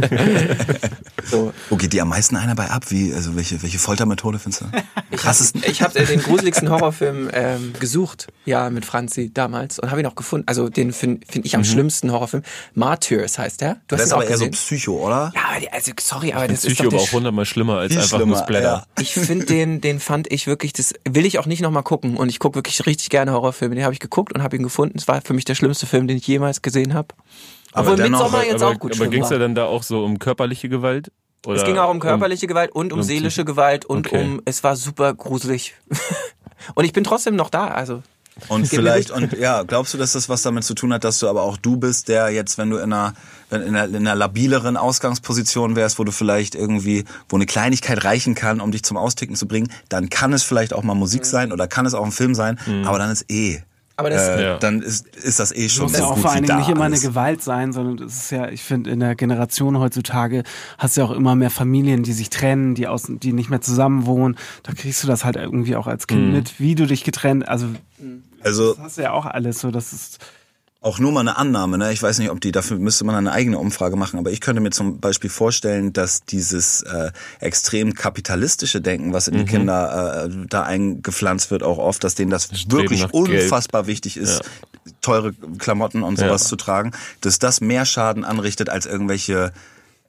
so. 1.24 1.52
Wo 1.70 1.76
geht 1.76 1.92
dir 1.92 2.02
am 2.02 2.08
meisten 2.08 2.36
einer 2.36 2.54
bei 2.54 2.70
ab? 2.70 2.84
Wie, 2.90 3.12
also 3.12 3.36
welche, 3.36 3.62
welche 3.62 3.78
Foltermethode 3.78 4.38
findest 4.38 4.62
du? 4.62 5.16
Krassesten? 5.16 5.62
Ich 5.66 5.82
habe 5.82 6.04
den 6.04 6.20
gruseligsten 6.22 6.70
Horrorfilm 6.70 7.30
ähm, 7.32 7.72
gesucht, 7.80 8.28
ja, 8.44 8.70
mit 8.70 8.84
Franzi 8.84 9.32
damals 9.32 9.78
und 9.78 9.90
habe 9.90 10.00
ihn 10.00 10.06
auch 10.06 10.14
gefunden. 10.14 10.46
Also 10.48 10.68
den 10.68 10.92
finde 10.92 11.26
find 11.28 11.44
ich 11.46 11.56
am 11.56 11.64
schlimmsten 11.64 12.12
Horrorfilm. 12.12 12.42
Martyrs 12.74 13.38
heißt 13.38 13.60
der. 13.60 13.74
Du 13.88 13.96
Das 13.96 14.02
ist 14.06 14.12
aber 14.12 14.26
eher 14.26 14.38
so? 14.38 14.48
Psycho, 14.50 14.92
oder? 15.06 15.32
ja, 15.34 15.40
aber 15.50 15.60
die- 15.60 15.72
also 15.72 15.92
sorry, 16.00 16.32
aber 16.32 16.46
das 16.48 16.64
ist 16.64 16.74
Psycho 16.74 16.84
doch 16.84 16.88
aber 16.92 16.96
der 16.98 17.08
auch 17.08 17.12
hundertmal 17.12 17.44
schlimmer 17.46 17.78
als 17.78 17.92
Viel 17.92 18.02
einfach 18.02 18.18
nur 18.18 18.26
schlimmer, 18.26 18.42
Splatter. 18.42 18.64
ja. 18.64 18.84
Ich 19.00 19.14
finde 19.14 19.46
den, 19.46 19.80
den 19.80 20.00
fand 20.00 20.30
ich 20.32 20.46
wirklich, 20.46 20.72
das 20.72 20.94
will 21.08 21.26
ich 21.26 21.38
auch 21.38 21.46
nicht 21.46 21.62
nochmal 21.62 21.82
gucken. 21.82 22.16
Und 22.16 22.28
ich 22.28 22.38
gucke 22.38 22.56
wirklich 22.56 22.84
richtig 22.86 23.10
gerne 23.10 23.32
Horrorfilme. 23.32 23.74
Den 23.74 23.84
habe 23.84 23.94
ich 23.94 24.00
geguckt 24.00 24.32
und 24.34 24.42
habe 24.42 24.56
ihn 24.56 24.62
gefunden. 24.62 24.98
Es 24.98 25.08
war 25.08 25.20
für 25.22 25.32
mich 25.34 25.44
der 25.44 25.54
schlimmste 25.54 25.86
Film, 25.86 26.06
den 26.06 26.16
ich 26.16 26.26
jemals 26.26 26.43
gesehen 26.62 26.94
habe. 26.94 27.08
Aber 27.72 27.92
Obwohl 27.92 28.08
Midsommar 28.08 28.44
jetzt 28.44 28.62
aber 28.62 28.74
auch 28.74 28.78
gut 28.78 28.94
aber 28.94 29.08
ging 29.08 29.22
es 29.24 29.30
ja 29.30 29.38
dann 29.38 29.54
da 29.54 29.64
auch 29.64 29.82
so 29.82 30.04
um 30.04 30.18
körperliche 30.18 30.68
Gewalt? 30.68 31.10
Oder 31.46 31.56
Es 31.58 31.64
ging 31.64 31.76
auch 31.78 31.90
um 31.90 32.00
körperliche 32.00 32.46
Gewalt 32.46 32.72
und 32.72 32.92
um 32.92 33.00
um 33.00 33.02
seelische 33.04 33.44
Gewalt 33.44 33.84
und 33.84 34.06
Okay. 34.06 34.22
um, 34.24 34.40
es 34.44 34.62
war 34.64 34.76
super 34.76 35.12
gruselig. 35.14 35.74
und 36.74 36.84
ich 36.84 36.92
bin 36.92 37.04
trotzdem 37.04 37.36
noch 37.36 37.50
da, 37.50 37.68
also. 37.68 38.02
Und 38.48 38.66
vielleicht, 38.68 39.10
und 39.10 39.32
ja, 39.34 39.62
glaubst 39.62 39.92
du, 39.94 39.98
dass 39.98 40.12
das 40.12 40.28
was 40.28 40.42
damit 40.42 40.64
zu 40.64 40.74
tun 40.74 40.92
hat, 40.92 41.04
dass 41.04 41.18
du 41.18 41.28
aber 41.28 41.42
auch 41.42 41.56
du 41.56 41.76
bist, 41.76 42.08
der 42.08 42.30
jetzt, 42.30 42.58
wenn 42.58 42.70
du 42.70 42.78
in 42.78 42.92
einer, 42.92 43.14
wenn 43.50 43.62
in 43.62 43.76
einer, 43.76 43.84
in 43.86 43.96
einer 43.96 44.14
labileren 44.14 44.76
Ausgangsposition 44.76 45.76
wärst, 45.76 45.98
wo 45.98 46.04
du 46.04 46.12
vielleicht 46.12 46.54
irgendwie, 46.54 47.04
wo 47.28 47.36
eine 47.36 47.46
Kleinigkeit 47.46 48.04
reichen 48.04 48.34
kann, 48.34 48.60
um 48.60 48.70
dich 48.72 48.82
zum 48.82 48.96
Austicken 48.96 49.36
zu 49.36 49.46
bringen, 49.46 49.70
dann 49.88 50.10
kann 50.10 50.32
es 50.32 50.42
vielleicht 50.42 50.72
auch 50.72 50.82
mal 50.82 50.94
Musik 50.94 51.26
sein 51.26 51.52
oder 51.52 51.68
kann 51.68 51.86
es 51.86 51.94
auch 51.94 52.04
ein 52.04 52.12
Film 52.12 52.34
sein, 52.34 52.58
aber 52.84 52.98
dann 52.98 53.10
ist 53.10 53.30
eh. 53.30 53.62
Aber 53.96 54.10
das, 54.10 54.28
Äh, 54.28 54.42
Ja. 54.42 54.58
Dann 54.58 54.82
ist, 54.82 55.06
ist 55.16 55.38
das 55.38 55.52
eh 55.52 55.68
schon 55.68 55.84
muss 55.84 55.92
so 55.92 55.98
ja 55.98 56.04
auch 56.06 56.14
gut 56.14 56.22
vor 56.22 56.32
allen 56.32 56.44
Dingen 56.44 56.58
nicht 56.58 56.68
immer 56.68 56.84
eine. 56.84 56.98
Gewalt 56.98 57.42
sein, 57.42 57.72
sondern 57.72 58.06
es 58.06 58.16
ist 58.24 58.30
ja, 58.30 58.48
ich 58.48 58.62
finde, 58.62 58.90
in 58.90 59.00
der 59.00 59.14
Generation 59.14 59.78
heutzutage 59.78 60.42
hast 60.78 60.96
du 60.96 61.02
ja 61.02 61.06
auch 61.06 61.12
immer 61.12 61.36
mehr 61.36 61.50
Familien, 61.50 62.02
die 62.02 62.12
sich 62.12 62.30
trennen, 62.30 62.74
die 62.74 62.88
aus, 62.88 63.04
die 63.08 63.32
nicht 63.32 63.50
mehr 63.50 63.60
zusammen 63.60 64.06
wohnen. 64.06 64.36
Da 64.64 64.72
kriegst 64.72 65.02
du 65.02 65.06
das 65.06 65.24
halt 65.24 65.36
irgendwie 65.36 65.76
auch 65.76 65.86
als 65.86 66.06
Kind 66.06 66.32
mit, 66.32 66.58
wie 66.58 66.74
du 66.74 66.86
dich 66.86 67.04
getrennt, 67.04 67.48
also 67.48 67.66
Also 68.42 68.74
das 68.74 68.82
hast 68.82 68.98
du 68.98 69.02
ja 69.02 69.12
auch 69.12 69.26
alles 69.26 69.60
so, 69.60 69.70
das 69.70 69.92
ist 69.92 70.18
auch 70.84 70.98
nur 70.98 71.12
mal 71.12 71.20
eine 71.20 71.38
Annahme, 71.38 71.78
ne? 71.78 71.92
Ich 71.92 72.02
weiß 72.02 72.18
nicht, 72.18 72.30
ob 72.30 72.40
die, 72.42 72.52
dafür 72.52 72.78
müsste 72.78 73.04
man 73.04 73.14
eine 73.14 73.32
eigene 73.32 73.58
Umfrage 73.58 73.96
machen, 73.96 74.18
aber 74.18 74.30
ich 74.30 74.42
könnte 74.42 74.60
mir 74.60 74.70
zum 74.70 75.00
Beispiel 75.00 75.30
vorstellen, 75.30 75.94
dass 75.94 76.24
dieses 76.24 76.82
äh, 76.82 77.10
extrem 77.40 77.94
kapitalistische 77.94 78.82
Denken, 78.82 79.14
was 79.14 79.26
in 79.26 79.38
die 79.38 79.44
Kinder 79.46 80.26
äh, 80.26 80.46
da 80.48 80.62
eingepflanzt 80.62 81.50
wird, 81.50 81.62
auch 81.62 81.78
oft, 81.78 82.04
dass 82.04 82.14
denen 82.16 82.30
das 82.30 82.44
Streben 82.44 82.70
wirklich 82.72 83.00
nach 83.02 83.12
Geld. 83.12 83.44
unfassbar 83.44 83.86
wichtig 83.86 84.18
ist, 84.18 84.42
teure 85.00 85.32
Klamotten 85.58 86.02
und 86.02 86.18
sowas 86.18 86.42
Ja. 86.42 86.48
zu 86.48 86.56
tragen, 86.56 86.92
dass 87.22 87.38
das 87.38 87.62
mehr 87.62 87.86
Schaden 87.86 88.24
anrichtet 88.24 88.68
als 88.68 88.84
irgendwelche 88.84 89.52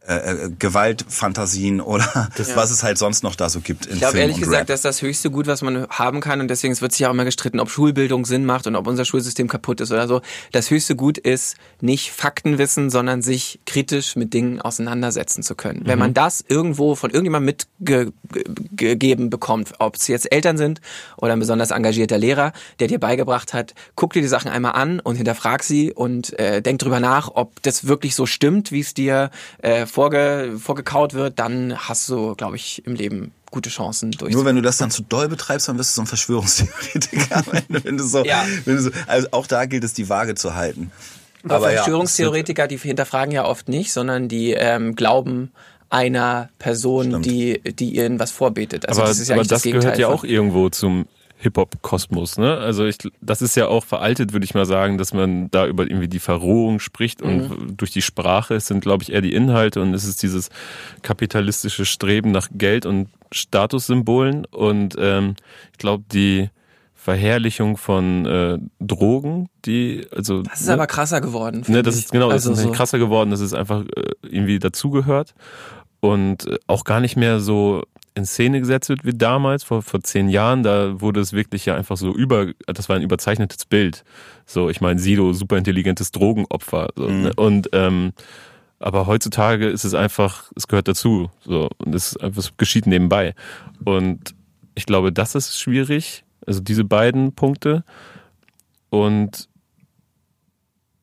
äh, 0.08 0.46
äh, 0.46 0.52
Gewaltfantasien 0.60 1.82
oder 1.82 2.30
was 2.54 2.70
es 2.70 2.84
halt 2.84 3.00
sonst 3.00 3.24
noch 3.24 3.36
da 3.36 3.50
so 3.50 3.60
gibt 3.60 3.88
in 3.88 3.94
Ich 3.94 4.00
glaube 4.00 4.20
ehrlich 4.20 4.38
gesagt, 4.38 4.62
Rap. 4.62 4.68
das 4.68 4.80
ist 4.80 4.86
das 4.86 5.02
höchste 5.02 5.32
Gut, 5.32 5.48
was 5.48 5.64
man 5.64 5.88
haben 5.90 6.22
kann 6.22 6.42
und 6.42 6.48
deswegen 6.48 6.74
es 6.74 6.82
wird 6.82 6.92
sich 6.92 7.08
auch 7.08 7.12
immer 7.12 7.26
gestritten, 7.26 7.60
ob 7.60 7.72
Schulbildung 7.72 8.26
Sinn 8.26 8.46
macht 8.46 8.68
und 8.68 8.76
ob 8.76 8.86
unser 8.86 9.04
Schulsystem 9.04 9.48
kaputt 9.48 9.82
ist 9.82 9.92
oder 9.92 10.08
so. 10.08 10.22
Das 10.52 10.70
höchste 10.70 10.96
Gut 10.96 11.18
ist 11.18 11.56
nicht 11.82 12.12
Faktenwissen, 12.12 12.92
sondern 12.92 13.24
sich 13.24 13.60
kritisch 13.66 14.16
mit 14.16 14.34
Dingen 14.34 14.62
auseinandersetzen 14.62 15.42
zu 15.42 15.56
können. 15.56 15.82
Wenn 15.86 15.98
man 15.98 16.14
das 16.14 16.46
irgendwo 16.48 16.94
von 16.94 17.10
irgendjemandem 17.10 17.56
mitgegeben 17.80 19.32
bekommt, 19.32 19.74
ob 19.80 19.96
es 19.96 20.08
jetzt 20.08 20.32
Eltern 20.32 20.58
sind 20.58 20.82
oder 21.18 21.34
ein 21.34 21.40
besonders 21.40 21.72
engagierter 21.72 22.20
Lehrer, 22.20 22.54
der 22.80 22.90
dir 22.90 23.00
beigebracht 23.00 23.54
hat, 23.54 23.74
guck 23.96 24.14
dir 24.14 24.22
die 24.22 24.28
Sachen 24.28 24.52
einmal 24.52 24.74
an 24.74 25.00
und 25.00 25.16
hinterfrag 25.16 25.64
sie 25.64 25.92
und 25.92 26.38
äh, 26.38 26.62
denk 26.62 26.78
drüber 26.78 27.00
nach, 27.00 27.32
ob 27.34 27.62
das 27.64 27.88
wirklich 27.88 28.14
so 28.14 28.28
stimmt, 28.28 28.72
wie 28.72 28.82
es 28.82 28.94
dir 28.94 29.32
äh, 29.64 29.88
vorge 29.96 30.58
vorgekaut 30.62 31.14
wird, 31.14 31.40
dann 31.40 31.74
hast 31.78 32.10
du, 32.10 32.36
glaube 32.36 32.58
ich, 32.58 32.86
im 32.86 32.96
Leben 32.96 33.32
gute 33.50 33.70
Chancen 33.70 34.12
durch. 34.12 34.34
Nur 34.34 34.44
wenn 34.44 34.58
du 34.58 34.62
das 34.62 34.78
dann 34.78 34.92
zu 34.92 35.04
doll 35.04 35.30
betreibst, 35.30 35.70
dann 35.70 35.78
wirst 35.78 35.92
du 35.92 35.96
so 35.96 36.02
ein 36.02 36.08
Verschwörungstheoretiker. 36.08 37.44
wenn, 37.70 37.98
du 37.98 38.04
so, 38.04 38.26
Ja. 38.26 38.46
wenn 38.66 38.76
du 38.76 38.82
so, 38.82 38.90
also 39.08 39.30
auch 39.32 39.48
da 39.48 39.66
gilt 39.66 39.86
es, 39.86 39.94
die 39.94 40.10
Waage 40.10 40.36
zu 40.36 40.54
halten. 40.54 40.92
Aber 41.48 41.72
ja, 41.72 41.78
Verschwörungstheoretiker, 41.78 42.68
die 42.68 42.78
hinterfragen 42.78 43.32
ja 43.32 43.46
oft 43.46 43.70
nicht, 43.70 43.94
sondern 43.94 44.28
die 44.28 44.52
ähm, 44.52 44.96
glauben 44.96 45.54
einer 45.90 46.50
Person, 46.60 47.06
Stimmt. 47.06 47.26
die, 47.26 47.62
die 47.62 47.96
ihnen 47.96 48.20
was 48.20 48.32
vorbetet. 48.32 48.90
Also 48.90 49.02
aber 49.02 49.10
das 49.10 49.20
ist 49.20 49.30
ja 49.30 49.36
aber 49.36 49.46
das 49.46 49.62
gehört 49.62 49.98
ja 49.98 50.10
auch 50.10 50.26
irgendwo 50.26 50.70
zum 50.70 51.06
Hip-Hop-Kosmos, 51.38 52.38
ne? 52.38 52.58
Also 52.58 52.86
ich, 52.86 52.98
das 53.22 53.42
ist 53.42 53.56
ja 53.56 53.68
auch 53.68 53.84
veraltet, 53.84 54.32
würde 54.34 54.46
ich 54.46 54.54
mal 54.54 54.66
sagen, 54.66 54.98
dass 54.98 55.14
man 55.14 55.52
da 55.52 55.68
über 55.68 55.84
irgendwie 55.84 56.08
die 56.08 56.20
Verrohung 56.20 56.80
spricht 56.80 57.22
und 57.22 57.50
Mhm. 57.50 57.78
durch 57.78 57.92
die 57.92 58.02
Sprache. 58.02 58.56
Es 58.56 58.68
sind, 58.68 58.80
glaube 58.82 59.04
ich, 59.04 59.12
eher 59.12 59.22
die 59.22 59.34
Inhalte 59.34 59.82
und 59.82 59.94
es 59.94 60.06
ist 60.06 60.24
dieses 60.24 60.50
kapitalistische 61.02 61.86
Streben 61.86 62.32
nach 62.32 62.48
Geld 62.54 62.86
und 62.86 63.10
Statussymbolen 63.32 64.46
und 64.46 64.96
ähm, 64.98 65.36
ich 65.72 65.78
glaube 65.78 66.04
die 66.12 66.50
Verherrlichung 66.94 67.78
von 67.78 68.26
äh, 68.26 68.58
Drogen, 68.80 69.50
die 69.66 70.08
also 70.16 70.42
Das 70.42 70.62
ist 70.62 70.70
aber 70.70 70.88
krasser 70.88 71.22
geworden. 71.22 71.64
Ne, 71.68 71.84
das 71.84 71.98
ist 71.98 72.12
genau, 72.12 72.30
das 72.32 72.48
also 72.48 72.54
ist 72.54 72.62
so. 72.68 72.72
krasser 72.72 72.98
geworden, 72.98 73.30
dass 73.30 73.42
es 73.42 73.54
einfach 73.54 73.82
äh, 73.96 74.12
irgendwie 74.24 74.58
dazugehört 74.58 75.36
und 76.00 76.48
äh, 76.48 76.58
auch 76.68 76.84
gar 76.84 77.02
nicht 77.02 77.16
mehr 77.16 77.40
so 77.40 77.84
in 78.16 78.26
Szene 78.26 78.62
gesetzt 78.62 78.90
wird 78.90 79.04
wie 79.04 79.14
damals, 79.14 79.64
vor, 79.64 79.82
vor 79.82 80.02
zehn 80.02 80.30
Jahren, 80.30 80.64
da 80.64 81.02
wurde 81.02 81.20
es 81.20 81.34
wirklich 81.34 81.66
ja 81.66 81.76
einfach 81.76 81.98
so 81.98 82.16
über, 82.16 82.54
das 82.66 82.88
war 82.88 82.96
ein 82.96 83.02
überzeichnetes 83.02 83.66
Bild. 83.66 84.04
So, 84.46 84.70
ich 84.70 84.80
meine, 84.80 85.00
Sido, 85.00 85.34
super 85.34 85.58
intelligentes 85.58 86.12
Drogenopfer. 86.12 86.90
So, 86.96 87.10
ne? 87.10 87.34
Und 87.36 87.70
ähm, 87.74 88.14
aber 88.80 89.08
heutzutage 89.08 89.68
ist 89.68 89.84
es 89.84 89.94
einfach, 89.94 90.52
es 90.56 90.68
gehört 90.68 90.88
dazu. 90.88 91.30
So, 91.44 91.70
und 91.78 91.96
es 91.96 92.12
ist 92.12 92.18
einfach, 92.22 92.40
es 92.40 92.58
geschieht 92.58 92.88
nebenbei. 92.88 93.34
Und 93.84 94.36
ich 94.76 94.86
glaube, 94.86 95.12
das 95.12 95.36
ist 95.36 95.60
schwierig. 95.60 96.24
Also 96.46 96.60
diese 96.60 96.84
beiden 96.84 97.34
Punkte. 97.34 97.84
Und 98.90 99.50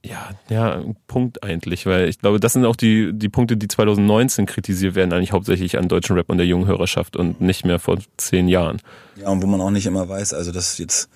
ja, 0.04 0.30
ja, 0.48 0.82
Punkt 1.06 1.44
eigentlich, 1.44 1.86
weil 1.86 2.08
ich 2.08 2.18
glaube, 2.18 2.40
das 2.40 2.54
sind 2.54 2.64
auch 2.64 2.74
die, 2.74 3.12
die 3.12 3.28
Punkte, 3.28 3.56
die 3.56 3.68
2019 3.68 4.46
kritisiert 4.46 4.96
werden, 4.96 5.12
eigentlich 5.12 5.32
hauptsächlich 5.32 5.78
an 5.78 5.88
deutschen 5.88 6.16
Rap 6.16 6.28
und 6.28 6.38
der 6.38 6.46
jungen 6.46 6.66
Hörerschaft 6.66 7.16
und 7.16 7.40
nicht 7.40 7.64
mehr 7.64 7.78
vor 7.78 7.98
zehn 8.16 8.48
Jahren. 8.48 8.78
Ja, 9.16 9.28
und 9.28 9.42
wo 9.42 9.46
man 9.46 9.60
auch 9.60 9.70
nicht 9.70 9.86
immer 9.86 10.08
weiß, 10.08 10.34
also 10.34 10.50
das 10.50 10.78
jetzt 10.78 11.08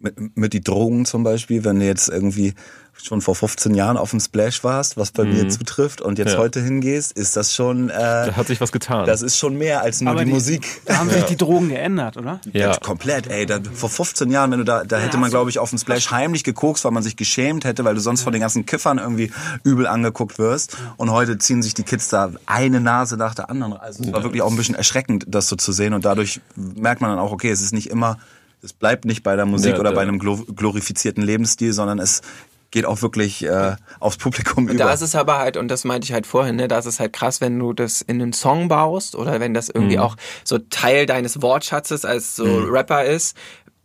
mit, 0.00 0.36
mit 0.36 0.52
die 0.52 0.60
Drogen 0.60 1.04
zum 1.04 1.24
Beispiel, 1.24 1.64
wenn 1.64 1.80
du 1.80 1.86
jetzt 1.86 2.08
irgendwie 2.08 2.54
schon 3.02 3.20
vor 3.20 3.34
15 3.34 3.74
Jahren 3.74 3.96
auf 3.96 4.10
dem 4.10 4.20
Splash 4.20 4.64
warst, 4.64 4.96
was 4.96 5.12
bei 5.12 5.24
mhm. 5.24 5.34
mir 5.34 5.48
zutrifft 5.48 6.00
und 6.00 6.18
jetzt 6.18 6.32
ja. 6.32 6.38
heute 6.38 6.60
hingehst, 6.60 7.12
ist 7.12 7.36
das 7.36 7.54
schon. 7.54 7.90
Äh, 7.90 7.92
da 7.92 8.32
hat 8.36 8.48
sich 8.48 8.60
was 8.60 8.72
getan. 8.72 9.06
Das 9.06 9.22
ist 9.22 9.38
schon 9.38 9.56
mehr 9.56 9.82
als 9.82 10.00
nur 10.00 10.16
die, 10.16 10.24
die, 10.24 10.30
Musik. 10.30 10.66
Da 10.84 10.98
haben 10.98 11.10
sich 11.10 11.24
die 11.24 11.36
Drogen 11.36 11.68
geändert, 11.68 12.16
oder? 12.16 12.40
Ja, 12.52 12.72
ja. 12.72 12.76
komplett. 12.76 13.28
Ey, 13.28 13.46
da, 13.46 13.60
vor 13.72 13.88
15 13.88 14.30
Jahren, 14.30 14.50
wenn 14.50 14.58
du 14.58 14.64
da, 14.64 14.84
da 14.84 14.98
hätte 14.98 15.16
man 15.16 15.30
glaube 15.30 15.50
ich 15.50 15.58
auf 15.58 15.70
dem 15.70 15.78
Splash 15.78 16.10
heimlich 16.10 16.44
gekokst, 16.44 16.84
weil 16.84 16.92
man 16.92 17.02
sich 17.02 17.16
geschämt 17.16 17.64
hätte, 17.64 17.84
weil 17.84 17.94
du 17.94 18.00
sonst 18.00 18.22
von 18.22 18.32
den 18.32 18.40
ganzen 18.40 18.66
Kiffern 18.66 18.98
irgendwie 18.98 19.30
übel 19.62 19.86
angeguckt 19.86 20.38
wirst. 20.38 20.76
Und 20.96 21.10
heute 21.10 21.38
ziehen 21.38 21.62
sich 21.62 21.74
die 21.74 21.84
Kids 21.84 22.08
da 22.08 22.32
eine 22.46 22.80
Nase 22.80 23.16
nach 23.16 23.34
der 23.34 23.50
anderen. 23.50 23.74
Also 23.74 24.02
es 24.02 24.12
war 24.12 24.22
wirklich 24.22 24.42
auch 24.42 24.50
ein 24.50 24.56
bisschen 24.56 24.74
erschreckend, 24.74 25.24
das 25.28 25.48
so 25.48 25.56
zu 25.56 25.72
sehen 25.72 25.94
und 25.94 26.04
dadurch 26.04 26.40
merkt 26.56 27.00
man 27.00 27.10
dann 27.10 27.18
auch, 27.18 27.32
okay, 27.32 27.50
es 27.50 27.62
ist 27.62 27.72
nicht 27.72 27.90
immer 27.90 28.18
es 28.62 28.72
bleibt 28.72 29.04
nicht 29.04 29.22
bei 29.22 29.36
der 29.36 29.46
Musik 29.46 29.74
ja, 29.74 29.80
oder 29.80 29.92
bei 29.92 30.02
einem 30.02 30.18
glorifizierten 30.18 31.22
Lebensstil, 31.22 31.72
sondern 31.72 31.98
es 31.98 32.22
geht 32.70 32.84
auch 32.84 33.00
wirklich 33.02 33.44
äh, 33.44 33.76
aufs 33.98 34.18
Publikum 34.18 34.64
und 34.64 34.74
über. 34.74 34.84
Da 34.84 34.92
ist 34.92 35.00
es 35.00 35.14
aber 35.14 35.38
halt, 35.38 35.56
und 35.56 35.68
das 35.68 35.84
meinte 35.84 36.04
ich 36.04 36.12
halt 36.12 36.26
vorhin, 36.26 36.56
ne, 36.56 36.68
da 36.68 36.78
ist 36.78 36.86
es 36.86 37.00
halt 37.00 37.12
krass, 37.12 37.40
wenn 37.40 37.58
du 37.58 37.72
das 37.72 38.02
in 38.02 38.20
einen 38.20 38.32
Song 38.32 38.68
baust 38.68 39.14
oder 39.14 39.40
wenn 39.40 39.54
das 39.54 39.68
irgendwie 39.68 39.96
mhm. 39.96 40.02
auch 40.02 40.16
so 40.44 40.58
Teil 40.58 41.06
deines 41.06 41.40
Wortschatzes 41.40 42.04
als 42.04 42.36
so 42.36 42.44
mhm. 42.44 42.70
Rapper 42.70 43.04
ist, 43.04 43.36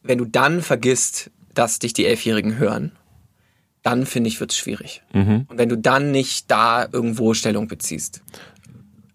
wenn 0.01 0.17
du 0.17 0.25
dann 0.25 0.61
vergisst, 0.61 1.31
dass 1.53 1.79
dich 1.79 1.93
die 1.93 2.05
Elfjährigen 2.05 2.57
hören, 2.57 2.91
dann 3.83 4.05
finde 4.05 4.29
ich, 4.29 4.39
wird's 4.39 4.57
schwierig. 4.57 5.03
Mhm. 5.13 5.45
Und 5.47 5.57
wenn 5.57 5.69
du 5.69 5.77
dann 5.77 6.11
nicht 6.11 6.49
da 6.51 6.87
irgendwo 6.91 7.33
Stellung 7.33 7.67
beziehst. 7.67 8.21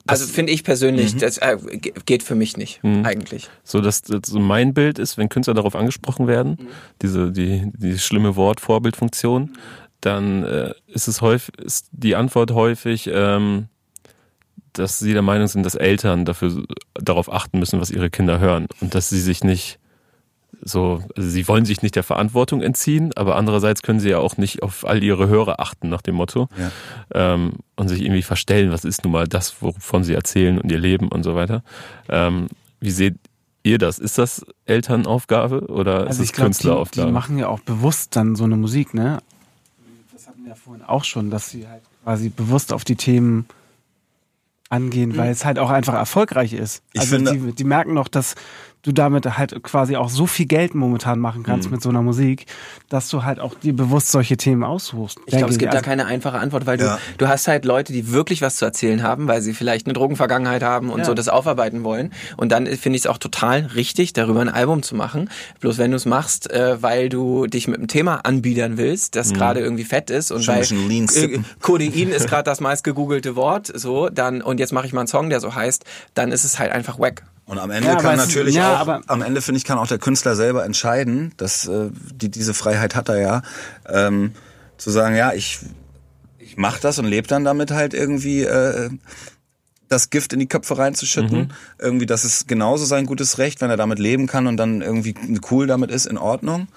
Also 0.09 0.27
finde 0.27 0.53
ich 0.53 0.65
persönlich, 0.65 1.15
mhm. 1.15 1.19
das 1.19 1.39
äh, 1.39 1.57
geht 2.07 2.23
für 2.23 2.35
mich 2.35 2.57
nicht 2.57 2.83
mhm. 2.83 3.05
eigentlich. 3.05 3.49
So 3.63 3.81
dass 3.81 4.03
das 4.03 4.23
so 4.27 4.41
mein 4.41 4.75
Bild 4.75 4.99
ist, 4.99 5.19
wenn 5.19 5.29
Künstler 5.29 5.55
darauf 5.55 5.77
angesprochen 5.77 6.27
werden, 6.27 6.59
mhm. 6.59 6.67
diese 7.03 7.31
die 7.33 7.71
die 7.75 7.99
schlimme 7.99 8.35
Wort 8.37 8.61
Vorbildfunktion, 8.61 9.57
dann 10.01 10.45
äh, 10.45 10.73
ist 10.87 11.09
es 11.09 11.21
häufig 11.21 11.59
ist 11.59 11.89
die 11.93 12.17
Antwort 12.17 12.53
häufig, 12.53 13.11
ähm, 13.13 13.69
dass 14.73 14.99
sie 14.99 15.13
der 15.13 15.23
Meinung 15.23 15.49
sind, 15.49 15.65
dass 15.65 15.75
Eltern 15.75 16.25
dafür 16.25 16.65
darauf 16.95 17.33
achten 17.33 17.59
müssen, 17.59 17.81
was 17.81 17.91
ihre 17.91 18.11
Kinder 18.11 18.39
hören 18.39 18.67
und 18.81 18.95
dass 18.95 19.09
sie 19.09 19.21
sich 19.21 19.45
nicht 19.45 19.79
so, 20.63 21.03
also 21.17 21.29
sie 21.29 21.47
wollen 21.49 21.65
sich 21.65 21.83
nicht 21.83 21.97
der 21.97 22.03
Verantwortung 22.03 22.63
entziehen, 22.63 23.13
aber 23.17 23.37
andererseits 23.37 23.83
können 23.83 24.01
sie 24.01 24.11
ja 24.11 24.19
auch 24.19 24.37
nicht 24.37 24.63
auf 24.63 24.87
all 24.87 25.03
ihre 25.03 25.29
Hörer 25.29 25.61
achten 25.61 25.89
nach 25.89 26.03
dem 26.03 26.17
Motto 26.17 26.49
ja. 26.59 27.35
ähm, 27.35 27.53
und 27.77 27.89
sich 27.89 28.03
irgendwie 28.03 28.23
verstellen, 28.23 28.73
was 28.73 28.85
ist 28.85 29.05
nun 29.05 29.13
mal 29.13 29.29
das, 29.29 29.63
wovon 29.63 30.05
sie 30.05 30.15
erzählen 30.15 30.59
und 30.59 30.71
ihr 30.71 30.79
Leben 30.79 31.09
und 31.09 31.23
so 31.23 31.35
weiter. 31.35 31.63
Ähm, 32.09 32.49
wie 32.81 32.91
seht 32.91 33.17
ihr 33.63 33.79
das? 33.79 33.99
Ist 33.99 34.19
das 34.19 34.45
Elternaufgabe 34.67 35.67
oder 35.69 36.07
also 36.07 36.23
ist 36.23 36.31
es 36.31 36.33
Künstleraufgabe? 36.33 37.07
Die, 37.07 37.07
die 37.07 37.13
machen 37.13 37.39
ja 37.39 37.49
auch 37.49 37.61
bewusst 37.61 38.17
dann 38.17 38.35
so 38.37 38.45
eine 38.45 38.57
Musik, 38.57 38.95
ne? 38.95 39.21
Das 40.13 40.27
hatten 40.27 40.43
wir 40.43 40.51
ja 40.51 40.55
vorhin 40.55 40.85
auch 40.85 41.05
schon, 41.05 41.31
dass 41.31 41.51
sie 41.51 41.69
halt 41.69 41.83
quasi 42.05 42.31
bewusst 42.31 42.73
auf 42.73 42.85
die 42.85 42.97
Themen 42.97 43.47
angehen, 44.71 45.11
mhm. 45.11 45.17
weil 45.17 45.31
es 45.31 45.45
halt 45.45 45.59
auch 45.59 45.71
einfach 45.71 45.95
erfolgreich 45.95 46.53
ist. 46.53 46.83
Ich 46.93 47.01
also 47.01 47.17
finde, 47.17 47.33
die, 47.33 47.53
die 47.55 47.65
merken 47.65 47.95
noch, 47.95 48.09
dass 48.09 48.35
du 48.83 48.93
damit 48.93 49.39
halt 49.39 49.63
quasi 49.63 49.97
auch 49.97 50.09
so 50.09 50.27
viel 50.27 50.47
Geld 50.47 50.75
momentan 50.75 51.19
machen 51.19 51.43
kannst 51.43 51.69
mhm. 51.69 51.75
mit 51.75 51.83
so 51.83 51.89
einer 51.89 52.03
Musik, 52.03 52.47
dass 52.89 53.09
du 53.09 53.25
halt 53.25 53.41
auch 53.41 53.55
dir 53.55 53.75
bewusst 53.75 54.11
solche 54.11 54.37
Themen 54.37 54.63
aussuchst. 54.63 55.19
Ich 55.27 55.37
glaube, 55.37 55.53
es 55.53 55.59
gibt 55.59 55.73
also, 55.73 55.83
da 55.83 55.89
keine 55.89 56.07
einfache 56.07 56.39
Antwort, 56.39 56.67
weil 56.67 56.81
ja. 56.81 56.97
du, 56.97 57.25
du 57.25 57.29
hast 57.29 57.49
halt 57.49 57.65
Leute, 57.65 57.93
die 57.93 58.13
wirklich 58.13 58.41
was 58.41 58.57
zu 58.57 58.65
erzählen 58.65 59.03
haben, 59.03 59.27
weil 59.27 59.43
sie 59.43 59.53
vielleicht 59.53 59.87
eine 59.87 59.95
Drogenvergangenheit 59.95 60.63
haben 60.63 60.91
und 60.91 61.01
ja. 61.01 61.05
so 61.05 61.15
das 61.15 61.29
aufarbeiten 61.29 61.85
wollen. 61.85 62.13
Und 62.37 62.53
dann 62.53 62.67
finde 62.67 62.97
ich 62.97 63.03
es 63.03 63.07
auch 63.07 63.19
total 63.19 63.67
richtig, 63.75 64.13
darüber 64.13 64.41
ein 64.41 64.49
Album 64.49 64.83
zu 64.83 64.95
machen. 64.95 65.29
Bloß 65.61 65.79
wenn 65.79 65.91
du 65.91 65.97
es 65.97 66.07
machst, 66.07 66.51
äh, 66.51 66.83
weil 66.83 67.09
du 67.09 67.47
dich 67.47 67.67
mit 67.67 67.79
einem 67.79 67.89
Thema 67.89 68.25
anbiedern 68.25 68.79
willst, 68.79 69.17
das 69.17 69.31
mhm. 69.31 69.35
gerade 69.35 69.61
irgendwie 69.61 69.85
fett 69.85 70.11
ist 70.11 70.31
und 70.31 70.43
Schon 70.45 70.57
weil 70.57 70.63
äh, 70.63 71.41
Codein 71.61 72.11
ist 72.11 72.27
gerade 72.29 72.45
das 72.45 72.61
meist 72.61 72.85
gegoogelte 72.85 73.37
Wort, 73.37 73.71
so, 73.75 74.09
dann, 74.09 74.41
und 74.41 74.61
jetzt 74.61 74.73
mache 74.73 74.87
ich 74.87 74.93
mal 74.93 75.01
einen 75.01 75.09
Song, 75.09 75.31
der 75.31 75.41
so 75.41 75.55
heißt, 75.55 75.85
dann 76.15 76.33
ist 76.33 76.45
es 76.45 76.59
halt 76.59 76.73
einfach 76.73 76.99
wack. 76.99 77.25
Und 77.49 77.59
am 77.59 77.71
Ende 77.71 77.89
ja, 77.89 77.97
kann 77.97 78.19
natürlich 78.19 78.55
ja, 78.55 78.83
auch, 78.83 79.01
am 79.07 79.23
Ende 79.23 79.41
finde 79.41 79.57
ich, 79.57 79.65
kann 79.65 79.79
auch 79.79 79.87
der 79.87 79.99
Künstler 79.99 80.37
selber 80.37 80.67
entscheiden, 80.67 81.33
dass 81.39 81.67
äh, 81.67 81.89
die, 82.15 82.31
diese 82.31 82.53
Freiheit 82.53 82.95
hat 82.95 83.09
er 83.09 83.21
ja, 83.21 83.43
ähm, 83.89 84.33
zu 84.77 84.91
sagen, 84.91 85.17
ja, 85.17 85.33
ich, 85.33 85.59
ich 86.39 86.59
mach 86.59 86.79
das 86.79 86.99
und 86.99 87.07
lebe 87.07 87.27
dann 87.27 87.45
damit 87.45 87.71
halt 87.71 87.95
irgendwie 87.95 88.43
äh, 88.43 88.91
das 89.89 90.11
Gift 90.11 90.35
in 90.35 90.41
die 90.41 90.47
Köpfe 90.47 90.77
reinzuschütten. 90.77 91.39
Mhm. 91.39 91.49
Irgendwie, 91.79 92.05
das 92.05 92.27
ist 92.27 92.49
genauso 92.49 92.85
sein 92.85 93.07
gutes 93.07 93.39
Recht, 93.39 93.63
wenn 93.63 93.71
er 93.71 93.79
damit 93.79 93.99
leben 93.99 94.27
kann 94.27 94.47
und 94.47 94.59
dann 94.59 94.83
irgendwie 94.83 95.15
cool 95.51 95.67
damit 95.67 95.91
ist, 95.91 96.05
in 96.05 96.19
Ordnung. 96.19 96.69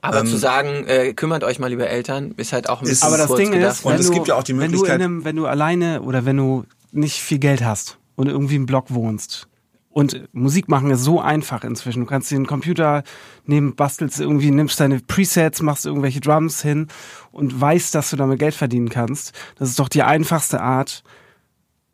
Aber 0.00 0.20
ähm, 0.20 0.26
zu 0.26 0.36
sagen, 0.36 0.84
äh, 0.88 1.12
kümmert 1.14 1.44
euch 1.44 1.60
mal 1.60 1.72
über 1.72 1.86
Eltern, 1.86 2.34
ist 2.36 2.52
halt 2.52 2.68
auch 2.68 2.82
ein 2.82 2.88
bisschen 2.88 3.06
Aber 3.06 3.18
das 3.18 3.32
Ding 3.36 3.52
gedacht. 3.52 3.76
ist, 3.76 3.84
wenn 3.84 3.92
und 3.92 4.00
es 4.00 4.06
du, 4.08 4.14
gibt 4.14 4.26
ja 4.26 4.34
auch 4.34 4.42
die 4.42 4.52
Möglichkeit, 4.52 4.94
wenn 4.94 4.98
du, 4.98 5.04
einem, 5.04 5.24
wenn 5.24 5.36
du 5.36 5.46
alleine 5.46 6.02
oder 6.02 6.24
wenn 6.24 6.36
du 6.36 6.64
nicht 6.90 7.20
viel 7.20 7.38
Geld 7.38 7.62
hast 7.62 7.98
und 8.16 8.28
irgendwie 8.28 8.56
im 8.56 8.66
Block 8.66 8.86
wohnst 8.92 9.46
und 9.90 10.28
Musik 10.32 10.68
machen 10.68 10.90
ist 10.90 11.02
so 11.02 11.20
einfach 11.20 11.64
inzwischen. 11.64 12.00
Du 12.00 12.06
kannst 12.06 12.30
dir 12.30 12.36
einen 12.36 12.46
Computer 12.46 13.02
nehmen, 13.46 13.74
bastelst 13.74 14.20
irgendwie, 14.20 14.50
nimmst 14.50 14.78
deine 14.80 15.00
Presets, 15.00 15.62
machst 15.62 15.86
irgendwelche 15.86 16.20
Drums 16.20 16.62
hin 16.62 16.88
und 17.32 17.58
weißt, 17.60 17.94
dass 17.94 18.10
du 18.10 18.16
damit 18.16 18.38
Geld 18.38 18.54
verdienen 18.54 18.90
kannst. 18.90 19.32
Das 19.58 19.68
ist 19.68 19.78
doch 19.78 19.88
die 19.88 20.02
einfachste 20.02 20.60
Art, 20.60 21.02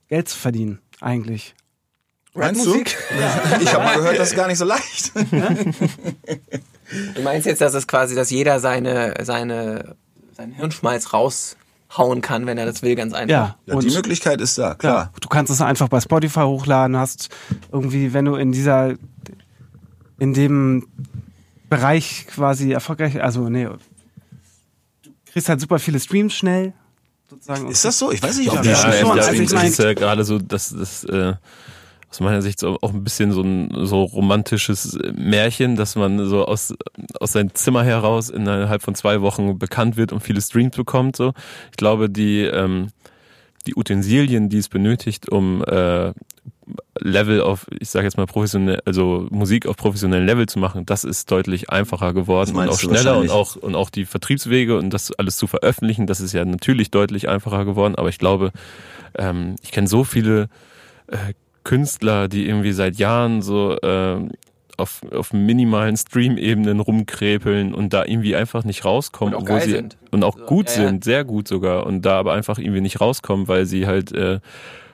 Geld 0.08 0.28
zu 0.28 0.38
verdienen, 0.38 0.80
eigentlich. 1.00 1.54
Meinst 2.34 2.66
du? 2.66 2.76
Ja. 2.76 3.58
Ich 3.60 3.72
habe 3.72 3.84
mal 3.84 3.96
gehört, 3.96 4.18
das 4.18 4.30
ist 4.30 4.36
gar 4.36 4.48
nicht 4.48 4.58
so 4.58 4.64
leicht. 4.64 5.12
Du 7.14 7.22
meinst 7.22 7.46
jetzt, 7.46 7.60
dass 7.60 7.74
es 7.74 7.86
quasi, 7.86 8.14
dass 8.14 8.30
jeder 8.30 8.60
seine, 8.60 9.14
seine, 9.22 9.96
seinen 10.36 10.52
Hirnschmalz 10.52 11.12
raus 11.12 11.56
hauen 11.96 12.20
kann, 12.20 12.46
wenn 12.46 12.58
er 12.58 12.66
das 12.66 12.82
will, 12.82 12.94
ganz 12.94 13.12
einfach. 13.12 13.30
Ja, 13.30 13.56
ja 13.66 13.78
die 13.78 13.90
Möglichkeit 13.90 14.40
ist 14.40 14.58
da, 14.58 14.74
klar. 14.74 14.94
Ja, 14.94 15.10
du 15.20 15.28
kannst 15.28 15.52
es 15.52 15.60
einfach 15.60 15.88
bei 15.88 16.00
Spotify 16.00 16.40
hochladen, 16.40 16.96
hast 16.96 17.28
irgendwie, 17.72 18.12
wenn 18.12 18.24
du 18.24 18.36
in 18.36 18.52
dieser, 18.52 18.94
in 20.18 20.34
dem 20.34 20.86
Bereich 21.68 22.26
quasi 22.26 22.72
erfolgreich, 22.72 23.22
also 23.22 23.48
nee, 23.48 23.64
du 23.64 23.78
kriegst 25.32 25.48
halt 25.48 25.60
super 25.60 25.78
viele 25.78 26.00
Streams 26.00 26.34
schnell. 26.34 26.72
Sozusagen. 27.28 27.68
Ist 27.68 27.84
das 27.84 27.98
so? 27.98 28.12
Ich 28.12 28.22
weiß 28.22 28.38
nicht, 28.38 28.50
ob 28.50 28.64
ja, 28.64 28.76
schnell. 28.76 29.00
Ja, 29.00 29.10
also 29.10 29.32
ich 29.32 29.52
mein, 29.52 29.66
ist 29.66 29.78
ja 29.78 29.94
gerade 29.94 30.24
so, 30.24 30.38
dass 30.38 30.74
das 30.76 31.04
äh, 31.04 31.34
aus 32.14 32.20
meiner 32.20 32.42
Sicht 32.42 32.60
so 32.60 32.78
auch 32.80 32.92
ein 32.92 33.02
bisschen 33.02 33.32
so 33.32 33.42
ein 33.42 33.86
so 33.86 34.04
romantisches 34.04 34.96
Märchen, 35.16 35.74
dass 35.74 35.96
man 35.96 36.26
so 36.28 36.44
aus, 36.46 36.72
aus 37.18 37.32
seinem 37.32 37.54
Zimmer 37.54 37.82
heraus 37.82 38.30
innerhalb 38.30 38.82
von 38.82 38.94
zwei 38.94 39.20
Wochen 39.20 39.58
bekannt 39.58 39.96
wird 39.96 40.12
und 40.12 40.20
viele 40.20 40.40
Streams 40.40 40.76
bekommt. 40.76 41.16
So, 41.16 41.32
ich 41.72 41.76
glaube, 41.76 42.08
die 42.08 42.42
ähm, 42.42 42.88
die 43.66 43.74
Utensilien, 43.74 44.48
die 44.48 44.58
es 44.58 44.68
benötigt, 44.68 45.28
um 45.28 45.64
äh, 45.64 46.12
Level 47.00 47.40
auf, 47.40 47.66
ich 47.78 47.90
sage 47.90 48.06
jetzt 48.06 48.16
mal 48.16 48.26
professionell, 48.26 48.80
also 48.84 49.26
Musik 49.30 49.66
auf 49.66 49.76
professionellen 49.76 50.26
Level 50.26 50.46
zu 50.46 50.58
machen, 50.58 50.86
das 50.86 51.02
ist 51.02 51.30
deutlich 51.30 51.70
einfacher 51.70 52.14
geworden 52.14 52.54
und 52.56 52.68
auch 52.68 52.78
schneller 52.78 53.18
und 53.18 53.30
auch 53.30 53.56
und 53.56 53.74
auch 53.74 53.90
die 53.90 54.04
Vertriebswege 54.04 54.78
und 54.78 54.90
das 54.90 55.12
alles 55.12 55.36
zu 55.36 55.46
veröffentlichen, 55.46 56.06
das 56.06 56.20
ist 56.20 56.32
ja 56.32 56.44
natürlich 56.44 56.90
deutlich 56.90 57.28
einfacher 57.28 57.64
geworden. 57.64 57.96
Aber 57.96 58.08
ich 58.08 58.18
glaube, 58.18 58.52
ähm, 59.16 59.56
ich 59.62 59.72
kenne 59.72 59.88
so 59.88 60.04
viele 60.04 60.48
äh, 61.08 61.34
Künstler, 61.64 62.28
die 62.28 62.46
irgendwie 62.46 62.72
seit 62.72 62.96
Jahren 62.96 63.42
so 63.42 63.76
äh, 63.80 64.28
auf, 64.76 65.02
auf 65.12 65.32
minimalen 65.32 65.96
Stream-Ebenen 65.96 66.80
rumkrepeln 66.80 67.74
und 67.74 67.92
da 67.92 68.04
irgendwie 68.04 68.36
einfach 68.36 68.64
nicht 68.64 68.84
rauskommen, 68.84 69.34
und 69.34 69.50
auch, 69.50 69.60
sie, 69.60 69.70
sind. 69.70 69.96
Und 70.10 70.24
auch 70.24 70.36
so, 70.36 70.44
gut 70.44 70.66
ja, 70.66 70.74
sind, 70.74 71.04
sehr 71.04 71.24
gut 71.24 71.48
sogar, 71.48 71.86
und 71.86 72.02
da 72.02 72.18
aber 72.18 72.32
einfach 72.32 72.58
irgendwie 72.58 72.80
nicht 72.80 73.00
rauskommen, 73.00 73.48
weil 73.48 73.66
sie 73.66 73.86
halt 73.86 74.12
äh, 74.12 74.40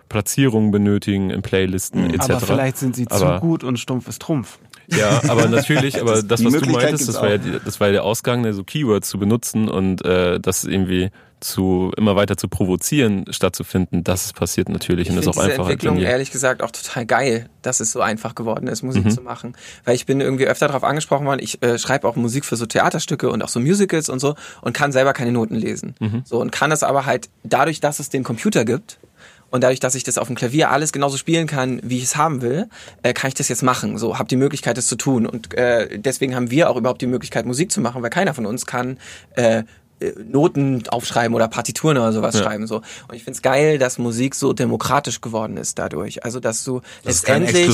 Platzierungen 0.08 0.70
benötigen 0.70 1.30
in 1.30 1.42
Playlisten 1.42 2.04
mhm. 2.04 2.14
etc. 2.14 2.30
Aber 2.30 2.40
vielleicht 2.40 2.76
sind 2.76 2.96
sie 2.96 3.06
aber, 3.08 3.36
zu 3.36 3.40
gut 3.40 3.64
und 3.64 3.78
stumpf 3.78 4.08
ist 4.08 4.20
Trumpf. 4.20 4.58
Ja, 4.88 5.22
aber 5.28 5.48
natürlich, 5.48 6.00
aber 6.00 6.22
das, 6.22 6.44
was 6.44 6.52
du 6.52 6.70
meintest, 6.70 7.08
das 7.08 7.16
war, 7.16 7.30
ja, 7.30 7.38
das 7.38 7.80
war 7.80 7.88
ja 7.88 7.92
der 7.92 8.04
Ausgang, 8.04 8.42
ne, 8.42 8.52
so 8.52 8.64
Keywords 8.64 9.08
zu 9.08 9.18
benutzen 9.18 9.68
und 9.68 10.04
äh, 10.04 10.40
das 10.40 10.64
irgendwie 10.64 11.10
zu 11.40 11.92
immer 11.96 12.16
weiter 12.16 12.36
zu 12.36 12.48
provozieren 12.48 13.24
stattzufinden, 13.30 14.04
das 14.04 14.32
passiert 14.32 14.68
natürlich 14.68 15.08
ich 15.08 15.12
und 15.12 15.18
ist 15.18 15.28
auch 15.28 15.36
einfach. 15.36 15.64
Entwicklung 15.64 15.98
ehrlich 15.98 16.30
gesagt 16.30 16.62
auch 16.62 16.70
total 16.70 17.06
geil, 17.06 17.48
dass 17.62 17.80
es 17.80 17.92
so 17.92 18.00
einfach 18.00 18.34
geworden 18.34 18.66
ist, 18.66 18.82
Musik 18.82 19.04
mhm. 19.04 19.10
zu 19.10 19.22
machen, 19.22 19.56
weil 19.84 19.94
ich 19.94 20.06
bin 20.06 20.20
irgendwie 20.20 20.46
öfter 20.46 20.68
darauf 20.68 20.84
angesprochen 20.84 21.26
worden. 21.26 21.40
Ich 21.42 21.62
äh, 21.62 21.78
schreibe 21.78 22.06
auch 22.06 22.16
Musik 22.16 22.44
für 22.44 22.56
so 22.56 22.66
Theaterstücke 22.66 23.30
und 23.30 23.42
auch 23.42 23.48
so 23.48 23.60
Musicals 23.60 24.08
und 24.08 24.20
so 24.20 24.34
und 24.62 24.72
kann 24.72 24.92
selber 24.92 25.12
keine 25.12 25.32
Noten 25.32 25.54
lesen, 25.54 25.94
mhm. 25.98 26.22
so 26.24 26.40
und 26.40 26.52
kann 26.52 26.70
das 26.70 26.82
aber 26.82 27.06
halt 27.06 27.28
dadurch, 27.42 27.80
dass 27.80 27.98
es 28.00 28.08
den 28.08 28.24
Computer 28.24 28.64
gibt 28.64 28.98
und 29.50 29.62
dadurch, 29.64 29.80
dass 29.80 29.94
ich 29.94 30.04
das 30.04 30.16
auf 30.16 30.28
dem 30.28 30.36
Klavier 30.36 30.70
alles 30.70 30.92
genauso 30.92 31.16
spielen 31.16 31.46
kann, 31.46 31.80
wie 31.82 31.98
ich 31.98 32.04
es 32.04 32.16
haben 32.16 32.40
will, 32.40 32.68
äh, 33.02 33.12
kann 33.12 33.28
ich 33.28 33.34
das 33.34 33.48
jetzt 33.48 33.62
machen. 33.62 33.98
So, 33.98 34.18
habe 34.18 34.28
die 34.28 34.36
Möglichkeit, 34.36 34.76
das 34.76 34.86
zu 34.86 34.96
tun. 34.96 35.26
Und 35.26 35.54
äh, 35.54 35.98
deswegen 35.98 36.34
haben 36.34 36.50
wir 36.50 36.70
auch 36.70 36.76
überhaupt 36.76 37.02
die 37.02 37.06
Möglichkeit, 37.06 37.46
Musik 37.46 37.72
zu 37.72 37.80
machen, 37.80 38.02
weil 38.02 38.10
keiner 38.10 38.32
von 38.32 38.46
uns 38.46 38.64
kann 38.66 38.98
äh, 39.34 39.64
Noten 40.24 40.82
aufschreiben 40.88 41.34
oder 41.34 41.48
Partituren 41.48 41.98
oder 41.98 42.12
sowas 42.12 42.34
ja. 42.34 42.42
schreiben 42.42 42.66
so. 42.66 42.76
Und 43.08 43.14
ich 43.14 43.24
find's 43.24 43.42
geil, 43.42 43.78
dass 43.78 43.98
Musik 43.98 44.34
so 44.34 44.52
demokratisch 44.52 45.20
geworden 45.20 45.56
ist 45.56 45.78
dadurch. 45.78 46.24
Also 46.24 46.40
dass 46.40 46.64
du 46.64 46.80
das 47.04 47.22
letztendlich 47.22 47.66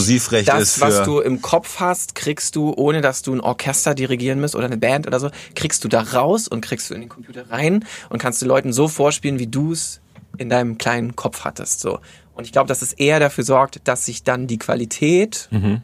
das, 0.44 0.80
was 0.80 1.04
du 1.04 1.20
im 1.20 1.42
Kopf 1.42 1.80
hast, 1.80 2.14
kriegst 2.14 2.56
du, 2.56 2.72
ohne 2.76 3.00
dass 3.00 3.22
du 3.22 3.32
ein 3.32 3.40
Orchester 3.40 3.94
dirigieren 3.94 4.40
musst 4.40 4.56
oder 4.56 4.66
eine 4.66 4.76
Band 4.76 5.06
oder 5.06 5.20
so, 5.20 5.30
kriegst 5.54 5.84
du 5.84 5.88
da 5.88 6.00
raus 6.02 6.48
und 6.48 6.60
kriegst 6.60 6.90
du 6.90 6.94
in 6.94 7.00
den 7.00 7.08
Computer 7.08 7.50
rein 7.50 7.84
und 8.10 8.18
kannst 8.18 8.42
du 8.42 8.46
Leuten 8.46 8.72
so 8.72 8.88
vorspielen, 8.88 9.38
wie 9.38 9.46
du 9.46 9.72
es 9.72 10.00
in 10.38 10.48
deinem 10.48 10.78
kleinen 10.78 11.16
Kopf 11.16 11.44
hattest. 11.44 11.80
So. 11.80 12.00
Und 12.34 12.44
ich 12.44 12.52
glaube, 12.52 12.68
dass 12.68 12.82
es 12.82 12.92
eher 12.92 13.20
dafür 13.20 13.44
sorgt, 13.44 13.80
dass 13.84 14.04
sich 14.04 14.22
dann 14.22 14.46
die 14.46 14.58
Qualität 14.58 15.48
mhm 15.50 15.82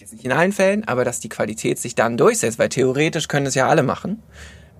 jetzt 0.00 0.12
nicht 0.12 0.24
in 0.24 0.32
allen 0.32 0.52
Fällen, 0.52 0.84
aber 0.84 1.04
dass 1.04 1.20
die 1.20 1.28
Qualität 1.28 1.78
sich 1.78 1.94
dann 1.94 2.16
durchsetzt, 2.16 2.58
weil 2.58 2.68
theoretisch 2.68 3.28
können 3.28 3.46
es 3.46 3.54
ja 3.54 3.68
alle 3.68 3.82
machen. 3.82 4.22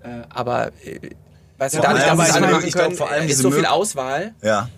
Äh, 0.03 0.23
aber 0.31 0.69
äh, 0.85 1.11
weißt 1.59 1.75
ja, 1.75 1.81
du, 1.81 1.87
dadurch, 1.87 2.05
dass 2.05 2.29
es 2.29 2.35
alle 2.35 2.53
machen 2.53 2.71
können, 2.71 2.97
glaub, 2.97 3.21
ist 3.29 3.39
so 3.39 3.51
viel 3.51 3.67
Auswahl. 3.67 4.35
Ja. 4.43 4.69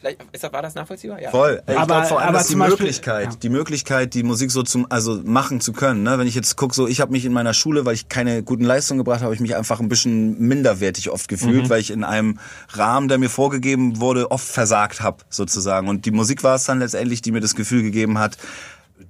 Vielleicht 0.00 0.18
ist, 0.32 0.50
war 0.50 0.62
das 0.62 0.74
nachvollziehbar? 0.74 1.20
Ja. 1.20 1.30
Voll. 1.30 1.62
Ich 1.66 1.76
aber, 1.76 2.04
vor 2.04 2.20
allem, 2.20 2.34
aber 2.34 2.42
die 2.42 2.56
Möglichkeit, 2.56 3.32
ja. 3.32 3.38
die 3.42 3.48
Möglichkeit, 3.50 4.14
die 4.14 4.22
Musik 4.22 4.50
so 4.50 4.62
zum, 4.62 4.86
also 4.90 5.20
machen 5.22 5.60
zu 5.60 5.74
können. 5.74 6.02
Ne? 6.02 6.18
Wenn 6.18 6.26
ich 6.26 6.34
jetzt 6.34 6.56
gucke, 6.56 6.74
so 6.74 6.88
ich 6.88 7.02
habe 7.02 7.12
mich 7.12 7.26
in 7.26 7.34
meiner 7.34 7.52
Schule, 7.52 7.84
weil 7.84 7.94
ich 7.94 8.08
keine 8.08 8.42
guten 8.42 8.64
Leistungen 8.64 8.96
gebracht 8.96 9.16
habe, 9.16 9.26
habe 9.26 9.34
ich 9.34 9.42
mich 9.42 9.56
einfach 9.56 9.78
ein 9.78 9.90
bisschen 9.90 10.40
minderwertig 10.40 11.10
oft 11.10 11.28
gefühlt, 11.28 11.64
mhm. 11.64 11.68
weil 11.68 11.80
ich 11.80 11.90
in 11.90 12.02
einem 12.02 12.38
Rahmen, 12.70 13.08
der 13.08 13.18
mir 13.18 13.28
vorgegeben 13.28 14.00
wurde, 14.00 14.30
oft 14.30 14.48
versagt 14.48 15.02
habe 15.02 15.18
sozusagen. 15.28 15.88
Und 15.88 16.06
die 16.06 16.12
Musik 16.12 16.42
war 16.44 16.54
es 16.54 16.64
dann 16.64 16.78
letztendlich, 16.78 17.20
die 17.20 17.30
mir 17.30 17.40
das 17.40 17.54
Gefühl 17.54 17.82
gegeben 17.82 18.18
hat, 18.18 18.38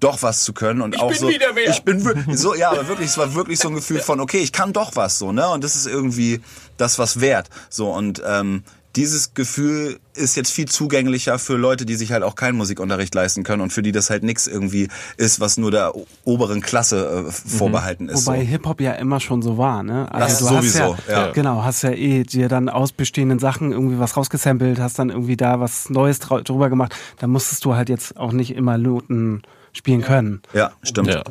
doch 0.01 0.23
was 0.23 0.45
zu 0.45 0.53
können 0.53 0.81
und 0.81 0.95
ich 0.95 1.01
auch 1.01 1.13
so 1.13 1.29
ich 1.29 1.83
bin 1.85 2.03
so 2.35 2.55
ja 2.55 2.71
aber 2.71 2.89
wirklich 2.89 3.09
es 3.09 3.19
war 3.19 3.35
wirklich 3.35 3.59
so 3.59 3.69
ein 3.69 3.75
Gefühl 3.75 4.01
von 4.01 4.21
okay 4.21 4.39
ich 4.39 4.53
kann 4.53 4.73
doch 4.73 4.97
was 4.97 5.19
so 5.19 5.33
ne 5.33 5.49
und 5.51 5.63
das 5.63 5.77
ist 5.77 5.87
irgendwie 5.87 6.41
das 6.77 6.99
was 6.99 7.21
wert 7.21 7.49
so 7.69 7.91
und 7.91 8.23
ähm, 8.27 8.65
dieses 8.97 9.35
Gefühl 9.35 10.01
ist 10.15 10.37
jetzt 10.37 10.51
viel 10.51 10.67
zugänglicher 10.67 11.39
für 11.39 11.57
Leute, 11.57 11.87
die 11.87 11.95
sich 11.95 12.11
halt 12.13 12.25
auch 12.25 12.35
keinen 12.35 12.57
Musikunterricht 12.57 13.15
leisten 13.15 13.45
können 13.45 13.63
und 13.63 13.73
für 13.73 13.83
die 13.83 13.93
das 13.93 14.11
halt 14.11 14.25
nichts 14.25 14.47
irgendwie 14.49 14.89
ist, 15.17 15.39
was 15.39 15.57
nur 15.57 15.71
der 15.71 15.93
oberen 16.25 16.61
Klasse 16.61 17.27
äh, 17.29 17.31
vorbehalten 17.31 18.05
mhm. 18.05 18.11
ist. 18.11 18.27
Wobei 18.27 18.41
so. 18.41 18.47
Hip-Hop 18.47 18.81
ja 18.81 18.93
immer 18.95 19.21
schon 19.21 19.43
so 19.43 19.59
war, 19.59 19.83
ne? 19.83 20.13
Also 20.13 20.27
das 20.27 20.39
du 20.39 20.45
sowieso, 20.57 20.97
hast 20.97 21.09
ja, 21.09 21.27
ja, 21.27 21.33
Genau, 21.33 21.63
hast 21.63 21.83
ja 21.83 21.91
eh 21.91 22.25
dir 22.25 22.49
dann 22.49 22.69
aus 22.69 22.91
bestehenden 22.93 23.39
Sachen 23.39 23.71
irgendwie 23.71 24.01
was 24.01 24.17
rausgesampelt, 24.17 24.81
hast 24.81 24.99
dann 24.99 25.11
irgendwie 25.11 25.37
da 25.37 25.61
was 25.61 25.89
Neues 25.89 26.19
drüber 26.19 26.69
gemacht. 26.69 26.95
Da 27.19 27.29
musstest 27.29 27.65
du 27.65 27.75
halt 27.77 27.89
jetzt 27.89 28.17
auch 28.17 28.33
nicht 28.33 28.57
immer 28.57 28.77
Noten 28.77 29.43
spielen 29.73 30.03
können. 30.03 30.43
Ja, 30.53 30.73
stimmt. 30.83 31.09
Ja. 31.09 31.23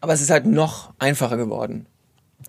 aber 0.00 0.12
es 0.12 0.20
ist 0.20 0.30
halt 0.30 0.46
noch 0.46 0.92
einfacher 0.98 1.36
geworden. 1.36 1.86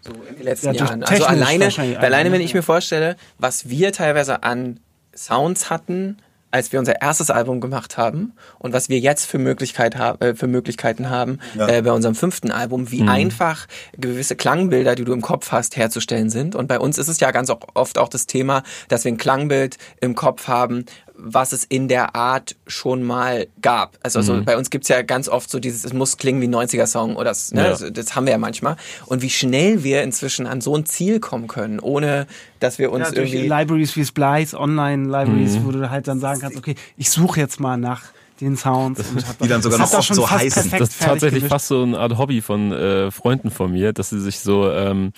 So 0.01 0.11
in 0.29 0.35
den 0.35 0.43
letzten 0.43 0.73
ja, 0.73 0.85
Jahren. 0.85 1.03
Also 1.03 1.25
alleine, 1.25 1.69
alleine, 1.99 2.31
wenn 2.31 2.41
ich 2.41 2.53
mir 2.53 2.63
vorstelle, 2.63 3.15
was 3.37 3.69
wir 3.69 3.91
teilweise 3.91 4.43
an 4.43 4.79
Sounds 5.15 5.69
hatten, 5.69 6.17
als 6.51 6.71
wir 6.71 6.79
unser 6.79 7.01
erstes 7.01 7.29
Album 7.29 7.59
gemacht 7.59 7.97
haben 7.97 8.33
und 8.59 8.73
was 8.73 8.89
wir 8.89 8.99
jetzt 8.99 9.25
für, 9.25 9.37
Möglichkeit 9.37 9.97
ha 9.97 10.15
äh, 10.19 10.33
für 10.33 10.47
Möglichkeiten 10.47 11.09
haben 11.09 11.39
ja. 11.55 11.67
äh, 11.67 11.81
bei 11.81 11.91
unserem 11.91 12.15
fünften 12.15 12.51
Album, 12.51 12.89
wie 12.91 13.01
mhm. 13.03 13.09
einfach 13.09 13.67
gewisse 13.97 14.35
Klangbilder, 14.35 14.95
die 14.95 15.03
du 15.03 15.13
im 15.13 15.21
Kopf 15.21 15.51
hast, 15.51 15.75
herzustellen 15.75 16.29
sind. 16.29 16.55
Und 16.55 16.67
bei 16.67 16.79
uns 16.79 16.97
ist 16.97 17.09
es 17.09 17.19
ja 17.19 17.31
ganz 17.31 17.51
oft 17.73 17.97
auch 17.97 18.09
das 18.09 18.27
Thema, 18.27 18.63
dass 18.87 19.03
wir 19.03 19.11
ein 19.11 19.17
Klangbild 19.17 19.77
im 19.99 20.15
Kopf 20.15 20.47
haben, 20.47 20.85
was 21.17 21.51
es 21.51 21.63
in 21.63 21.87
der 21.87 22.15
Art 22.15 22.55
schon 22.67 23.03
mal 23.03 23.47
gab. 23.61 23.97
Also, 24.03 24.19
also 24.19 24.33
mhm. 24.35 24.45
bei 24.45 24.55
uns 24.57 24.69
gibt's 24.69 24.87
ja 24.87 25.01
ganz 25.01 25.27
oft 25.27 25.49
so 25.49 25.59
dieses, 25.59 25.83
es 25.83 25.93
muss 25.93 26.17
klingen 26.17 26.41
wie 26.41 26.47
ein 26.47 26.55
90er-Song 26.55 27.15
oder 27.15 27.31
das, 27.31 27.51
ne, 27.51 27.63
ja. 27.63 27.69
das, 27.69 27.83
das, 27.91 28.15
haben 28.15 28.25
wir 28.25 28.31
ja 28.31 28.37
manchmal. 28.37 28.77
Und 29.07 29.21
wie 29.21 29.29
schnell 29.29 29.83
wir 29.83 30.03
inzwischen 30.03 30.47
an 30.47 30.61
so 30.61 30.75
ein 30.75 30.85
Ziel 30.85 31.19
kommen 31.19 31.47
können, 31.47 31.79
ohne 31.79 32.27
dass 32.59 32.79
wir 32.79 32.91
uns 32.91 33.09
ja, 33.09 33.17
irgendwie... 33.17 33.47
Libraries 33.47 33.95
wie 33.95 34.05
Splice, 34.05 34.53
Online-Libraries, 34.53 35.55
mhm. 35.55 35.65
wo 35.65 35.71
du 35.71 35.89
halt 35.89 36.07
dann 36.07 36.19
sagen 36.19 36.39
kannst, 36.39 36.57
okay, 36.57 36.75
ich 36.97 37.09
suche 37.09 37.39
jetzt 37.39 37.59
mal 37.59 37.77
nach 37.77 38.03
den 38.39 38.55
Sounds. 38.55 39.03
die 39.41 39.47
dann 39.47 39.61
sogar 39.61 39.79
noch 39.79 39.91
oft 39.91 40.13
so 40.13 40.29
heißen. 40.29 40.71
Das 40.71 40.89
ist 40.89 41.01
tatsächlich 41.01 41.41
gemischt. 41.41 41.51
fast 41.51 41.67
so 41.67 41.81
eine 41.81 41.97
Art 41.97 42.17
Hobby 42.17 42.41
von 42.41 42.71
äh, 42.71 43.11
Freunden 43.11 43.49
von 43.49 43.71
mir, 43.71 43.93
dass 43.93 44.11
sie 44.11 44.19
sich 44.19 44.39
so 44.39 44.69
ähm, 44.71 45.11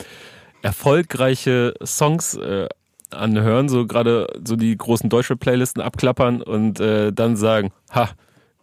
erfolgreiche 0.62 1.74
Songs 1.84 2.36
äh, 2.36 2.68
anhören, 3.12 3.70
so 3.70 3.86
gerade 3.86 4.28
so 4.46 4.56
die 4.56 4.76
großen 4.78 5.10
deutsche 5.10 5.36
Playlisten 5.36 5.82
abklappern 5.82 6.42
und 6.42 6.80
äh, 6.80 7.12
dann 7.12 7.36
sagen, 7.36 7.72
ha, 7.94 8.10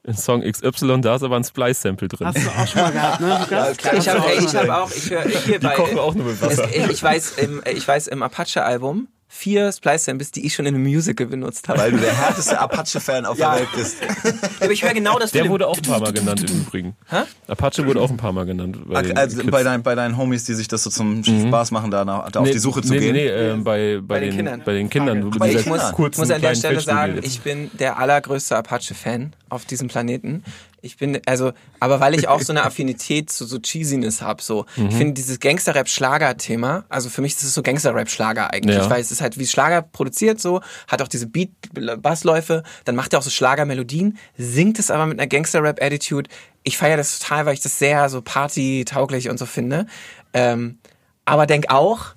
in 0.07 0.15
Song 0.15 0.43
XY, 0.43 1.01
da 1.01 1.17
ist 1.17 1.25
aber 1.25 1.37
ein 1.37 1.45
Splice-Sample 1.45 2.09
drin. 2.09 2.29
Hast 2.29 2.39
du 2.39 2.49
auch 2.49 2.67
schon 2.67 2.83
mal 2.83 2.93
gehabt, 2.93 3.21
ne? 3.21 3.39
Lukas? 3.41 3.77
Ja, 3.83 3.93
ich 3.99 4.09
habe 4.09 4.73
hab 4.73 4.83
auch, 4.83 4.91
ich 4.91 5.11
höre 5.11 5.23
hier 5.23 5.59
die 5.59 5.67
bei, 5.67 5.75
kochen 5.75 5.99
auch 5.99 6.15
nur 6.15 6.27
mit 6.27 6.41
Wasser. 6.41 6.69
Es, 6.73 6.91
ich 6.91 7.03
weiß, 7.03 7.39
im, 7.39 7.63
ich 7.75 7.87
weiß, 7.87 8.07
im 8.07 8.23
Apache-Album 8.23 9.09
vier 9.37 9.71
Splice-Samples, 9.71 10.31
die 10.33 10.47
ich 10.47 10.55
schon 10.55 10.67
in 10.67 10.75
einem 10.75 10.85
Musical 10.85 11.27
benutzt 11.27 11.69
habe. 11.69 11.79
Weil 11.79 11.93
du 11.93 11.99
der 11.99 12.17
härteste 12.17 12.59
Apache-Fan 12.59 13.27
auf 13.27 13.39
ja. 13.39 13.53
der 13.53 13.61
Welt 13.61 13.69
bist. 13.77 13.97
Aber 14.61 14.73
ich 14.73 14.83
höre 14.83 14.95
genau 14.95 15.19
das. 15.19 15.31
Der 15.33 15.49
wurde 15.49 15.67
auch 15.69 15.77
ein 15.77 15.83
paar 15.83 16.01
Mal 16.01 16.13
genannt 16.13 16.49
im 16.49 16.61
Übrigen. 16.61 16.97
Hä? 17.09 17.23
Apache 17.47 17.87
wurde 17.87 18.01
auch 18.01 18.11
ein 18.11 18.17
paar 18.17 18.33
Mal 18.33 18.47
genannt. 18.47 18.79
Bei, 18.87 19.15
also 19.15 19.45
bei, 19.45 19.63
dein, 19.63 19.83
bei 19.83 19.95
deinen 19.95 20.17
Homies, 20.17 20.45
die 20.45 20.55
sich 20.55 20.69
das 20.69 20.83
so 20.83 20.91
zum 20.91 21.19
mhm. 21.19 21.49
Spaß 21.49 21.71
machen, 21.71 21.91
da, 21.91 22.05
da 22.05 22.41
auf 22.41 22.51
die 22.51 22.59
Suche 22.59 22.83
zu 22.83 22.95
nee, 22.95 22.99
gehen. 22.99 23.13
Nee, 23.13 23.27
nee, 23.27 23.51
äh, 23.51 23.57
bei, 23.57 23.99
bei, 24.01 24.01
bei, 24.01 24.21
den, 24.21 24.31
den 24.31 24.37
Kindern. 24.37 24.63
Bei 24.65 24.73
den 24.73 24.91
Kindern. 24.91 25.33
Aber 25.35 25.49
ich 25.49 25.67
muss, 25.67 25.97
muss 26.17 26.31
an 26.31 26.41
der 26.41 26.55
Stelle 26.55 26.81
sagen, 26.81 27.21
ich 27.23 27.41
bin 27.41 27.71
der 27.79 27.99
allergrößte 27.99 28.57
Apache-Fan 28.57 29.35
auf 29.49 29.65
diesem 29.65 29.89
Planeten. 29.89 30.43
Ich 30.87 30.97
bin, 30.97 31.21
also, 31.27 31.53
aber 31.81 32.01
weil 32.01 32.15
ich 32.15 32.29
auch 32.29 32.41
so 32.41 32.53
eine 32.53 32.65
Affinität 32.65 33.31
zu 33.31 33.45
so 33.45 33.59
Cheesiness 33.59 34.23
habe, 34.23 34.43
so. 34.43 34.67
Mhm. 34.77 34.89
Ich 34.89 34.95
finde 34.95 35.13
dieses 35.15 35.41
Gangster-Rap-Schlager-Thema, 35.41 36.85
also 36.89 37.11
für 37.11 37.21
mich 37.21 37.33
ist 37.35 37.43
es 37.43 37.55
so 37.55 37.63
Gangster-Rap-Schlager 37.63 38.53
eigentlich, 38.53 38.77
ja. 38.77 38.89
weil 38.89 39.01
es 39.01 39.11
ist 39.11 39.21
halt 39.21 39.39
wie 39.39 39.47
Schlager 39.47 39.83
produziert 39.83 40.41
so, 40.41 40.61
hat 40.89 41.03
auch 41.03 41.09
diese 41.09 41.27
Beat-Bassläufe, 41.27 42.63
dann 42.85 42.97
macht 42.97 43.13
er 43.13 43.19
auch 43.19 43.23
so 43.23 43.31
Schlager-Melodien, 43.31 44.19
singt 44.39 44.79
es 44.79 44.91
aber 44.91 45.07
mit 45.07 45.19
einer 45.19 45.27
Gangster-Rap-Attitude. 45.27 46.31
Ich 46.63 46.79
feiere 46.79 46.97
das 46.97 47.19
total, 47.19 47.47
weil 47.47 47.55
ich 47.55 47.61
das 47.61 47.79
sehr 47.79 48.09
so 48.09 48.23
party-tauglich 48.23 49.29
und 49.29 49.39
so 49.39 49.47
finde. 49.47 49.87
Ähm, 50.33 50.79
aber 51.25 51.47
denk 51.47 51.71
auch, 51.71 52.15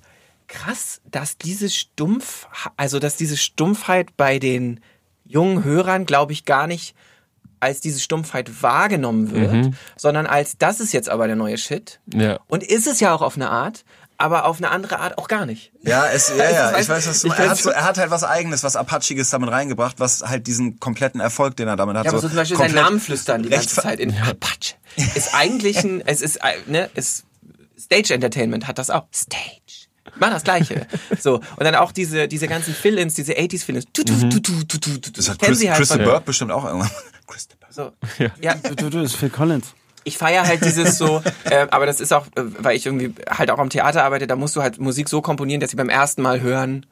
krass, 0.50 1.00
dass 1.10 1.38
diese 1.38 1.70
Stumpf, 1.70 2.48
also 2.76 2.98
dass 2.98 3.16
diese 3.16 3.36
Stumpfheit 3.36 4.16
bei 4.16 4.38
den 4.38 4.80
jungen 5.24 5.64
Hörern, 5.64 6.06
glaube 6.06 6.32
ich, 6.32 6.44
gar 6.44 6.66
nicht 6.66 6.94
als 7.60 7.80
diese 7.80 8.00
Stumpfheit 8.00 8.62
wahrgenommen 8.62 9.30
wird, 9.32 9.52
mhm. 9.52 9.74
sondern 9.96 10.26
als 10.26 10.56
das 10.58 10.80
ist 10.80 10.92
jetzt 10.92 11.08
aber 11.08 11.26
der 11.26 11.36
neue 11.36 11.58
Shit. 11.58 12.00
Ja. 12.12 12.40
Und 12.48 12.62
ist 12.62 12.86
es 12.86 13.00
ja 13.00 13.14
auch 13.14 13.22
auf 13.22 13.36
eine 13.36 13.50
Art, 13.50 13.84
aber 14.20 14.44
auf 14.44 14.58
eine 14.58 14.70
andere 14.70 14.98
Art 14.98 15.16
auch 15.16 15.28
gar 15.28 15.46
nicht. 15.46 15.72
Ja, 15.82 16.06
es, 16.06 16.28
ja, 16.28 16.36
ja, 16.50 16.78
ich 16.78 16.88
weiß, 16.88 17.06
was 17.06 17.22
du 17.22 17.28
er 17.28 17.50
hat, 17.50 17.58
so, 17.58 17.70
er 17.70 17.84
hat 17.84 17.96
halt 17.98 18.10
was 18.10 18.22
Eigenes, 18.22 18.62
was 18.62 18.76
Apachiges 18.76 19.30
damit 19.30 19.50
reingebracht, 19.50 19.98
was 19.98 20.22
halt 20.22 20.46
diesen 20.46 20.78
kompletten 20.78 21.20
Erfolg, 21.20 21.56
den 21.56 21.68
er 21.68 21.76
damit 21.76 21.96
hat. 21.96 22.04
Ja, 22.04 22.10
aber 22.10 22.20
so, 22.20 22.28
zum 22.28 22.36
Beispiel 22.36 22.58
seinen 22.58 22.74
Namen 22.74 23.00
flüstern 23.00 23.42
die 23.42 23.48
ganze 23.48 23.76
Zeit 23.76 23.98
in 23.98 24.14
Apache. 24.16 24.74
Ist 25.14 25.34
eigentlich 25.34 25.78
ein, 25.78 26.00
es 26.06 26.20
ist, 26.20 26.38
ne, 26.66 26.90
ist, 26.94 27.24
Stage 27.78 28.14
Entertainment 28.14 28.68
hat 28.68 28.78
das 28.78 28.90
auch. 28.90 29.06
Stage. 29.12 29.88
Mach 30.18 30.30
das 30.30 30.44
Gleiche. 30.44 30.86
So. 31.20 31.36
Und 31.36 31.64
dann 31.64 31.74
auch 31.74 31.92
diese, 31.92 32.28
diese 32.28 32.48
ganzen 32.48 32.74
Fill-ins, 32.74 33.14
diese 33.14 33.32
80s 33.32 33.64
Fill-ins. 33.64 33.84
Mhm. 33.96 34.42
Das 35.12 35.28
hat 35.28 35.38
Chris, 35.38 35.66
halt 35.66 35.76
Crystal 35.76 35.98
Burke 35.98 36.24
bestimmt 36.26 36.50
auch 36.52 36.64
irgendwann. 36.64 36.90
So. 37.70 37.92
Ja. 38.18 38.30
ja. 38.40 38.54
Du, 38.54 38.74
du, 38.74 38.90
das 38.90 39.12
ist 39.12 39.16
Phil 39.16 39.30
Collins. 39.30 39.74
Ich 40.04 40.16
feiere 40.16 40.46
halt 40.46 40.64
dieses 40.64 40.98
so, 40.98 41.22
äh, 41.44 41.66
aber 41.70 41.86
das 41.86 42.00
ist 42.00 42.12
auch, 42.12 42.26
äh, 42.28 42.42
weil 42.58 42.76
ich 42.76 42.86
irgendwie 42.86 43.14
halt 43.28 43.50
auch 43.50 43.58
am 43.58 43.70
Theater 43.70 44.04
arbeite, 44.04 44.26
da 44.26 44.34
musst 44.34 44.56
du 44.56 44.62
halt 44.62 44.78
Musik 44.78 45.08
so 45.08 45.20
komponieren, 45.20 45.60
dass 45.60 45.70
sie 45.70 45.76
beim 45.76 45.90
ersten 45.90 46.22
Mal 46.22 46.40
hören 46.40 46.86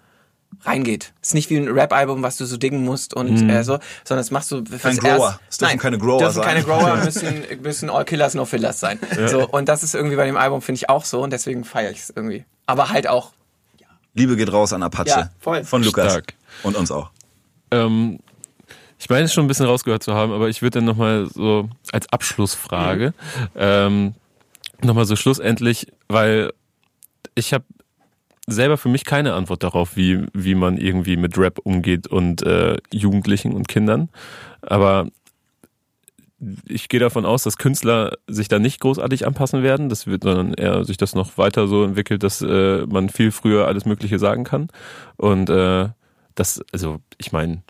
reingeht. 0.64 1.12
Es 1.22 1.28
ist 1.28 1.34
nicht 1.34 1.50
wie 1.50 1.56
ein 1.56 1.68
Rap-Album, 1.68 2.22
was 2.22 2.36
du 2.36 2.44
so 2.44 2.56
dingen 2.56 2.84
musst 2.84 3.14
und 3.14 3.46
mm. 3.46 3.50
äh, 3.50 3.64
so, 3.64 3.78
sondern 4.04 4.20
das 4.20 4.30
machst 4.30 4.50
du 4.50 4.64
Kein 4.64 4.96
Grower. 4.96 5.38
Es 5.48 5.58
dürfen 5.58 5.72
nein, 5.72 5.78
keine 5.78 5.98
Grower 5.98 6.18
dürfen 6.18 6.34
sein. 6.34 6.44
keine 6.44 6.62
Grower, 6.62 6.96
müssen, 7.04 7.44
müssen 7.62 7.90
All 7.90 8.04
Killers, 8.04 8.34
No 8.34 8.44
Fillers 8.44 8.80
sein. 8.80 8.98
Ja. 9.16 9.28
So, 9.28 9.48
und 9.48 9.68
das 9.68 9.82
ist 9.82 9.94
irgendwie 9.94 10.16
bei 10.16 10.26
dem 10.26 10.36
Album, 10.36 10.60
finde 10.62 10.76
ich 10.76 10.88
auch 10.88 11.04
so 11.04 11.22
und 11.22 11.32
deswegen 11.32 11.64
feiere 11.64 11.90
ich 11.90 12.00
es 12.00 12.10
irgendwie. 12.10 12.44
Aber 12.66 12.90
halt 12.90 13.08
auch. 13.08 13.32
Ja. 13.78 13.86
Liebe 14.14 14.36
geht 14.36 14.52
raus 14.52 14.72
an 14.72 14.82
Apache. 14.82 15.08
Ja, 15.08 15.30
voll. 15.38 15.64
Von 15.64 15.82
Lukas. 15.82 16.12
Stark. 16.12 16.34
Und 16.62 16.76
uns 16.76 16.90
auch. 16.90 17.10
Ähm, 17.70 18.18
ich 18.98 19.08
meine 19.08 19.24
es 19.24 19.32
schon 19.32 19.44
ein 19.44 19.48
bisschen 19.48 19.66
rausgehört 19.66 20.02
zu 20.02 20.14
haben, 20.14 20.32
aber 20.32 20.48
ich 20.48 20.62
würde 20.62 20.78
dann 20.78 20.84
nochmal 20.84 21.26
so 21.32 21.68
als 21.92 22.10
Abschlussfrage 22.12 23.14
mhm. 23.14 23.48
ähm, 23.56 24.14
nochmal 24.82 25.06
so 25.06 25.16
schlussendlich, 25.16 25.88
weil 26.08 26.52
ich 27.34 27.52
habe 27.52 27.64
selber 28.46 28.76
für 28.76 28.88
mich 28.88 29.04
keine 29.04 29.34
Antwort 29.34 29.62
darauf, 29.62 29.96
wie, 29.96 30.26
wie 30.32 30.54
man 30.54 30.78
irgendwie 30.78 31.16
mit 31.16 31.36
Rap 31.36 31.58
umgeht 31.62 32.06
und 32.06 32.42
äh, 32.42 32.78
Jugendlichen 32.92 33.52
und 33.52 33.68
Kindern. 33.68 34.08
Aber 34.62 35.08
ich 36.66 36.88
gehe 36.88 37.00
davon 37.00 37.26
aus, 37.26 37.42
dass 37.42 37.58
Künstler 37.58 38.12
sich 38.26 38.48
da 38.48 38.58
nicht 38.58 38.80
großartig 38.80 39.26
anpassen 39.26 39.62
werden, 39.62 39.88
das 39.88 40.06
wird, 40.06 40.22
sondern 40.22 40.54
eher 40.54 40.84
sich 40.84 40.96
das 40.96 41.14
noch 41.14 41.36
weiter 41.36 41.66
so 41.66 41.84
entwickelt, 41.84 42.22
dass 42.22 42.40
äh, 42.40 42.86
man 42.86 43.08
viel 43.08 43.32
früher 43.32 43.66
alles 43.66 43.84
Mögliche 43.84 44.18
sagen 44.18 44.44
kann. 44.44 44.68
Und 45.16 45.50
äh, 45.50 45.88
das, 46.34 46.62
also 46.72 47.00
ich 47.18 47.32
meine, 47.32 47.62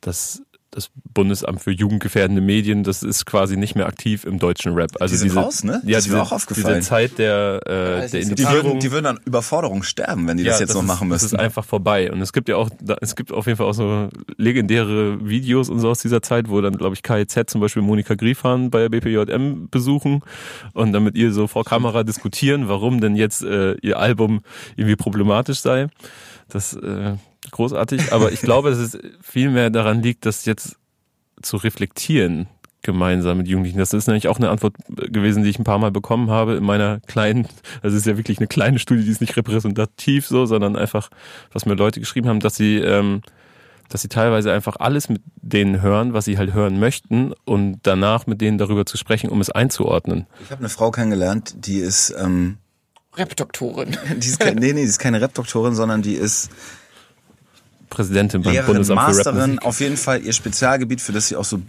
das 0.00 0.42
das 0.74 0.90
Bundesamt 1.12 1.60
für 1.60 1.70
jugendgefährdende 1.70 2.40
Medien, 2.40 2.82
das 2.82 3.02
ist 3.02 3.26
quasi 3.26 3.56
nicht 3.58 3.74
mehr 3.76 3.86
aktiv 3.86 4.24
im 4.24 4.38
deutschen 4.38 4.72
Rap. 4.72 4.90
Also 5.00 5.12
die 5.12 5.18
sind 5.18 5.28
diese, 5.28 5.38
raus, 5.40 5.62
ne? 5.64 5.82
Ja, 5.84 5.96
Das 5.98 6.06
ist 6.06 6.10
mir 6.10 6.14
diese, 6.14 6.22
auch 6.22 6.32
aufgefallen. 6.32 6.76
Diese 6.78 6.88
Zeit 6.88 7.18
der, 7.18 7.60
äh, 7.66 7.68
das 7.68 7.72
der 7.72 8.08
so 8.08 8.16
Die 8.16 8.22
Indizierung. 8.42 8.64
würden, 8.64 8.80
die 8.80 8.90
würden 8.90 9.06
an 9.06 9.20
Überforderung 9.26 9.82
sterben, 9.82 10.26
wenn 10.26 10.38
die 10.38 10.44
das 10.44 10.60
jetzt 10.60 10.72
noch 10.74 10.80
ist, 10.80 10.86
machen 10.88 11.10
Das 11.10 11.22
müssten. 11.22 11.36
ist 11.36 11.40
einfach 11.42 11.64
vorbei. 11.64 12.10
Und 12.10 12.22
es 12.22 12.32
gibt 12.32 12.48
ja 12.48 12.56
auch, 12.56 12.70
da- 12.80 12.96
es 13.02 13.14
gibt 13.16 13.32
auf 13.32 13.46
jeden 13.46 13.58
Fall 13.58 13.66
auch 13.66 13.74
so 13.74 14.08
legendäre 14.38 15.28
Videos 15.28 15.68
und 15.68 15.78
so 15.80 15.90
aus 15.90 16.00
dieser 16.00 16.22
Zeit, 16.22 16.48
wo 16.48 16.60
dann, 16.60 16.76
glaube 16.78 16.94
ich, 16.94 17.02
KIZ 17.02 17.50
zum 17.50 17.60
Beispiel 17.60 17.82
Monika 17.82 18.14
Griefahn 18.14 18.70
bei 18.70 18.80
der 18.80 18.88
BPJM 18.88 19.68
besuchen 19.70 20.22
und 20.72 20.92
dann 20.92 21.04
mit 21.04 21.16
ihr 21.16 21.32
so 21.32 21.46
vor 21.46 21.64
Kamera 21.64 22.02
diskutieren, 22.02 22.68
warum 22.68 23.00
denn 23.00 23.14
jetzt 23.14 23.42
äh, 23.42 23.74
ihr 23.82 23.98
Album 23.98 24.40
irgendwie 24.76 24.96
problematisch 24.96 25.60
sei. 25.60 25.88
Das 26.48 26.74
äh, 26.74 27.14
großartig. 27.50 28.12
Aber 28.12 28.32
ich 28.32 28.40
glaube, 28.40 28.70
dass 28.70 28.78
es 28.78 28.98
viel 29.20 29.50
mehr 29.50 29.70
daran 29.70 30.02
liegt, 30.02 30.26
dass 30.26 30.44
jetzt 30.44 30.76
zu 31.42 31.56
reflektieren 31.56 32.48
gemeinsam 32.82 33.38
mit 33.38 33.48
Jugendlichen. 33.48 33.78
Das 33.78 33.92
ist 33.92 34.08
nämlich 34.08 34.28
auch 34.28 34.38
eine 34.38 34.50
Antwort 34.50 34.74
gewesen, 34.88 35.44
die 35.44 35.50
ich 35.50 35.58
ein 35.58 35.64
paar 35.64 35.78
Mal 35.78 35.92
bekommen 35.92 36.30
habe 36.30 36.54
in 36.54 36.64
meiner 36.64 37.00
kleinen, 37.00 37.46
also 37.80 37.96
es 37.96 38.02
ist 38.02 38.06
ja 38.06 38.16
wirklich 38.16 38.38
eine 38.38 38.48
kleine 38.48 38.78
Studie, 38.78 39.04
die 39.04 39.10
ist 39.10 39.20
nicht 39.20 39.36
repräsentativ 39.36 40.26
so, 40.26 40.46
sondern 40.46 40.76
einfach, 40.76 41.08
was 41.52 41.64
mir 41.64 41.74
Leute 41.74 42.00
geschrieben 42.00 42.28
haben, 42.28 42.40
dass 42.40 42.56
sie, 42.56 42.78
ähm, 42.78 43.22
dass 43.88 44.02
sie 44.02 44.08
teilweise 44.08 44.52
einfach 44.52 44.76
alles 44.80 45.08
mit 45.08 45.22
denen 45.36 45.80
hören, 45.80 46.12
was 46.12 46.24
sie 46.24 46.38
halt 46.38 46.54
hören 46.54 46.80
möchten 46.80 47.32
und 47.44 47.78
danach 47.84 48.26
mit 48.26 48.40
denen 48.40 48.58
darüber 48.58 48.84
zu 48.84 48.96
sprechen, 48.96 49.30
um 49.30 49.40
es 49.40 49.50
einzuordnen. 49.50 50.26
Ich 50.42 50.50
habe 50.50 50.60
eine 50.60 50.68
Frau 50.68 50.90
kennengelernt, 50.90 51.54
die 51.66 51.78
ist, 51.78 52.12
ähm, 52.18 52.58
Rap-Doktorin. 53.14 53.96
die 54.16 54.28
ist 54.28 54.40
kein, 54.40 54.56
nee, 54.56 54.72
nee, 54.72 54.82
die 54.82 54.88
ist 54.88 54.98
keine 54.98 55.20
Rap-Doktorin, 55.20 55.74
sondern 55.74 56.02
die 56.02 56.14
ist 56.14 56.50
Präsidentin 57.92 58.42
beim 58.42 58.52
Lehrerin, 58.52 58.74
Bundesamt 58.74 59.00
für 59.00 59.06
Masterin. 59.06 59.40
Rapmusik. 59.40 59.64
Auf 59.64 59.80
jeden 59.80 59.96
Fall 59.96 60.22
ihr 60.22 60.32
Spezialgebiet, 60.32 61.00
für 61.00 61.12
das 61.12 61.28
sie 61.28 61.36
auch 61.36 61.44
so 61.44 61.60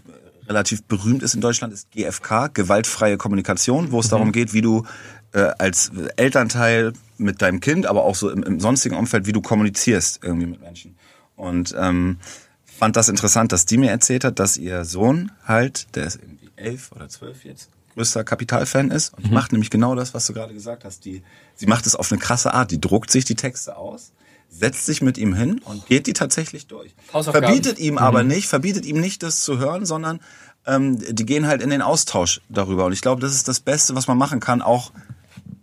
relativ 0.47 0.83
berühmt 0.83 1.23
ist 1.23 1.35
in 1.35 1.41
Deutschland, 1.41 1.73
ist 1.73 1.91
GFK, 1.91 2.53
gewaltfreie 2.53 3.17
Kommunikation, 3.17 3.91
wo 3.91 3.99
es 3.99 4.09
darum 4.09 4.31
geht, 4.31 4.53
wie 4.53 4.61
du 4.61 4.85
äh, 5.33 5.51
als 5.57 5.91
Elternteil 6.15 6.93
mit 7.17 7.41
deinem 7.41 7.59
Kind, 7.59 7.85
aber 7.85 8.03
auch 8.03 8.15
so 8.15 8.29
im, 8.29 8.43
im 8.43 8.59
sonstigen 8.59 8.95
Umfeld, 8.95 9.25
wie 9.25 9.31
du 9.31 9.41
kommunizierst 9.41 10.19
irgendwie 10.23 10.47
mit 10.47 10.61
Menschen. 10.61 10.95
Und 11.35 11.75
ähm, 11.77 12.17
fand 12.65 12.95
das 12.95 13.09
interessant, 13.09 13.51
dass 13.51 13.65
die 13.65 13.77
mir 13.77 13.91
erzählt 13.91 14.23
hat, 14.23 14.39
dass 14.39 14.57
ihr 14.57 14.85
Sohn 14.85 15.31
halt, 15.45 15.95
der 15.95 16.05
ist 16.05 16.19
irgendwie 16.21 16.49
elf 16.55 16.91
oder 16.91 17.09
zwölf 17.09 17.45
jetzt, 17.45 17.69
größter 17.93 18.23
Kapitalfan 18.23 18.91
ist 18.91 19.13
und 19.13 19.31
macht 19.31 19.51
nämlich 19.51 19.69
genau 19.69 19.95
das, 19.95 20.13
was 20.13 20.25
du 20.25 20.33
gerade 20.33 20.53
gesagt 20.53 20.83
hast. 20.83 21.05
Die, 21.05 21.23
sie 21.55 21.67
macht 21.67 21.85
es 21.85 21.95
auf 21.95 22.11
eine 22.11 22.19
krasse 22.19 22.53
Art. 22.53 22.71
Die 22.71 22.81
druckt 22.81 23.11
sich 23.11 23.25
die 23.25 23.35
Texte 23.35 23.77
aus, 23.77 24.11
setzt 24.53 24.85
sich 24.85 25.01
mit 25.01 25.17
ihm 25.17 25.33
hin 25.33 25.59
und 25.65 25.85
geht 25.87 26.07
die 26.07 26.13
tatsächlich 26.13 26.67
durch. 26.67 26.93
Verbietet 27.11 27.79
ihm 27.79 27.97
aber 27.97 28.23
nicht, 28.23 28.47
verbietet 28.47 28.85
ihm 28.85 28.99
nicht, 28.99 29.23
das 29.23 29.41
zu 29.41 29.57
hören, 29.57 29.85
sondern 29.85 30.19
ähm, 30.65 30.99
die 30.99 31.25
gehen 31.25 31.47
halt 31.47 31.61
in 31.61 31.69
den 31.69 31.81
Austausch 31.81 32.41
darüber. 32.49 32.85
Und 32.85 32.93
ich 32.93 33.01
glaube, 33.01 33.21
das 33.21 33.33
ist 33.33 33.47
das 33.47 33.59
Beste, 33.59 33.95
was 33.95 34.07
man 34.07 34.17
machen 34.17 34.39
kann, 34.39 34.61
auch 34.61 34.91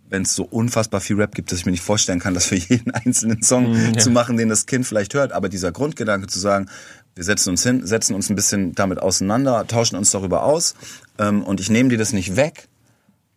wenn 0.09 0.23
es 0.23 0.35
so 0.35 0.43
unfassbar 0.43 0.99
viel 0.99 1.15
Rap 1.15 1.33
gibt, 1.33 1.51
dass 1.51 1.59
ich 1.59 1.65
mir 1.65 1.71
nicht 1.71 1.83
vorstellen 1.83 2.19
kann, 2.19 2.33
das 2.33 2.45
für 2.45 2.55
jeden 2.69 2.91
einzelnen 2.91 3.41
Song 3.41 3.97
zu 3.97 4.11
machen, 4.11 4.37
den 4.37 4.49
das 4.49 4.65
Kind 4.65 4.85
vielleicht 4.85 5.13
hört. 5.13 5.31
Aber 5.31 5.47
dieser 5.49 5.71
Grundgedanke 5.71 6.27
zu 6.27 6.39
sagen, 6.39 6.69
wir 7.15 7.23
setzen 7.23 7.49
uns 7.49 7.63
hin, 7.63 7.85
setzen 7.85 8.13
uns 8.13 8.29
ein 8.29 8.35
bisschen 8.35 8.73
damit 8.73 8.99
auseinander, 8.99 9.65
tauschen 9.67 9.95
uns 9.95 10.11
darüber 10.11 10.43
aus 10.43 10.75
ähm, 11.17 11.43
und 11.43 11.59
ich 11.59 11.69
nehme 11.69 11.89
dir 11.89 11.97
das 11.97 12.13
nicht 12.13 12.35
weg, 12.35 12.67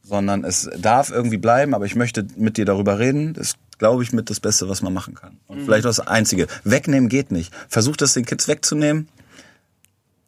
sondern 0.02 0.44
es 0.44 0.68
darf 0.78 1.10
irgendwie 1.10 1.38
bleiben, 1.38 1.74
aber 1.74 1.86
ich 1.86 1.96
möchte 1.96 2.26
mit 2.36 2.56
dir 2.56 2.64
darüber 2.66 2.98
reden. 2.98 3.34
Das 3.34 3.48
ist, 3.48 3.56
glaube 3.78 4.02
ich, 4.02 4.12
mit 4.12 4.30
das 4.30 4.40
Beste, 4.40 4.68
was 4.68 4.82
man 4.82 4.92
machen 4.92 5.14
kann. 5.14 5.38
Und 5.46 5.62
vielleicht 5.64 5.84
auch 5.86 5.90
das 5.90 6.00
Einzige. 6.00 6.46
Wegnehmen 6.64 7.08
geht 7.08 7.30
nicht. 7.32 7.52
Versucht 7.68 8.00
das 8.00 8.14
den 8.14 8.24
Kids 8.24 8.48
wegzunehmen, 8.48 9.08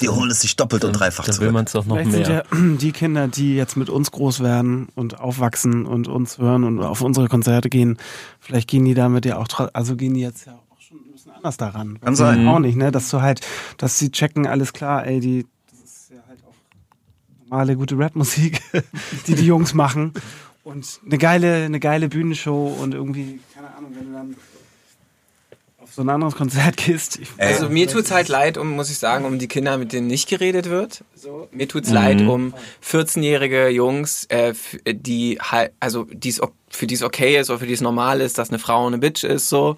die 0.03 0.09
holen 0.11 0.31
es 0.31 0.41
sich 0.43 0.57
doppelt 0.57 0.85
und 0.85 0.93
dreifach 0.93 1.25
Da 1.25 1.29
will 1.29 1.35
zurück. 1.39 1.53
man 1.53 1.65
es 1.65 1.73
doch 1.73 1.87
noch 1.87 1.97
Vielleicht 1.97 2.11
sind 2.13 2.29
mehr. 2.29 2.45
ja 2.53 2.77
die 2.77 2.93
Kinder, 2.93 3.29
die 3.29 3.57
jetzt 3.57 3.77
mit 3.77 3.89
uns 3.89 4.11
groß 4.11 4.41
werden 4.41 4.89
und 4.95 5.19
aufwachsen 5.21 5.87
und 5.87 6.07
uns 6.07 6.37
hören 6.39 6.65
und 6.65 6.81
auf 6.83 7.01
unsere 7.01 7.29
Konzerte 7.29 7.71
gehen, 7.71 7.97
vielleicht 8.41 8.69
gehen 8.69 8.85
die 8.85 8.93
damit 8.95 9.25
ja 9.25 9.39
auch, 9.39 9.49
also 9.73 9.97
gehen 9.97 10.13
die 10.13 10.21
jetzt 10.21 10.47
ja 10.47 10.53
auch 10.53 10.81
schon 10.81 10.99
ein 10.99 11.13
bisschen 11.13 11.33
anders 11.33 11.57
daran. 11.57 11.99
Kann 12.01 12.15
sein. 12.15 12.47
Auch 12.47 12.59
nicht, 12.59 12.77
ne? 12.77 12.91
Dass 12.93 13.09
du 13.09 13.23
halt, 13.23 13.41
dass 13.79 13.99
sie 13.99 14.11
checken, 14.11 14.47
alles 14.47 14.75
klar, 14.75 15.07
ey, 15.07 15.21
die, 15.21 15.47
das 15.71 15.81
ist 15.81 16.11
ja 16.11 16.19
halt 16.29 16.41
auch 16.45 16.55
normale, 17.49 17.77
gute 17.77 17.99
Rapmusik, 17.99 18.61
die 19.27 19.35
die 19.35 19.47
Jungs 19.47 19.73
machen. 19.73 20.13
Und 20.67 20.99
eine 21.07 21.17
geile, 21.19 21.65
eine 21.65 21.79
geile 21.79 22.09
Bühnenshow 22.09 22.77
und 22.83 22.93
irgendwie, 22.93 23.39
keine 23.55 23.73
Ahnung, 23.77 23.93
wenn 23.95 24.07
du 24.09 24.13
dann 24.13 24.37
auf 25.79 25.95
so 25.95 26.03
ein 26.03 26.09
anderes 26.09 26.35
Konzert 26.35 26.77
gehst. 26.85 27.21
Also 27.39 27.69
mir 27.69 27.87
tut's 27.87 28.11
halt 28.11 28.27
leid, 28.27 28.59
um, 28.59 28.71
muss 28.75 28.91
ich 28.91 28.99
sagen, 28.99 29.27
um 29.27 29.39
die 29.39 29.47
Kinder, 29.47 29.79
mit 29.79 29.93
denen 29.93 30.09
nicht 30.09 30.29
geredet 30.29 30.69
wird. 30.69 31.05
So. 31.15 31.47
Mir 31.53 31.69
tut's 31.69 31.91
leid 31.91 32.21
um 32.23 32.53
14-jährige 32.85 33.69
Jungs, 33.69 34.25
äh, 34.25 34.55
die 34.89 35.39
halt, 35.41 35.71
also 35.79 36.03
die's, 36.13 36.41
für 36.69 36.89
die 36.89 36.95
es 36.97 37.03
okay 37.05 37.39
ist 37.39 37.49
oder 37.49 37.61
für 37.61 37.67
die 37.69 37.75
es 37.75 37.81
normal 37.81 38.21
ist, 38.21 38.37
dass 38.37 38.49
eine 38.49 38.59
Frau 38.59 38.89
eine 38.89 38.99
Bitch 38.99 39.23
ist, 39.23 39.49
so. 39.49 39.77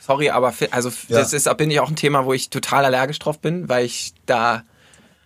Sorry, 0.00 0.30
aber 0.30 0.54
also 0.70 0.88
Ja. 1.08 1.18
das 1.18 1.34
ist, 1.34 1.54
bin 1.58 1.70
ich 1.70 1.80
auch 1.80 1.90
ein 1.90 1.96
Thema, 1.96 2.24
wo 2.24 2.32
ich 2.32 2.48
total 2.48 2.86
allergisch 2.86 3.18
drauf 3.18 3.38
bin, 3.40 3.68
weil 3.68 3.84
ich 3.84 4.14
da, 4.24 4.62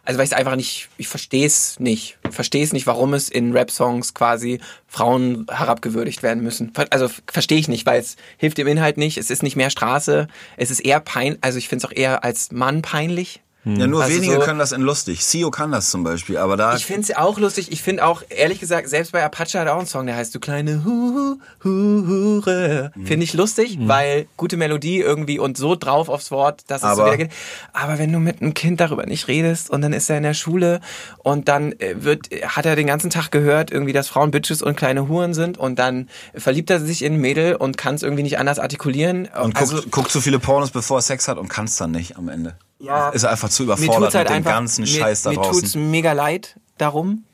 also 0.08 0.18
weil 0.18 0.26
ich 0.26 0.34
einfach 0.34 0.56
nicht, 0.56 0.88
ich 0.96 1.06
verstehe 1.06 1.44
es 1.44 1.78
nicht. 1.78 2.16
Verstehe 2.30 2.64
es 2.64 2.72
nicht, 2.72 2.86
warum 2.86 3.12
es 3.12 3.28
in 3.28 3.52
Rap-Songs 3.52 4.14
quasi 4.14 4.58
Frauen 4.86 5.44
herabgewürdigt 5.50 6.22
werden 6.22 6.42
müssen. 6.42 6.72
Also 6.88 7.10
verstehe 7.30 7.58
ich 7.58 7.68
nicht, 7.68 7.84
weil 7.84 8.00
es 8.00 8.16
hilft 8.38 8.56
dem 8.56 8.68
Inhalt 8.68 8.96
nicht, 8.96 9.18
es 9.18 9.30
ist 9.30 9.42
nicht 9.42 9.54
mehr 9.54 9.68
Straße, 9.68 10.26
es 10.56 10.70
ist 10.70 10.80
eher 10.80 11.00
pein, 11.00 11.36
also 11.42 11.58
ich 11.58 11.68
finde 11.68 11.84
es 11.84 11.90
auch 11.90 11.94
eher 11.94 12.24
als 12.24 12.52
Mann 12.52 12.80
peinlich. 12.80 13.42
Ja, 13.76 13.86
nur 13.86 14.02
Also 14.02 14.16
wenige 14.16 14.34
so- 14.34 14.40
können 14.40 14.58
das 14.58 14.72
in 14.72 14.80
lustig. 14.82 15.24
Sio 15.24 15.50
kann 15.50 15.72
das 15.72 15.90
zum 15.90 16.04
Beispiel, 16.04 16.38
aber 16.38 16.56
da 16.56 16.74
Ich 16.76 16.86
finde 16.86 17.02
es 17.02 17.16
auch 17.16 17.38
lustig. 17.38 17.70
Ich 17.72 17.82
finde 17.82 18.04
auch, 18.04 18.22
ehrlich 18.28 18.60
gesagt, 18.60 18.88
selbst 18.88 19.12
bei 19.12 19.22
Apache 19.22 19.58
hat 19.60 19.66
er 19.66 19.74
auch 19.74 19.78
einen 19.78 19.86
Song, 19.86 20.06
der 20.06 20.16
heißt 20.16 20.34
Du 20.34 20.40
kleine 20.40 20.84
Hu 20.84 21.36
Hu 21.64 21.68
Hure. 22.06 22.92
Mhm. 22.94 23.06
Finde 23.06 23.24
ich 23.24 23.34
lustig, 23.34 23.78
weil 23.82 24.26
gute 24.36 24.56
Melodie 24.56 25.00
irgendwie 25.00 25.38
und 25.38 25.56
so 25.56 25.74
drauf 25.76 26.08
aufs 26.08 26.30
Wort, 26.30 26.62
dass 26.68 26.82
es 26.82 26.96
so 26.96 27.04
wieder 27.04 27.16
geht. 27.16 27.30
Aber 27.72 27.98
wenn 27.98 28.12
du 28.12 28.18
mit 28.18 28.40
einem 28.40 28.54
Kind 28.54 28.80
darüber 28.80 29.06
nicht 29.06 29.28
redest 29.28 29.70
und 29.70 29.82
dann 29.82 29.92
ist 29.92 30.08
er 30.10 30.16
in 30.16 30.22
der 30.22 30.34
Schule 30.34 30.80
und 31.18 31.48
dann 31.48 31.72
äh, 31.72 31.96
wird, 31.98 32.28
hat 32.46 32.66
er 32.66 32.76
den 32.76 32.86
ganzen 32.86 33.10
Tag 33.10 33.30
gehört, 33.30 33.70
irgendwie, 33.70 33.92
dass 33.92 34.08
Frauen 34.08 34.30
Bitches 34.30 34.62
und 34.62 34.76
kleine 34.76 35.08
Huren 35.08 35.34
sind 35.34 35.58
und 35.58 35.78
dann 35.78 36.08
verliebt 36.34 36.70
er 36.70 36.80
sich 36.80 37.02
in 37.02 37.14
ein 37.14 37.20
Mädel 37.20 37.56
und 37.56 37.76
kann 37.76 37.94
es 37.94 38.02
irgendwie 38.02 38.22
nicht 38.22 38.38
anders 38.38 38.58
artikulieren. 38.58 39.28
und 39.42 39.54
guckt, 39.54 39.58
also, 39.58 39.82
guckt 39.90 40.10
zu 40.10 40.20
viele 40.20 40.38
Pornos, 40.38 40.70
bevor 40.70 40.98
er 40.98 41.02
Sex 41.02 41.28
hat 41.28 41.38
und 41.38 41.48
kann 41.48 41.66
es 41.66 41.76
dann 41.76 41.90
nicht 41.90 42.16
am 42.16 42.28
Ende. 42.28 42.56
Ja. 42.80 43.08
Ist 43.10 43.24
er 43.24 43.30
einfach 43.30 43.48
zu 43.48 43.62
mir 43.64 43.66
überfordert 43.74 43.96
tut's 44.02 44.14
halt 44.14 44.24
mit 44.28 44.30
dem 44.30 44.36
einfach, 44.36 44.50
ganzen 44.52 44.82
mir, 44.82 44.86
Scheiß 44.86 45.22
da 45.22 45.30
mir 45.30 45.36
tut's 45.36 45.60
draußen. 45.60 45.90
mega 45.90 46.12
leid 46.12 46.56
darum. 46.78 47.24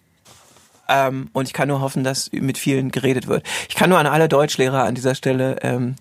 Ähm, 0.89 1.29
und 1.33 1.47
ich 1.49 1.53
kann 1.55 1.69
nur 1.69 1.81
hoffen, 1.81 2.05
dass 2.05 2.31
mit 2.33 2.59
vielen 2.59 2.91
geredet 2.91 3.27
wird. 3.27 3.43
Ich 3.69 3.75
kann 3.75 3.89
nur 3.91 3.99
an 3.99 4.07
alle 4.07 4.29
Deutschlehrer 4.29 4.85
an 4.85 4.95
dieser 4.95 5.15
Stelle 5.15 5.57
ähm, 5.62 5.97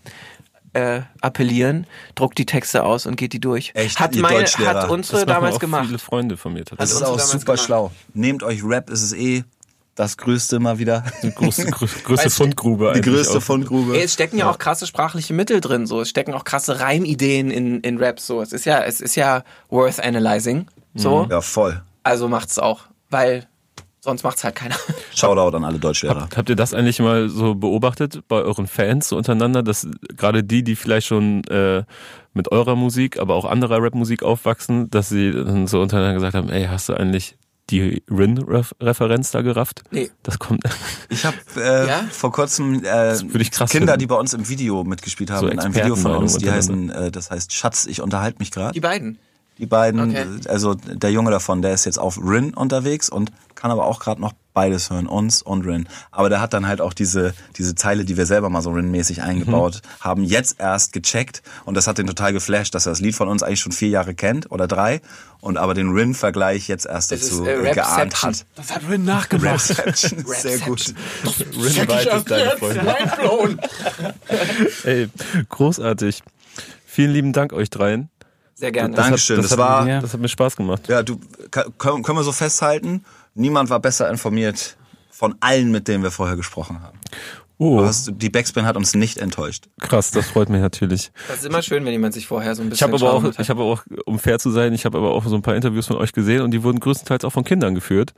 äh, 0.74 1.02
appellieren. 1.22 1.88
Druckt 2.15 2.38
die 2.38 2.45
Texte 2.45 2.84
aus 2.84 3.06
und 3.06 3.15
geht 3.15 3.32
die 3.34 3.40
durch. 3.40 3.72
Echt, 3.76 3.99
hat, 3.99 4.15
ihr 4.15 4.22
meine, 4.22 4.40
Deutschlehrer. 4.40 4.84
hat 4.84 4.90
unsere 4.90 5.18
Das 5.20 5.26
damals 5.26 5.56
auch 5.56 5.60
gemacht. 5.60 5.86
viele 5.86 5.99
Freunde 5.99 6.36
von 6.36 6.53
mir 6.53 6.64
Das 6.65 6.78
tatsächlich. 6.78 7.02
ist 7.02 7.10
uns 7.10 7.22
auch 7.22 7.28
super 7.28 7.45
gemacht. 7.53 7.65
schlau. 7.65 7.91
Nehmt 8.14 8.44
euch 8.44 8.61
Rap, 8.64 8.90
ist 8.90 9.03
es 9.03 9.14
eh 9.14 9.44
das 9.95 10.18
Größte 10.18 10.60
mal 10.60 10.80
wieder. 10.80 11.03
Die 11.22 11.32
größte, 11.36 11.68
grö- 11.70 12.03
größte 12.03 12.30
Fundgrube 12.30 12.86
Die 12.94 12.99
eigentlich 12.99 13.15
größte 13.15 13.38
auch. 13.38 13.41
Fundgrube. 13.44 13.95
Ey, 13.98 14.03
es 14.03 14.14
stecken 14.14 14.38
ja 14.38 14.49
auch 14.49 14.57
krasse 14.57 14.88
sprachliche 14.88 15.34
Mittel 15.34 15.61
drin, 15.61 15.86
so. 15.86 16.02
Es 16.02 16.10
stecken 16.10 16.34
auch 16.34 16.44
krasse 16.44 16.80
Reimideen 16.80 17.52
in, 17.52 17.80
in 17.82 17.98
Raps, 18.03 18.26
so. 18.28 18.41
Es 18.41 18.53
ist 18.53 18.65
ja, 18.65 18.80
es 18.84 19.02
ist 19.02 19.15
ja 19.15 19.44
worth 19.70 19.99
analyzing, 20.03 20.68
so. 20.95 21.28
Ja, 21.30 21.41
voll. 21.41 21.82
Also 22.03 22.28
macht's 22.28 22.57
auch. 22.60 22.82
Weil 23.10 23.48
sonst 23.99 24.24
macht's 24.24 24.44
halt 24.44 24.56
keiner. 24.56 24.76
Shoutout 25.15 25.56
an 25.56 25.64
alle 25.64 25.78
Deutschlehrer. 25.80 26.22
Habt, 26.22 26.38
habt 26.38 26.49
ihr 26.49 26.56
das 26.56 26.74
eigentlich 26.74 26.99
mal 26.99 27.30
so 27.30 27.53
beobachtet 27.56 28.28
bei 28.28 28.38
euren 28.38 28.68
Fans 28.68 29.07
so 29.10 29.15
untereinander, 29.18 29.61
dass 29.64 29.88
gerade 30.18 30.44
die, 30.44 30.64
die 30.64 30.76
vielleicht 30.76 31.07
schon 31.07 31.44
äh, 31.45 31.84
mit 32.34 32.52
eurer 32.52 32.76
Musik, 32.76 33.20
aber 33.20 33.36
auch 33.36 33.45
anderer 33.45 33.82
Rapmusik 33.82 34.24
aufwachsen, 34.24 34.90
dass 34.90 35.10
sie 35.10 35.32
dann 35.32 35.68
so 35.68 35.80
untereinander 35.82 36.15
gesagt 36.15 36.34
haben, 36.34 36.49
ey, 36.49 36.65
hast 36.65 36.90
du 36.90 36.95
eigentlich 36.95 37.38
die 37.69 38.03
Rin-Referenz 38.10 39.31
da 39.31 39.41
gerafft? 39.41 39.84
Nee. 39.91 40.10
Das 40.23 40.38
kommt. 40.40 40.64
Ich 41.10 41.26
habe 41.26 41.38
äh, 41.57 41.88
Ja? 41.88 42.03
vor 42.11 42.31
kurzem 42.31 42.84
äh, 42.84 42.85
würde 43.22 43.41
ich 43.41 43.52
krass 43.52 43.69
Kinder, 43.72 43.94
finden. 43.94 43.99
die 43.99 44.07
bei 44.07 44.15
uns 44.15 44.34
im 44.34 44.48
Video 44.49 44.84
mitgespielt 44.84 45.31
haben, 45.31 45.41
So 45.41 45.48
in 45.48 45.60
einem 45.60 45.73
Video 45.76 45.95
von 45.95 46.11
uns, 46.15 46.38
die 46.38 46.52
heißen, 46.52 46.90
äh, 46.90 47.11
das 47.11 47.31
heißt 47.31 47.53
Schatz, 47.53 47.85
ich 47.85 48.02
unterhalte 48.02 48.40
mich 48.40 48.52
gerade. 48.52 48.73
Die 48.73 48.80
beiden. 48.80 49.18
Die 49.60 49.65
beiden, 49.68 49.99
Okay. 50.10 50.26
also 50.48 50.73
der 50.73 51.11
Junge 51.11 51.30
davon, 51.31 51.61
der 51.61 51.73
ist 51.73 51.85
jetzt 51.85 51.99
auf 51.99 52.18
Rin 52.18 52.53
unterwegs 52.56 53.07
und 53.10 53.31
kann 53.64 53.72
aber 53.72 53.85
auch 53.85 54.02
gerade 54.02 54.19
noch 54.19 54.34
beides 54.53 54.90
hören, 54.90 55.07
uns 55.07 55.41
und 55.41 55.65
Rin. 55.65 55.88
Aber 56.11 56.27
der 56.27 56.41
hat 56.41 56.53
dann 56.53 56.68
halt 56.68 56.81
auch 56.81 56.94
diese, 56.94 57.34
diese 57.57 57.76
Zeile, 57.76 58.03
die 58.03 58.18
wir 58.18 58.26
selber 58.26 58.49
mal 58.49 58.61
so 58.61 58.72
Rin-mäßig 58.72 59.22
eingebaut 59.22 59.76
Mhm. 59.84 60.03
haben, 60.03 60.23
jetzt 60.26 60.60
erst 60.60 60.91
gecheckt 60.91 61.41
und 61.64 61.76
das 61.76 61.88
hat 61.88 61.98
den 61.98 62.06
total 62.06 62.34
geflasht, 62.34 62.76
dass 62.76 62.85
er 62.85 62.91
das 62.91 62.99
Lied 62.99 63.15
von 63.15 63.30
uns 63.30 63.41
eigentlich 63.41 63.61
schon 63.61 63.72
vier 63.72 63.88
Jahre 63.88 64.15
kennt 64.15 64.52
oder 64.52 64.68
drei 64.68 64.99
und 65.40 65.57
aber 65.57 65.73
den 65.73 65.91
Rin-Vergleich 65.91 66.68
jetzt 66.68 66.85
erst 66.85 67.14
Das 67.14 67.22
dazu 67.22 67.45
ist, 67.45 67.65
äh, 67.65 67.73
geahnt 67.73 68.22
hat. 68.22 68.45
das 68.56 68.76
hat 68.76 68.81
Rin 68.90 69.06
nachgemacht. 69.06 69.69
Rapception, 69.69 70.26
sehr 70.27 70.60
gut. 70.60 70.94
Rin 71.23 71.88
White 71.88 72.10
ist 72.10 72.30
deine 72.30 72.57
Freundin. 72.57 73.60
Ey, 74.84 75.10
großartig. 75.48 76.22
Vielen 76.85 77.11
lieben 77.14 77.31
Dank 77.34 77.53
euch 77.53 77.69
dreien. 77.69 78.10
Sehr 78.56 78.72
gerne. 78.72 78.94
Dankeschön. 78.94 79.38
Das, 79.38 79.45
Das, 79.49 79.52
hat, 79.53 79.57
war, 79.57 79.85
das, 79.85 79.95
hat, 79.95 80.03
das 80.03 80.14
hat 80.14 80.19
mir 80.19 80.27
Spaß 80.30 80.56
gemacht. 80.57 80.88
ja, 80.88 81.02
du, 81.02 81.19
können 81.80 82.03
wir 82.18 82.23
so 82.23 82.31
festhalten? 82.31 83.03
Niemand 83.35 83.69
war 83.69 83.80
besser 83.80 84.10
informiert 84.10 84.77
von 85.10 85.35
allen, 85.39 85.72
mit 85.72 85.88
denen 85.88 86.03
wir 86.03 86.11
vorher 86.11 86.35
gesprochen 86.35 86.81
haben. 86.81 86.99
Oh, 87.60 87.88
die 88.10 88.30
Backspin 88.30 88.65
hat 88.65 88.76
uns 88.76 88.93
nicht 88.93 89.19
enttäuscht. 89.19 89.65
krass, 89.80 90.11
das 90.11 90.27
freut 90.27 90.49
mich 90.49 90.60
natürlich. 90.60 91.11
Das 91.27 91.38
ist 91.38 91.45
immer 91.45 91.61
schön, 91.61 91.85
wenn 91.85 91.93
jemand 91.93 92.14
sich 92.14 92.27
vorher 92.27 92.55
so 92.55 92.61
ein 92.61 92.65
Ich 92.68 92.72
bisschen 92.72 92.91
habe 92.91 93.05
aber 93.05 93.14
auch, 93.14 93.22
macht. 93.22 93.39
ich 93.39 93.49
habe 93.49 93.61
auch, 93.61 93.84
um 94.05 94.19
fair 94.19 94.39
zu 94.39 94.49
sein, 94.51 94.73
ich 94.73 94.85
habe 94.85 94.97
aber 94.97 95.11
auch 95.11 95.23
so 95.26 95.35
ein 95.35 95.43
paar 95.43 95.55
Interviews 95.55 95.88
von 95.88 95.95
euch 95.97 96.11
gesehen 96.11 96.41
und 96.41 96.51
die 96.51 96.64
wurden 96.64 96.80
größtenteils 96.80 97.23
auch 97.23 97.30
von 97.31 97.43
Kindern 97.43 97.76
geführt. 97.76 98.14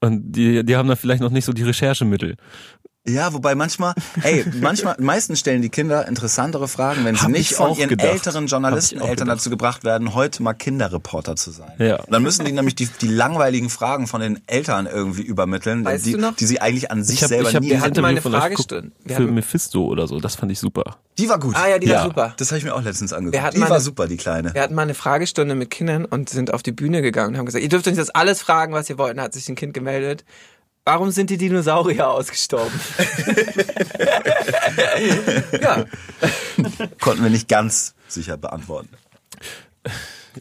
Und 0.00 0.32
die, 0.32 0.62
die 0.62 0.76
haben 0.76 0.88
da 0.88 0.94
vielleicht 0.94 1.22
noch 1.22 1.30
nicht 1.30 1.46
so 1.46 1.52
die 1.52 1.62
Recherchemittel. 1.62 2.36
Ja, 3.08 3.32
wobei 3.32 3.54
manchmal, 3.54 3.94
ey, 4.22 4.44
manchmal, 4.60 4.96
meistens 4.98 5.38
stellen 5.40 5.62
die 5.62 5.68
Kinder 5.68 6.06
interessantere 6.08 6.68
Fragen, 6.68 7.04
wenn 7.04 7.14
sie 7.14 7.22
Hab 7.22 7.30
nicht 7.30 7.52
ich 7.52 7.56
von 7.56 7.76
ihren 7.76 7.88
gedacht. 7.88 8.08
älteren 8.08 8.48
Hab 8.48 8.62
auch 9.02 9.10
gedacht. 9.10 9.28
dazu 9.28 9.50
gebracht 9.50 9.84
werden, 9.84 10.14
heute 10.14 10.42
mal 10.42 10.54
Kinderreporter 10.54 11.36
zu 11.36 11.50
sein. 11.50 11.72
Ja. 11.78 11.96
Und 12.00 12.12
dann 12.12 12.22
müssen 12.22 12.44
die 12.44 12.52
nämlich 12.52 12.74
die, 12.74 12.86
die 13.00 13.08
langweiligen 13.08 13.70
Fragen 13.70 14.06
von 14.06 14.20
den 14.20 14.40
Eltern 14.46 14.86
irgendwie 14.86 15.22
übermitteln, 15.22 15.84
Weißt 15.84 16.04
die, 16.06 16.12
du 16.12 16.18
noch? 16.18 16.34
die 16.36 16.46
sie 16.46 16.60
eigentlich 16.60 16.90
an 16.90 17.04
sich 17.04 17.16
Ich 17.16 17.22
habe 17.22 17.28
selber 17.28 17.48
ich 17.50 17.54
hab 17.56 17.62
nie 17.62 17.68
dieses 17.70 17.84
hatten 17.84 18.00
mal 18.00 18.08
eine 18.08 18.22
Wir 18.24 19.16
für 19.16 19.22
Mephisto 19.22 19.84
oder 19.84 20.06
so, 20.08 20.18
das 20.20 20.34
fand 20.36 20.50
ich 20.52 20.58
super. 20.58 20.96
Die 21.18 21.28
war 21.28 21.38
gut. 21.38 21.54
Ah 21.56 21.68
ja, 21.68 21.78
die 21.78 21.88
war 21.88 22.04
super. 22.04 22.34
Das 22.36 22.48
habe 22.50 22.58
ich 22.58 22.64
mir 22.64 22.74
auch 22.74 22.82
letztens 22.82 23.12
angeguckt. 23.12 23.34
Wir 23.34 23.42
hatten 23.42 23.56
Die 23.56 23.62
war 23.62 23.70
eine- 23.70 23.80
super, 23.80 24.06
die 24.06 24.16
Kleine. 24.18 24.52
Wir 24.52 24.60
hatten 24.62 24.74
mal 24.74 24.82
eine 24.82 24.94
Fragestunde 24.94 25.54
mit 25.54 25.70
Kindern 25.70 26.04
und 26.04 26.28
sind 26.28 26.52
auf 26.52 26.62
die 26.62 26.72
Bühne 26.72 27.00
gegangen 27.02 27.30
und 27.34 27.38
haben 27.38 27.46
gesagt, 27.46 27.62
ihr 27.62 27.70
dürft 27.70 27.86
uns 27.86 27.96
jetzt 27.96 28.14
alles 28.14 28.42
fragen, 28.42 28.72
was 28.74 28.90
ihr 28.90 28.98
wollt. 28.98 29.14
Und 29.16 29.22
hat 29.22 29.32
sich 29.32 29.48
ein 29.48 29.54
Kind 29.54 29.72
gemeldet. 29.72 30.24
Warum 30.88 31.10
sind 31.10 31.30
die 31.30 31.36
Dinosaurier 31.36 32.08
ausgestorben? 32.08 32.70
ja, 35.60 35.84
Konnten 37.00 37.24
wir 37.24 37.30
nicht 37.30 37.48
ganz 37.48 37.94
sicher 38.06 38.36
beantworten. 38.36 38.90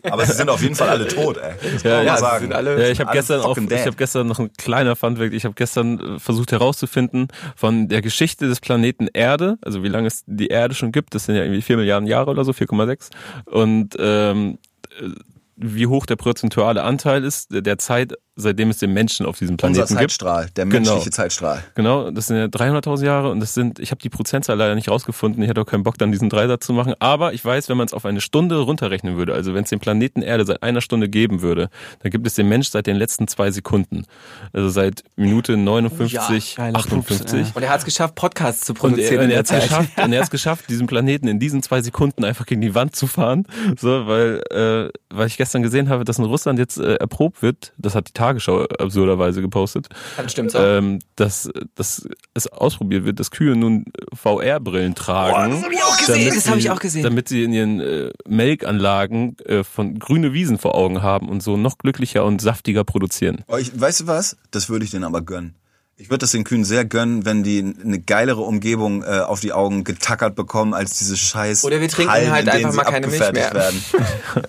Aber 0.03 0.23
sie 0.25 0.33
sind 0.33 0.49
auf 0.49 0.61
jeden 0.61 0.75
Fall 0.75 0.89
alle 0.89 1.07
tot, 1.07 1.37
ey. 1.37 1.53
Das 1.73 1.81
kann 1.81 1.91
Ja, 1.91 1.97
man 1.97 2.05
ja, 2.05 2.17
sagen. 2.17 2.41
sind 2.45 2.53
alle- 2.53 2.79
Ja, 2.83 2.89
ich 2.89 2.99
habe 2.99 3.11
gestern 3.11 3.41
auch, 3.41 3.55
dead. 3.55 3.71
ich 3.71 3.85
habe 3.87 3.95
gestern 3.95 4.27
noch 4.27 4.37
ein 4.39 4.51
kleiner 4.53 4.95
Funfact. 4.95 5.33
Ich 5.33 5.45
habe 5.45 5.55
gestern 5.55 6.17
äh, 6.17 6.19
versucht 6.19 6.51
herauszufinden 6.51 7.29
von 7.55 7.87
der 7.87 8.01
Geschichte 8.03 8.47
des 8.47 8.59
Planeten 8.59 9.07
Erde, 9.13 9.57
also 9.61 9.83
wie 9.83 9.87
lange 9.87 10.07
es 10.07 10.23
die 10.27 10.47
Erde 10.47 10.75
schon 10.75 10.91
gibt. 10.91 11.15
Das 11.15 11.25
sind 11.25 11.35
ja 11.37 11.43
irgendwie 11.43 11.61
vier 11.61 11.77
Milliarden 11.77 12.07
Jahre 12.07 12.29
oder 12.29 12.43
so, 12.43 12.51
4,6. 12.51 13.09
Und 13.45 13.95
ähm, 13.97 14.59
äh, 14.99 15.09
wie 15.55 15.87
hoch 15.87 16.05
der 16.05 16.17
prozentuale 16.17 16.83
Anteil 16.83 17.23
ist 17.23 17.47
der 17.51 17.77
Zeit, 17.77 18.15
seitdem 18.35 18.69
es 18.69 18.79
den 18.79 18.91
Menschen 18.93 19.25
auf 19.25 19.39
diesem 19.39 19.53
Unser 19.53 19.67
Planeten 19.67 19.97
gibt. 19.97 20.11
Zeitstrahl, 20.11 20.49
der 20.55 20.65
Genau. 20.65 20.91
menschliche 20.91 21.11
Zeitstrahl. 21.11 21.63
Genau, 21.75 22.11
das 22.11 22.27
sind 22.27 22.37
ja 22.37 22.45
300.000 22.45 23.05
Jahre 23.05 23.31
und 23.31 23.39
das 23.39 23.53
sind, 23.53 23.79
ich 23.79 23.91
habe 23.91 24.01
die 24.01 24.09
Prozentzahl 24.09 24.57
leider 24.57 24.75
nicht 24.75 24.89
rausgefunden, 24.89 25.41
ich 25.41 25.49
hatte 25.49 25.61
auch 25.61 25.65
keinen 25.65 25.83
Bock 25.83 25.97
dann 25.97 26.11
diesen 26.11 26.29
Dreisatz 26.29 26.65
zu 26.65 26.73
machen, 26.73 26.93
aber 26.99 27.33
ich 27.33 27.43
weiß, 27.43 27.69
wenn 27.69 27.77
man 27.77 27.87
es 27.87 27.93
auf 27.93 28.05
eine 28.05 28.21
Stunde 28.21 28.57
runterrechnen 28.59 29.15
würde, 29.15 29.33
also 29.33 29.53
wenn 29.53 29.63
es 29.63 29.69
den 29.69 29.79
Planeten 29.79 30.21
Erde 30.21 30.45
seit 30.45 30.63
einer 30.63 30.81
Stunde 30.81 31.07
geben 31.07 31.41
würde, 31.41 31.69
dann 32.01 32.11
gibt 32.11 32.27
es 32.27 32.33
den 32.35 32.49
Mensch 32.49 32.69
seit 32.69 32.87
den 32.87 32.97
letzten 32.97 33.27
zwei 33.27 33.51
Sekunden. 33.51 34.05
Also 34.51 34.69
seit 34.69 35.03
Minute 35.15 35.55
59, 35.57 36.55
geiler 36.57 36.77
58. 36.77 37.19
Pups, 37.19 37.33
ey. 37.33 37.45
und 37.53 37.63
er 37.63 37.69
hat 37.69 37.79
es 37.79 37.85
geschafft, 37.85 38.15
Podcasts 38.15 38.65
zu 38.65 38.73
produzieren 38.73 39.13
er, 39.13 39.19
und 39.19 39.25
in 39.25 39.31
er 39.31 39.39
hat 39.39 39.45
es 39.51 39.63
geschafft, 39.63 39.89
und 39.97 40.13
er 40.13 40.25
geschafft, 40.27 40.69
diesen 40.69 40.87
Planeten 40.87 41.27
in 41.27 41.39
diesen 41.39 41.63
zwei 41.63 41.81
Sekunden 41.81 42.25
einfach 42.25 42.45
gegen 42.45 42.61
die 42.61 42.75
Wand 42.75 42.95
zu 42.95 43.07
fahren. 43.07 43.45
So, 43.79 44.07
weil, 44.07 44.41
äh, 44.51 44.89
weil 45.09 45.27
ich 45.27 45.37
gestern 45.37 45.61
gesehen 45.61 45.89
habe, 45.89 46.03
dass 46.03 46.17
in 46.17 46.25
Russland 46.25 46.59
jetzt 46.59 46.77
äh, 46.77 46.95
erprobt 46.95 47.41
wird, 47.41 47.73
das 47.77 47.95
hat 47.95 48.09
die 48.09 48.13
Tagesschau 48.25 48.63
absurderweise 48.63 49.41
gepostet, 49.41 49.87
Dann 50.17 50.27
stimmt's 50.29 50.55
auch. 50.55 50.61
ähm, 50.63 50.99
dass, 51.15 51.49
dass 51.75 52.07
es 52.33 52.47
ausprobiert 52.47 53.05
wird, 53.05 53.19
dass 53.19 53.29
Kühe 53.31 53.55
nun 53.55 53.85
VR-Brillen 54.13 54.95
tragen. 54.95 55.51
das 55.51 55.63
hab 55.63 55.71
ich 55.71 55.83
auch 55.83 55.97
gesehen, 55.97 56.15
damit 56.25 56.35
das 56.37 56.47
hab 56.47 56.53
sie- 56.55 56.59
ich 56.59 56.69
auch 56.71 56.79
gesehen. 56.79 57.03
Damit 57.03 57.29
sie 57.29 57.43
in 57.43 57.53
ihren 57.53 57.79
äh, 57.79 58.11
Melkanlagen 58.27 59.37
äh, 59.45 59.63
von 59.63 59.99
grüne 59.99 60.33
Wiesen 60.33 60.57
vor 60.57 60.75
Augen 60.75 61.01
haben 61.03 61.29
und 61.29 61.43
so 61.43 61.57
noch 61.57 61.77
glücklicher 61.77 62.25
und 62.25 62.41
saftiger 62.41 62.83
produzieren. 62.83 63.43
Oh, 63.47 63.57
ich, 63.57 63.79
weißt 63.79 64.01
du 64.01 64.07
was? 64.07 64.37
Das 64.51 64.69
würde 64.69 64.85
ich 64.85 64.91
denen 64.91 65.03
aber 65.03 65.21
gönnen. 65.21 65.55
Ich 65.97 66.09
würde 66.09 66.19
das 66.19 66.31
den 66.31 66.43
Kühen 66.43 66.65
sehr 66.65 66.83
gönnen, 66.83 67.23
wenn 67.25 67.43
die 67.43 67.59
eine 67.83 67.99
geilere 67.99 68.41
Umgebung 68.41 69.03
äh, 69.03 69.19
auf 69.19 69.39
die 69.39 69.53
Augen 69.53 69.83
getackert 69.85 70.35
bekommen, 70.35 70.73
als 70.73 70.97
diese 70.97 71.15
scheiß 71.15 71.63
Oder 71.63 71.79
wir 71.79 71.87
trinken 71.87 72.11
Hallen, 72.11 72.31
halt 72.31 72.49
einfach 72.49 72.73
mal 72.73 72.83
keine 72.83 73.07
Milch 73.07 73.19
mehr. 73.31 73.53
werden. 73.53 73.81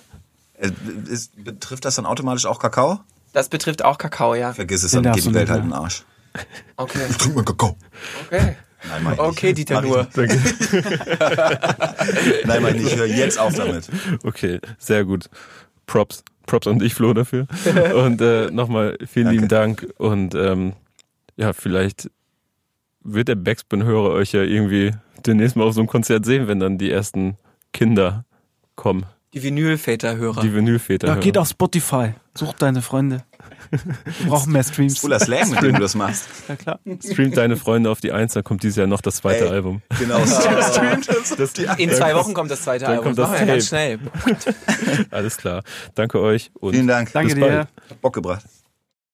Äh, 0.59 0.70
ist, 1.11 1.32
betrifft 1.44 1.85
das 1.85 1.97
dann 1.97 2.07
automatisch 2.07 2.47
auch 2.47 2.59
Kakao? 2.59 3.01
Das 3.36 3.50
betrifft 3.50 3.84
auch 3.84 3.98
Kakao, 3.98 4.34
ja. 4.34 4.54
Vergiss 4.54 4.82
es, 4.82 4.92
Den 4.92 5.02
dann 5.02 5.12
geht 5.12 5.26
die 5.26 5.34
Welt 5.34 5.42
nicht 5.42 5.52
halt 5.52 5.64
den 5.64 5.74
Arsch. 5.74 6.04
Okay. 6.78 7.00
Trink 7.18 7.36
mal 7.36 7.44
Kakao. 7.44 7.76
Okay. 8.24 8.56
Nein, 8.88 9.12
ich 9.12 9.18
Okay, 9.18 9.46
nicht. 9.48 9.58
Dieter 9.58 9.84
ich 9.84 10.14
nicht. 10.14 10.72
Nein, 12.46 12.62
mach 12.62 12.70
ich 12.70 12.82
nicht. 12.82 12.96
Hör 12.96 13.04
jetzt 13.04 13.38
auf 13.38 13.52
damit. 13.52 13.90
Okay, 14.22 14.58
sehr 14.78 15.04
gut. 15.04 15.28
Props. 15.84 16.24
Props 16.46 16.66
an 16.66 16.78
dich, 16.78 16.94
Flo, 16.94 17.12
dafür. 17.12 17.46
Und 17.94 18.22
äh, 18.22 18.50
nochmal 18.50 18.96
vielen 19.06 19.28
lieben 19.28 19.48
Dank. 19.48 19.86
Und 19.98 20.34
ähm, 20.34 20.72
ja, 21.36 21.52
vielleicht 21.52 22.10
wird 23.02 23.28
der 23.28 23.34
Backspin-Hörer 23.34 24.12
euch 24.12 24.32
ja 24.32 24.44
irgendwie 24.44 24.92
demnächst 25.26 25.56
mal 25.56 25.64
auf 25.64 25.74
so 25.74 25.80
einem 25.80 25.88
Konzert 25.88 26.24
sehen, 26.24 26.48
wenn 26.48 26.58
dann 26.58 26.78
die 26.78 26.90
ersten 26.90 27.36
Kinder 27.74 28.24
kommen. 28.76 29.04
Die 29.34 29.42
Vinylväter-Hörer. 29.42 30.40
Die 30.40 30.54
Vinylväter. 30.54 31.06
Ja, 31.06 31.14
hören. 31.16 31.22
geht 31.22 31.36
auf 31.36 31.48
Spotify. 31.48 32.14
Such 32.36 32.52
deine 32.54 32.82
Freunde. 32.82 33.22
Wir 33.70 34.28
brauchen 34.28 34.52
mehr 34.52 34.62
Streams. 34.62 35.00
Cooler 35.00 35.18
Slang, 35.18 35.50
mit 35.50 35.62
dem 35.62 35.74
du 35.74 35.80
das 35.80 35.94
machst. 35.94 36.24
Ja, 36.48 36.56
klar. 36.56 36.78
Streamt 37.04 37.36
deine 37.36 37.56
Freunde 37.56 37.90
auf 37.90 38.00
die 38.00 38.12
Eins, 38.12 38.34
dann 38.34 38.44
kommt 38.44 38.62
dieses 38.62 38.76
Jahr 38.76 38.86
noch 38.86 39.00
das 39.00 39.16
zweite 39.16 39.44
Ey. 39.46 39.50
Album. 39.50 39.82
Genau. 39.98 40.18
Das, 41.36 41.54
In 41.78 41.90
zwei 41.90 42.14
Wochen 42.14 42.34
kommt 42.34 42.50
das 42.50 42.62
zweite 42.62 42.84
Dann 42.84 42.92
Album. 42.98 43.04
kommt 43.06 43.18
Das 43.18 43.28
machen 43.30 43.40
wir 43.40 43.46
ganz 43.46 43.66
schnell. 43.68 43.98
alles 45.10 45.36
klar. 45.36 45.62
Danke 45.94 46.20
euch 46.20 46.50
und 46.54 46.72
Vielen 46.74 46.86
Dank. 46.86 47.12
Danke 47.12 47.34
Bis 47.34 47.42
dir. 47.42 47.66
bald. 47.88 48.00
Bock 48.00 48.14
gebracht. 48.14 48.44